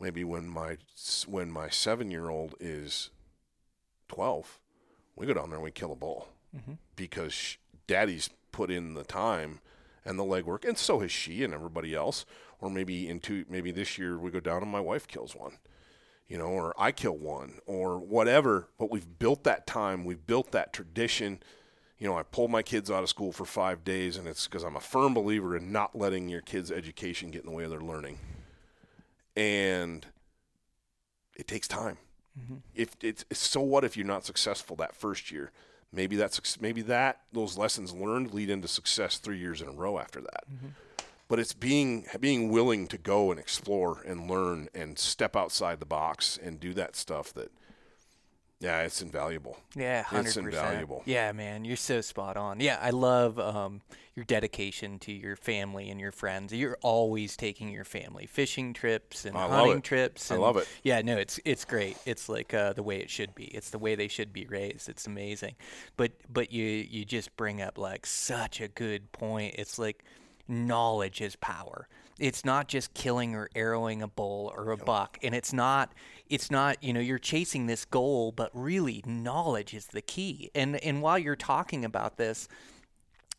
maybe 0.00 0.24
when 0.24 0.48
my 0.48 0.78
when 1.26 1.50
my 1.50 1.68
seven 1.68 2.10
year 2.10 2.28
old 2.28 2.54
is 2.60 3.10
twelve, 4.08 4.58
we 5.14 5.26
go 5.26 5.34
down 5.34 5.50
there 5.50 5.56
and 5.56 5.64
we 5.64 5.70
kill 5.70 5.92
a 5.92 5.96
bull 5.96 6.28
mm-hmm. 6.56 6.74
because 6.94 7.32
sh- 7.32 7.56
daddy's 7.86 8.30
put 8.52 8.70
in 8.70 8.94
the 8.94 9.04
time 9.04 9.60
and 10.04 10.18
the 10.18 10.24
legwork, 10.24 10.64
and 10.64 10.78
so 10.78 11.00
has 11.00 11.10
she 11.10 11.42
and 11.42 11.52
everybody 11.52 11.94
else. 11.94 12.24
Or 12.58 12.70
maybe 12.70 13.08
in 13.08 13.20
two, 13.20 13.44
maybe 13.50 13.70
this 13.70 13.98
year 13.98 14.18
we 14.18 14.30
go 14.30 14.40
down 14.40 14.62
and 14.62 14.70
my 14.70 14.80
wife 14.80 15.06
kills 15.06 15.36
one, 15.36 15.58
you 16.26 16.38
know, 16.38 16.46
or 16.46 16.74
I 16.78 16.90
kill 16.90 17.16
one, 17.16 17.58
or 17.66 17.98
whatever. 17.98 18.68
But 18.78 18.90
we've 18.90 19.18
built 19.18 19.44
that 19.44 19.66
time, 19.66 20.04
we've 20.04 20.26
built 20.26 20.52
that 20.52 20.72
tradition. 20.72 21.40
You 21.98 22.06
know, 22.06 22.18
I 22.18 22.22
pulled 22.24 22.50
my 22.50 22.62
kids 22.62 22.90
out 22.90 23.02
of 23.02 23.08
school 23.08 23.32
for 23.32 23.46
five 23.46 23.82
days, 23.82 24.16
and 24.16 24.28
it's 24.28 24.46
because 24.46 24.64
I'm 24.64 24.76
a 24.76 24.80
firm 24.80 25.14
believer 25.14 25.56
in 25.56 25.72
not 25.72 25.96
letting 25.96 26.28
your 26.28 26.42
kids' 26.42 26.70
education 26.70 27.30
get 27.30 27.42
in 27.42 27.50
the 27.50 27.56
way 27.56 27.64
of 27.64 27.70
their 27.70 27.80
learning. 27.80 28.18
And 29.34 30.06
it 31.36 31.48
takes 31.48 31.66
time. 31.66 31.96
Mm-hmm. 32.38 32.56
If 32.74 32.96
it's 33.02 33.24
so, 33.32 33.60
what 33.60 33.84
if 33.84 33.96
you're 33.96 34.06
not 34.06 34.26
successful 34.26 34.76
that 34.76 34.94
first 34.94 35.30
year? 35.30 35.52
Maybe 35.92 36.16
that's 36.16 36.60
maybe 36.60 36.82
that 36.82 37.20
those 37.32 37.56
lessons 37.56 37.94
learned 37.94 38.34
lead 38.34 38.50
into 38.50 38.68
success 38.68 39.18
three 39.18 39.38
years 39.38 39.62
in 39.62 39.68
a 39.68 39.72
row 39.72 39.98
after 39.98 40.20
that. 40.20 40.44
Mm-hmm. 40.52 40.68
But 41.28 41.38
it's 41.38 41.54
being 41.54 42.06
being 42.20 42.50
willing 42.50 42.86
to 42.88 42.98
go 42.98 43.30
and 43.30 43.40
explore 43.40 44.02
and 44.06 44.30
learn 44.30 44.68
and 44.74 44.98
step 44.98 45.34
outside 45.34 45.80
the 45.80 45.86
box 45.86 46.38
and 46.42 46.60
do 46.60 46.74
that 46.74 46.94
stuff 46.94 47.32
that, 47.34 47.50
yeah, 48.58 48.80
it's 48.82 49.02
invaluable. 49.02 49.58
Yeah, 49.74 50.02
hundred 50.02 50.28
It's 50.28 50.36
percent. 50.36 50.54
invaluable. 50.54 51.02
Yeah, 51.04 51.32
man, 51.32 51.64
you're 51.64 51.76
so 51.76 52.00
spot 52.00 52.36
on. 52.36 52.60
Yeah, 52.60 52.78
I 52.80 52.90
love 52.90 53.38
um, 53.38 53.82
your 54.14 54.24
dedication 54.24 54.98
to 55.00 55.12
your 55.12 55.36
family 55.36 55.90
and 55.90 56.00
your 56.00 56.12
friends. 56.12 56.52
You're 56.54 56.78
always 56.80 57.36
taking 57.36 57.70
your 57.70 57.84
family 57.84 58.24
fishing 58.26 58.72
trips 58.72 59.26
and 59.26 59.36
I 59.36 59.46
hunting 59.46 59.82
trips. 59.82 60.30
I 60.30 60.36
love 60.36 60.56
it. 60.56 60.66
Yeah, 60.82 61.02
no, 61.02 61.16
it's 61.18 61.38
it's 61.44 61.66
great. 61.66 61.98
It's 62.06 62.28
like 62.28 62.54
uh, 62.54 62.72
the 62.72 62.82
way 62.82 62.98
it 62.98 63.10
should 63.10 63.34
be. 63.34 63.44
It's 63.44 63.70
the 63.70 63.78
way 63.78 63.94
they 63.94 64.08
should 64.08 64.32
be 64.32 64.46
raised. 64.46 64.88
It's 64.88 65.06
amazing. 65.06 65.56
But 65.96 66.12
but 66.32 66.50
you 66.50 66.64
you 66.64 67.04
just 67.04 67.36
bring 67.36 67.60
up 67.60 67.76
like 67.76 68.06
such 68.06 68.60
a 68.62 68.68
good 68.68 69.12
point. 69.12 69.56
It's 69.58 69.78
like 69.78 70.02
knowledge 70.48 71.20
is 71.20 71.36
power. 71.36 71.88
It's 72.18 72.44
not 72.44 72.68
just 72.68 72.94
killing 72.94 73.34
or 73.34 73.50
arrowing 73.54 74.02
a 74.02 74.08
bull 74.08 74.52
or 74.56 74.70
a 74.70 74.76
buck, 74.76 75.18
and 75.22 75.34
it's 75.34 75.52
not 75.52 75.92
it's 76.28 76.50
not 76.50 76.82
you 76.82 76.92
know 76.92 77.00
you're 77.00 77.18
chasing 77.18 77.66
this 77.66 77.84
goal, 77.84 78.32
but 78.32 78.50
really 78.54 79.02
knowledge 79.06 79.74
is 79.74 79.86
the 79.86 80.02
key. 80.02 80.50
And 80.54 80.76
and 80.76 81.02
while 81.02 81.18
you're 81.18 81.36
talking 81.36 81.84
about 81.84 82.16
this, 82.16 82.48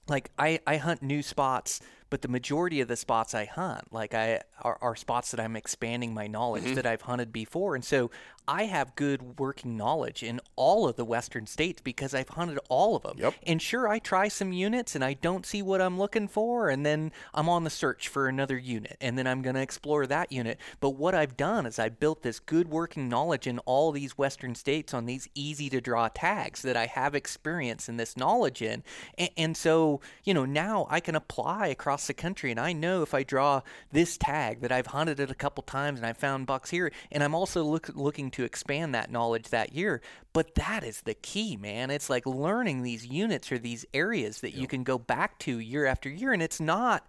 like 0.08 0.32
I, 0.38 0.60
I 0.66 0.78
hunt 0.78 1.02
new 1.02 1.22
spots, 1.22 1.82
but 2.10 2.22
the 2.22 2.28
majority 2.28 2.82
of 2.82 2.88
the 2.88 2.96
spots 2.96 3.34
I 3.34 3.46
hunt, 3.46 3.94
like 3.94 4.14
I 4.14 4.42
are, 4.62 4.78
are 4.82 4.96
spots 4.96 5.32
that 5.32 5.40
I'm 5.40 5.56
expanding 5.56 6.14
my 6.14 6.28
knowledge 6.28 6.64
Mm-hmm. 6.64 6.76
that 6.76 6.86
I've 6.86 7.02
hunted 7.02 7.32
before, 7.32 7.76
and 7.76 7.84
so 7.84 8.10
I 8.48 8.64
have 8.64 8.96
good 8.96 9.38
working 9.40 9.76
knowledge 9.76 10.24
in 10.24 10.40
all 10.56 10.88
of 10.88 10.96
the 10.96 11.04
western 11.04 11.46
states 11.48 11.82
because 11.82 12.14
I've 12.14 12.30
hunted 12.30 12.60
all 12.70 12.96
of 12.96 13.04
them. 13.04 13.18
Yep. 13.20 13.34
And 13.46 13.62
sure, 13.62 13.90
I 13.90 14.00
try 14.00 14.30
some 14.30 14.54
units 14.54 14.96
and 14.96 15.04
I 15.04 15.14
don't 15.16 15.46
see 15.46 15.62
what 15.62 15.82
I'm 15.82 15.98
looking 16.00 16.30
for, 16.30 16.70
and 16.70 16.86
then 16.86 17.12
I'm 17.34 17.50
on 17.50 17.66
the 17.66 17.70
search 17.70 18.08
for 18.08 18.28
another 18.28 18.58
unit, 18.58 18.96
and 19.02 19.18
then 19.18 19.28
I'm 19.28 19.42
going 19.42 19.56
to 19.56 19.62
explore 19.62 20.08
that 20.08 20.32
unit. 20.32 20.60
But 20.80 20.92
what 20.92 21.14
I've 21.14 21.36
done 21.36 21.66
is 21.66 21.78
I 21.78 21.90
built 21.90 22.24
this 22.24 22.40
good 22.40 22.70
working 22.70 23.10
knowledge 23.10 23.48
in 23.48 23.60
all 23.60 23.92
these 23.92 24.18
western 24.18 24.56
states 24.56 24.94
on 24.94 25.06
these 25.06 25.28
easy 25.36 25.70
to 25.70 25.82
draw 25.82 26.08
tags 26.08 26.62
that 26.62 26.78
I 26.78 26.86
have 26.86 27.16
experience 27.16 27.90
and 27.90 28.00
this 28.00 28.16
knowledge 28.16 28.62
in. 28.62 28.82
And, 29.18 29.30
and 29.36 29.58
so, 29.58 30.00
you 30.24 30.34
know, 30.34 30.46
now 30.46 30.88
I 30.90 31.02
can 31.02 31.16
apply 31.16 31.68
across 31.68 31.97
the 32.06 32.14
country, 32.14 32.52
and 32.52 32.60
I 32.60 32.74
know 32.74 33.02
if 33.02 33.16
I 33.16 33.24
draw 33.24 33.62
this 33.92 34.18
tag 34.18 34.62
that 34.62 34.72
I've 34.72 34.88
hunted 34.88 35.20
it 35.20 35.32
a 35.32 35.36
couple 35.36 35.64
times 35.64 35.98
and 35.98 36.06
I 36.06 36.14
found 36.14 36.46
bucks 36.46 36.70
here, 36.70 36.92
and 37.12 37.24
I'm 37.24 37.34
also 37.34 37.64
look, 37.64 37.90
looking 37.96 38.30
to 38.32 38.44
expand 38.44 38.94
that 38.94 39.12
knowledge 39.12 39.50
that 39.50 39.74
year. 39.74 40.02
But 40.34 40.54
that 40.54 40.84
is 40.84 41.02
the 41.02 41.16
key, 41.16 41.58
man. 41.58 41.90
It's 41.90 42.12
like 42.12 42.28
learning 42.28 42.84
these 42.84 43.08
units 43.08 43.52
or 43.52 43.58
these 43.58 43.88
areas 43.96 44.42
that 44.42 44.54
you 44.54 44.68
can 44.68 44.84
go 44.84 45.00
back 45.00 45.40
to 45.40 45.58
year 45.58 45.88
after 45.88 46.10
year, 46.10 46.34
and 46.34 46.44
it's 46.44 46.60
not 46.60 47.08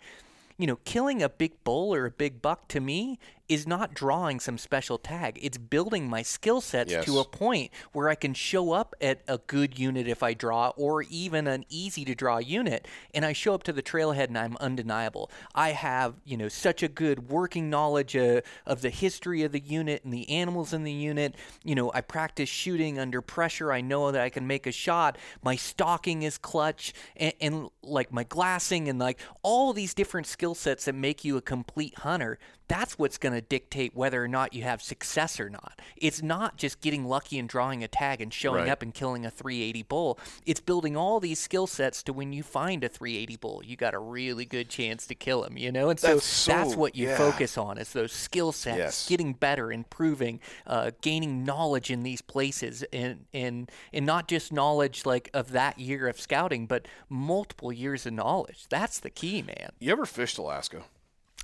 you 0.59 0.66
know, 0.66 0.78
killing 0.84 1.22
a 1.22 1.28
big 1.28 1.62
bull 1.62 1.95
or 1.95 2.07
a 2.07 2.11
big 2.11 2.43
buck 2.43 2.66
to 2.66 2.80
me 2.80 3.18
is 3.49 3.66
not 3.66 3.94
drawing 3.94 4.40
some 4.40 4.59
special 4.59 4.99
tag. 4.99 5.38
It's 5.42 5.59
building 5.59 6.09
my 6.09 6.22
skill 6.22 6.61
sets 6.61 6.92
to 7.05 7.18
a 7.18 7.24
point 7.24 7.70
where 7.92 8.09
I 8.09 8.14
can 8.14 8.34
show 8.34 8.72
up 8.72 8.94
at 9.01 9.22
a 9.26 9.38
good 9.38 9.78
unit 9.78 10.07
if 10.07 10.22
I 10.22 10.34
draw, 10.34 10.68
or 10.76 11.03
even 11.03 11.46
an 11.46 11.64
easy 11.68 12.05
to 12.05 12.14
draw 12.14 12.38
unit, 12.38 12.86
and 13.14 13.24
I 13.24 13.32
show 13.32 13.55
up 13.55 13.62
to 13.64 13.72
the 13.72 13.82
trailhead 13.82 14.28
and 14.28 14.38
I'm 14.38 14.57
undeniable. 14.59 15.30
I 15.55 15.70
have, 15.70 16.14
you 16.24 16.36
know, 16.36 16.49
such 16.49 16.82
a 16.82 16.88
good 16.88 17.30
working 17.30 17.70
knowledge 17.70 18.16
uh, 18.16 18.42
of 18.66 18.82
the 18.82 18.90
history 18.90 19.42
of 19.42 19.53
the 19.53 19.61
unit 19.61 20.05
and 20.05 20.12
the 20.12 20.28
animals 20.28 20.72
in 20.72 20.84
the 20.84 20.92
unit. 20.92 21.34
You 21.64 21.74
know, 21.74 21.90
I 21.94 22.01
practice 22.03 22.49
shooting 22.49 22.99
under 22.99 23.22
pressure. 23.22 23.72
I 23.72 23.80
know 23.80 24.11
that 24.11 24.20
I 24.20 24.28
can 24.28 24.46
make 24.46 24.66
a 24.66 24.72
shot. 24.72 25.16
My 25.42 25.57
stalking 25.57 26.22
is 26.22 26.38
clutch, 26.38 26.92
and, 27.16 27.32
and 27.40 27.68
like 27.82 28.12
my 28.12 28.24
glassing, 28.24 28.88
and 28.88 28.99
like 28.99 29.18
all 29.42 29.72
these 29.72 29.94
different 29.94 30.26
skill 30.26 30.55
sets 30.55 30.84
that 30.84 30.94
make 30.94 31.24
you 31.24 31.36
a 31.36 31.42
complete 31.42 31.99
hunter. 31.99 32.38
That's 32.68 32.98
what's 32.98 33.18
going 33.18 33.32
to 33.34 33.40
dictate 33.40 33.96
whether 33.96 34.22
or 34.22 34.28
not 34.28 34.52
you 34.52 34.62
have 34.62 34.82
success 34.82 35.40
or 35.40 35.48
not. 35.48 35.80
It's 35.96 36.22
not 36.22 36.56
just 36.58 36.80
getting 36.80 37.04
lucky 37.06 37.38
and 37.38 37.48
drawing 37.48 37.82
a 37.82 37.88
tag 37.88 38.20
and 38.20 38.32
showing 38.32 38.62
Right. 38.64 38.68
up 38.68 38.82
and 38.82 38.92
killing 38.94 39.24
a 39.24 39.30
380 39.30 39.82
bull. 39.84 40.18
It's 40.46 40.60
building 40.60 40.96
all 40.96 41.18
these 41.18 41.38
skill 41.38 41.66
sets 41.66 42.02
to 42.04 42.12
when 42.12 42.32
you 42.32 42.42
find 42.42 42.84
a 42.84 42.88
380 42.88 43.36
bull, 43.36 43.62
you 43.64 43.76
got 43.76 43.94
a 43.94 43.98
really 43.98 44.44
good 44.44 44.68
chance 44.68 45.06
to 45.06 45.14
kill 45.14 45.44
him, 45.44 45.56
you 45.56 45.72
know? 45.72 45.88
And 45.90 45.98
so 45.98 46.14
That's 46.14 46.46
that's, 46.46 46.76
what 46.76 46.94
you 46.94 47.08
yeah. 47.08 47.16
focus 47.16 47.56
on 47.56 47.78
is 47.78 47.92
those 47.92 48.12
skill 48.12 48.52
sets, 48.52 48.76
Yes. 48.78 49.08
getting 49.08 49.32
better, 49.32 49.72
improving, 49.72 50.40
uh, 50.66 50.90
gaining 51.00 51.44
knowledge 51.44 51.90
in 51.90 52.02
these 52.02 52.20
places 52.20 52.82
and, 52.92 53.24
and, 53.32 53.70
and 53.92 54.04
not 54.04 54.28
just 54.28 54.52
knowledge 54.52 55.06
like 55.06 55.30
of 55.32 55.52
that 55.52 55.78
year 55.78 56.06
of 56.06 56.20
scouting, 56.20 56.66
but 56.66 56.86
multiple 57.08 57.72
years 57.72 58.04
of 58.04 58.12
knowledge. 58.12 58.66
That's 58.68 59.00
the 59.00 59.10
key, 59.10 59.40
man. 59.42 59.70
You 59.78 59.90
ever 59.92 60.04
fished 60.04 60.36
Alaska? 60.36 60.82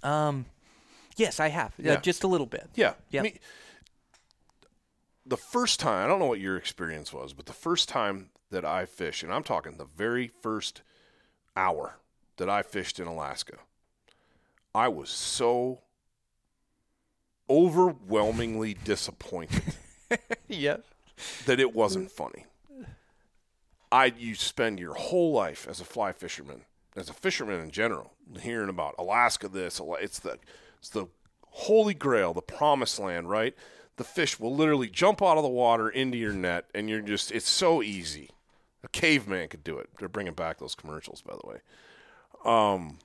Um, 0.02 0.44
Yes, 1.16 1.40
I 1.40 1.48
have. 1.48 1.72
Yeah. 1.78 1.94
Uh, 1.94 2.00
just 2.00 2.24
a 2.24 2.26
little 2.26 2.46
bit. 2.46 2.68
Yeah. 2.74 2.94
Yep. 3.10 3.20
I 3.20 3.22
mean, 3.24 3.38
the 5.26 5.36
first 5.36 5.80
time, 5.80 6.04
I 6.04 6.08
don't 6.08 6.18
know 6.18 6.26
what 6.26 6.40
your 6.40 6.56
experience 6.56 7.12
was, 7.12 7.32
but 7.32 7.46
the 7.46 7.52
first 7.52 7.88
time 7.88 8.30
that 8.50 8.64
I 8.64 8.84
fished, 8.86 9.22
and 9.22 9.32
I'm 9.32 9.42
talking 9.42 9.76
the 9.76 9.84
very 9.96 10.28
first 10.42 10.82
hour 11.56 11.96
that 12.36 12.48
I 12.50 12.62
fished 12.62 12.98
in 13.00 13.06
Alaska, 13.06 13.56
I 14.74 14.88
was 14.88 15.08
so 15.10 15.80
overwhelmingly 17.48 18.74
disappointed 18.74 19.62
Yep. 20.48 20.84
that 21.46 21.60
it 21.60 21.74
wasn't 21.74 22.10
funny. 22.10 22.46
I 23.92 24.06
you 24.18 24.34
spend 24.34 24.80
your 24.80 24.94
whole 24.94 25.32
life 25.32 25.68
as 25.68 25.80
a 25.80 25.84
fly 25.84 26.12
fisherman, 26.12 26.62
as 26.96 27.08
a 27.08 27.12
fisherman 27.12 27.60
in 27.60 27.70
general, 27.70 28.12
hearing 28.40 28.68
about 28.68 28.96
Alaska. 28.98 29.46
This 29.46 29.80
it's 30.00 30.18
the 30.18 30.38
it's 30.84 30.90
the 30.90 31.06
holy 31.48 31.94
grail, 31.94 32.34
the 32.34 32.42
promised 32.42 32.98
land, 32.98 33.30
right? 33.30 33.54
The 33.96 34.04
fish 34.04 34.38
will 34.38 34.54
literally 34.54 34.90
jump 34.90 35.22
out 35.22 35.38
of 35.38 35.42
the 35.42 35.48
water 35.48 35.88
into 35.88 36.18
your 36.18 36.34
net, 36.34 36.66
and 36.74 36.90
you're 36.90 37.00
just 37.00 37.32
it's 37.32 37.48
so 37.48 37.82
easy. 37.82 38.28
A 38.82 38.88
caveman 38.88 39.48
could 39.48 39.64
do 39.64 39.78
it. 39.78 39.88
They're 39.98 40.10
bringing 40.10 40.34
back 40.34 40.58
those 40.58 40.74
commercials, 40.74 41.22
by 41.22 41.36
the 41.40 41.48
way. 41.48 41.60
Um, 42.44 42.98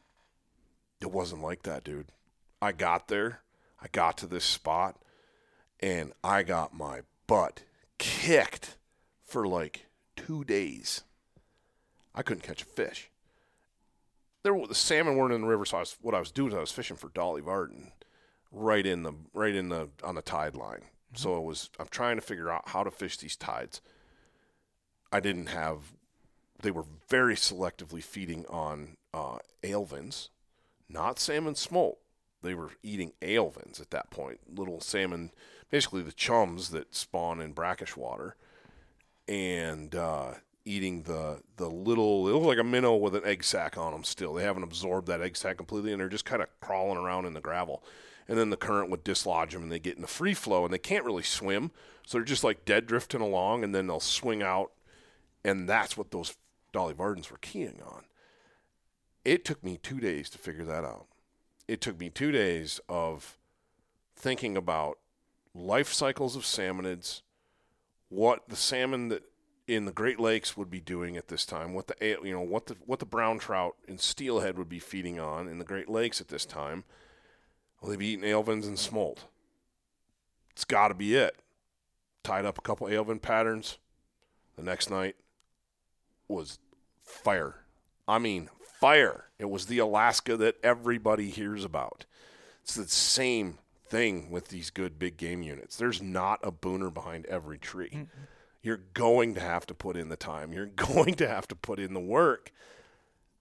it 1.00 1.10
wasn't 1.10 1.42
like 1.42 1.64
that, 1.64 1.86
dude. 1.86 2.08
I 2.62 2.74
got 2.74 3.08
there, 3.08 3.44
I 3.82 3.88
got 3.94 4.18
to 4.18 4.28
this 4.28 4.44
spot, 4.44 4.98
and 5.80 6.12
I 6.22 6.44
got 6.44 6.74
my 6.74 7.04
butt 7.28 7.64
kicked 7.98 8.76
for 9.24 9.48
like 9.48 9.86
two 10.18 10.44
days. 10.44 11.04
I 12.14 12.24
couldn't 12.24 12.44
catch 12.44 12.62
a 12.62 12.66
fish. 12.66 13.10
There, 14.44 14.54
were- 14.54 14.68
the 14.68 14.76
salmon 14.76 15.16
weren't 15.16 15.34
in 15.34 15.42
the 15.42 15.48
river, 15.48 15.66
so 15.66 15.78
I 15.78 15.80
was, 15.82 15.98
what 16.02 16.16
I 16.16 16.20
was 16.20 16.32
doing 16.32 16.54
I 16.54 16.60
was 16.60 16.72
fishing 16.72 16.98
for 16.98 17.10
Dolly 17.10 17.42
Varden, 17.42 17.92
right 18.52 18.86
in 18.86 19.04
the 19.04 19.14
right 19.34 19.54
in 19.54 19.70
the 19.70 19.90
on 20.04 20.16
the 20.16 20.22
tide 20.22 20.56
line. 20.56 20.84
So 21.14 21.38
it 21.38 21.44
was 21.44 21.70
I'm 21.80 21.88
trying 21.90 22.16
to 22.16 22.22
figure 22.22 22.50
out 22.52 22.70
how 22.70 22.84
to 22.84 22.92
fish 22.92 23.18
these 23.18 23.36
tides. 23.36 23.82
I 25.12 25.20
didn't 25.20 25.48
have. 25.48 25.94
They 26.62 26.72
were 26.72 26.86
very 27.10 27.36
selectively 27.36 28.04
feeding 28.04 28.46
on 28.48 28.98
uh, 29.14 29.40
alevins, 29.64 30.30
not 30.90 31.20
salmon 31.20 31.56
smolt. 31.56 32.00
They 32.42 32.54
were 32.54 32.72
eating 32.84 33.14
alevins 33.22 33.82
at 33.82 33.92
that 33.92 34.10
point, 34.12 34.40
little 34.58 34.80
salmon, 34.82 35.32
basically 35.70 36.02
the 36.02 36.12
chums 36.12 36.70
that 36.70 36.96
spawn 36.96 37.42
in 37.42 37.52
brackish 37.54 37.98
water, 37.98 38.36
and 39.28 39.94
uh, 39.96 40.34
eating 40.70 41.02
the 41.04 41.42
the 41.58 41.70
little. 41.70 42.28
It 42.28 42.34
looked 42.34 42.46
like 42.46 42.60
a 42.60 42.64
minnow 42.64 42.96
with 42.96 43.16
an 43.16 43.26
egg 43.26 43.44
sac 43.44 43.78
on 43.78 43.92
them. 43.92 44.04
Still, 44.04 44.34
they 44.36 44.44
haven't 44.44 44.64
absorbed 44.64 45.08
that 45.08 45.22
egg 45.22 45.36
sac 45.36 45.58
completely, 45.58 45.92
and 45.92 46.00
they're 46.00 46.10
just 46.10 46.26
kind 46.26 46.42
of 46.42 46.48
crawling 46.62 46.98
around 46.98 47.26
in 47.26 47.34
the 47.34 47.42
gravel. 47.42 47.84
And 48.28 48.38
then 48.38 48.52
the 48.52 48.58
current 48.58 48.92
would 48.92 49.04
dislodge 49.04 49.54
them, 49.54 49.64
and 49.64 49.72
they 49.72 49.80
get 49.80 49.96
in 49.96 50.04
the 50.04 50.08
free 50.08 50.36
flow, 50.36 50.64
and 50.64 50.72
they 50.72 50.78
can't 50.78 51.04
really 51.04 51.24
swim, 51.24 51.72
so 52.06 52.18
they're 52.18 52.26
just 52.26 52.44
like 52.44 52.64
dead 52.64 52.86
drifting 52.86 53.22
along, 53.22 53.64
and 53.64 53.74
then 53.74 53.88
they'll 53.88 54.00
swing 54.00 54.44
out, 54.44 54.72
and 55.44 55.68
that's 55.68 55.98
what 55.98 56.12
those 56.12 56.38
Dolly 56.72 56.94
Vardens 56.94 57.32
were 57.32 57.40
keying 57.40 57.82
on. 57.84 58.04
It 59.26 59.44
took 59.44 59.64
me 59.64 59.80
two 59.82 60.00
days 60.00 60.30
to 60.30 60.38
figure 60.38 60.66
that 60.66 60.84
out. 60.84 61.08
It 61.68 61.82
took 61.82 62.00
me 62.00 62.12
two 62.12 62.32
days 62.32 62.80
of 62.88 63.38
thinking 64.16 64.56
about 64.56 65.00
life 65.56 65.92
cycles 65.92 66.36
of 66.36 66.44
salmonids, 66.44 67.22
what 68.10 68.48
the 68.48 68.56
salmon 68.56 69.10
that 69.10 69.24
in 69.70 69.86
the 69.86 69.92
Great 69.92 70.20
Lakes 70.20 70.58
would 70.58 70.72
be 70.72 70.80
doing 70.80 71.16
at 71.16 71.28
this 71.28 71.46
time, 71.46 71.74
what 71.74 71.86
the 71.86 71.96
you 72.24 72.34
know 72.34 72.42
what 72.42 72.66
the 72.66 72.76
what 72.88 72.98
the 72.98 73.06
brown 73.06 73.38
trout 73.38 73.76
and 73.88 74.02
steelhead 74.02 74.58
would 74.58 74.68
be 74.68 74.80
feeding 74.80 75.20
on 75.20 75.48
in 75.48 75.60
the 75.60 75.66
Great 75.66 75.88
Lakes 75.88 76.20
at 76.20 76.30
this 76.30 76.44
time. 76.44 76.84
Well, 77.80 77.92
they'd 77.92 78.00
be 78.00 78.08
eating 78.08 78.26
alevins 78.26 78.66
and 78.66 78.80
smolt. 78.80 79.26
It's 80.52 80.66
got 80.66 80.88
to 80.88 80.96
be 80.96 81.16
it. 81.16 81.36
Tied 82.24 82.46
up 82.46 82.58
a 82.58 82.62
couple 82.62 82.88
alevin 82.88 83.22
patterns. 83.22 83.78
The 84.58 84.64
next 84.64 84.90
night 84.90 85.16
was 86.28 86.58
fire. 87.04 87.58
I 88.08 88.18
mean, 88.18 88.50
fire. 88.80 89.26
It 89.38 89.52
was 89.52 89.68
the 89.68 89.78
Alaska 89.78 90.36
that 90.38 90.58
everybody 90.64 91.30
hears 91.30 91.64
about. 91.64 92.06
It's 92.64 92.74
the 92.74 92.88
same 92.88 93.60
thing 93.88 94.32
with 94.32 94.48
these 94.48 94.72
good 94.72 94.98
big 94.98 95.16
game 95.16 95.44
units. 95.44 95.78
There's 95.78 96.02
not 96.02 96.40
a 96.42 96.52
booner 96.52 96.94
behind 96.94 97.28
every 97.28 97.60
tree. 97.60 98.08
You're 98.62 98.82
going 98.94 99.36
to 99.36 99.42
have 99.42 99.66
to 99.68 99.74
put 99.74 99.96
in 99.96 100.10
the 100.10 100.16
time. 100.16 100.52
You're 100.52 100.66
going 100.76 101.14
to 101.16 101.28
have 101.28 101.48
to 101.50 101.56
put 101.56 101.80
in 101.80 101.94
the 101.94 102.00
work 102.00 102.52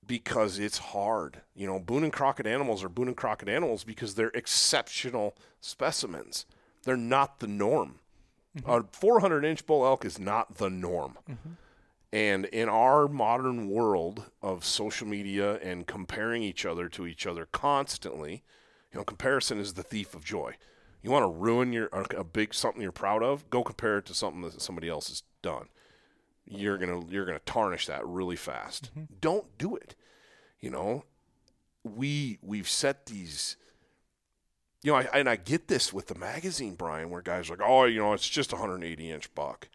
because 0.07 0.59
it's 0.59 0.79
hard. 0.79 1.43
You 1.55 1.67
know, 1.67 1.79
Boone 1.79 2.05
and 2.05 2.13
Crockett 2.13 2.47
animals 2.47 2.83
are 2.83 2.89
Boone 2.89 3.09
and 3.09 3.17
Crockett 3.17 3.49
animals 3.49 3.85
because 3.85 4.15
they're 4.15 4.33
exceptional 4.35 5.37
specimens. 5.61 6.47
They're 6.85 6.97
not 6.97 7.41
the 7.41 7.47
norm. 7.47 8.01
Mm-hmm. 8.57 8.71
A 8.71 8.85
400 8.91 9.45
inch 9.45 9.67
bull 9.67 9.85
elk 9.85 10.05
is 10.05 10.19
not 10.19 10.57
the 10.57 10.71
norm. 10.71 11.19
Mm-hmm. 11.31 11.51
And 12.11 12.47
in 12.47 12.71
our 12.71 13.07
modern 13.07 13.69
world 13.69 14.25
of 14.41 14.65
social 14.65 15.07
media 15.07 15.57
and 15.57 15.87
comparing 15.87 16.43
each 16.43 16.65
other 16.65 16.89
to 16.89 17.07
each 17.07 17.27
other 17.27 17.47
constantly, 17.53 18.43
you 18.91 18.99
know, 18.99 19.05
comparison 19.05 19.59
is 19.59 19.75
the 19.75 19.83
thief 19.83 20.15
of 20.15 20.25
joy. 20.25 20.55
You 21.03 21.11
want 21.11 21.25
to 21.25 21.29
ruin 21.29 21.73
your 21.73 21.89
a 21.93 22.25
big 22.25 22.55
something 22.55 22.83
you're 22.83 22.93
proud 22.93 23.23
of? 23.23 23.49
Go 23.51 23.63
compare 23.63 23.99
it 23.99 24.07
to 24.07 24.15
something 24.15 24.43
that 24.43 24.61
somebody 24.61 24.89
else 24.89 25.09
has 25.09 25.23
done. 25.43 25.69
You're 26.45 26.79
gonna 26.79 27.05
you're 27.09 27.27
gonna 27.27 27.41
tarnish 27.41 27.87
that 27.87 28.07
really 28.07 28.37
fast. 28.37 28.91
Mm-hmm. 28.91 29.15
Don't 29.21 29.47
do 29.59 29.77
it. 29.77 29.95
You 30.61 30.71
know, 30.71 31.05
we 31.85 32.39
we've 32.43 32.69
set 32.69 33.07
these. 33.07 33.57
You 34.83 34.93
know, 34.93 34.99
I, 34.99 35.09
and 35.13 35.29
I 35.29 35.37
get 35.37 35.67
this 35.67 35.93
with 35.93 36.07
the 36.07 36.15
magazine, 36.15 36.77
Brian, 36.77 37.11
where 37.11 37.21
guys 37.21 37.49
are 37.49 37.57
like, 37.57 37.69
oh, 37.69 37.85
you 37.85 37.99
know, 37.99 38.13
it's 38.13 38.29
just 38.29 38.53
a 38.53 38.57
180 38.57 39.11
inch 39.11 39.35
buck. 39.35 39.69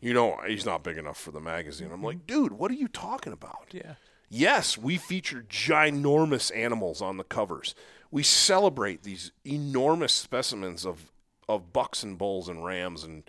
You 0.00 0.12
know, 0.12 0.40
he's 0.46 0.66
not 0.66 0.82
big 0.82 0.98
enough 0.98 1.18
for 1.18 1.30
the 1.30 1.40
magazine. 1.40 1.90
I'm 1.92 2.02
like, 2.02 2.26
mm-hmm. 2.26 2.42
dude, 2.42 2.52
what 2.52 2.70
are 2.70 2.74
you 2.74 2.88
talking 2.88 3.32
about? 3.32 3.68
Yeah. 3.70 3.94
Yes, 4.28 4.78
we 4.78 4.96
feature 4.96 5.44
ginormous 5.48 6.50
animals 6.56 7.02
on 7.02 7.18
the 7.18 7.24
covers. 7.24 7.74
We 8.12 8.22
celebrate 8.22 9.02
these 9.02 9.32
enormous 9.44 10.12
specimens 10.12 10.86
of, 10.86 11.10
of 11.48 11.72
bucks 11.72 12.04
and 12.04 12.16
bulls 12.16 12.48
and 12.48 12.64
rams 12.64 13.02
and 13.02 13.24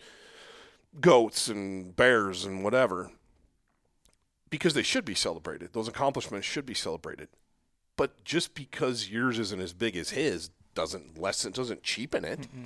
goats 1.02 1.48
and 1.48 1.96
bears 1.96 2.46
and 2.46 2.64
whatever 2.64 3.10
because 4.54 4.76
they 4.76 4.84
should 4.84 5.04
be 5.06 5.16
celebrated. 5.16 5.74
Those 5.74 5.88
accomplishments 5.88 6.46
should 6.46 6.68
be 6.68 6.76
celebrated. 6.76 7.30
But 7.96 8.24
just 8.24 8.54
because 8.54 9.10
yours 9.10 9.40
isn't 9.40 9.60
as 9.60 9.74
big 9.74 9.96
as 9.98 10.12
his 10.12 10.52
doesn't 10.76 11.18
lessen 11.18 11.54
doesn't 11.54 11.82
cheapen 11.82 12.24
it. 12.24 12.42
Mm-hmm. 12.42 12.64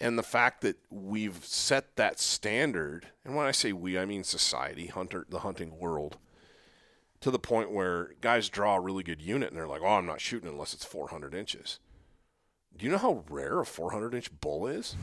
And 0.00 0.18
the 0.18 0.22
fact 0.22 0.60
that 0.62 0.76
we've 0.88 1.44
set 1.44 1.96
that 1.96 2.20
standard, 2.20 3.08
and 3.24 3.34
when 3.34 3.46
I 3.46 3.50
say 3.50 3.72
we, 3.72 3.98
I 3.98 4.04
mean 4.04 4.24
society, 4.24 4.86
hunter 4.86 5.26
the 5.28 5.40
hunting 5.40 5.78
world, 5.78 6.16
to 7.20 7.30
the 7.30 7.38
point 7.38 7.70
where 7.70 8.14
guys 8.20 8.48
draw 8.48 8.76
a 8.76 8.80
really 8.80 9.02
good 9.02 9.20
unit 9.20 9.50
and 9.50 9.56
they're 9.56 9.66
like, 9.66 9.82
"Oh, 9.82 9.94
I'm 9.94 10.06
not 10.06 10.20
shooting 10.20 10.48
unless 10.48 10.74
it's 10.74 10.84
400 10.84 11.34
inches." 11.34 11.78
Do 12.76 12.86
you 12.86 12.92
know 12.92 12.98
how 12.98 13.24
rare 13.28 13.60
a 13.60 13.66
400 13.66 14.14
inch 14.14 14.40
bull 14.40 14.66
is? 14.66 14.96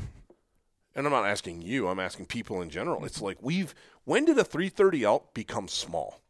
And 0.96 1.06
I'm 1.06 1.14
not 1.14 1.26
asking 1.26 1.62
you; 1.62 1.88
I'm 1.88 2.00
asking 2.00 2.26
people 2.26 2.62
in 2.62 2.70
general. 2.70 3.06
It's 3.06 3.22
like 3.22 3.38
we've 3.42 3.76
when 4.04 4.26
did 4.26 4.38
a 4.38 4.44
330 4.44 5.04
elk 5.04 5.34
become 5.34 5.68
small? 5.68 6.22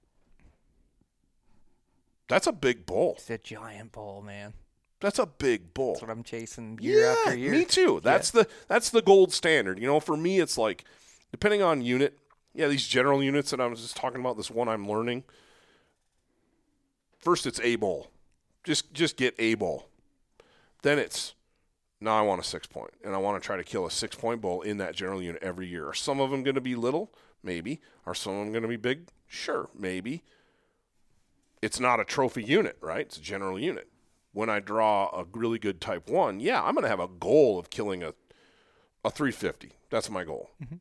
That's 2.28 2.48
a 2.48 2.52
big 2.52 2.86
bull. 2.86 3.14
It's 3.18 3.30
a 3.30 3.38
giant 3.38 3.94
bull, 3.94 4.22
man. 4.22 4.54
That's 5.00 5.20
a 5.20 5.26
big 5.26 5.74
bull. 5.74 5.94
That's 5.94 6.02
what 6.02 6.12
I'm 6.12 6.24
chasing 6.24 6.80
year 6.82 7.02
yeah, 7.02 7.16
after 7.26 7.38
year. 7.38 7.52
me 7.52 7.66
too. 7.66 8.02
That's 8.04 8.32
the 8.32 8.48
that's 8.68 8.90
the 8.90 9.02
gold 9.02 9.32
standard. 9.32 9.80
You 9.80 9.88
know, 9.88 10.00
for 10.00 10.18
me, 10.18 10.40
it's 10.40 10.58
like 10.58 10.84
depending 11.32 11.62
on 11.62 11.82
unit. 11.82 12.18
Yeah, 12.54 12.68
these 12.68 12.88
general 12.88 13.22
units 13.24 13.52
that 13.52 13.62
I 13.62 13.68
was 13.68 13.82
just 13.82 13.96
talking 13.96 14.20
about. 14.20 14.36
This 14.36 14.50
one 14.50 14.68
I'm 14.68 14.90
learning. 14.90 15.24
First, 17.28 17.46
it's 17.46 17.60
a 17.60 17.76
bowl. 17.76 18.08
Just 18.64 18.94
just 18.94 19.18
get 19.18 19.36
a 19.38 19.56
bowl. 19.56 19.90
Then 20.82 20.98
it's 20.98 21.36
now 22.00 22.18
I 22.18 22.22
want 22.22 22.40
a 22.40 22.44
six 22.46 22.68
point, 22.68 22.92
and 23.04 23.14
I 23.14 23.18
want 23.18 23.44
to 23.44 23.46
try 23.46 23.58
to 23.58 23.66
kill 23.66 23.86
a 23.86 23.92
six 23.92 24.16
point 24.16 24.40
bull 24.40 24.62
in 24.62 24.78
that 24.78 24.96
general 24.96 25.22
unit 25.22 25.44
every 25.44 25.68
year. 25.68 25.90
Are 25.90 25.94
some 25.94 26.22
of 26.22 26.32
them 26.32 26.42
going 26.42 26.56
to 26.56 26.62
be 26.62 26.74
little? 26.74 27.12
Maybe. 27.44 27.82
Are 28.06 28.16
some 28.16 28.32
of 28.32 28.40
them 28.40 28.54
going 28.54 28.62
to 28.62 28.70
be 28.70 28.78
big? 28.78 29.10
Sure, 29.26 29.68
maybe. 29.78 30.24
It's 31.62 31.82
not 31.82 32.00
a 32.00 32.06
trophy 32.06 32.44
unit, 32.44 32.78
right? 32.80 33.02
It's 33.02 33.18
a 33.18 33.22
general 33.22 33.60
unit. 33.60 33.90
When 34.32 34.50
I 34.50 34.62
draw 34.62 35.10
a 35.10 35.26
really 35.34 35.60
good 35.60 35.82
type 35.82 36.10
one, 36.10 36.40
yeah, 36.40 36.64
I'm 36.64 36.76
going 36.76 36.84
to 36.84 36.90
have 36.90 37.02
a 37.02 37.10
goal 37.10 37.60
of 37.60 37.70
killing 37.70 38.04
a 38.04 38.14
a 39.04 39.10
350. 39.10 39.74
That's 39.90 40.10
my 40.10 40.24
goal. 40.24 40.52
Mm-hmm. 40.64 40.78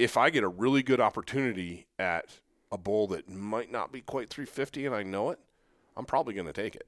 If 0.00 0.16
I 0.16 0.30
get 0.30 0.42
a 0.42 0.48
really 0.48 0.82
good 0.82 1.00
opportunity 1.00 1.86
at 2.00 2.40
a 2.76 2.82
bull 2.82 3.06
that 3.08 3.28
might 3.28 3.72
not 3.72 3.90
be 3.90 4.00
quite 4.00 4.28
350 4.30 4.86
and 4.86 4.94
I 4.94 5.02
know 5.02 5.30
it, 5.30 5.38
I'm 5.96 6.04
probably 6.04 6.34
going 6.34 6.46
to 6.46 6.52
take 6.52 6.76
it. 6.76 6.86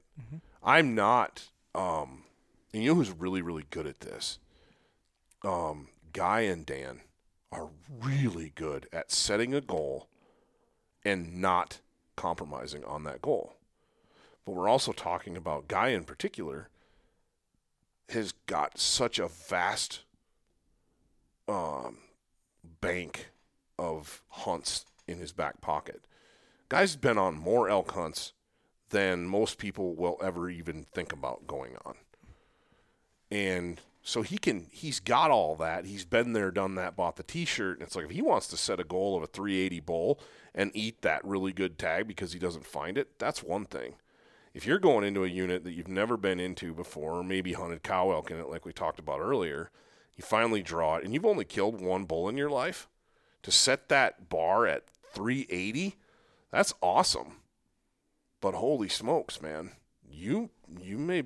I'm 0.63 0.93
not. 0.95 1.49
Um, 1.75 2.23
and 2.73 2.83
you 2.83 2.89
know 2.89 2.95
who's 2.95 3.11
really, 3.11 3.41
really 3.41 3.65
good 3.69 3.87
at 3.87 4.01
this? 4.01 4.39
Um, 5.43 5.87
Guy 6.13 6.41
and 6.41 6.65
Dan 6.65 7.01
are 7.51 7.69
really 8.03 8.51
good 8.55 8.87
at 8.93 9.11
setting 9.11 9.53
a 9.53 9.61
goal 9.61 10.07
and 11.03 11.41
not 11.41 11.79
compromising 12.15 12.83
on 12.83 13.03
that 13.03 13.21
goal. 13.21 13.55
but 14.45 14.51
we're 14.53 14.67
also 14.69 14.91
talking 14.91 15.37
about 15.37 15.67
guy 15.67 15.89
in 15.89 16.03
particular 16.03 16.69
has 18.09 18.33
got 18.47 18.77
such 18.79 19.17
a 19.19 19.27
vast 19.27 20.01
um, 21.47 21.97
bank 22.81 23.29
of 23.77 24.21
hunts 24.29 24.85
in 25.09 25.19
his 25.19 25.31
back 25.31 25.61
pocket. 25.61 26.05
Guy's 26.69 26.95
been 26.95 27.17
on 27.17 27.37
more 27.37 27.69
elk 27.69 27.91
hunts 27.91 28.33
than 28.89 29.27
most 29.27 29.57
people 29.57 29.95
will 29.95 30.17
ever 30.23 30.49
even 30.49 30.83
think 30.83 31.11
about 31.11 31.47
going 31.47 31.75
on. 31.85 31.95
And 33.31 33.79
so 34.01 34.21
he 34.21 34.37
can 34.37 34.67
he's 34.71 34.99
got 34.99 35.31
all 35.31 35.55
that. 35.57 35.85
He's 35.85 36.05
been 36.05 36.33
there, 36.33 36.51
done 36.51 36.75
that, 36.75 36.95
bought 36.95 37.15
the 37.15 37.23
t-shirt, 37.23 37.77
and 37.77 37.85
it's 37.85 37.95
like 37.95 38.05
if 38.05 38.11
he 38.11 38.21
wants 38.21 38.47
to 38.47 38.57
set 38.57 38.79
a 38.79 38.83
goal 38.83 39.15
of 39.15 39.23
a 39.23 39.27
380 39.27 39.79
bull 39.81 40.19
and 40.55 40.71
eat 40.73 41.01
that 41.01 41.23
really 41.23 41.53
good 41.53 41.77
tag 41.77 42.07
because 42.07 42.33
he 42.33 42.39
doesn't 42.39 42.65
find 42.65 42.97
it, 42.97 43.19
that's 43.19 43.43
one 43.43 43.65
thing. 43.65 43.95
If 44.53 44.65
you're 44.65 44.79
going 44.79 45.05
into 45.05 45.23
a 45.23 45.29
unit 45.29 45.63
that 45.63 45.73
you've 45.73 45.87
never 45.87 46.17
been 46.17 46.39
into 46.39 46.73
before, 46.73 47.19
or 47.19 47.23
maybe 47.23 47.53
hunted 47.53 47.83
cow 47.83 48.11
elk 48.11 48.31
in 48.31 48.39
it 48.39 48.49
like 48.49 48.65
we 48.65 48.73
talked 48.73 48.99
about 48.99 49.19
earlier, 49.19 49.69
you 50.15 50.23
finally 50.23 50.63
draw 50.63 50.95
it 50.95 51.03
and 51.03 51.13
you've 51.13 51.25
only 51.25 51.45
killed 51.45 51.79
one 51.79 52.05
bull 52.05 52.27
in 52.27 52.35
your 52.35 52.49
life, 52.49 52.87
to 53.43 53.51
set 53.51 53.89
that 53.89 54.27
bar 54.27 54.65
at 54.65 54.85
380, 55.13 55.95
that's 56.51 56.73
awesome. 56.81 57.37
But 58.41 58.53
holy 58.53 58.89
smokes, 58.89 59.41
man, 59.41 59.71
you 60.09 60.49
you 60.81 60.97
may 60.97 61.23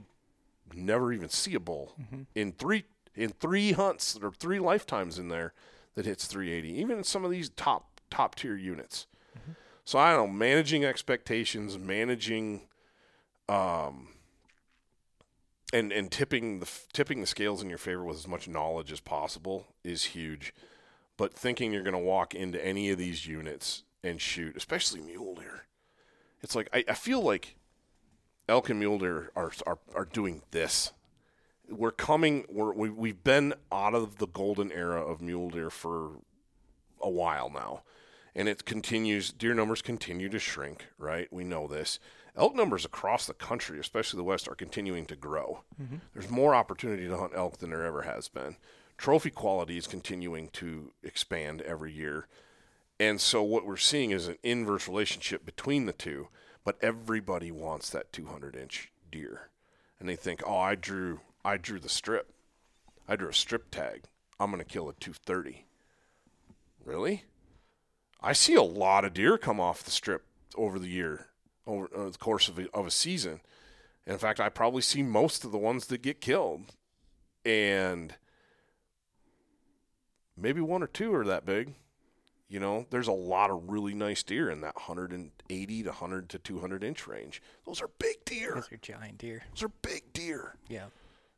never 0.73 1.13
even 1.13 1.29
see 1.29 1.53
a 1.53 1.59
bull 1.59 1.93
in 2.33 2.51
three 2.53 2.85
in 3.15 3.29
three 3.29 3.73
hunts 3.73 4.17
or 4.21 4.31
three 4.31 4.59
lifetimes 4.59 5.19
in 5.19 5.29
there 5.29 5.53
that 5.95 6.05
hits 6.05 6.25
380. 6.25 6.69
Even 6.79 6.97
in 6.97 7.03
some 7.03 7.23
of 7.23 7.31
these 7.31 7.49
top 7.49 8.01
top 8.09 8.35
tier 8.35 8.55
units. 8.55 9.05
So 9.85 9.99
I 9.99 10.13
don't 10.13 10.27
know, 10.27 10.33
managing 10.33 10.85
expectations, 10.85 11.77
managing, 11.77 12.61
um, 13.49 14.07
and 15.73 15.91
and 15.91 16.09
tipping 16.09 16.59
the 16.59 16.69
tipping 16.93 17.19
the 17.21 17.27
scales 17.27 17.61
in 17.61 17.69
your 17.69 17.77
favor 17.77 18.03
with 18.03 18.17
as 18.17 18.27
much 18.27 18.47
knowledge 18.47 18.91
as 18.91 19.01
possible 19.01 19.67
is 19.83 20.03
huge. 20.05 20.53
But 21.17 21.33
thinking 21.33 21.71
you're 21.71 21.83
going 21.83 21.93
to 21.93 21.99
walk 21.99 22.33
into 22.33 22.63
any 22.63 22.89
of 22.89 22.97
these 22.97 23.27
units 23.27 23.83
and 24.03 24.19
shoot, 24.19 24.57
especially 24.57 25.01
mule 25.01 25.35
deer, 25.35 25.65
it's 26.41 26.55
like 26.55 26.69
I, 26.73 26.83
I 26.87 26.93
feel 26.93 27.21
like 27.21 27.55
elk 28.49 28.69
and 28.69 28.79
mule 28.79 28.99
deer 28.99 29.31
are, 29.35 29.51
are 29.65 29.79
are 29.95 30.05
doing 30.05 30.41
this. 30.51 30.91
We're 31.69 31.91
coming. 31.91 32.45
We're, 32.49 32.73
we 32.73 32.89
we've 32.89 33.23
been 33.23 33.53
out 33.71 33.93
of 33.93 34.17
the 34.17 34.27
golden 34.27 34.71
era 34.71 35.01
of 35.01 35.21
mule 35.21 35.49
deer 35.49 35.69
for 35.69 36.19
a 36.99 37.09
while 37.09 37.49
now, 37.49 37.83
and 38.35 38.49
it 38.49 38.65
continues. 38.65 39.31
Deer 39.31 39.53
numbers 39.53 39.81
continue 39.81 40.29
to 40.29 40.39
shrink. 40.39 40.87
Right, 40.97 41.31
we 41.31 41.43
know 41.43 41.67
this. 41.67 41.99
Elk 42.35 42.55
numbers 42.55 42.83
across 42.83 43.27
the 43.27 43.33
country, 43.35 43.79
especially 43.79 44.17
the 44.17 44.23
west, 44.23 44.47
are 44.47 44.55
continuing 44.55 45.05
to 45.05 45.15
grow. 45.15 45.63
Mm-hmm. 45.79 45.97
There's 46.13 46.31
more 46.31 46.55
opportunity 46.55 47.07
to 47.07 47.15
hunt 47.15 47.33
elk 47.35 47.59
than 47.59 47.69
there 47.69 47.85
ever 47.85 48.01
has 48.01 48.27
been. 48.27 48.57
Trophy 48.97 49.31
quality 49.31 49.77
is 49.77 49.87
continuing 49.87 50.49
to 50.49 50.91
expand 51.03 51.61
every 51.61 51.91
year. 51.91 52.27
And 52.99 53.19
so 53.19 53.43
what 53.43 53.65
we're 53.65 53.77
seeing 53.77 54.11
is 54.11 54.27
an 54.27 54.37
inverse 54.43 54.87
relationship 54.87 55.45
between 55.45 55.85
the 55.85 55.93
two, 55.93 56.29
but 56.63 56.77
everybody 56.81 57.51
wants 57.51 57.89
that 57.89 58.13
200 58.13 58.55
inch 58.55 58.91
deer. 59.11 59.49
And 59.99 60.07
they 60.07 60.15
think, 60.15 60.41
oh, 60.45 60.57
I 60.57 60.75
drew, 60.75 61.21
I 61.43 61.57
drew 61.57 61.79
the 61.79 61.89
strip. 61.89 62.31
I 63.07 63.15
drew 63.15 63.29
a 63.29 63.33
strip 63.33 63.71
tag. 63.71 64.05
I'm 64.39 64.51
going 64.51 64.63
to 64.63 64.65
kill 64.65 64.89
a 64.89 64.93
230. 64.93 65.65
Really? 66.85 67.23
I 68.21 68.33
see 68.33 68.55
a 68.55 68.63
lot 68.63 69.05
of 69.05 69.13
deer 69.13 69.37
come 69.37 69.59
off 69.59 69.83
the 69.83 69.91
strip 69.91 70.25
over 70.55 70.79
the 70.79 70.87
year, 70.87 71.27
over 71.67 71.87
the 71.87 72.17
course 72.17 72.47
of 72.47 72.57
a, 72.59 72.69
of 72.73 72.87
a 72.87 72.91
season. 72.91 73.41
In 74.05 74.17
fact, 74.17 74.39
I 74.39 74.49
probably 74.49 74.81
see 74.81 75.03
most 75.03 75.43
of 75.43 75.51
the 75.51 75.57
ones 75.57 75.87
that 75.87 76.01
get 76.01 76.21
killed. 76.21 76.73
And 77.45 78.15
maybe 80.37 80.61
one 80.61 80.83
or 80.83 80.87
two 80.87 81.13
are 81.13 81.25
that 81.25 81.45
big. 81.45 81.73
You 82.49 82.59
know, 82.59 82.85
there's 82.91 83.07
a 83.07 83.13
lot 83.13 83.49
of 83.49 83.69
really 83.69 83.93
nice 83.95 84.21
deer 84.21 84.49
in 84.49 84.61
that 84.61 84.75
180 84.75 85.83
to 85.83 85.89
100 85.89 86.29
to 86.29 86.37
200 86.39 86.83
inch 86.83 87.07
range. 87.07 87.41
Those 87.65 87.81
are 87.81 87.89
big 87.97 88.23
deer. 88.25 88.53
Those 88.55 88.71
are 88.71 88.77
giant 88.77 89.17
deer. 89.17 89.43
Those 89.53 89.63
are 89.63 89.71
big 89.81 90.13
deer. 90.13 90.55
Yeah. 90.69 90.85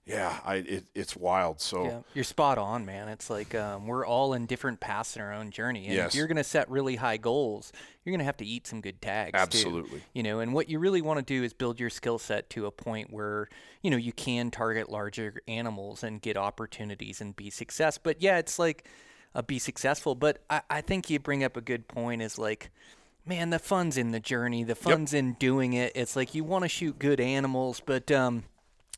Yeah, 0.06 0.38
I 0.46 0.56
it, 0.58 0.86
it's 0.94 1.16
wild. 1.16 1.60
So 1.60 1.86
Yeah, 1.86 2.00
you're 2.14 2.24
spot 2.24 2.60
on, 2.60 2.86
man. 2.86 3.08
It's 3.08 3.30
like 3.30 3.56
um, 3.56 3.88
we're 3.88 4.06
all 4.06 4.34
in 4.34 4.46
different 4.46 4.80
paths 4.80 5.16
in 5.16 5.22
our 5.22 5.34
own 5.34 5.50
journey. 5.50 5.86
And 5.86 5.96
Yes. 5.96 6.10
if 6.10 6.16
you're 6.16 6.28
going 6.28 6.38
to 6.38 6.44
set 6.44 6.70
really 6.70 6.96
high 6.98 7.18
goals, 7.18 7.74
you're 8.04 8.12
going 8.12 8.20
to 8.20 8.26
have 8.26 8.38
to 8.38 8.46
eat 8.46 8.68
some 8.68 8.82
good 8.82 9.02
tags. 9.02 9.32
too. 9.32 9.38
Absolutely. 9.38 10.04
You 10.14 10.22
know, 10.22 10.42
and 10.42 10.54
what 10.54 10.70
you 10.70 10.78
really 10.78 11.02
want 11.02 11.18
to 11.18 11.26
do 11.26 11.44
is 11.44 11.54
build 11.54 11.80
your 11.80 11.90
skill 11.90 12.20
set 12.20 12.52
to 12.52 12.68
a 12.68 12.72
point 12.72 13.12
where 13.12 13.50
you 13.82 13.90
know 13.90 13.98
you 13.98 14.12
can 14.12 14.52
target 14.52 14.90
larger 14.92 15.42
animals 15.48 16.04
and 16.04 16.22
get 16.22 16.38
opportunities 16.38 17.20
and 17.20 17.36
be 17.36 17.50
success. 17.50 17.98
But 17.98 18.22
yeah, 18.22 18.38
it's 18.38 18.60
like 18.60 18.88
uh, 19.34 19.42
be 19.42 19.58
successful. 19.58 20.14
But 20.14 20.44
I, 20.52 20.62
I 20.70 20.82
think 20.82 21.10
you 21.10 21.18
bring 21.20 21.44
up 21.44 21.58
a 21.58 21.62
good 21.62 21.88
point. 21.88 22.22
Is 22.22 22.38
like. 22.38 22.70
Man, 23.28 23.50
the 23.50 23.58
fun's 23.58 23.98
in 23.98 24.12
the 24.12 24.20
journey. 24.20 24.64
The 24.64 24.76
fun's 24.76 25.12
in 25.12 25.34
doing 25.40 25.74
it. 25.74 25.94
It's 25.96 26.16
like 26.16 26.36
you 26.36 26.44
want 26.44 26.64
to 26.64 26.70
shoot 26.70 27.00
good 27.00 27.20
animals, 27.20 27.82
but 27.84 28.12
um, 28.12 28.44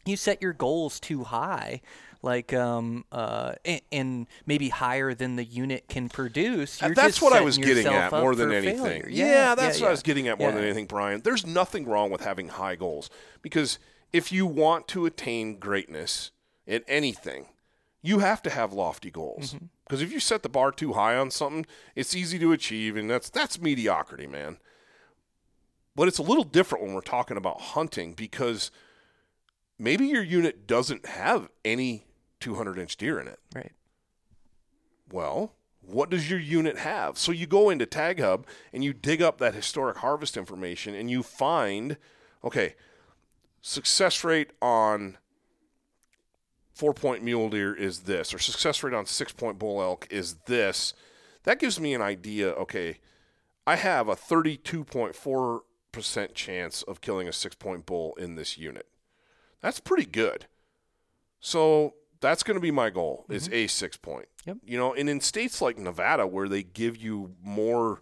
you 0.07 0.17
set 0.17 0.41
your 0.41 0.53
goals 0.53 0.99
too 0.99 1.23
high 1.23 1.81
like 2.23 2.53
um 2.53 3.05
uh 3.11 3.53
and, 3.63 3.81
and 3.91 4.27
maybe 4.45 4.69
higher 4.69 5.13
than 5.13 5.35
the 5.35 5.43
unit 5.43 5.88
can 5.88 6.09
produce 6.09 6.79
that's 6.79 7.21
what 7.21 7.34
I 7.34 7.41
was 7.41 7.57
getting 7.57 7.88
at 7.88 8.11
more 8.11 8.35
than 8.35 8.51
anything. 8.51 8.84
failure. 8.84 9.09
Yeah, 9.09 9.55
that's 9.55 9.79
what 9.79 9.85
yeah. 9.85 9.88
I 9.88 9.91
was 9.91 10.03
getting 10.03 10.27
at 10.27 10.39
more 10.39 10.51
than 10.51 10.63
anything, 10.63 10.85
Brian. 10.85 11.21
There's 11.21 11.45
nothing 11.45 11.85
wrong 11.85 12.09
with 12.09 12.21
having 12.21 12.49
high 12.49 12.75
goals 12.75 13.09
because 13.41 13.79
if 14.11 14.31
you 14.31 14.45
want 14.45 14.88
to 14.89 15.05
attain 15.05 15.59
greatness 15.59 16.31
in 16.65 16.84
anything, 16.88 17.47
you 18.01 18.19
have 18.19 18.41
to 18.43 18.49
have 18.49 18.73
lofty 18.73 19.11
goals. 19.11 19.53
Mm-hmm. 19.53 19.65
Because 19.85 20.01
if 20.01 20.11
you 20.11 20.19
set 20.19 20.43
the 20.43 20.49
bar 20.49 20.71
too 20.71 20.93
high 20.93 21.15
on 21.15 21.31
something, 21.31 21.65
it's 21.95 22.15
easy 22.15 22.38
to 22.39 22.51
achieve, 22.51 22.97
and 22.97 23.09
that's 23.09 23.29
that's 23.29 23.59
mediocrity, 23.59 24.27
man. 24.27 24.57
But 25.95 26.07
it's 26.07 26.17
a 26.17 26.23
little 26.23 26.43
different 26.43 26.84
when 26.84 26.93
we're 26.93 27.01
talking 27.01 27.38
about 27.38 27.59
hunting 27.59 28.13
because 28.13 28.69
maybe 29.78 30.08
your 30.08 30.24
unit 30.24 30.68
doesn't 30.68 31.06
have 31.06 31.49
any 31.64 32.06
200 32.40 32.78
inch 32.78 32.98
deer 32.98 33.20
in 33.20 33.28
it. 33.28 33.40
right 33.56 33.72
Well, 35.12 35.54
what 35.82 36.10
does 36.10 36.30
your 36.30 36.40
unit 36.40 36.78
have? 36.80 37.18
So 37.18 37.32
you 37.32 37.48
go 37.48 37.70
into 37.70 37.86
Tag 37.86 38.20
Hub 38.20 38.45
and 38.74 38.84
you 38.84 38.94
dig 38.94 39.22
up 39.22 39.38
that 39.38 39.56
historic 39.56 39.98
harvest 39.98 40.36
information 40.36 40.94
and 40.94 41.10
you 41.10 41.24
find, 41.24 41.98
okay, 42.44 42.76
success 43.62 44.24
rate 44.24 44.52
on 44.62 45.18
four 46.74 46.94
point 46.94 47.24
mule 47.24 47.49
deer 47.49 47.74
is 47.74 48.02
this, 48.02 48.34
or 48.34 48.40
success 48.40 48.84
rate 48.84 48.94
on 48.94 49.06
six 49.06 49.32
point 49.32 49.58
bull 49.58 49.82
elk 49.82 50.08
is 50.10 50.36
this. 50.45 50.94
That 51.44 51.60
gives 51.60 51.80
me 51.80 51.94
an 51.94 52.02
idea, 52.02 52.49
okay, 52.49 52.99
I 53.66 53.78
have 53.78 54.10
a 54.10 54.16
32.4% 54.16 56.34
chance 56.34 56.84
of 56.84 57.02
killing 57.02 57.30
a 57.30 57.34
six 57.34 57.56
point 57.56 57.86
bull 57.86 58.14
in 58.16 58.36
this 58.36 58.58
unit. 58.58 58.88
That's 59.61 59.79
pretty 59.79 60.05
good. 60.05 60.45
So 61.39 61.93
that's 62.19 62.43
going 62.43 62.55
to 62.55 62.61
be 62.61 62.71
my 62.71 62.89
goal 62.89 63.25
is 63.29 63.45
mm-hmm. 63.45 63.55
a 63.55 63.67
six 63.67 63.97
point. 63.97 64.27
Yep. 64.45 64.57
You 64.63 64.77
know, 64.77 64.93
and 64.93 65.09
in 65.09 65.21
states 65.21 65.61
like 65.61 65.77
Nevada 65.77 66.25
where 66.25 66.47
they 66.47 66.63
give 66.63 66.97
you 66.97 67.35
more, 67.43 68.01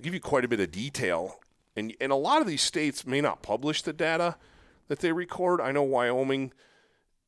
give 0.00 0.14
you 0.14 0.20
quite 0.20 0.44
a 0.44 0.48
bit 0.48 0.60
of 0.60 0.70
detail, 0.70 1.38
and 1.76 1.94
and 2.00 2.12
a 2.12 2.16
lot 2.16 2.40
of 2.40 2.46
these 2.46 2.62
states 2.62 3.06
may 3.06 3.20
not 3.20 3.42
publish 3.42 3.82
the 3.82 3.92
data 3.92 4.36
that 4.88 5.00
they 5.00 5.12
record. 5.12 5.60
I 5.60 5.72
know 5.72 5.82
Wyoming 5.82 6.52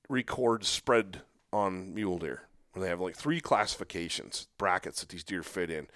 records 0.08 0.68
spread 0.68 1.22
on 1.52 1.94
mule 1.94 2.18
deer 2.18 2.42
where 2.72 2.82
they 2.82 2.88
have 2.88 3.00
like 3.00 3.16
three 3.16 3.40
classifications 3.40 4.48
brackets 4.58 5.00
that 5.00 5.10
these 5.10 5.24
deer 5.24 5.42
fit 5.42 5.70
in. 5.70 5.88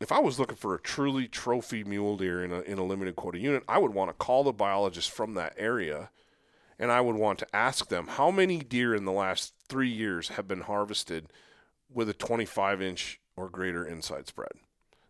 If 0.00 0.10
I 0.10 0.18
was 0.18 0.38
looking 0.38 0.56
for 0.56 0.74
a 0.74 0.80
truly 0.80 1.28
trophy 1.28 1.84
mule 1.84 2.16
deer 2.16 2.42
in 2.42 2.52
a 2.52 2.60
in 2.60 2.78
a 2.78 2.84
limited 2.84 3.14
quota 3.16 3.38
unit, 3.38 3.62
I 3.68 3.78
would 3.78 3.94
want 3.94 4.10
to 4.10 4.14
call 4.14 4.42
the 4.42 4.52
biologist 4.52 5.10
from 5.10 5.34
that 5.34 5.54
area 5.56 6.10
and 6.82 6.90
I 6.90 7.00
would 7.00 7.14
want 7.14 7.38
to 7.38 7.46
ask 7.54 7.88
them 7.88 8.08
how 8.08 8.32
many 8.32 8.58
deer 8.58 8.92
in 8.92 9.04
the 9.04 9.12
last 9.12 9.54
three 9.68 9.88
years 9.88 10.30
have 10.30 10.48
been 10.48 10.62
harvested 10.62 11.28
with 11.88 12.08
a 12.08 12.12
25 12.12 12.82
inch 12.82 13.20
or 13.36 13.48
greater 13.48 13.86
inside 13.86 14.26
spread. 14.26 14.50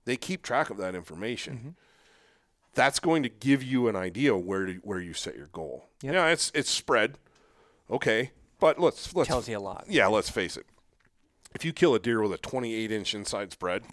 They 0.04 0.18
keep 0.18 0.42
track 0.42 0.68
of 0.68 0.76
that 0.76 0.94
information. 0.94 1.56
Mm-hmm. 1.56 1.68
That's 2.74 3.00
going 3.00 3.22
to 3.22 3.30
give 3.30 3.62
you 3.62 3.88
an 3.88 3.96
idea 3.96 4.36
where 4.36 4.66
to, 4.66 4.74
where 4.82 5.00
you 5.00 5.14
set 5.14 5.34
your 5.34 5.46
goal. 5.46 5.86
Yeah, 6.02 6.28
it's 6.28 6.52
it's 6.54 6.70
spread, 6.70 7.16
okay, 7.90 8.32
but 8.60 8.78
let's 8.78 9.14
let's 9.14 9.28
tells 9.28 9.48
you 9.48 9.56
a 9.56 9.60
lot 9.60 9.86
yeah, 9.88 10.08
let's 10.08 10.28
face 10.28 10.58
it. 10.58 10.66
If 11.54 11.64
you 11.64 11.72
kill 11.72 11.94
a 11.94 11.98
deer 11.98 12.20
with 12.20 12.34
a 12.34 12.38
28 12.38 12.92
inch 12.92 13.14
inside 13.14 13.50
spread, 13.50 13.84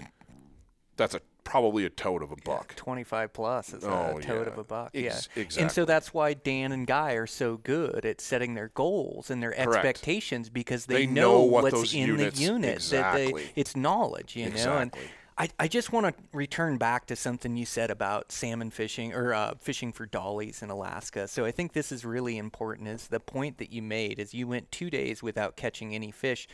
that's 0.97 1.13
a 1.13 1.21
probably 1.43 1.85
a 1.85 1.89
toad 1.89 2.21
of 2.21 2.31
a 2.31 2.35
buck. 2.45 2.75
25 2.75 3.33
plus 3.33 3.73
is 3.73 3.83
Oh, 3.83 4.17
a 4.17 4.21
toad 4.21 4.45
yeah. 4.47 4.51
of 4.53 4.57
a 4.57 4.63
buck. 4.63 4.91
Ex- 4.93 5.29
yeah. 5.35 5.61
And 5.61 5.71
so 5.71 5.85
that's 5.85 6.13
why 6.13 6.33
Dan 6.33 6.71
and 6.71 6.85
Guy 6.85 7.13
are 7.13 7.27
so 7.27 7.57
good 7.57 8.05
at 8.05 8.21
setting 8.21 8.53
their 8.53 8.69
goals 8.69 9.29
and 9.31 9.41
their 9.41 9.57
expectations 9.57 10.49
because 10.49 10.85
they, 10.85 11.05
They 11.05 11.07
know 11.07 11.41
what 11.43 11.63
what's 11.63 11.93
in 11.93 12.07
units- 12.07 12.37
the 12.37 12.43
unit. 12.45 12.61
That 12.63 12.75
exactly. 12.75 13.33
they, 13.33 13.51
it's 13.55 13.75
knowledge, 13.75 14.35
you 14.35 14.49
know. 14.49 14.77
And 14.77 14.93
I, 15.37 15.49
I 15.57 15.67
just 15.69 15.93
want 15.93 16.05
to 16.05 16.23
return 16.33 16.77
back 16.77 17.05
to 17.07 17.15
something 17.15 17.55
you 17.55 17.65
said 17.65 17.89
about 17.89 18.31
salmon 18.31 18.71
fishing 18.71 19.13
or 19.13 19.33
uh, 19.33 19.53
fishing 19.57 19.93
for 19.93 20.05
dollies 20.05 20.61
in 20.61 20.69
Alaska. 20.69 21.27
So 21.29 21.45
I 21.45 21.51
think 21.51 21.71
this 21.71 21.91
is 21.93 22.03
really 22.03 22.37
important. 22.37 22.89
Is 22.89 23.07
the 23.07 23.21
point 23.21 23.57
that 23.59 23.71
you 23.71 23.81
made 23.81 24.19
is 24.19 24.33
you 24.33 24.47
went 24.47 24.69
two 24.71 24.89
days 24.89 25.23
without 25.23 25.55
catching 25.55 25.95
any 25.95 26.11
fish, 26.11 26.47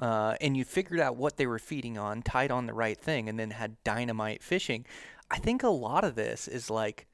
uh, 0.00 0.36
and 0.40 0.56
you 0.56 0.64
figured 0.64 1.00
out 1.00 1.16
what 1.16 1.36
they 1.36 1.46
were 1.46 1.58
feeding 1.58 1.96
on, 1.96 2.22
tied 2.22 2.50
on 2.50 2.66
the 2.66 2.74
right 2.74 2.98
thing, 2.98 3.28
and 3.28 3.38
then 3.38 3.50
had 3.50 3.82
dynamite 3.84 4.42
fishing. 4.42 4.84
I 5.30 5.38
think 5.38 5.62
a 5.62 5.68
lot 5.68 6.04
of 6.04 6.14
this 6.14 6.46
is 6.48 6.70
like 6.70 7.05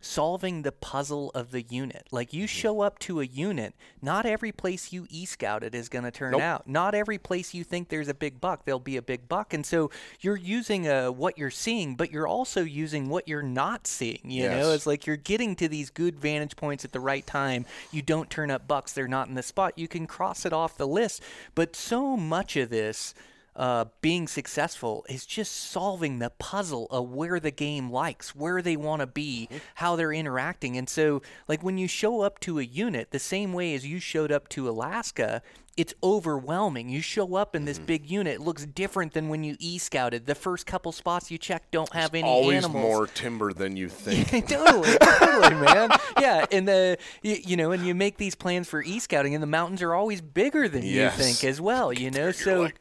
solving 0.00 0.62
the 0.62 0.72
puzzle 0.72 1.30
of 1.34 1.50
the 1.50 1.62
unit. 1.62 2.06
Like 2.10 2.32
you 2.32 2.46
show 2.46 2.80
up 2.80 2.98
to 3.00 3.20
a 3.20 3.24
unit, 3.24 3.74
not 4.00 4.26
every 4.26 4.52
place 4.52 4.92
you 4.92 5.06
e 5.10 5.24
scouted 5.24 5.74
is 5.74 5.88
going 5.88 6.04
to 6.04 6.10
turn 6.10 6.32
Nope. 6.32 6.40
out. 6.42 6.68
Not 6.68 6.94
every 6.94 7.18
place 7.18 7.54
you 7.54 7.64
think 7.64 7.88
there's 7.88 8.08
a 8.08 8.14
big 8.14 8.40
buck, 8.40 8.64
there'll 8.64 8.78
be 8.78 8.96
a 8.96 9.02
big 9.02 9.28
buck. 9.28 9.52
And 9.52 9.64
so 9.64 9.90
you're 10.20 10.36
using 10.36 10.88
uh, 10.88 11.10
what 11.10 11.38
you're 11.38 11.50
seeing, 11.50 11.96
but 11.96 12.10
you're 12.12 12.28
also 12.28 12.62
using 12.62 13.08
what 13.08 13.26
you're 13.26 13.42
not 13.42 13.86
seeing. 13.86 14.20
You 14.24 14.48
know, 14.48 14.72
it's 14.72 14.86
like 14.86 15.06
you're 15.06 15.16
getting 15.16 15.56
to 15.56 15.68
these 15.68 15.90
good 15.90 16.18
vantage 16.18 16.56
points 16.56 16.84
at 16.84 16.92
the 16.92 17.00
right 17.00 17.26
time. 17.26 17.66
You 17.90 18.02
don't 18.02 18.30
turn 18.30 18.50
up 18.50 18.68
bucks, 18.68 18.92
they're 18.92 19.08
not 19.08 19.28
in 19.28 19.34
the 19.34 19.42
spot. 19.42 19.74
You 19.76 19.88
can 19.88 20.06
cross 20.06 20.46
it 20.46 20.52
off 20.52 20.76
the 20.76 20.86
list. 20.86 21.22
But 21.54 21.74
so 21.74 22.16
much 22.16 22.56
of 22.56 22.70
this 22.70 23.14
uh, 23.56 23.86
being 24.02 24.28
successful 24.28 25.04
is 25.08 25.24
just 25.24 25.52
solving 25.52 26.18
the 26.18 26.30
puzzle 26.30 26.86
of 26.90 27.10
where 27.10 27.40
the 27.40 27.50
game 27.50 27.90
likes, 27.90 28.36
where 28.36 28.60
they 28.60 28.76
want 28.76 29.00
to 29.00 29.06
be, 29.06 29.48
how 29.76 29.96
they're 29.96 30.12
interacting. 30.12 30.76
And 30.76 30.88
so, 30.88 31.22
like 31.48 31.62
when 31.62 31.78
you 31.78 31.88
show 31.88 32.20
up 32.20 32.38
to 32.40 32.58
a 32.58 32.62
unit, 32.62 33.10
the 33.10 33.18
same 33.18 33.52
way 33.52 33.74
as 33.74 33.86
you 33.86 33.98
showed 33.98 34.30
up 34.30 34.48
to 34.50 34.68
Alaska, 34.68 35.42
it's 35.76 35.92
overwhelming. 36.02 36.88
You 36.88 37.02
show 37.02 37.34
up 37.36 37.54
in 37.54 37.66
this 37.66 37.76
mm-hmm. 37.76 37.86
big 37.86 38.10
unit, 38.10 38.36
it 38.36 38.40
looks 38.40 38.64
different 38.64 39.12
than 39.12 39.28
when 39.28 39.44
you 39.44 39.56
e 39.58 39.76
scouted. 39.78 40.26
The 40.26 40.34
first 40.34 40.66
couple 40.66 40.90
spots 40.92 41.30
you 41.30 41.36
check 41.38 41.70
don't 41.70 41.92
have 41.92 42.14
any 42.14 42.26
Always 42.26 42.64
animals. 42.64 42.82
more 42.82 43.06
timber 43.06 43.52
than 43.52 43.76
you 43.76 43.88
think. 43.90 44.48
totally, 44.48 44.96
totally, 44.98 45.54
man. 45.64 45.90
Yeah, 46.18 46.46
and 46.50 46.66
the 46.66 46.98
you, 47.22 47.36
you 47.44 47.56
know, 47.56 47.72
and 47.72 47.86
you 47.86 47.94
make 47.94 48.16
these 48.16 48.34
plans 48.34 48.68
for 48.68 48.82
e 48.82 48.98
scouting, 48.98 49.34
and 49.34 49.42
the 49.42 49.46
mountains 49.48 49.82
are 49.82 49.94
always 49.94 50.20
bigger 50.20 50.68
than 50.68 50.82
Yes. 50.82 51.18
you 51.18 51.24
think 51.24 51.44
as 51.44 51.60
well. 51.60 51.92
You 51.92 52.10
know, 52.10 52.32
so 52.32 52.62
like, 52.62 52.80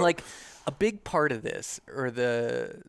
like 0.00 0.24
a 0.66 0.72
big 0.72 1.04
part 1.04 1.30
of 1.30 1.42
this, 1.42 1.80
or 1.88 2.10
the 2.10 2.82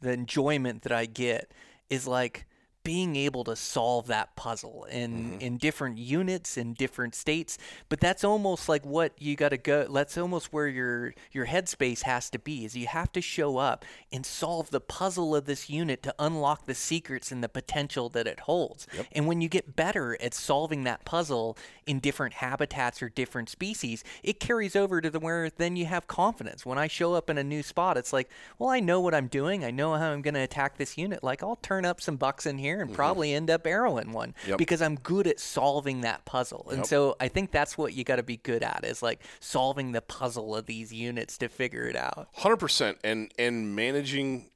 the 0.00 0.12
enjoyment 0.12 0.82
that 0.82 0.92
I 0.92 1.04
get, 1.04 1.52
is 1.90 2.06
like 2.06 2.46
being 2.82 3.16
able 3.16 3.44
to 3.44 3.54
solve 3.54 4.06
that 4.06 4.34
puzzle 4.36 4.86
in 4.90 5.10
mm-hmm. 5.10 5.40
in 5.40 5.58
different 5.58 5.98
units 5.98 6.56
in 6.56 6.72
different 6.74 7.14
states 7.14 7.58
but 7.88 8.00
that's 8.00 8.24
almost 8.24 8.68
like 8.68 8.84
what 8.84 9.12
you 9.18 9.36
got 9.36 9.50
to 9.50 9.58
go 9.58 9.84
that's 9.92 10.16
almost 10.16 10.52
where 10.52 10.68
your 10.68 11.12
your 11.30 11.46
headspace 11.46 12.02
has 12.02 12.30
to 12.30 12.38
be 12.38 12.64
is 12.64 12.76
you 12.76 12.86
have 12.86 13.12
to 13.12 13.20
show 13.20 13.58
up 13.58 13.84
and 14.12 14.24
solve 14.24 14.70
the 14.70 14.80
puzzle 14.80 15.34
of 15.36 15.44
this 15.44 15.68
unit 15.68 16.02
to 16.02 16.14
unlock 16.18 16.66
the 16.66 16.74
secrets 16.74 17.30
and 17.30 17.42
the 17.42 17.48
potential 17.48 18.08
that 18.08 18.26
it 18.26 18.40
holds. 18.40 18.86
And 19.12 19.26
when 19.26 19.40
you 19.40 19.48
get 19.48 19.76
better 19.76 20.16
at 20.20 20.34
solving 20.34 20.84
that 20.84 21.04
puzzle 21.04 21.56
in 21.86 22.00
different 22.00 22.34
habitats 22.34 23.02
or 23.02 23.08
different 23.08 23.48
species 23.48 24.04
it 24.22 24.40
carries 24.40 24.76
over 24.76 25.00
to 25.00 25.10
the 25.10 25.20
where 25.20 25.50
then 25.50 25.76
you 25.76 25.86
have 25.86 26.06
confidence. 26.06 26.64
When 26.64 26.78
i 26.78 26.86
show 26.86 27.14
up 27.14 27.28
in 27.28 27.38
a 27.38 27.44
new 27.44 27.62
spot 27.62 27.96
it's 27.96 28.12
like 28.12 28.30
well 28.58 28.70
i 28.70 28.80
know 28.80 29.00
what 29.00 29.14
i'm 29.14 29.26
doing. 29.26 29.64
I 29.64 29.70
know 29.70 29.94
how 29.94 30.10
i'm 30.10 30.22
going 30.22 30.34
to 30.34 30.40
attack 30.40 30.76
this 30.76 30.96
unit. 30.96 31.22
Like 31.22 31.42
i'll 31.42 31.56
turn 31.56 31.84
up 31.84 32.00
some 32.00 32.16
bucks 32.16 32.46
in 32.46 32.58
here 32.58 32.69
and 32.78 32.92
probably 32.92 33.34
end 33.34 33.50
up 33.50 33.66
arrowing 33.66 34.12
one 34.12 34.34
Yep. 34.46 34.58
because 34.58 34.80
i'm 34.82 34.94
good 34.96 35.26
at 35.26 35.40
solving 35.40 36.02
that 36.02 36.24
puzzle. 36.24 36.68
And 36.70 36.86
so 36.86 37.16
i 37.18 37.26
think 37.28 37.50
that's 37.50 37.76
what 37.76 37.92
you 37.94 38.04
got 38.04 38.16
to 38.16 38.22
be 38.22 38.36
good 38.36 38.62
at 38.62 38.84
is 38.84 39.02
like 39.02 39.20
solving 39.40 39.92
the 39.92 40.02
puzzle 40.02 40.54
of 40.54 40.66
these 40.66 40.92
units 40.92 41.36
to 41.38 41.48
figure 41.48 41.84
it 41.88 41.96
out. 41.96 42.28
Hundred 42.34 42.58
percent, 42.58 42.98
and 43.02 43.32
and 43.38 43.74
managing 43.74 44.50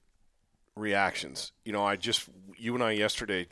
reactions. 0.76 1.52
You 1.64 1.72
know, 1.72 1.84
I 1.84 1.96
just 1.96 2.28
you 2.56 2.74
and 2.74 2.82
I 2.82 2.92
yesterday 2.92 3.48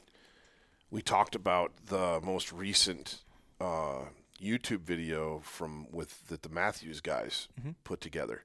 we 0.91 1.03
talked 1.03 1.35
about 1.35 1.73
the 1.87 2.21
most 2.23 2.53
recent 2.53 3.23
uh, 3.61 4.01
YouTube 4.43 4.81
video 4.81 5.41
from 5.45 5.87
with 5.91 6.29
that 6.29 6.43
the 6.43 6.49
Mathews 6.49 7.01
guys 7.01 7.49
put 7.85 8.01
together, 8.01 8.45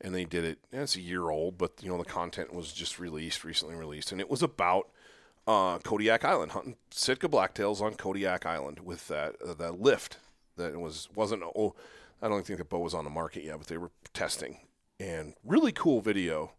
and 0.00 0.14
they 0.14 0.24
did 0.24 0.44
it. 0.44 0.58
It's 0.72 0.96
a 0.96 1.00
year 1.00 1.28
old, 1.30 1.58
but 1.58 1.72
you 1.82 1.88
know 1.88 1.98
the 1.98 2.04
content 2.04 2.54
was 2.54 2.72
just 2.72 2.98
released 2.98 3.44
recently 3.44 3.74
released, 3.74 4.12
and 4.12 4.20
it 4.20 4.30
was 4.30 4.42
about 4.42 4.88
uh, 5.46 5.78
Kodiak 5.78 6.24
Island 6.24 6.52
hunting 6.52 6.76
Sitka 6.90 7.28
blacktails 7.28 7.80
on 7.80 7.94
Kodiak 7.94 8.44
Island 8.46 8.80
with 8.80 9.08
that 9.08 9.36
uh, 9.46 9.54
that 9.54 9.80
lift 9.80 10.18
that 10.56 10.78
was 10.78 11.08
wasn't 11.14 11.42
oh 11.54 11.74
I 12.20 12.28
don't 12.28 12.46
think 12.46 12.58
the 12.58 12.64
bow 12.64 12.80
was 12.80 12.94
on 12.94 13.04
the 13.04 13.10
market 13.10 13.44
yet, 13.44 13.58
but 13.58 13.66
they 13.66 13.76
were 13.76 13.90
testing. 14.14 14.60
And 14.98 15.34
really 15.44 15.72
cool 15.72 16.00
video. 16.00 16.52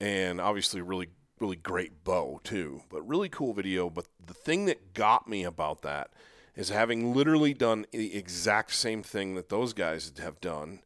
And 0.00 0.40
obviously 0.40 0.80
really 0.80 1.08
really 1.38 1.56
great 1.56 2.02
bow 2.04 2.40
too 2.44 2.82
but 2.88 3.06
really 3.06 3.28
cool 3.28 3.52
video. 3.52 3.90
But 3.90 4.06
the 4.24 4.34
thing 4.34 4.64
that 4.66 4.94
got 4.94 5.28
me 5.28 5.44
about 5.44 5.82
that 5.82 6.10
is 6.54 6.68
having 6.70 7.14
literally 7.14 7.52
done 7.52 7.84
the 7.92 8.16
exact 8.16 8.72
same 8.74 9.02
thing 9.02 9.34
that 9.34 9.50
those 9.50 9.74
guys 9.74 10.10
have 10.18 10.40
done. 10.40 10.80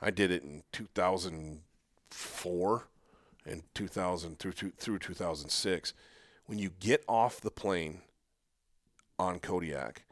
I 0.00 0.10
did 0.10 0.30
it 0.30 0.44
in 0.44 0.62
2004 0.70 2.88
and 3.44 3.62
2000 3.74 4.38
through 4.38 4.52
through 4.52 5.00
2006 5.00 5.92
when 6.48 6.58
you 6.58 6.70
get 6.80 7.04
off 7.06 7.40
the 7.40 7.50
plane 7.50 8.00
on 9.18 9.38
Kodiak 9.38 10.04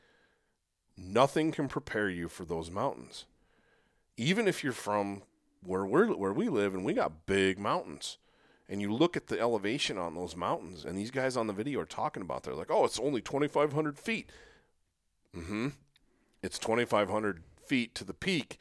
nothing 0.97 1.53
can 1.53 1.69
prepare 1.69 2.09
you 2.09 2.29
for 2.29 2.45
those 2.45 2.71
mountains. 2.71 3.27
Even 4.17 4.49
if 4.49 4.65
you're 4.65 4.73
from 4.73 5.23
where 5.63 5.85
we're 5.85 6.15
where 6.15 6.33
we 6.33 6.49
live 6.49 6.75
and 6.75 6.85
we 6.85 6.93
got 6.93 7.27
big 7.27 7.59
mountains 7.59 8.19
and 8.69 8.81
you 8.81 8.93
look 8.93 9.17
at 9.17 9.27
the 9.27 9.41
elevation 9.41 9.99
on 9.99 10.15
those 10.15 10.37
mountains 10.37 10.85
and 10.85 10.97
these 10.97 11.11
guys 11.11 11.37
on 11.37 11.47
the 11.47 11.53
video 11.53 11.81
are 11.81 11.87
talking 11.87 12.23
about 12.23 12.45
they're 12.45 12.55
like 12.55 12.71
oh 12.71 12.85
it's 12.85 13.01
only 13.01 13.21
2500 13.21 13.99
feet. 13.99 14.31
Mm-hmm. 15.37 15.69
It's 16.43 16.59
2500 16.59 17.43
feet 17.67 17.95
to 17.97 18.05
the 18.05 18.15
peak 18.15 18.59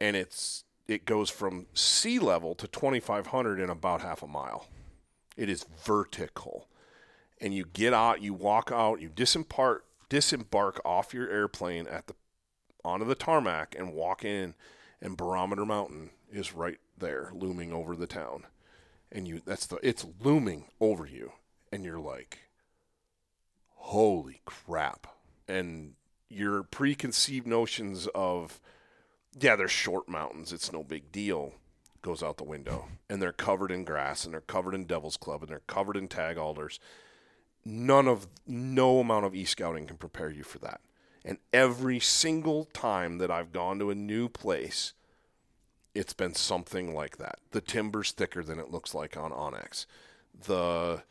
and 0.00 0.16
it's 0.16 0.64
it 0.86 1.04
goes 1.04 1.30
from 1.30 1.66
sea 1.74 2.18
level 2.18 2.54
to 2.54 2.68
2500 2.68 3.60
in 3.60 3.68
about 3.68 4.02
half 4.02 4.22
a 4.22 4.26
mile. 4.26 4.68
It 5.36 5.50
is 5.50 5.66
vertical 5.84 6.68
and 7.40 7.54
you 7.54 7.64
get 7.72 7.92
out 7.92 8.22
you 8.22 8.32
walk 8.34 8.70
out 8.72 9.00
you 9.00 9.08
disembark 9.08 9.84
disembark 10.08 10.80
off 10.84 11.12
your 11.12 11.28
airplane 11.28 11.86
at 11.86 12.06
the 12.06 12.14
onto 12.84 13.04
the 13.04 13.14
tarmac 13.14 13.74
and 13.76 13.92
walk 13.92 14.24
in 14.24 14.54
and 15.00 15.16
barometer 15.16 15.66
mountain 15.66 16.10
is 16.30 16.54
right 16.54 16.78
there 16.96 17.30
looming 17.34 17.72
over 17.72 17.96
the 17.96 18.06
town. 18.06 18.44
And 19.10 19.28
you 19.28 19.40
that's 19.44 19.66
the 19.66 19.78
it's 19.82 20.06
looming 20.20 20.66
over 20.80 21.06
you. 21.06 21.32
And 21.72 21.84
you're 21.84 21.98
like 21.98 22.38
holy 23.74 24.40
crap. 24.44 25.06
And 25.48 25.94
your 26.28 26.62
preconceived 26.62 27.46
notions 27.46 28.08
of 28.14 28.60
yeah 29.38 29.54
they're 29.54 29.68
short 29.68 30.08
mountains 30.08 30.52
it's 30.52 30.72
no 30.72 30.82
big 30.82 31.12
deal 31.12 31.52
goes 32.02 32.22
out 32.22 32.36
the 32.36 32.44
window. 32.44 32.86
And 33.10 33.20
they're 33.20 33.32
covered 33.32 33.70
in 33.70 33.84
grass 33.84 34.24
and 34.24 34.32
they're 34.32 34.40
covered 34.40 34.74
in 34.74 34.84
devil's 34.84 35.16
club 35.16 35.42
and 35.42 35.50
they're 35.50 35.62
covered 35.66 35.96
in 35.96 36.08
tag 36.08 36.36
alders 36.36 36.78
none 37.66 38.06
of 38.06 38.28
no 38.46 39.00
amount 39.00 39.26
of 39.26 39.34
e-scouting 39.34 39.86
can 39.86 39.96
prepare 39.96 40.30
you 40.30 40.44
for 40.44 40.58
that. 40.60 40.80
And 41.24 41.38
every 41.52 41.98
single 41.98 42.66
time 42.66 43.18
that 43.18 43.30
i've 43.30 43.52
gone 43.52 43.80
to 43.80 43.90
a 43.90 43.94
new 43.94 44.28
place 44.28 44.92
it's 45.96 46.12
been 46.12 46.34
something 46.34 46.94
like 46.94 47.16
that. 47.16 47.38
The 47.52 47.62
timber's 47.62 48.12
thicker 48.12 48.44
than 48.44 48.58
it 48.58 48.70
looks 48.70 48.94
like 48.94 49.16
on 49.16 49.30
onX. 49.32 49.86
The 50.46 51.02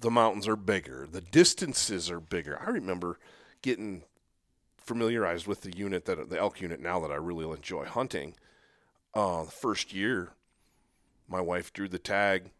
the 0.00 0.10
mountains 0.10 0.48
are 0.48 0.56
bigger. 0.56 1.06
The 1.10 1.20
distances 1.20 2.10
are 2.10 2.20
bigger. 2.20 2.60
I 2.64 2.70
remember 2.70 3.18
getting 3.62 4.02
familiarized 4.78 5.46
with 5.46 5.62
the 5.62 5.76
unit 5.76 6.04
that 6.06 6.30
the 6.30 6.38
elk 6.38 6.60
unit 6.60 6.80
now 6.80 6.98
that 7.00 7.12
i 7.12 7.16
really 7.16 7.48
enjoy 7.48 7.84
hunting. 7.84 8.34
Uh 9.12 9.44
the 9.44 9.50
first 9.50 9.92
year 9.92 10.30
my 11.28 11.40
wife 11.40 11.72
drew 11.72 11.88
the 11.88 11.98
tag 11.98 12.50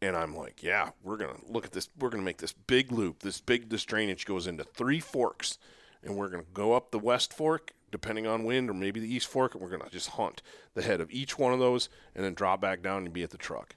and 0.00 0.16
I'm 0.16 0.36
like, 0.36 0.62
yeah, 0.62 0.90
we're 1.02 1.16
gonna 1.16 1.38
look 1.48 1.64
at 1.64 1.72
this. 1.72 1.88
We're 1.98 2.10
gonna 2.10 2.22
make 2.22 2.38
this 2.38 2.52
big 2.52 2.92
loop. 2.92 3.20
This 3.20 3.40
big 3.40 3.68
this 3.68 3.84
drainage 3.84 4.26
goes 4.26 4.46
into 4.46 4.64
three 4.64 5.00
forks, 5.00 5.58
and 6.02 6.16
we're 6.16 6.28
gonna 6.28 6.44
go 6.54 6.74
up 6.74 6.90
the 6.90 6.98
west 6.98 7.32
fork, 7.32 7.72
depending 7.90 8.26
on 8.26 8.44
wind, 8.44 8.70
or 8.70 8.74
maybe 8.74 9.00
the 9.00 9.12
east 9.12 9.28
fork, 9.28 9.54
and 9.54 9.62
we're 9.62 9.70
gonna 9.70 9.90
just 9.90 10.10
hunt 10.10 10.42
the 10.74 10.82
head 10.82 11.00
of 11.00 11.10
each 11.10 11.38
one 11.38 11.52
of 11.52 11.58
those, 11.58 11.88
and 12.14 12.24
then 12.24 12.34
drop 12.34 12.60
back 12.60 12.82
down 12.82 13.04
and 13.04 13.12
be 13.12 13.22
at 13.22 13.30
the 13.30 13.38
truck. 13.38 13.76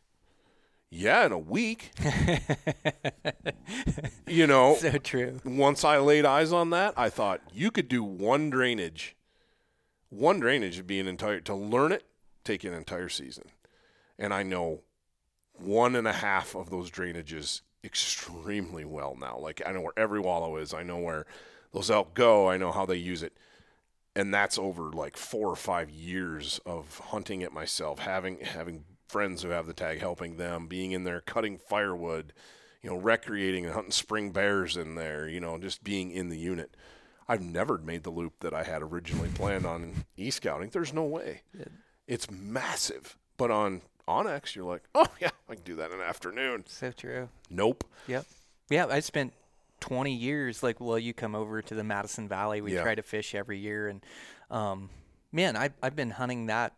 Yeah, 0.95 1.25
in 1.25 1.31
a 1.31 1.39
week. 1.39 1.91
you 4.27 4.45
know, 4.45 4.75
so 4.75 4.91
true 4.99 5.39
once 5.43 5.83
I 5.83 5.97
laid 5.97 6.23
eyes 6.23 6.53
on 6.53 6.69
that, 6.69 6.93
I 6.95 7.09
thought 7.09 7.41
you 7.51 7.71
could 7.71 7.87
do 7.87 8.03
one 8.03 8.51
drainage. 8.51 9.15
One 10.09 10.39
drainage 10.39 10.77
would 10.77 10.85
be 10.85 10.99
an 10.99 11.07
entire 11.07 11.39
to 11.41 11.55
learn 11.55 11.91
it, 11.91 12.03
take 12.43 12.63
an 12.63 12.73
entire 12.73 13.09
season. 13.09 13.45
And 14.19 14.31
I 14.31 14.43
know 14.43 14.81
one 15.59 15.95
and 15.95 16.07
a 16.07 16.13
half 16.13 16.55
of 16.55 16.69
those 16.69 16.89
drainages 16.89 17.61
extremely 17.83 18.85
well 18.85 19.15
now. 19.19 19.37
Like 19.37 19.61
I 19.65 19.71
know 19.71 19.81
where 19.81 19.93
every 19.97 20.19
wallow 20.19 20.57
is. 20.57 20.73
I 20.73 20.83
know 20.83 20.97
where 20.97 21.25
those 21.71 21.91
elk 21.91 22.13
go. 22.13 22.49
I 22.49 22.57
know 22.57 22.71
how 22.71 22.85
they 22.85 22.95
use 22.95 23.23
it. 23.23 23.37
And 24.15 24.33
that's 24.33 24.59
over 24.59 24.91
like 24.91 25.17
four 25.17 25.49
or 25.49 25.55
five 25.55 25.89
years 25.89 26.59
of 26.65 26.99
hunting 26.99 27.41
it 27.41 27.51
myself, 27.51 27.99
having 27.99 28.39
having 28.41 28.85
friends 29.07 29.43
who 29.43 29.49
have 29.49 29.67
the 29.67 29.73
tag 29.73 29.99
helping 29.99 30.37
them, 30.37 30.67
being 30.67 30.91
in 30.91 31.03
there 31.03 31.21
cutting 31.21 31.57
firewood, 31.57 32.33
you 32.81 32.89
know, 32.89 32.97
recreating 32.97 33.65
and 33.65 33.73
hunting 33.73 33.91
spring 33.91 34.31
bears 34.31 34.77
in 34.77 34.95
there, 34.95 35.27
you 35.27 35.39
know, 35.39 35.57
just 35.57 35.83
being 35.83 36.11
in 36.11 36.29
the 36.29 36.37
unit. 36.37 36.75
I've 37.27 37.41
never 37.41 37.77
made 37.77 38.03
the 38.03 38.09
loop 38.09 38.39
that 38.41 38.53
I 38.53 38.63
had 38.63 38.81
originally 38.81 39.29
planned 39.29 39.65
on 39.65 40.05
e 40.17 40.29
scouting. 40.29 40.69
There's 40.69 40.93
no 40.93 41.05
way. 41.05 41.41
It's 42.07 42.29
massive. 42.29 43.17
But 43.37 43.49
on 43.49 43.81
onX, 44.07 44.55
you're 44.55 44.65
like, 44.65 44.83
oh, 44.95 45.05
yeah, 45.19 45.29
I 45.49 45.55
can 45.55 45.63
do 45.63 45.75
that 45.77 45.91
in 45.91 45.99
an 45.99 46.05
afternoon. 46.05 46.63
So 46.67 46.91
true. 46.91 47.29
Nope. 47.49 47.83
Yep. 48.07 48.25
Yeah, 48.69 48.87
I 48.87 48.99
spent 49.01 49.33
20 49.81 50.13
years 50.13 50.63
like 50.63 50.79
well 50.79 50.97
you 50.97 51.13
come 51.13 51.35
over 51.35 51.61
to 51.61 51.75
the 51.75 51.83
Madison 51.83 52.29
Valley 52.29 52.61
we 52.61 52.73
Yeah. 52.73 52.83
try 52.83 52.95
to 52.95 53.01
fish 53.01 53.35
every 53.35 53.57
year 53.59 53.89
and 53.89 54.01
um 54.49 54.89
man 55.33 55.57
I 55.57 55.71
I've 55.81 55.95
been 55.95 56.11
hunting 56.11 56.45
that 56.45 56.71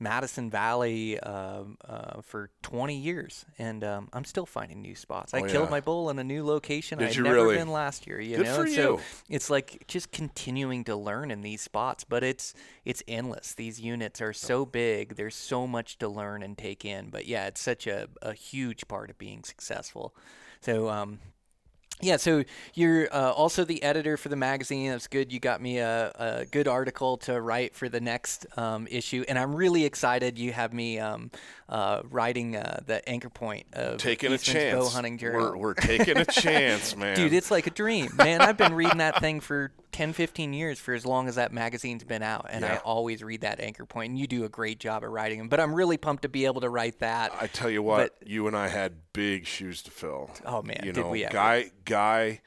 Madison 0.00 0.50
Valley 0.50 1.20
um 1.20 1.76
uh, 1.86 2.22
for 2.22 2.50
20 2.62 2.96
years 2.96 3.44
and 3.58 3.84
um, 3.84 4.08
I'm 4.12 4.24
still 4.24 4.46
finding 4.46 4.80
new 4.80 4.94
spots. 4.94 5.34
I 5.34 5.40
Oh, 5.40 5.44
killed 5.46 5.66
yeah. 5.66 5.70
my 5.70 5.80
bull 5.80 6.08
in 6.10 6.18
a 6.18 6.24
new 6.24 6.44
location 6.44 6.98
Did 6.98 7.08
I'd 7.10 7.16
you 7.16 7.22
never 7.22 7.36
really? 7.36 7.56
been 7.56 7.68
last 7.68 8.06
year, 8.06 8.18
you 8.20 8.38
Good 8.38 8.46
know. 8.46 8.54
for 8.56 8.62
and 8.62 8.72
so 8.72 8.92
you. 8.96 9.00
it's 9.28 9.50
like 9.50 9.84
just 9.86 10.10
continuing 10.10 10.84
to 10.84 10.96
learn 10.96 11.30
in 11.30 11.42
these 11.42 11.60
spots, 11.60 12.02
but 12.04 12.24
it's 12.24 12.54
it's 12.84 13.02
endless. 13.06 13.54
These 13.54 13.80
units 13.80 14.20
are 14.22 14.32
so 14.32 14.64
big. 14.64 15.16
There's 15.16 15.34
so 15.36 15.66
much 15.66 15.98
to 15.98 16.08
learn 16.08 16.42
and 16.42 16.56
take 16.56 16.84
in. 16.84 17.10
But 17.10 17.26
yeah, 17.26 17.46
it's 17.46 17.60
such 17.60 17.86
a, 17.86 18.08
a 18.22 18.32
huge 18.32 18.88
part 18.88 19.10
of 19.10 19.18
being 19.18 19.44
successful. 19.44 20.14
So 20.62 20.88
um, 20.88 21.18
yeah, 22.00 22.16
so 22.16 22.44
you're 22.74 23.08
uh, 23.12 23.32
also 23.32 23.64
the 23.64 23.82
editor 23.82 24.16
for 24.16 24.28
the 24.28 24.36
magazine. 24.36 24.90
That's 24.90 25.06
good. 25.06 25.32
You 25.32 25.40
got 25.40 25.60
me 25.60 25.78
a, 25.78 26.12
a 26.14 26.46
good 26.46 26.68
article 26.68 27.16
to 27.18 27.40
write 27.40 27.74
for 27.74 27.88
the 27.88 28.00
next 28.00 28.46
um, 28.56 28.86
issue, 28.90 29.24
and 29.28 29.38
I'm 29.38 29.54
really 29.54 29.84
excited. 29.84 30.38
You 30.38 30.52
have 30.52 30.72
me 30.72 30.98
um, 30.98 31.30
uh, 31.68 32.02
writing 32.10 32.56
uh, 32.56 32.80
the 32.86 33.06
anchor 33.08 33.30
point 33.30 33.66
of 33.72 33.98
Taking 33.98 34.32
a 34.32 34.38
chance. 34.38 34.78
Bow 34.78 34.88
Hunting 34.88 35.18
Journal. 35.18 35.52
We're, 35.52 35.56
we're 35.56 35.74
taking 35.74 36.16
a 36.16 36.24
chance, 36.30 36.96
man. 36.96 37.16
Dude, 37.16 37.32
it's 37.32 37.50
like 37.50 37.66
a 37.66 37.70
dream, 37.70 38.10
man. 38.16 38.40
I've 38.40 38.56
been 38.56 38.74
reading 38.74 38.98
that 38.98 39.20
thing 39.20 39.40
for 39.40 39.72
10, 39.92 40.12
15 40.12 40.52
years 40.52 40.78
for 40.78 40.94
as 40.94 41.04
long 41.04 41.28
as 41.28 41.36
that 41.36 41.52
magazine's 41.52 42.04
been 42.04 42.22
out, 42.22 42.46
and 42.50 42.64
I 42.64 42.76
always 42.78 43.22
read 43.22 43.42
that 43.42 43.60
anchor 43.60 43.84
point, 43.84 44.10
and 44.10 44.18
you 44.18 44.26
do 44.26 44.44
a 44.44 44.48
great 44.48 44.80
job 44.80 45.04
at 45.04 45.10
writing 45.10 45.38
them. 45.38 45.48
But 45.48 45.60
I'm 45.60 45.74
really 45.74 45.96
pumped 45.96 46.22
to 46.22 46.28
be 46.28 46.44
able 46.46 46.60
to 46.62 46.68
write 46.68 47.00
that. 47.00 47.32
I 47.40 47.46
tell 47.46 47.70
you 47.70 47.82
what, 47.82 48.16
you 48.24 48.46
and 48.46 48.56
I 48.56 48.68
had 48.68 49.09
big 49.12 49.46
shoes 49.46 49.82
to 49.82 49.90
fill. 49.90 50.30
Oh, 50.44 50.62
man, 50.62 50.80
you 50.84 50.92
did 50.92 51.04
know, 51.04 51.10
we 51.10 51.24
ever. 51.24 51.32
guy, 51.32 51.70
guy, 51.84 52.40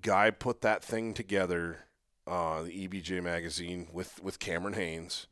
guy 0.00 0.30
put 0.30 0.60
that 0.62 0.82
thing 0.84 1.14
together, 1.14 1.78
uh, 2.26 2.62
the 2.62 2.88
EBJ 2.88 3.22
magazine 3.22 3.88
with 3.92 4.22
with 4.22 4.38
Cameron 4.38 4.74
Hanes, 4.74 5.26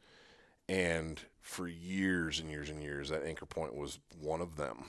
and 0.68 1.20
for 1.40 1.66
years 1.66 2.38
and 2.40 2.50
years 2.50 2.70
and 2.70 2.82
years, 2.82 3.08
that 3.08 3.24
anchor 3.24 3.46
point 3.46 3.74
was 3.74 3.98
one 4.20 4.40
of 4.40 4.56
them. 4.56 4.84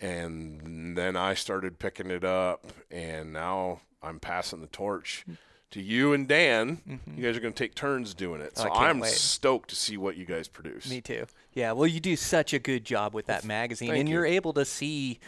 And 0.00 0.96
then 0.96 1.16
I 1.16 1.34
started 1.34 1.78
picking 1.78 2.10
it 2.10 2.24
up, 2.24 2.66
and 2.90 3.32
now 3.32 3.80
I'm 4.02 4.20
passing 4.20 4.60
the 4.60 4.66
torch 4.66 5.24
to 5.70 5.80
you 5.80 6.12
and 6.12 6.28
Dan. 6.28 7.00
You 7.16 7.22
guys 7.22 7.36
are 7.36 7.40
going 7.40 7.54
to 7.54 7.58
take 7.58 7.74
turns 7.74 8.12
doing 8.12 8.42
it. 8.42 8.54
Mm-hmm. 8.54 8.68
Oh, 8.70 8.74
So 8.74 8.78
I'm 8.78 9.00
wait. 9.00 9.12
stoked 9.12 9.70
to 9.70 9.76
see 9.76 9.96
what 9.96 10.16
you 10.18 10.26
guys 10.26 10.48
produce. 10.48 10.90
Me 10.90 11.00
too. 11.00 11.26
Yeah, 11.56 11.72
well, 11.72 11.86
you 11.86 12.00
do 12.00 12.16
such 12.16 12.52
a 12.52 12.58
good 12.58 12.84
job 12.84 13.14
with 13.14 13.26
that 13.26 13.42
magazine, 13.42 13.88
thank 13.88 14.00
and 14.00 14.08
you. 14.10 14.16
you're 14.16 14.26
able 14.26 14.52
to 14.52 14.66
see 14.66 15.18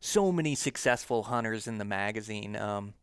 so 0.00 0.32
many 0.32 0.54
successful 0.54 1.24
hunters 1.24 1.66
in 1.66 1.76
the 1.76 1.84
magazine. 1.84 2.56
Um, 2.56 2.94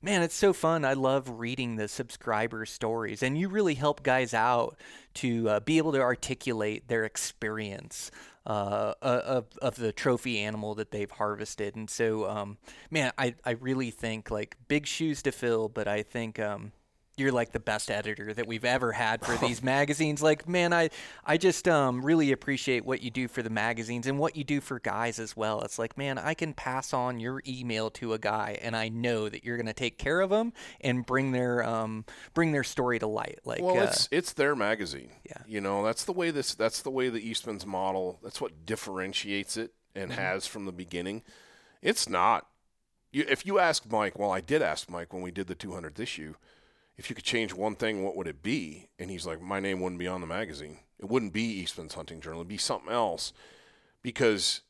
man, 0.00 0.22
it's 0.22 0.34
so 0.34 0.54
fun. 0.54 0.82
I 0.82 0.94
love 0.94 1.28
reading 1.28 1.76
the 1.76 1.88
subscriber 1.88 2.64
stories, 2.64 3.22
and 3.22 3.36
you 3.36 3.50
really 3.50 3.74
help 3.74 4.02
guys 4.02 4.32
out 4.32 4.78
to 5.14 5.46
uh, 5.46 5.60
be 5.60 5.76
able 5.76 5.92
to 5.92 6.00
articulate 6.00 6.88
their 6.88 7.04
experience. 7.04 8.10
Uh, 8.44 8.92
uh, 9.02 9.22
of, 9.24 9.44
of 9.62 9.76
the 9.76 9.92
trophy 9.92 10.40
animal 10.40 10.74
that 10.74 10.90
they've 10.90 11.12
harvested, 11.12 11.76
and 11.76 11.88
so, 11.88 12.28
um, 12.28 12.58
man, 12.90 13.12
I, 13.16 13.36
I 13.44 13.52
really 13.52 13.92
think 13.92 14.32
like 14.32 14.56
big 14.66 14.84
shoes 14.84 15.22
to 15.22 15.30
fill, 15.30 15.68
but 15.68 15.86
I 15.86 16.02
think 16.02 16.40
um, 16.40 16.72
you're 17.16 17.32
like 17.32 17.52
the 17.52 17.60
best 17.60 17.90
editor 17.90 18.32
that 18.32 18.46
we've 18.46 18.64
ever 18.64 18.92
had 18.92 19.24
for 19.24 19.36
these 19.46 19.62
magazines. 19.62 20.22
Like, 20.22 20.48
man, 20.48 20.72
I 20.72 20.90
I 21.24 21.36
just 21.36 21.68
um, 21.68 22.04
really 22.04 22.32
appreciate 22.32 22.84
what 22.84 23.02
you 23.02 23.10
do 23.10 23.28
for 23.28 23.42
the 23.42 23.50
magazines 23.50 24.06
and 24.06 24.18
what 24.18 24.36
you 24.36 24.44
do 24.44 24.60
for 24.60 24.80
guys 24.80 25.18
as 25.18 25.36
well. 25.36 25.60
It's 25.62 25.78
like, 25.78 25.98
man, 25.98 26.18
I 26.18 26.34
can 26.34 26.54
pass 26.54 26.92
on 26.92 27.20
your 27.20 27.42
email 27.46 27.90
to 27.90 28.14
a 28.14 28.18
guy, 28.18 28.58
and 28.62 28.74
I 28.74 28.88
know 28.88 29.28
that 29.28 29.44
you're 29.44 29.56
gonna 29.56 29.72
take 29.72 29.98
care 29.98 30.20
of 30.20 30.30
them 30.30 30.52
and 30.80 31.04
bring 31.04 31.32
their 31.32 31.62
um 31.64 32.04
bring 32.34 32.52
their 32.52 32.64
story 32.64 32.98
to 32.98 33.06
light. 33.06 33.40
Like, 33.44 33.60
Well, 33.62 33.78
uh, 33.78 33.84
it's 33.84 34.08
it's 34.10 34.32
their 34.32 34.56
magazine. 34.56 35.10
Yeah. 35.24 35.42
You 35.46 35.60
know, 35.60 35.84
that's 35.84 36.04
the 36.04 36.12
way 36.12 36.30
this 36.30 36.54
that's 36.54 36.82
the 36.82 36.90
way 36.90 37.08
the 37.08 37.20
Eastman's 37.26 37.66
model. 37.66 38.18
That's 38.22 38.40
what 38.40 38.64
differentiates 38.66 39.56
it 39.56 39.72
and 39.94 40.10
Mm-hmm. 40.10 40.20
has 40.20 40.46
from 40.46 40.64
the 40.64 40.72
beginning. 40.72 41.22
It's 41.82 42.08
not. 42.08 42.46
You, 43.12 43.26
if 43.28 43.44
you 43.44 43.58
ask 43.58 43.84
Mike, 43.90 44.18
well, 44.18 44.30
I 44.30 44.40
did 44.40 44.62
ask 44.62 44.88
Mike 44.88 45.12
when 45.12 45.20
we 45.20 45.30
did 45.30 45.46
the 45.48 45.54
200th 45.54 46.00
issue, 46.00 46.34
if 46.96 47.08
you 47.08 47.16
could 47.16 47.24
change 47.24 47.54
one 47.54 47.74
thing, 47.74 48.02
what 48.02 48.16
would 48.16 48.26
it 48.26 48.42
be? 48.42 48.88
And 48.98 49.10
he's 49.10 49.26
like, 49.26 49.40
my 49.40 49.60
name 49.60 49.80
wouldn't 49.80 49.98
be 49.98 50.08
on 50.08 50.20
the 50.20 50.26
magazine. 50.26 50.78
It 50.98 51.08
wouldn't 51.08 51.32
be 51.32 51.42
Eastman's 51.42 51.94
Hunting 51.94 52.20
Journal. 52.20 52.40
It'd 52.40 52.48
be 52.48 52.58
something 52.58 52.92
else, 52.92 53.32
because 54.02 54.60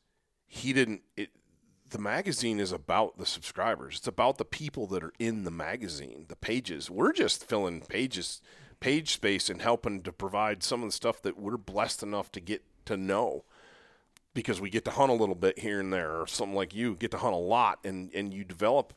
he 0.47 0.73
didn't. 0.73 1.01
It, 1.17 1.29
the 1.89 1.99
magazine 1.99 2.59
is 2.59 2.71
about 2.71 3.19
the 3.19 3.25
subscribers. 3.25 3.97
It's 3.97 4.07
about 4.07 4.39
the 4.39 4.45
people 4.45 4.87
that 4.87 5.03
are 5.03 5.13
in 5.19 5.43
the 5.43 5.51
magazine, 5.51 6.25
the 6.27 6.35
pages. 6.35 6.89
We're 6.89 7.13
just 7.13 7.47
filling 7.47 7.81
pages, 7.81 8.41
page 8.79 9.13
space, 9.13 9.49
and 9.49 9.61
helping 9.61 10.01
to 10.01 10.11
provide 10.11 10.63
some 10.63 10.81
of 10.81 10.87
the 10.87 10.93
stuff 10.93 11.21
that 11.21 11.37
we're 11.37 11.57
blessed 11.57 12.01
enough 12.01 12.31
to 12.31 12.39
get 12.39 12.63
to 12.85 12.97
know 12.97 13.45
because 14.33 14.59
we 14.59 14.71
get 14.71 14.85
to 14.85 14.91
hunt 14.91 15.11
a 15.11 15.15
little 15.15 15.35
bit 15.35 15.59
here 15.59 15.79
and 15.79 15.93
there, 15.93 16.19
or 16.19 16.25
something 16.25 16.55
like 16.55 16.73
you 16.73 16.95
get 16.95 17.11
to 17.11 17.17
hunt 17.17 17.35
a 17.35 17.37
lot, 17.37 17.77
and 17.83 18.11
and 18.15 18.33
you 18.33 18.43
develop, 18.43 18.93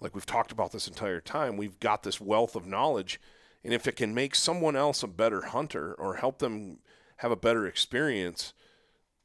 like 0.00 0.14
we've 0.14 0.26
talked 0.26 0.52
about 0.52 0.72
this 0.72 0.88
entire 0.88 1.20
time. 1.20 1.56
We've 1.56 1.78
got 1.80 2.02
this 2.02 2.20
wealth 2.20 2.54
of 2.54 2.66
knowledge, 2.66 3.20
and 3.64 3.72
if 3.72 3.86
it 3.86 3.96
can 3.96 4.14
make 4.14 4.34
someone 4.34 4.76
else 4.76 5.02
a 5.02 5.08
better 5.08 5.42
hunter 5.42 5.94
or 5.94 6.14
help 6.16 6.38
them 6.38 6.78
have 7.18 7.30
a 7.30 7.36
better 7.36 7.66
experience, 7.66 8.52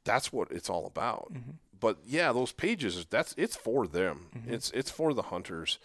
that's 0.04 0.32
what 0.32 0.50
it's 0.50 0.68
all 0.68 0.86
about. 0.86 1.32
Mm-hmm. 1.32 1.52
But 1.80 1.98
yeah, 2.06 2.32
those 2.32 2.52
pages 2.52 3.04
that's 3.10 3.34
it's 3.36 3.56
for 3.56 3.86
them. 3.86 4.28
Mm-hmm. 4.36 4.54
It's 4.54 4.70
it's 4.70 4.90
for 4.90 5.14
the 5.14 5.22
hunters. 5.22 5.78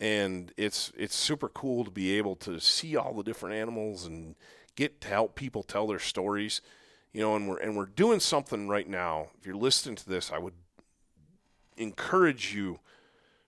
And 0.00 0.52
it's 0.56 0.92
it's 0.96 1.14
super 1.14 1.48
cool 1.48 1.84
to 1.84 1.90
be 1.90 2.16
able 2.18 2.34
to 2.36 2.58
see 2.58 2.96
all 2.96 3.14
the 3.14 3.22
different 3.22 3.54
animals 3.54 4.04
and 4.04 4.34
get 4.74 5.00
to 5.02 5.08
help 5.08 5.34
people 5.34 5.62
tell 5.62 5.86
their 5.86 5.98
stories. 5.98 6.60
You 7.12 7.20
know, 7.20 7.36
and 7.36 7.48
we're 7.48 7.58
and 7.58 7.76
we're 7.76 7.86
doing 7.86 8.20
something 8.20 8.68
right 8.68 8.88
now. 8.88 9.28
If 9.38 9.46
you're 9.46 9.54
listening 9.54 9.96
to 9.96 10.08
this, 10.08 10.32
I 10.32 10.38
would 10.38 10.54
encourage 11.76 12.54
you 12.54 12.80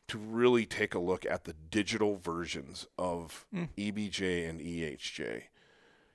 to 0.08 0.18
really 0.18 0.66
take 0.66 0.94
a 0.94 0.98
look 0.98 1.24
at 1.26 1.44
the 1.44 1.54
digital 1.70 2.16
versions 2.16 2.86
of 2.98 3.46
hmm. 3.52 3.64
EBJ 3.76 4.48
and 4.48 4.60
EHJ. 4.60 5.44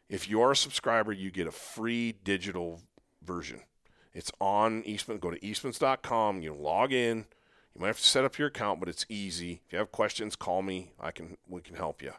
If 0.09 0.29
you 0.29 0.41
are 0.41 0.51
a 0.51 0.55
subscriber, 0.55 1.11
you 1.11 1.31
get 1.31 1.47
a 1.47 1.51
free 1.51 2.13
digital 2.23 2.81
version. 3.23 3.61
It's 4.13 4.31
on 4.41 4.83
Eastman. 4.83 5.19
Go 5.19 5.31
to 5.31 5.39
eastmans.com. 5.39 6.41
You 6.41 6.53
log 6.53 6.91
in. 6.91 7.25
You 7.75 7.81
might 7.81 7.87
have 7.87 7.99
to 7.99 8.05
set 8.05 8.25
up 8.25 8.37
your 8.37 8.47
account, 8.47 8.79
but 8.79 8.89
it's 8.89 9.05
easy. 9.07 9.61
If 9.67 9.73
you 9.73 9.79
have 9.79 9.91
questions, 9.91 10.35
call 10.35 10.61
me. 10.61 10.91
I 10.99 11.11
can 11.11 11.37
we 11.47 11.61
can 11.61 11.75
help 11.75 12.01
you. 12.01 12.13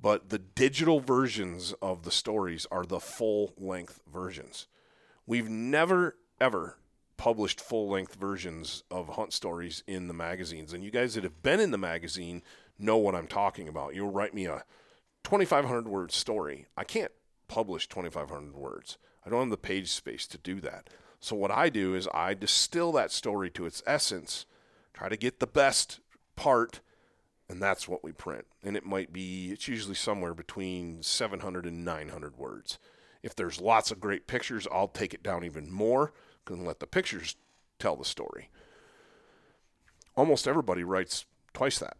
But 0.00 0.30
the 0.30 0.38
digital 0.38 1.00
versions 1.00 1.74
of 1.82 2.04
the 2.04 2.10
stories 2.10 2.66
are 2.70 2.84
the 2.84 3.00
full 3.00 3.52
length 3.58 4.00
versions. 4.10 4.66
We've 5.26 5.50
never 5.50 6.16
ever 6.40 6.78
published 7.20 7.60
full 7.60 7.86
length 7.86 8.14
versions 8.14 8.82
of 8.90 9.10
hunt 9.10 9.30
stories 9.30 9.84
in 9.86 10.08
the 10.08 10.14
magazines. 10.14 10.72
And 10.72 10.82
you 10.82 10.90
guys 10.90 11.12
that 11.14 11.22
have 11.22 11.42
been 11.42 11.60
in 11.60 11.70
the 11.70 11.76
magazine 11.76 12.42
know 12.78 12.96
what 12.96 13.14
I'm 13.14 13.26
talking 13.26 13.68
about. 13.68 13.94
You'll 13.94 14.10
write 14.10 14.32
me 14.32 14.46
a 14.46 14.64
2,500 15.24 15.86
word 15.86 16.12
story. 16.12 16.64
I 16.78 16.84
can't 16.84 17.12
publish 17.46 17.90
2,500 17.90 18.54
words. 18.54 18.96
I 19.22 19.28
don't 19.28 19.40
have 19.40 19.50
the 19.50 19.58
page 19.58 19.90
space 19.90 20.26
to 20.28 20.38
do 20.38 20.62
that. 20.62 20.88
So 21.20 21.36
what 21.36 21.50
I 21.50 21.68
do 21.68 21.94
is 21.94 22.08
I 22.14 22.32
distill 22.32 22.90
that 22.92 23.12
story 23.12 23.50
to 23.50 23.66
its 23.66 23.82
essence, 23.86 24.46
try 24.94 25.10
to 25.10 25.16
get 25.18 25.40
the 25.40 25.46
best 25.46 26.00
part, 26.36 26.80
and 27.50 27.60
that's 27.60 27.86
what 27.86 28.02
we 28.02 28.12
print. 28.12 28.46
And 28.64 28.78
it 28.78 28.86
might 28.86 29.12
be, 29.12 29.50
it's 29.52 29.68
usually 29.68 29.94
somewhere 29.94 30.32
between 30.32 31.02
700 31.02 31.66
and 31.66 31.84
900 31.84 32.38
words. 32.38 32.78
If 33.22 33.36
there's 33.36 33.60
lots 33.60 33.90
of 33.90 34.00
great 34.00 34.26
pictures, 34.26 34.66
I'll 34.72 34.88
take 34.88 35.12
it 35.12 35.22
down 35.22 35.44
even 35.44 35.70
more 35.70 36.14
and 36.50 36.66
let 36.66 36.80
the 36.80 36.86
pictures 36.86 37.36
tell 37.78 37.96
the 37.96 38.04
story. 38.04 38.50
Almost 40.16 40.46
everybody 40.48 40.84
writes 40.84 41.24
twice 41.54 41.78
that 41.78 41.96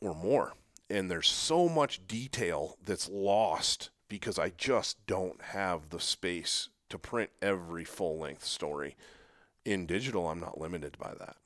or 0.00 0.14
more. 0.14 0.54
And 0.88 1.10
there's 1.10 1.28
so 1.28 1.68
much 1.68 2.06
detail 2.08 2.76
that's 2.84 3.08
lost 3.08 3.90
because 4.08 4.38
I 4.38 4.50
just 4.56 5.04
don't 5.06 5.40
have 5.40 5.90
the 5.90 6.00
space 6.00 6.68
to 6.88 6.98
print 6.98 7.30
every 7.40 7.84
full 7.84 8.18
length 8.18 8.44
story. 8.44 8.96
In 9.64 9.86
digital, 9.86 10.28
I'm 10.28 10.40
not 10.40 10.60
limited 10.60 10.98
by 10.98 11.14
that. 11.18 11.36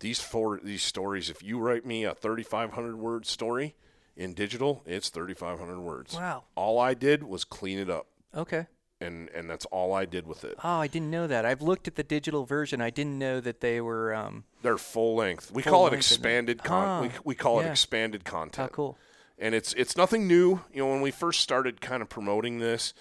These 0.00 0.20
four 0.20 0.60
these 0.62 0.82
stories, 0.82 1.30
if 1.30 1.42
you 1.42 1.58
write 1.58 1.86
me 1.86 2.04
a 2.04 2.14
3,500 2.14 2.96
word 2.96 3.24
story 3.24 3.76
in 4.16 4.34
digital, 4.34 4.82
it's 4.84 5.08
3,500 5.10 5.78
words. 5.78 6.14
Wow. 6.14 6.44
All 6.54 6.78
I 6.78 6.94
did 6.94 7.22
was 7.22 7.44
clean 7.44 7.78
it 7.78 7.88
up. 7.88 8.06
okay. 8.34 8.66
And 9.00 9.28
and 9.30 9.48
that's 9.50 9.64
all 9.66 9.92
I 9.94 10.04
did 10.06 10.26
with 10.26 10.44
it. 10.44 10.54
Oh, 10.64 10.78
I 10.80 10.86
didn't 10.86 11.10
know 11.10 11.26
that. 11.26 11.44
I've 11.44 11.62
looked 11.62 11.86
at 11.88 11.94
the 11.96 12.02
digital 12.02 12.44
version. 12.44 12.80
I 12.80 12.90
didn't 12.90 13.18
know 13.18 13.40
that 13.40 13.60
they 13.60 13.80
were. 13.80 14.14
Um, 14.14 14.44
They're 14.62 14.78
full 14.78 15.14
length. 15.16 15.50
We 15.52 15.62
Full 15.62 15.70
call 15.72 15.80
it 15.86 15.90
length, 15.92 15.94
it? 16.10 16.14
expanded 16.14 16.64
con. 16.64 17.02
we, 17.02 17.08
Ah, 17.08 17.20
we 17.24 17.34
call 17.34 17.60
it 17.60 17.66
expanded 17.66 18.24
content. 18.24 18.70
how 18.70 18.74
cool. 18.74 18.98
and 19.38 19.54
it's 19.54 19.72
it's 19.74 19.96
nothing 19.96 20.26
new. 20.26 20.60
You 20.72 20.82
know, 20.84 20.88
when 20.90 21.00
we 21.02 21.10
first 21.10 21.40
started 21.40 21.80
kind 21.80 22.00
of 22.02 22.08
promoting 22.08 22.58
this, 22.58 22.94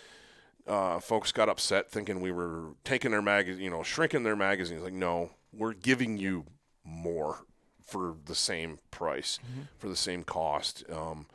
uh, 0.68 1.00
folks 1.00 1.32
got 1.32 1.48
upset 1.50 1.90
thinking 1.92 2.20
we 2.22 2.32
were 2.32 2.74
taking 2.84 3.12
their 3.12 3.22
magazine, 3.22 3.64
you 3.64 3.70
know, 3.70 3.84
shrinking 3.84 4.24
their 4.24 4.36
magazines. 4.36 4.82
Like, 4.84 4.94
no, 4.94 5.32
we're 5.54 5.74
giving 5.74 6.18
you 6.18 6.46
more 6.84 7.46
for 7.86 8.16
the 8.26 8.36
same 8.36 8.80
price, 8.92 9.40
for 9.78 9.88
the 9.88 9.96
same 9.96 10.24
cost. 10.24 10.84
Um, 10.92 11.28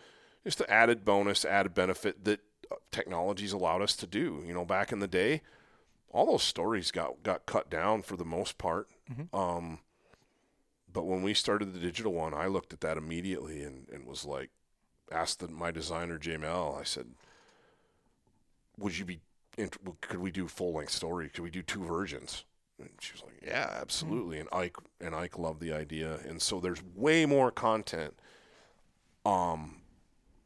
just 0.44 0.60
an 0.60 0.66
added 0.68 1.04
bonus, 1.04 1.44
added 1.44 1.74
benefit 1.74 2.24
that 2.24 2.40
technology's 2.90 3.52
allowed 3.52 3.82
us 3.82 3.96
to 3.96 4.06
do. 4.06 4.42
You 4.46 4.54
know, 4.54 4.64
back 4.64 4.92
in 4.92 5.00
the 5.00 5.08
day, 5.08 5.42
all 6.12 6.26
those 6.26 6.42
stories 6.42 6.90
got 6.90 7.22
got 7.22 7.46
cut 7.46 7.70
down 7.70 8.02
for 8.02 8.16
the 8.16 8.24
most 8.24 8.58
part. 8.58 8.88
Um, 9.32 9.78
but 10.92 11.04
when 11.04 11.22
we 11.22 11.34
started 11.34 11.72
the 11.72 11.80
digital 11.80 12.12
one, 12.12 12.34
I 12.34 12.46
looked 12.46 12.72
at 12.72 12.80
that 12.80 12.96
immediately 12.96 13.62
and, 13.62 13.88
and 13.92 14.06
was 14.06 14.24
like, 14.24 14.50
asked 15.12 15.40
the, 15.40 15.48
my 15.48 15.70
designer 15.70 16.18
Jamel. 16.18 16.80
I 16.80 16.84
said, 16.84 17.06
"Would 18.78 18.98
you 18.98 19.04
be? 19.04 19.20
Could 20.00 20.20
we 20.20 20.30
do 20.30 20.48
full 20.48 20.74
length 20.74 20.92
story? 20.92 21.28
Could 21.28 21.44
we 21.44 21.50
do 21.50 21.62
two 21.62 21.84
versions?" 21.84 22.44
And 22.78 22.90
she 23.00 23.12
was 23.12 23.22
like, 23.22 23.40
"Yeah, 23.44 23.68
absolutely." 23.80 24.38
And 24.38 24.48
Ike 24.52 24.76
and 25.00 25.14
Ike 25.14 25.38
loved 25.38 25.60
the 25.60 25.72
idea, 25.72 26.18
and 26.26 26.40
so 26.40 26.60
there's 26.60 26.82
way 26.94 27.26
more 27.26 27.50
content, 27.50 28.14
um, 29.26 29.79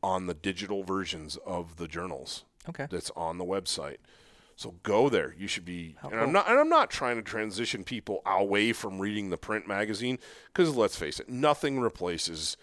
on 0.04 0.26
the 0.26 0.34
digital 0.34 0.84
versions 0.84 1.38
of 1.46 1.76
the 1.78 1.88
journals 1.88 2.44
Okay. 2.68 2.86
that's 2.90 3.10
on 3.16 3.38
the 3.38 3.44
website. 3.44 3.96
So 4.56 4.74
go 4.82 5.08
there. 5.08 5.34
You 5.36 5.48
should 5.48 5.64
be. 5.64 5.96
How 6.00 6.10
and 6.10 6.20
I'm 6.20 6.30
not. 6.32 6.48
And 6.48 6.58
I'm 6.60 6.68
not 6.68 6.88
trying 6.90 7.16
to 7.16 7.22
transition 7.22 7.82
people 7.82 8.22
away 8.24 8.72
from 8.72 9.00
reading 9.00 9.30
the 9.30 9.36
print 9.36 9.66
magazine 9.66 10.18
because 10.52 10.76
let's 10.76 10.94
face 10.96 11.18
it, 11.18 11.28
nothing 11.28 11.80
replaces 11.80 12.56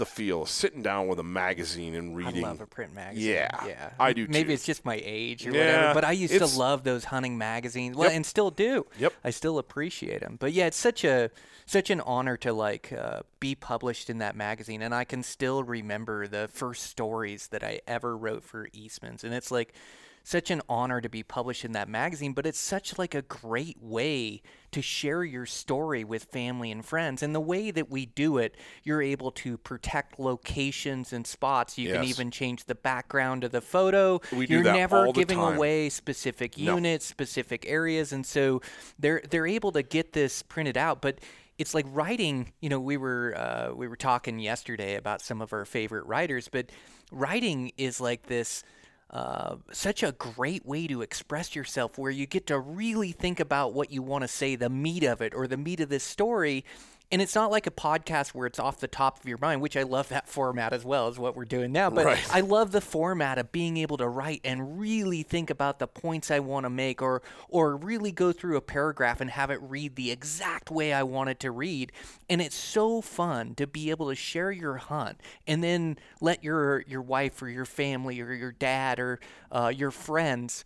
the 0.00 0.06
feel 0.06 0.42
of 0.42 0.48
sitting 0.48 0.82
down 0.82 1.06
with 1.06 1.20
a 1.20 1.22
magazine 1.22 1.94
and 1.94 2.16
reading. 2.16 2.44
I 2.44 2.48
love 2.48 2.60
a 2.60 2.66
print 2.66 2.92
magazine. 2.92 3.28
Yeah, 3.28 3.66
yeah. 3.66 3.90
I 4.00 4.12
do 4.12 4.26
too. 4.26 4.32
Maybe 4.32 4.48
too. 4.48 4.54
it's 4.54 4.66
just 4.66 4.84
my 4.84 5.00
age 5.04 5.46
or 5.46 5.52
Yeah, 5.52 5.76
whatever. 5.76 5.94
But 5.94 6.04
I 6.04 6.12
used 6.12 6.34
to 6.36 6.58
love 6.58 6.82
those 6.82 7.04
hunting 7.04 7.38
magazines. 7.38 7.96
Well, 7.96 8.08
Yep. 8.08 8.16
and 8.16 8.26
still 8.26 8.50
do. 8.50 8.86
Yep. 8.98 9.12
I 9.22 9.30
still 9.30 9.58
appreciate 9.58 10.20
them. 10.22 10.36
But 10.40 10.52
yeah, 10.52 10.66
it's 10.66 10.76
such 10.76 11.04
a 11.04 11.30
such 11.66 11.88
an 11.90 12.00
honor 12.00 12.36
to 12.38 12.52
like 12.52 12.92
uh, 12.92 13.20
be 13.38 13.54
published 13.54 14.10
in 14.10 14.18
that 14.18 14.34
magazine, 14.34 14.82
and 14.82 14.92
I 14.92 15.04
can 15.04 15.22
still 15.22 15.62
remember 15.62 16.26
the 16.26 16.48
first 16.52 16.82
stories 16.82 17.46
that 17.48 17.62
I 17.62 17.80
ever 17.86 18.16
wrote 18.16 18.42
for 18.42 18.68
Eastman's, 18.72 19.22
and 19.22 19.32
it's 19.32 19.52
like 19.52 19.72
such 20.30 20.50
an 20.50 20.62
honor 20.68 21.00
to 21.00 21.08
be 21.08 21.22
published 21.22 21.64
in 21.64 21.72
that 21.72 21.88
magazine 21.88 22.32
but 22.32 22.46
it's 22.46 22.58
such 22.58 22.96
like 22.98 23.14
a 23.14 23.22
great 23.22 23.76
way 23.82 24.40
to 24.70 24.80
share 24.80 25.24
your 25.24 25.46
story 25.46 26.04
with 26.04 26.24
family 26.24 26.70
and 26.70 26.84
friends. 26.84 27.22
And 27.22 27.34
the 27.34 27.40
way 27.40 27.70
that 27.72 27.90
we 27.90 28.06
do 28.06 28.38
it 28.38 28.54
you're 28.84 29.02
able 29.02 29.32
to 29.32 29.58
protect 29.58 30.18
locations 30.20 31.12
and 31.12 31.26
spots. 31.26 31.76
You 31.76 31.92
can 31.92 32.04
even 32.04 32.30
change 32.30 32.64
the 32.64 32.74
background 32.76 33.44
of 33.44 33.50
the 33.50 33.60
photo. 33.60 34.20
We 34.32 34.46
do 34.46 34.54
you're 34.54 34.62
that 34.62 34.76
never 34.76 35.06
all 35.06 35.12
the 35.12 35.20
giving 35.20 35.38
time. 35.38 35.56
away 35.56 35.88
specific 35.88 36.56
No. 36.56 36.76
units 36.76 37.04
specific 37.04 37.64
areas 37.66 38.12
and 38.12 38.24
so 38.24 38.62
they're 38.98 39.22
they're 39.28 39.46
able 39.46 39.72
to 39.72 39.82
get 39.82 40.12
this 40.12 40.42
printed 40.42 40.76
out. 40.76 41.02
But 41.02 41.18
it's 41.58 41.74
like 41.74 41.86
writing 41.90 42.52
you 42.60 42.68
know 42.68 42.78
we 42.80 42.96
were 42.96 43.34
uh, 43.36 43.74
we 43.74 43.88
were 43.88 43.96
talking 43.96 44.38
yesterday 44.38 44.94
about 44.94 45.20
some 45.20 45.42
of 45.42 45.52
our 45.52 45.64
favorite 45.66 46.06
writers 46.06 46.48
but 46.48 46.70
writing 47.12 47.72
is 47.76 48.00
like 48.00 48.26
this 48.26 48.62
uh, 49.12 49.56
such 49.72 50.02
a 50.02 50.12
great 50.12 50.64
way 50.64 50.86
to 50.86 51.02
express 51.02 51.56
yourself 51.56 51.98
where 51.98 52.12
you 52.12 52.26
get 52.26 52.46
to 52.46 52.58
really 52.58 53.10
think 53.10 53.40
about 53.40 53.72
what 53.72 53.90
you 53.90 54.02
want 54.02 54.22
to 54.22 54.28
say, 54.28 54.54
the 54.54 54.70
meat 54.70 55.02
of 55.02 55.20
it, 55.20 55.34
or 55.34 55.48
the 55.48 55.56
meat 55.56 55.80
of 55.80 55.88
this 55.88 56.04
story. 56.04 56.64
And 57.12 57.20
it's 57.20 57.34
not 57.34 57.50
like 57.50 57.66
a 57.66 57.72
podcast 57.72 58.28
where 58.28 58.46
it's 58.46 58.58
off 58.60 58.78
the 58.78 58.86
top 58.86 59.18
of 59.18 59.26
your 59.26 59.38
mind, 59.38 59.60
which 59.60 59.76
I 59.76 59.82
love 59.82 60.08
that 60.10 60.28
format 60.28 60.72
as 60.72 60.84
well 60.84 61.08
as 61.08 61.18
what 61.18 61.34
we're 61.34 61.44
doing 61.44 61.72
now. 61.72 61.90
But 61.90 62.06
Right. 62.06 62.34
I 62.34 62.40
love 62.40 62.70
the 62.70 62.80
format 62.80 63.36
of 63.36 63.50
being 63.50 63.76
able 63.78 63.96
to 63.96 64.08
write 64.08 64.40
and 64.44 64.78
really 64.78 65.22
think 65.22 65.50
about 65.50 65.80
the 65.80 65.88
points 65.88 66.30
I 66.30 66.38
want 66.38 66.64
to 66.64 66.70
make 66.70 67.02
or 67.02 67.22
or 67.48 67.76
really 67.76 68.12
go 68.12 68.32
through 68.32 68.56
a 68.56 68.60
paragraph 68.60 69.20
and 69.20 69.30
have 69.30 69.50
it 69.50 69.60
read 69.60 69.96
the 69.96 70.10
exact 70.10 70.70
way 70.70 70.92
I 70.92 71.02
want 71.02 71.30
it 71.30 71.40
to 71.40 71.50
read. 71.50 71.90
And 72.28 72.40
it's 72.40 72.56
so 72.56 73.00
fun 73.00 73.54
to 73.56 73.66
be 73.66 73.90
able 73.90 74.08
to 74.08 74.14
share 74.14 74.52
your 74.52 74.76
hunt 74.76 75.20
and 75.46 75.64
then 75.64 75.98
let 76.20 76.44
your 76.44 76.82
your 76.82 77.02
wife 77.02 77.42
or 77.42 77.48
your 77.48 77.64
family 77.64 78.20
or 78.20 78.32
your 78.32 78.52
dad 78.52 79.00
or 79.00 79.18
uh, 79.50 79.72
your 79.74 79.90
friends 79.90 80.64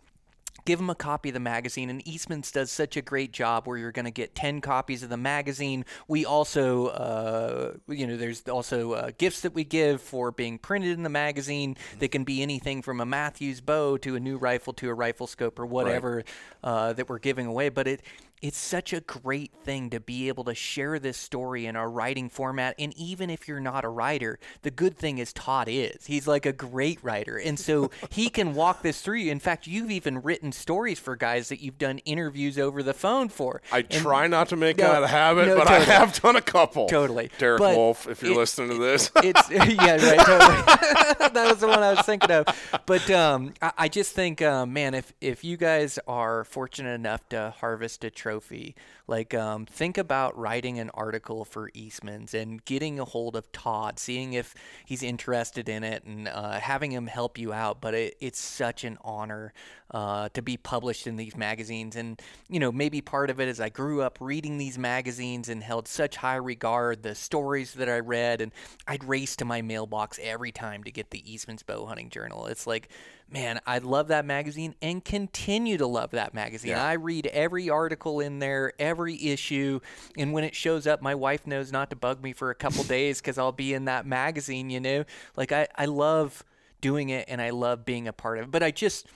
give 0.65 0.79
them 0.79 0.89
a 0.89 0.95
copy 0.95 1.29
of 1.29 1.33
the 1.33 1.39
magazine 1.39 1.89
and 1.89 2.05
eastman's 2.07 2.51
does 2.51 2.71
such 2.71 2.97
a 2.97 3.01
great 3.01 3.31
job 3.31 3.67
where 3.67 3.77
you're 3.77 3.91
going 3.91 4.05
to 4.05 4.11
get 4.11 4.35
10 4.35 4.61
copies 4.61 5.03
of 5.03 5.09
the 5.09 5.17
magazine. 5.17 5.85
We 6.07 6.25
also 6.25 6.87
uh, 6.87 7.73
you 7.87 8.07
know 8.07 8.17
there's 8.17 8.41
also 8.43 8.93
uh, 8.93 9.11
gifts 9.17 9.41
that 9.41 9.53
we 9.53 9.63
give 9.63 10.01
for 10.01 10.31
being 10.31 10.57
printed 10.57 10.91
in 10.91 11.03
the 11.03 11.09
magazine 11.09 11.77
that 11.99 12.09
can 12.09 12.23
be 12.23 12.41
anything 12.41 12.81
from 12.81 12.99
a 12.99 13.05
mathews 13.05 13.61
bow 13.61 13.97
to 13.97 14.15
a 14.15 14.19
new 14.19 14.37
rifle 14.37 14.73
to 14.73 14.89
a 14.89 14.93
rifle 14.93 15.27
scope 15.27 15.59
or 15.59 15.65
whatever 15.65 16.23
uh, 16.63 16.93
that 16.93 17.09
we're 17.09 17.19
giving 17.19 17.45
away 17.45 17.69
but 17.69 17.87
it 17.87 18.01
it's 18.41 18.57
such 18.57 18.93
a 18.93 19.01
great 19.01 19.51
thing 19.63 19.89
to 19.89 19.99
be 19.99 20.27
able 20.27 20.43
to 20.43 20.53
share 20.53 20.99
this 20.99 21.17
story 21.17 21.65
in 21.65 21.75
a 21.75 21.87
writing 21.87 22.29
format. 22.29 22.75
And 22.77 22.95
even 22.97 23.29
if 23.29 23.47
you're 23.47 23.59
not 23.59 23.83
a 23.85 23.89
writer, 23.89 24.37
the 24.61 24.69
good 24.71 24.97
thing 24.97 25.17
is 25.17 25.33
Todd 25.33 25.67
is. 25.69 26.05
He's 26.05 26.27
like 26.27 26.45
a 26.45 26.53
great 26.53 27.03
writer. 27.03 27.37
And 27.37 27.57
so 27.59 27.89
he 28.11 28.29
can 28.29 28.53
walk 28.53 28.81
this 28.83 29.01
through 29.01 29.17
you. 29.17 29.31
In 29.31 29.39
fact, 29.39 29.65
you've 29.67 29.89
even 29.89 30.21
written 30.21 30.51
stories 30.51 30.99
for 30.99 31.15
guys 31.15 31.49
that 31.49 31.61
you've 31.61 31.77
done 31.79 31.99
interviews 31.99 32.59
over 32.59 32.83
the 32.83 32.93
phone 32.93 33.29
for. 33.29 33.61
I 33.71 33.79
And- 33.79 33.89
try 33.91 34.27
not 34.27 34.49
to 34.49 34.55
make 34.55 34.77
No, 34.77 34.91
that 34.91 35.03
a 35.03 35.07
habit, 35.07 35.47
no, 35.47 35.55
but 35.57 35.65
totally. 35.67 35.81
I 35.91 35.95
have 35.99 36.21
done 36.21 36.35
a 36.35 36.41
couple. 36.41 36.87
Totally. 36.87 37.31
Derek 37.39 37.59
But 37.59 37.75
Wolf, 37.75 38.07
if 38.07 38.21
you're 38.21 38.33
it- 38.33 38.37
listening 38.37 38.69
to 38.69 38.77
this. 38.77 39.11
it's 39.23 39.49
yeah 39.49 39.93
right 39.93 40.19
totally 40.19 40.61
that 41.33 41.47
was 41.49 41.59
the 41.59 41.67
one 41.67 41.81
i 41.81 41.91
was 41.93 42.05
thinking 42.05 42.31
of 42.31 42.45
but 42.85 43.09
um 43.11 43.53
i, 43.61 43.71
I 43.79 43.87
just 43.89 44.13
think 44.13 44.41
um, 44.41 44.73
man 44.73 44.93
if 44.93 45.13
if 45.21 45.43
you 45.43 45.57
guys 45.57 45.97
are 46.07 46.43
fortunate 46.43 46.93
enough 46.93 47.27
to 47.29 47.53
harvest 47.59 48.03
a 48.03 48.09
trophy 48.25 48.75
like 49.07 49.33
um 49.33 49.65
think 49.65 49.97
about 49.97 50.37
writing 50.37 50.79
an 50.79 50.89
article 50.93 51.45
for 51.45 51.69
eastman's 51.73 52.33
and 52.33 52.63
getting 52.65 52.99
a 52.99 53.05
hold 53.05 53.35
of 53.35 53.51
todd 53.51 53.99
seeing 53.99 54.33
if 54.33 54.55
he's 54.85 55.03
interested 55.03 55.69
in 55.69 55.83
it 55.83 56.03
and 56.03 56.27
uh, 56.27 56.59
having 56.59 56.91
him 56.91 57.07
help 57.07 57.37
you 57.37 57.53
out 57.53 57.81
but 57.81 57.93
it, 57.93 58.15
it's 58.19 58.39
such 58.39 58.83
an 58.83 58.97
honor 59.01 59.53
uh, 59.91 60.29
to 60.33 60.41
be 60.41 60.57
published 60.57 61.05
in 61.05 61.15
these 61.15 61.37
magazines. 61.37 61.95
And 61.95 62.19
you 62.49 62.59
know 62.59 62.71
maybe 62.71 63.01
part 63.01 63.29
of 63.29 63.39
it 63.39 63.47
is 63.47 63.59
i 63.59 63.69
grew 63.69 64.01
up 64.01 64.17
reading 64.19 64.57
these 64.57 64.77
magazines 64.77 65.49
and 65.49 65.63
held 65.63 65.87
such 65.87 66.17
high 66.17 66.35
regard 66.35 67.01
the 67.01 67.15
stories 67.15 67.73
that 67.73 67.89
i 67.89 67.99
read 67.99 68.41
and 68.41 68.51
i'd 68.87 69.03
race 69.03 69.35
to 69.37 69.45
my 69.45 69.61
mailbox 69.61 70.19
every 70.21 70.51
time 70.51 70.83
to 70.83 70.91
get 70.91 71.09
the 71.11 71.31
eastman's 71.31 71.63
bow 71.63 71.85
hunting 71.85 72.09
journal. 72.09 72.47
It's 72.47 72.67
like 72.67 72.89
man 73.29 73.59
i 73.65 73.79
love 73.79 74.09
that 74.09 74.23
magazine 74.23 74.75
and 74.81 75.03
continue 75.03 75.77
to 75.77 75.87
love 75.87 76.11
that 76.11 76.33
magazine. 76.33 76.71
Yeah. 76.71 76.83
i 76.83 76.93
read 76.93 77.27
every 77.27 77.69
article 77.69 78.19
in 78.19 78.39
there 78.39 78.73
every 78.79 78.94
issue 79.03 79.79
and 80.17 80.33
when 80.33 80.43
it 80.43 80.55
shows 80.55 80.87
up 80.87 81.01
my 81.01 81.13
wife 81.13 81.45
knows 81.45 81.71
not 81.71 81.89
to 81.89 81.95
bug 81.95 82.23
me 82.23 82.33
for 82.33 82.49
a 82.49 82.55
couple 82.55 82.83
days 82.83 83.19
because 83.19 83.37
i'll 83.37 83.51
be 83.51 83.73
in 83.73 83.85
that 83.85 84.05
magazine 84.05 84.69
you 84.69 84.79
know? 84.79 85.03
Like 85.35 85.51
i, 85.51 85.67
I 85.75 85.85
love 85.85 86.43
doing 86.81 87.09
it 87.09 87.25
and 87.27 87.41
i 87.41 87.49
love 87.49 87.85
being 87.85 88.07
a 88.07 88.13
part 88.13 88.37
of 88.37 88.45
it 88.45 88.51
but 88.51 88.63
i 88.63 88.71
just 88.71 89.07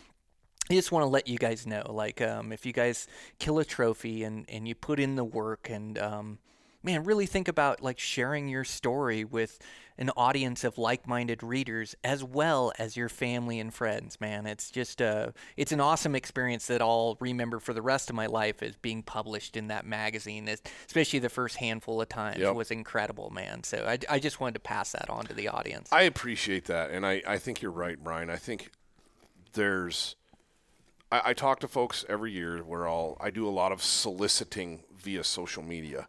I 0.72 0.76
just 0.76 0.92
want 0.92 1.02
to 1.02 1.08
let 1.08 1.28
you 1.28 1.40
guys 1.40 1.66
know, 1.66 1.82
like, 1.90 2.22
um, 2.22 2.52
if 2.52 2.64
you 2.64 2.74
guys 2.74 3.08
kill 3.40 3.58
a 3.58 3.66
trophy 3.66 4.24
and, 4.24 4.46
and 4.48 4.68
you 4.68 4.76
put 4.76 5.00
in 5.00 5.16
the 5.16 5.24
work 5.24 5.68
and, 5.68 5.98
um, 5.98 6.38
man, 6.84 7.04
really 7.04 7.26
think 7.26 7.48
about 7.48 7.82
like 7.82 8.00
sharing 8.00 8.48
your 8.48 8.64
story 8.64 9.24
with 9.24 9.60
an 9.98 10.10
audience 10.16 10.64
of 10.64 10.78
like-minded 10.78 11.44
readers 11.44 11.94
as 12.06 12.24
well 12.24 12.72
as 12.80 12.96
your 12.96 13.10
family 13.10 13.60
and 13.60 13.74
friends, 13.74 14.22
man. 14.22 14.46
It's 14.46 14.72
just, 14.72 15.02
uh, 15.02 15.32
it's 15.58 15.74
an 15.74 15.82
awesome 15.82 16.16
experience 16.16 16.68
that 16.68 16.82
I'll 16.82 17.18
remember 17.20 17.60
for 17.60 17.74
the 17.74 17.82
rest 17.82 18.10
of 18.10 18.16
my 18.16 18.28
life 18.28 18.64
as 18.64 18.78
being 18.78 19.04
published 19.04 19.58
in 19.58 19.68
that 19.68 19.86
magazine, 19.86 20.48
especially 20.88 21.20
the 21.20 21.28
first 21.28 21.58
handful 21.58 22.02
of 22.02 22.08
times 22.08 22.40
Yep. 22.40 22.56
was 22.56 22.72
incredible, 22.72 23.30
man. 23.30 23.64
So 23.64 23.86
I, 23.86 24.00
I 24.10 24.20
just 24.20 24.40
wanted 24.40 24.54
to 24.54 24.62
pass 24.62 24.94
that 24.94 25.10
on 25.10 25.26
to 25.26 25.34
the 25.34 25.50
audience. 25.50 25.90
I 25.92 26.04
appreciate 26.04 26.66
that, 26.66 26.92
and 26.92 27.06
I, 27.06 27.22
I 27.28 27.38
think 27.38 27.62
you're 27.62 27.72
right, 27.72 28.02
Brian. 28.02 28.30
I 28.30 28.38
think 28.38 28.72
there's 29.54 30.16
I, 31.12 31.22
I 31.26 31.34
talk 31.34 31.60
to 31.60 31.68
folks 31.68 32.06
every 32.08 32.32
year 32.32 32.60
where 32.60 32.88
I'll 32.88 33.18
I 33.20 33.32
do 33.32 33.48
a 33.48 33.52
lot 33.52 33.74
of 33.74 33.84
soliciting 33.84 34.84
via 34.98 35.24
social 35.24 35.64
media. 35.64 36.08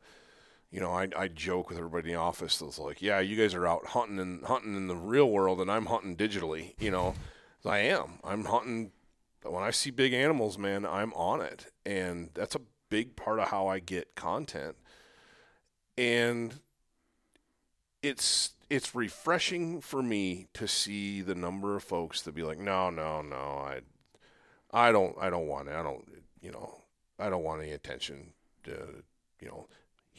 You 0.71 0.81
know, 0.81 0.93
I, 0.93 1.09
I 1.17 1.29
joke 1.29 1.69
with 1.69 1.79
everybody 1.79 2.11
in 2.11 2.15
the 2.15 2.21
office 2.21 2.59
that's 2.59 2.79
like, 2.79 3.03
yeah, 3.03 3.19
you 3.19 3.37
guys 3.37 3.55
are 3.55 3.67
out 3.67 3.87
hunting 3.87 4.21
and 4.21 4.45
hunting 4.45 4.77
in 4.77 4.87
the 4.87 4.97
real 4.97 5.29
world, 5.29 5.61
and 5.61 5.71
I'm 5.71 5.87
hunting 5.87 6.17
digitally. 6.17 6.75
You 6.79 6.93
know, 6.93 7.15
I 7.65 7.79
am. 7.79 8.21
I'm 8.23 8.45
hunting. 8.45 8.93
When 9.43 9.65
I 9.65 9.71
see 9.71 9.91
big 9.91 10.13
animals, 10.13 10.59
man, 10.59 10.87
I'm 10.87 11.13
on 11.15 11.41
it, 11.41 11.67
and 11.85 12.31
that's 12.35 12.55
a 12.55 12.61
big 12.89 13.17
part 13.17 13.41
of 13.41 13.49
how 13.49 13.67
I 13.67 13.79
get 13.79 14.15
content. 14.15 14.77
And 15.99 16.61
it's 18.03 18.55
it's 18.69 18.95
refreshing 18.95 19.81
for 19.81 20.03
me 20.03 20.47
to 20.55 20.69
see 20.69 21.21
the 21.23 21.35
number 21.35 21.75
of 21.77 21.83
folks 21.83 22.23
that 22.23 22.35
be 22.35 22.43
like, 22.43 22.59
no, 22.59 22.91
no, 22.91 23.23
no, 23.23 23.37
I 23.37 23.81
I 24.73 24.93
don't 24.93 25.17
I 25.21 25.31
don't 25.31 25.49
want 25.49 25.69
it. 25.69 25.75
I 25.75 25.83
don't 25.83 26.05
you 26.41 26.53
know 26.53 26.83
I 27.19 27.29
don't 27.29 27.45
want 27.45 27.63
any 27.63 27.73
attention 27.73 28.33
to 28.65 29.03
you 29.41 29.49
know 29.49 29.67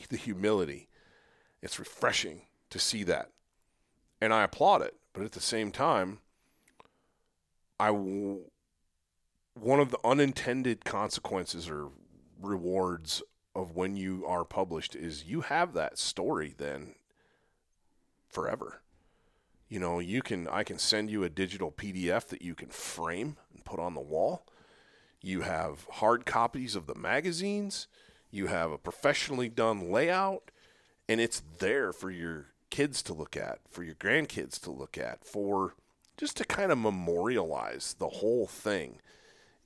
the 0.10 0.18
humility. 0.18 0.88
It's 1.62 1.80
refreshing 1.80 2.42
to 2.70 2.80
see 2.80 3.04
that, 3.04 3.30
and 4.20 4.34
I 4.34 4.44
applaud 4.44 4.82
it. 4.82 4.96
But 5.14 5.24
at 5.24 5.34
the 5.34 5.42
same 5.42 5.72
time, 5.72 6.20
I 7.80 7.88
w- 7.88 8.46
one 9.54 9.80
of 9.80 9.92
the 9.92 10.00
unintended 10.04 10.86
consequences 10.86 11.70
or 11.70 11.90
rewards 12.42 13.22
of 13.56 13.76
when 13.76 13.98
you 13.98 14.26
are 14.26 14.46
published 14.46 14.96
is 14.96 15.26
you 15.26 15.42
have 15.42 15.74
that 15.74 15.98
story 15.98 16.54
then 16.58 16.96
forever. 18.30 18.82
You 19.68 19.80
know, 19.80 20.00
you 20.00 20.22
can 20.22 20.48
I 20.48 20.64
can 20.64 20.78
send 20.78 21.10
you 21.10 21.24
a 21.24 21.30
digital 21.30 21.72
PDF 21.72 22.28
that 22.28 22.42
you 22.42 22.56
can 22.56 22.70
frame 22.70 23.38
and 23.54 23.64
put 23.64 23.80
on 23.80 23.94
the 23.94 24.02
wall. 24.02 24.46
You 25.22 25.42
have 25.42 25.88
hard 25.92 26.26
copies 26.26 26.76
of 26.76 26.88
the 26.88 26.96
magazines. 26.96 27.88
You 28.32 28.48
have 28.48 28.72
a 28.72 28.78
professionally 28.78 29.50
done 29.50 29.92
layout, 29.92 30.52
and 31.08 31.20
it's 31.20 31.44
there 31.60 31.92
for 31.92 32.10
your 32.10 32.48
kids 32.70 33.02
to 33.04 33.14
look 33.14 33.36
at, 33.36 33.60
for 33.70 33.84
your 33.84 33.96
grandkids 33.96 34.60
to 34.62 34.72
look 34.72 34.98
at, 34.98 35.26
for 35.26 35.76
just 36.18 36.38
to 36.38 36.46
kind 36.46 36.72
of 36.72 36.78
memorialize 36.78 37.96
the 38.00 38.08
whole 38.08 38.48
thing 38.48 39.00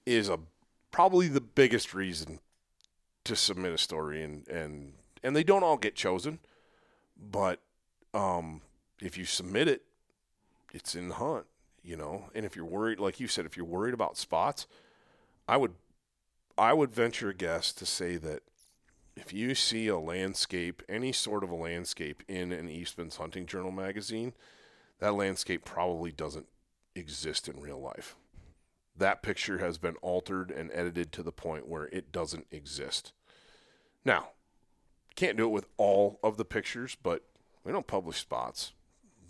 is 0.05 0.29
a 0.29 0.39
probably 0.91 1.27
the 1.27 1.41
biggest 1.41 1.93
reason 1.93 2.39
to 3.25 3.35
submit 3.35 3.73
a 3.73 3.77
story 3.77 4.23
and 4.23 4.47
and 4.47 4.93
and 5.23 5.35
they 5.35 5.43
don't 5.43 5.63
all 5.63 5.77
get 5.77 5.95
chosen, 5.95 6.39
but 7.17 7.59
um, 8.13 8.61
if 9.01 9.17
you 9.17 9.25
submit 9.25 9.67
it, 9.67 9.81
it's 10.71 10.95
in 10.95 11.09
the 11.09 11.15
hunt, 11.15 11.45
you 11.83 11.97
know. 11.97 12.25
And 12.35 12.45
if 12.45 12.55
you're 12.55 12.63
worried, 12.63 12.99
like 12.99 13.19
you 13.19 13.27
said, 13.27 13.45
if 13.45 13.57
you're 13.57 13.65
worried 13.65 13.93
about 13.93 14.17
spots, 14.17 14.67
I 15.47 15.57
would 15.57 15.73
I 16.57 16.73
would 16.73 16.91
venture 16.91 17.29
a 17.29 17.33
guess 17.33 17.73
to 17.73 17.85
say 17.85 18.17
that 18.17 18.43
if 19.15 19.33
you 19.33 19.55
see 19.55 19.87
a 19.87 19.97
landscape, 19.97 20.83
any 20.89 21.11
sort 21.11 21.43
of 21.43 21.49
a 21.49 21.55
landscape 21.55 22.23
in 22.27 22.51
an 22.51 22.69
Eastman's 22.69 23.17
Hunting 23.17 23.45
Journal 23.45 23.71
magazine, 23.71 24.33
that 24.99 25.15
landscape 25.15 25.65
probably 25.65 26.11
doesn't 26.11 26.47
exist 26.95 27.47
in 27.47 27.59
real 27.59 27.79
life. 27.79 28.15
That 28.97 29.21
picture 29.21 29.57
has 29.57 29.77
been 29.77 29.95
altered 29.97 30.51
and 30.51 30.71
edited 30.73 31.11
to 31.13 31.23
the 31.23 31.31
point 31.31 31.67
where 31.67 31.85
it 31.87 32.11
doesn't 32.11 32.47
exist. 32.51 33.13
Now, 34.05 34.29
can't 35.15 35.37
do 35.37 35.45
it 35.45 35.51
with 35.51 35.67
all 35.77 36.19
of 36.23 36.37
the 36.37 36.45
pictures, 36.45 36.95
but 37.01 37.23
we 37.63 37.71
don't 37.71 37.87
publish 37.87 38.19
spots. 38.19 38.73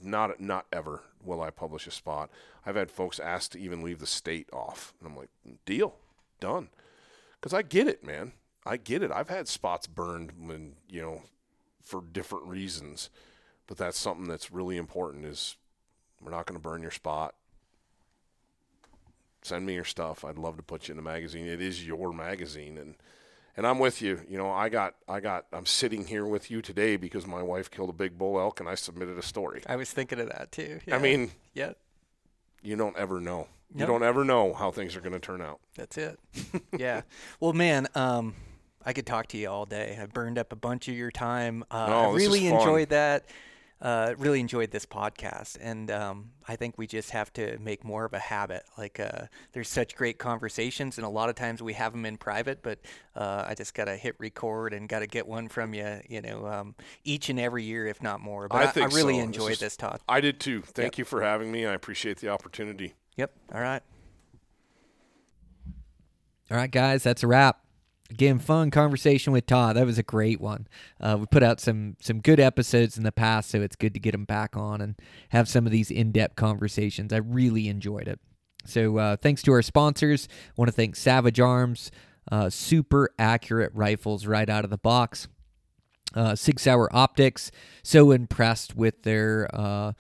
Not 0.02 0.40
not 0.40 0.66
ever 0.72 1.04
will 1.24 1.42
I 1.42 1.50
publish 1.50 1.88
a 1.88 1.92
spot. 1.92 2.30
I've 2.66 2.76
had 2.76 2.92
folks 2.92 3.20
ask 3.20 3.52
to 3.52 3.60
even 3.60 3.82
leave 3.82 4.00
the 4.00 4.06
state 4.06 4.50
off, 4.52 4.94
and 5.00 5.08
I'm 5.08 5.16
like, 5.16 5.30
deal, 5.66 5.96
done. 6.40 6.70
Because 7.40 7.54
I 7.54 7.62
get 7.62 7.88
it, 7.88 8.04
man. 8.04 8.34
I 8.66 8.78
get 8.78 9.04
it. 9.04 9.12
I've 9.12 9.30
had 9.30 9.48
spots 9.48 9.88
burned 9.88 10.32
when 10.38 10.76
you 10.90 11.02
know 11.02 11.22
for 11.84 12.02
different 12.02 12.48
reasons, 12.48 13.10
but 13.68 13.78
that's 13.78 13.98
something 13.98 14.28
that's 14.28 14.52
really 14.52 14.78
important. 14.78 15.26
Is 15.26 15.56
we're 16.22 16.32
not 16.32 16.46
going 16.46 16.60
to 16.60 16.64
burn 16.64 16.82
your 16.82 16.92
spot. 16.92 17.36
Send 19.44 19.66
me 19.66 19.76
your 19.76 19.84
stuff. 19.84 20.26
I'd 20.26 20.40
love 20.40 20.58
to 20.58 20.64
put 20.64 20.88
you 20.88 20.94
in 20.94 20.98
the 20.98 21.04
magazine. 21.04 21.46
It 21.46 21.62
is 21.62 21.86
your 21.86 22.12
magazine, 22.12 22.78
and 22.78 22.96
and 23.58 23.66
I'm 23.66 23.80
with 23.80 24.02
you. 24.02 24.22
You 24.28 24.38
know, 24.38 24.50
I 24.50 24.70
got, 24.70 24.96
I 25.08 25.20
got, 25.20 25.46
I'm 25.54 25.66
sitting 25.66 26.06
here 26.06 26.26
with 26.26 26.52
you 26.52 26.62
today 26.62 26.98
because 26.98 27.26
my 27.26 27.42
wife 27.42 27.72
killed 27.72 27.90
a 27.90 27.94
big 27.94 28.18
bull 28.18 28.40
elk 28.40 28.60
and 28.60 28.68
I 28.68 28.76
submitted 28.76 29.18
a 29.18 29.22
story. 29.22 29.62
I 29.68 29.76
was 29.78 29.92
thinking 29.92 30.20
of 30.20 30.30
that 30.30 30.52
too. 30.52 30.80
I 30.92 30.98
mean, 30.98 31.32
yeah, 31.54 31.74
you 32.62 32.76
don't 32.76 32.98
ever 32.98 33.22
know. 33.22 33.48
You 33.74 33.86
don't 33.86 34.04
ever 34.04 34.24
know 34.24 34.54
how 34.54 34.72
things 34.72 34.96
are 34.96 35.02
going 35.02 35.14
to 35.14 35.20
turn 35.20 35.42
out. 35.42 35.60
that's 35.76 35.98
it. 35.98 36.18
yeah. 36.78 37.02
Well, 37.42 37.52
man, 37.52 37.88
um, 37.94 38.34
I 38.86 38.94
could 38.94 39.06
talk 39.06 39.28
to 39.28 39.38
you 39.38 39.50
all 39.50 39.66
day. 39.66 39.98
I 40.00 40.06
burned 40.06 40.38
up 40.38 40.54
a 40.54 40.56
bunch 40.56 40.88
of 40.88 40.96
your 40.96 41.12
time. 41.12 41.64
Uh, 41.72 41.88
No, 41.88 42.10
I 42.12 42.14
this 42.14 42.22
is 42.24 42.28
really 42.28 42.50
fun. 42.50 42.60
enjoyed 42.60 42.90
that. 42.90 43.26
Uh, 43.82 44.16
really 44.18 44.40
enjoyed 44.40 44.72
this 44.72 44.86
podcast, 44.86 45.58
and 45.60 45.92
um, 45.92 46.32
I 46.48 46.56
think 46.56 46.78
we 46.78 46.88
just 46.88 47.12
have 47.12 47.32
to 47.34 47.60
make 47.60 47.84
more 47.84 48.06
of 48.06 48.14
a 48.14 48.20
habit. 48.20 48.64
Like, 48.78 49.02
uh, 49.02 49.24
there's 49.52 49.68
such 49.68 49.96
great 49.98 50.18
conversations, 50.18 50.98
and 50.98 51.06
a 51.06 51.10
lot 51.10 51.28
of 51.28 51.36
times 51.36 51.62
we 51.62 51.74
have 51.74 51.92
them 51.92 52.06
in 52.06 52.16
private, 52.18 52.64
but 52.64 52.80
uh, 53.18 53.44
I 53.46 53.54
just 53.54 53.74
gotta 53.74 53.98
hit 53.98 54.16
record 54.18 54.74
and 54.74 54.88
gotta 54.88 55.08
get 55.08 55.28
one 55.28 55.50
from 55.50 55.74
you, 55.74 56.00
you 56.08 56.22
know, 56.22 56.48
um, 56.48 56.76
each 57.04 57.28
and 57.30 57.38
every 57.38 57.64
year, 57.64 57.86
if 57.86 58.02
not 58.02 58.22
more. 58.22 58.48
But 58.48 58.64
I, 58.64 58.68
think 58.68 58.94
I 58.94 58.96
really 58.96 59.16
so. 59.18 59.24
enjoyed 59.24 59.52
is- 59.52 59.60
this, 59.60 59.76
Todd. 59.76 60.00
I 60.08 60.22
did 60.22 60.40
too. 60.40 60.62
Thank 60.62 60.94
Yep. 60.94 60.98
you 61.00 61.06
for 61.06 61.22
having 61.22 61.52
me. 61.52 61.66
I 61.66 61.74
appreciate 61.74 62.20
the 62.20 62.30
opportunity. 62.30 62.94
Yep. 63.18 63.34
All 63.54 63.62
right. 63.62 63.84
All 66.50 66.58
right, 66.58 66.72
guys, 66.72 67.04
that's 67.04 67.24
a 67.24 67.28
wrap. 67.28 67.60
Again, 68.12 68.38
fun 68.38 68.70
conversation 68.70 69.34
with 69.34 69.48
Todd. 69.48 69.76
That 69.76 69.86
was 69.86 69.98
a 69.98 70.04
great 70.04 70.40
one. 70.40 70.68
Uh, 71.02 71.18
we 71.20 71.26
put 71.26 71.42
out 71.42 71.60
some 71.60 71.98
some 72.00 72.20
good 72.20 72.40
episodes 72.40 72.98
in 72.98 73.04
the 73.04 73.12
past, 73.12 73.50
so 73.50 73.62
it's 73.62 73.76
good 73.76 73.96
to 73.96 74.00
get 74.00 74.14
him 74.14 74.26
back 74.26 74.56
on 74.56 74.80
and 74.80 74.96
have 75.30 75.50
some 75.50 75.66
of 75.66 75.72
these 75.72 75.90
in 75.90 76.12
depth 76.12 76.36
conversations. 76.36 77.12
I 77.12 77.18
really 77.18 77.68
enjoyed 77.68 78.08
it. 78.08 78.20
So 78.66 78.98
uh, 78.98 79.16
thanks 79.16 79.42
to 79.44 79.52
our 79.54 79.62
sponsors. 79.64 80.28
I 80.50 80.54
want 80.56 80.68
to 80.70 80.76
thank 80.76 80.96
Savage 80.96 81.40
Arms, 81.40 81.92
uh, 82.32 82.50
super 82.50 83.10
accurate 83.18 83.72
rifles 83.74 84.28
right 84.28 84.50
out 84.50 84.64
of 84.64 84.70
the 84.70 84.78
box. 84.78 85.28
Uh, 86.14 86.36
Sig 86.36 86.60
Sauer 86.60 86.96
Optics, 86.96 87.52
so 87.84 88.12
impressed 88.12 88.76
with 88.76 89.04
their 89.04 89.50
uh, 89.54 89.92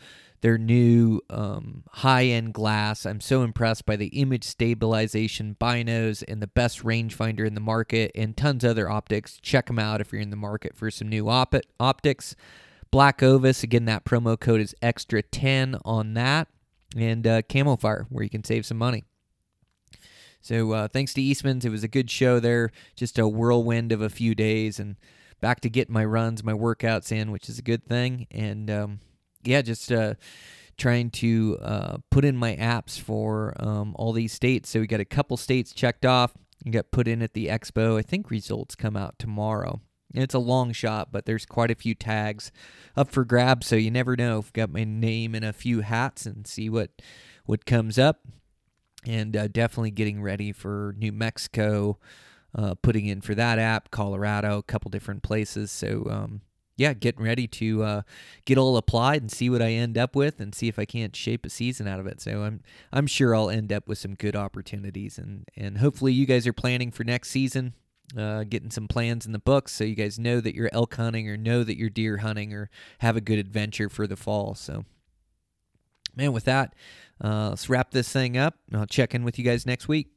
their 0.46 0.60
new 0.60 1.20
um, 1.32 1.82
high 1.90 2.26
end 2.26 2.54
glass. 2.54 3.04
I'm 3.04 3.20
so 3.20 3.42
impressed 3.42 3.84
by 3.88 3.96
the 3.96 4.10
image 4.10 4.44
stabilization 4.44 5.58
binos 5.60 6.24
and 6.28 6.40
the 6.40 6.46
best 6.46 6.84
rangefinder 6.84 7.48
in 7.48 7.56
the 7.56 7.60
market 7.60 8.12
and 8.14 8.38
tons 8.38 8.64
of 8.64 8.70
other 8.70 8.88
optics. 8.88 9.40
Check 9.42 9.66
them 9.66 9.80
out 9.80 10.02
if 10.02 10.12
you're 10.12 10.22
in 10.22 10.30
the 10.30 10.36
market 10.36 10.76
for 10.76 10.92
some 10.92 11.10
new 11.10 11.30
op- 11.30 11.56
optics. 11.80 12.36
Black 12.92 13.24
Ovis, 13.24 13.64
again, 13.64 13.86
that 13.86 14.06
promo 14.06 14.40
code 14.40 14.62
is 14.62 14.76
extra 14.84 15.24
10 15.24 15.80
on 15.84 16.14
that. 16.14 16.48
And 16.96 17.26
uh, 17.26 17.42
Camo 17.42 17.76
Fire, 17.76 18.06
where 18.12 18.24
you 18.24 18.30
can 18.30 18.44
save 18.44 18.68
some 18.68 18.78
money. 18.78 19.04
So 20.42 20.74
uh, 20.74 20.88
thanks 20.90 21.16
to 21.16 21.24
Eastman's. 21.24 21.66
It 21.66 21.72
was 21.72 21.84
a 21.84 21.88
good 21.88 22.12
show 22.12 22.40
there. 22.40 22.70
Just 22.96 23.18
a 23.18 23.28
whirlwind 23.28 23.92
of 23.92 24.00
a 24.00 24.12
few 24.12 24.36
days 24.36 24.80
and 24.80 24.98
back 25.42 25.62
to 25.62 25.72
getting 25.72 25.96
my 25.96 26.06
runs, 26.06 26.44
my 26.44 26.54
workouts 26.54 27.12
in, 27.12 27.32
which 27.32 27.50
is 27.50 27.58
a 27.58 27.64
good 27.64 27.88
thing. 27.88 28.28
And 28.30 28.70
um, 28.70 29.00
yeah, 29.48 29.62
just 29.62 29.92
uh, 29.92 30.16
trying 30.78 31.10
to 31.10 31.58
uh, 31.62 31.98
put 32.10 32.26
in 32.26 32.36
my 32.36 32.56
apps 32.56 33.00
for 33.00 33.54
um, 33.58 33.96
all 33.98 34.12
these 34.12 34.34
states. 34.34 34.70
So 34.70 34.80
we 34.80 34.88
got 34.88 35.00
a 35.00 35.06
couple 35.06 35.38
states 35.38 35.74
checked 35.74 36.06
off 36.06 36.34
and 36.64 36.74
got 36.74 36.92
put 36.92 37.08
in 37.08 37.22
at 37.22 37.34
the 37.34 37.48
expo. 37.48 37.98
I 37.98 38.02
think 38.02 38.30
results 38.30 38.76
come 38.76 38.98
out 38.98 39.18
tomorrow. 39.20 39.82
It's 40.14 40.34
a 40.34 40.40
long 40.40 40.72
shot, 40.72 41.12
but 41.12 41.26
there's 41.26 41.46
quite 41.46 41.72
a 41.72 41.76
few 41.76 41.94
tags 41.94 42.52
up 42.96 43.10
for 43.10 43.26
grabs, 43.26 43.68
so 43.68 43.76
you 43.76 43.92
never 43.92 44.16
know. 44.16 44.38
I've 44.38 44.54
got 44.54 44.70
my 44.70 44.84
name 44.84 45.36
in 45.36 45.44
a 45.44 45.52
few 45.52 45.82
hats 45.82 46.26
and 46.26 46.48
see 46.48 46.70
what 46.70 47.02
what 47.46 47.66
comes 47.66 48.00
up. 48.00 48.22
And 49.06 49.36
uh, 49.38 49.48
definitely 49.48 49.92
getting 49.92 50.22
ready 50.22 50.52
for 50.52 50.96
New 50.98 51.12
Mexico, 51.12 52.00
uh, 52.56 52.74
putting 52.76 53.06
in 53.06 53.22
for 53.22 53.36
that 53.36 53.60
app, 53.60 53.92
Colorado, 53.92 54.58
a 54.58 54.64
couple 54.64 54.90
different 54.90 55.22
places. 55.22 55.70
So 55.70 56.08
um, 56.10 56.42
yeah, 56.78 56.94
getting 56.94 57.24
ready 57.24 57.48
to 57.48 57.84
uh, 57.84 58.02
get 58.46 58.58
all 58.58 58.78
applied 58.78 59.22
and 59.22 59.32
see 59.32 59.50
what 59.50 59.62
I 59.62 59.72
end 59.72 59.98
up 59.98 60.16
with, 60.16 60.40
and 60.40 60.54
see 60.54 60.68
if 60.68 60.78
I 60.78 60.86
can't 60.86 61.16
shape 61.16 61.46
a 61.46 61.50
season 61.50 61.88
out 61.88 62.00
of 62.00 62.08
it. 62.08 62.22
So 62.22 62.44
I'm 62.44 62.62
I'm 62.92 63.08
sure 63.08 63.36
I'll 63.36 63.50
end 63.50 63.72
up 63.72 63.88
with 63.88 63.98
some 63.98 64.16
good 64.16 64.36
opportunities, 64.36 65.18
and 65.18 65.48
and 65.56 65.78
hopefully 65.78 66.14
you 66.14 66.26
guys 66.26 66.46
are 66.46 66.54
planning 66.54 66.92
for 66.92 67.04
next 67.04 67.30
season, 67.30 67.74
uh, 68.18 68.44
getting 68.44 68.72
some 68.72 68.88
plans 68.88 69.26
in 69.26 69.32
the 69.32 69.40
books, 69.40 69.72
so 69.72 69.84
you 69.84 69.96
guys 69.96 70.20
know 70.20 70.42
that 70.42 70.56
you're 70.56 70.70
elk 70.74 70.96
hunting 70.96 71.30
or 71.30 71.38
know 71.38 71.64
that 71.64 71.78
you're 71.78 71.90
deer 71.90 72.18
hunting 72.18 72.54
or 72.54 72.70
have 73.00 73.16
a 73.16 73.22
good 73.22 73.40
adventure 73.40 73.90
for 73.90 74.08
the 74.08 74.18
fall. 74.18 74.56
So 74.56 74.84
man, 76.16 76.34
with 76.34 76.46
that, 76.46 76.76
uh, 77.24 77.50
let's 77.50 77.70
wrap 77.70 77.92
this 77.92 78.12
thing 78.12 78.38
up. 78.38 78.56
I'll 78.74 78.86
check 78.86 79.14
in 79.16 79.24
with 79.24 79.38
you 79.40 79.46
guys 79.46 79.66
next 79.66 79.88
week. 79.88 80.15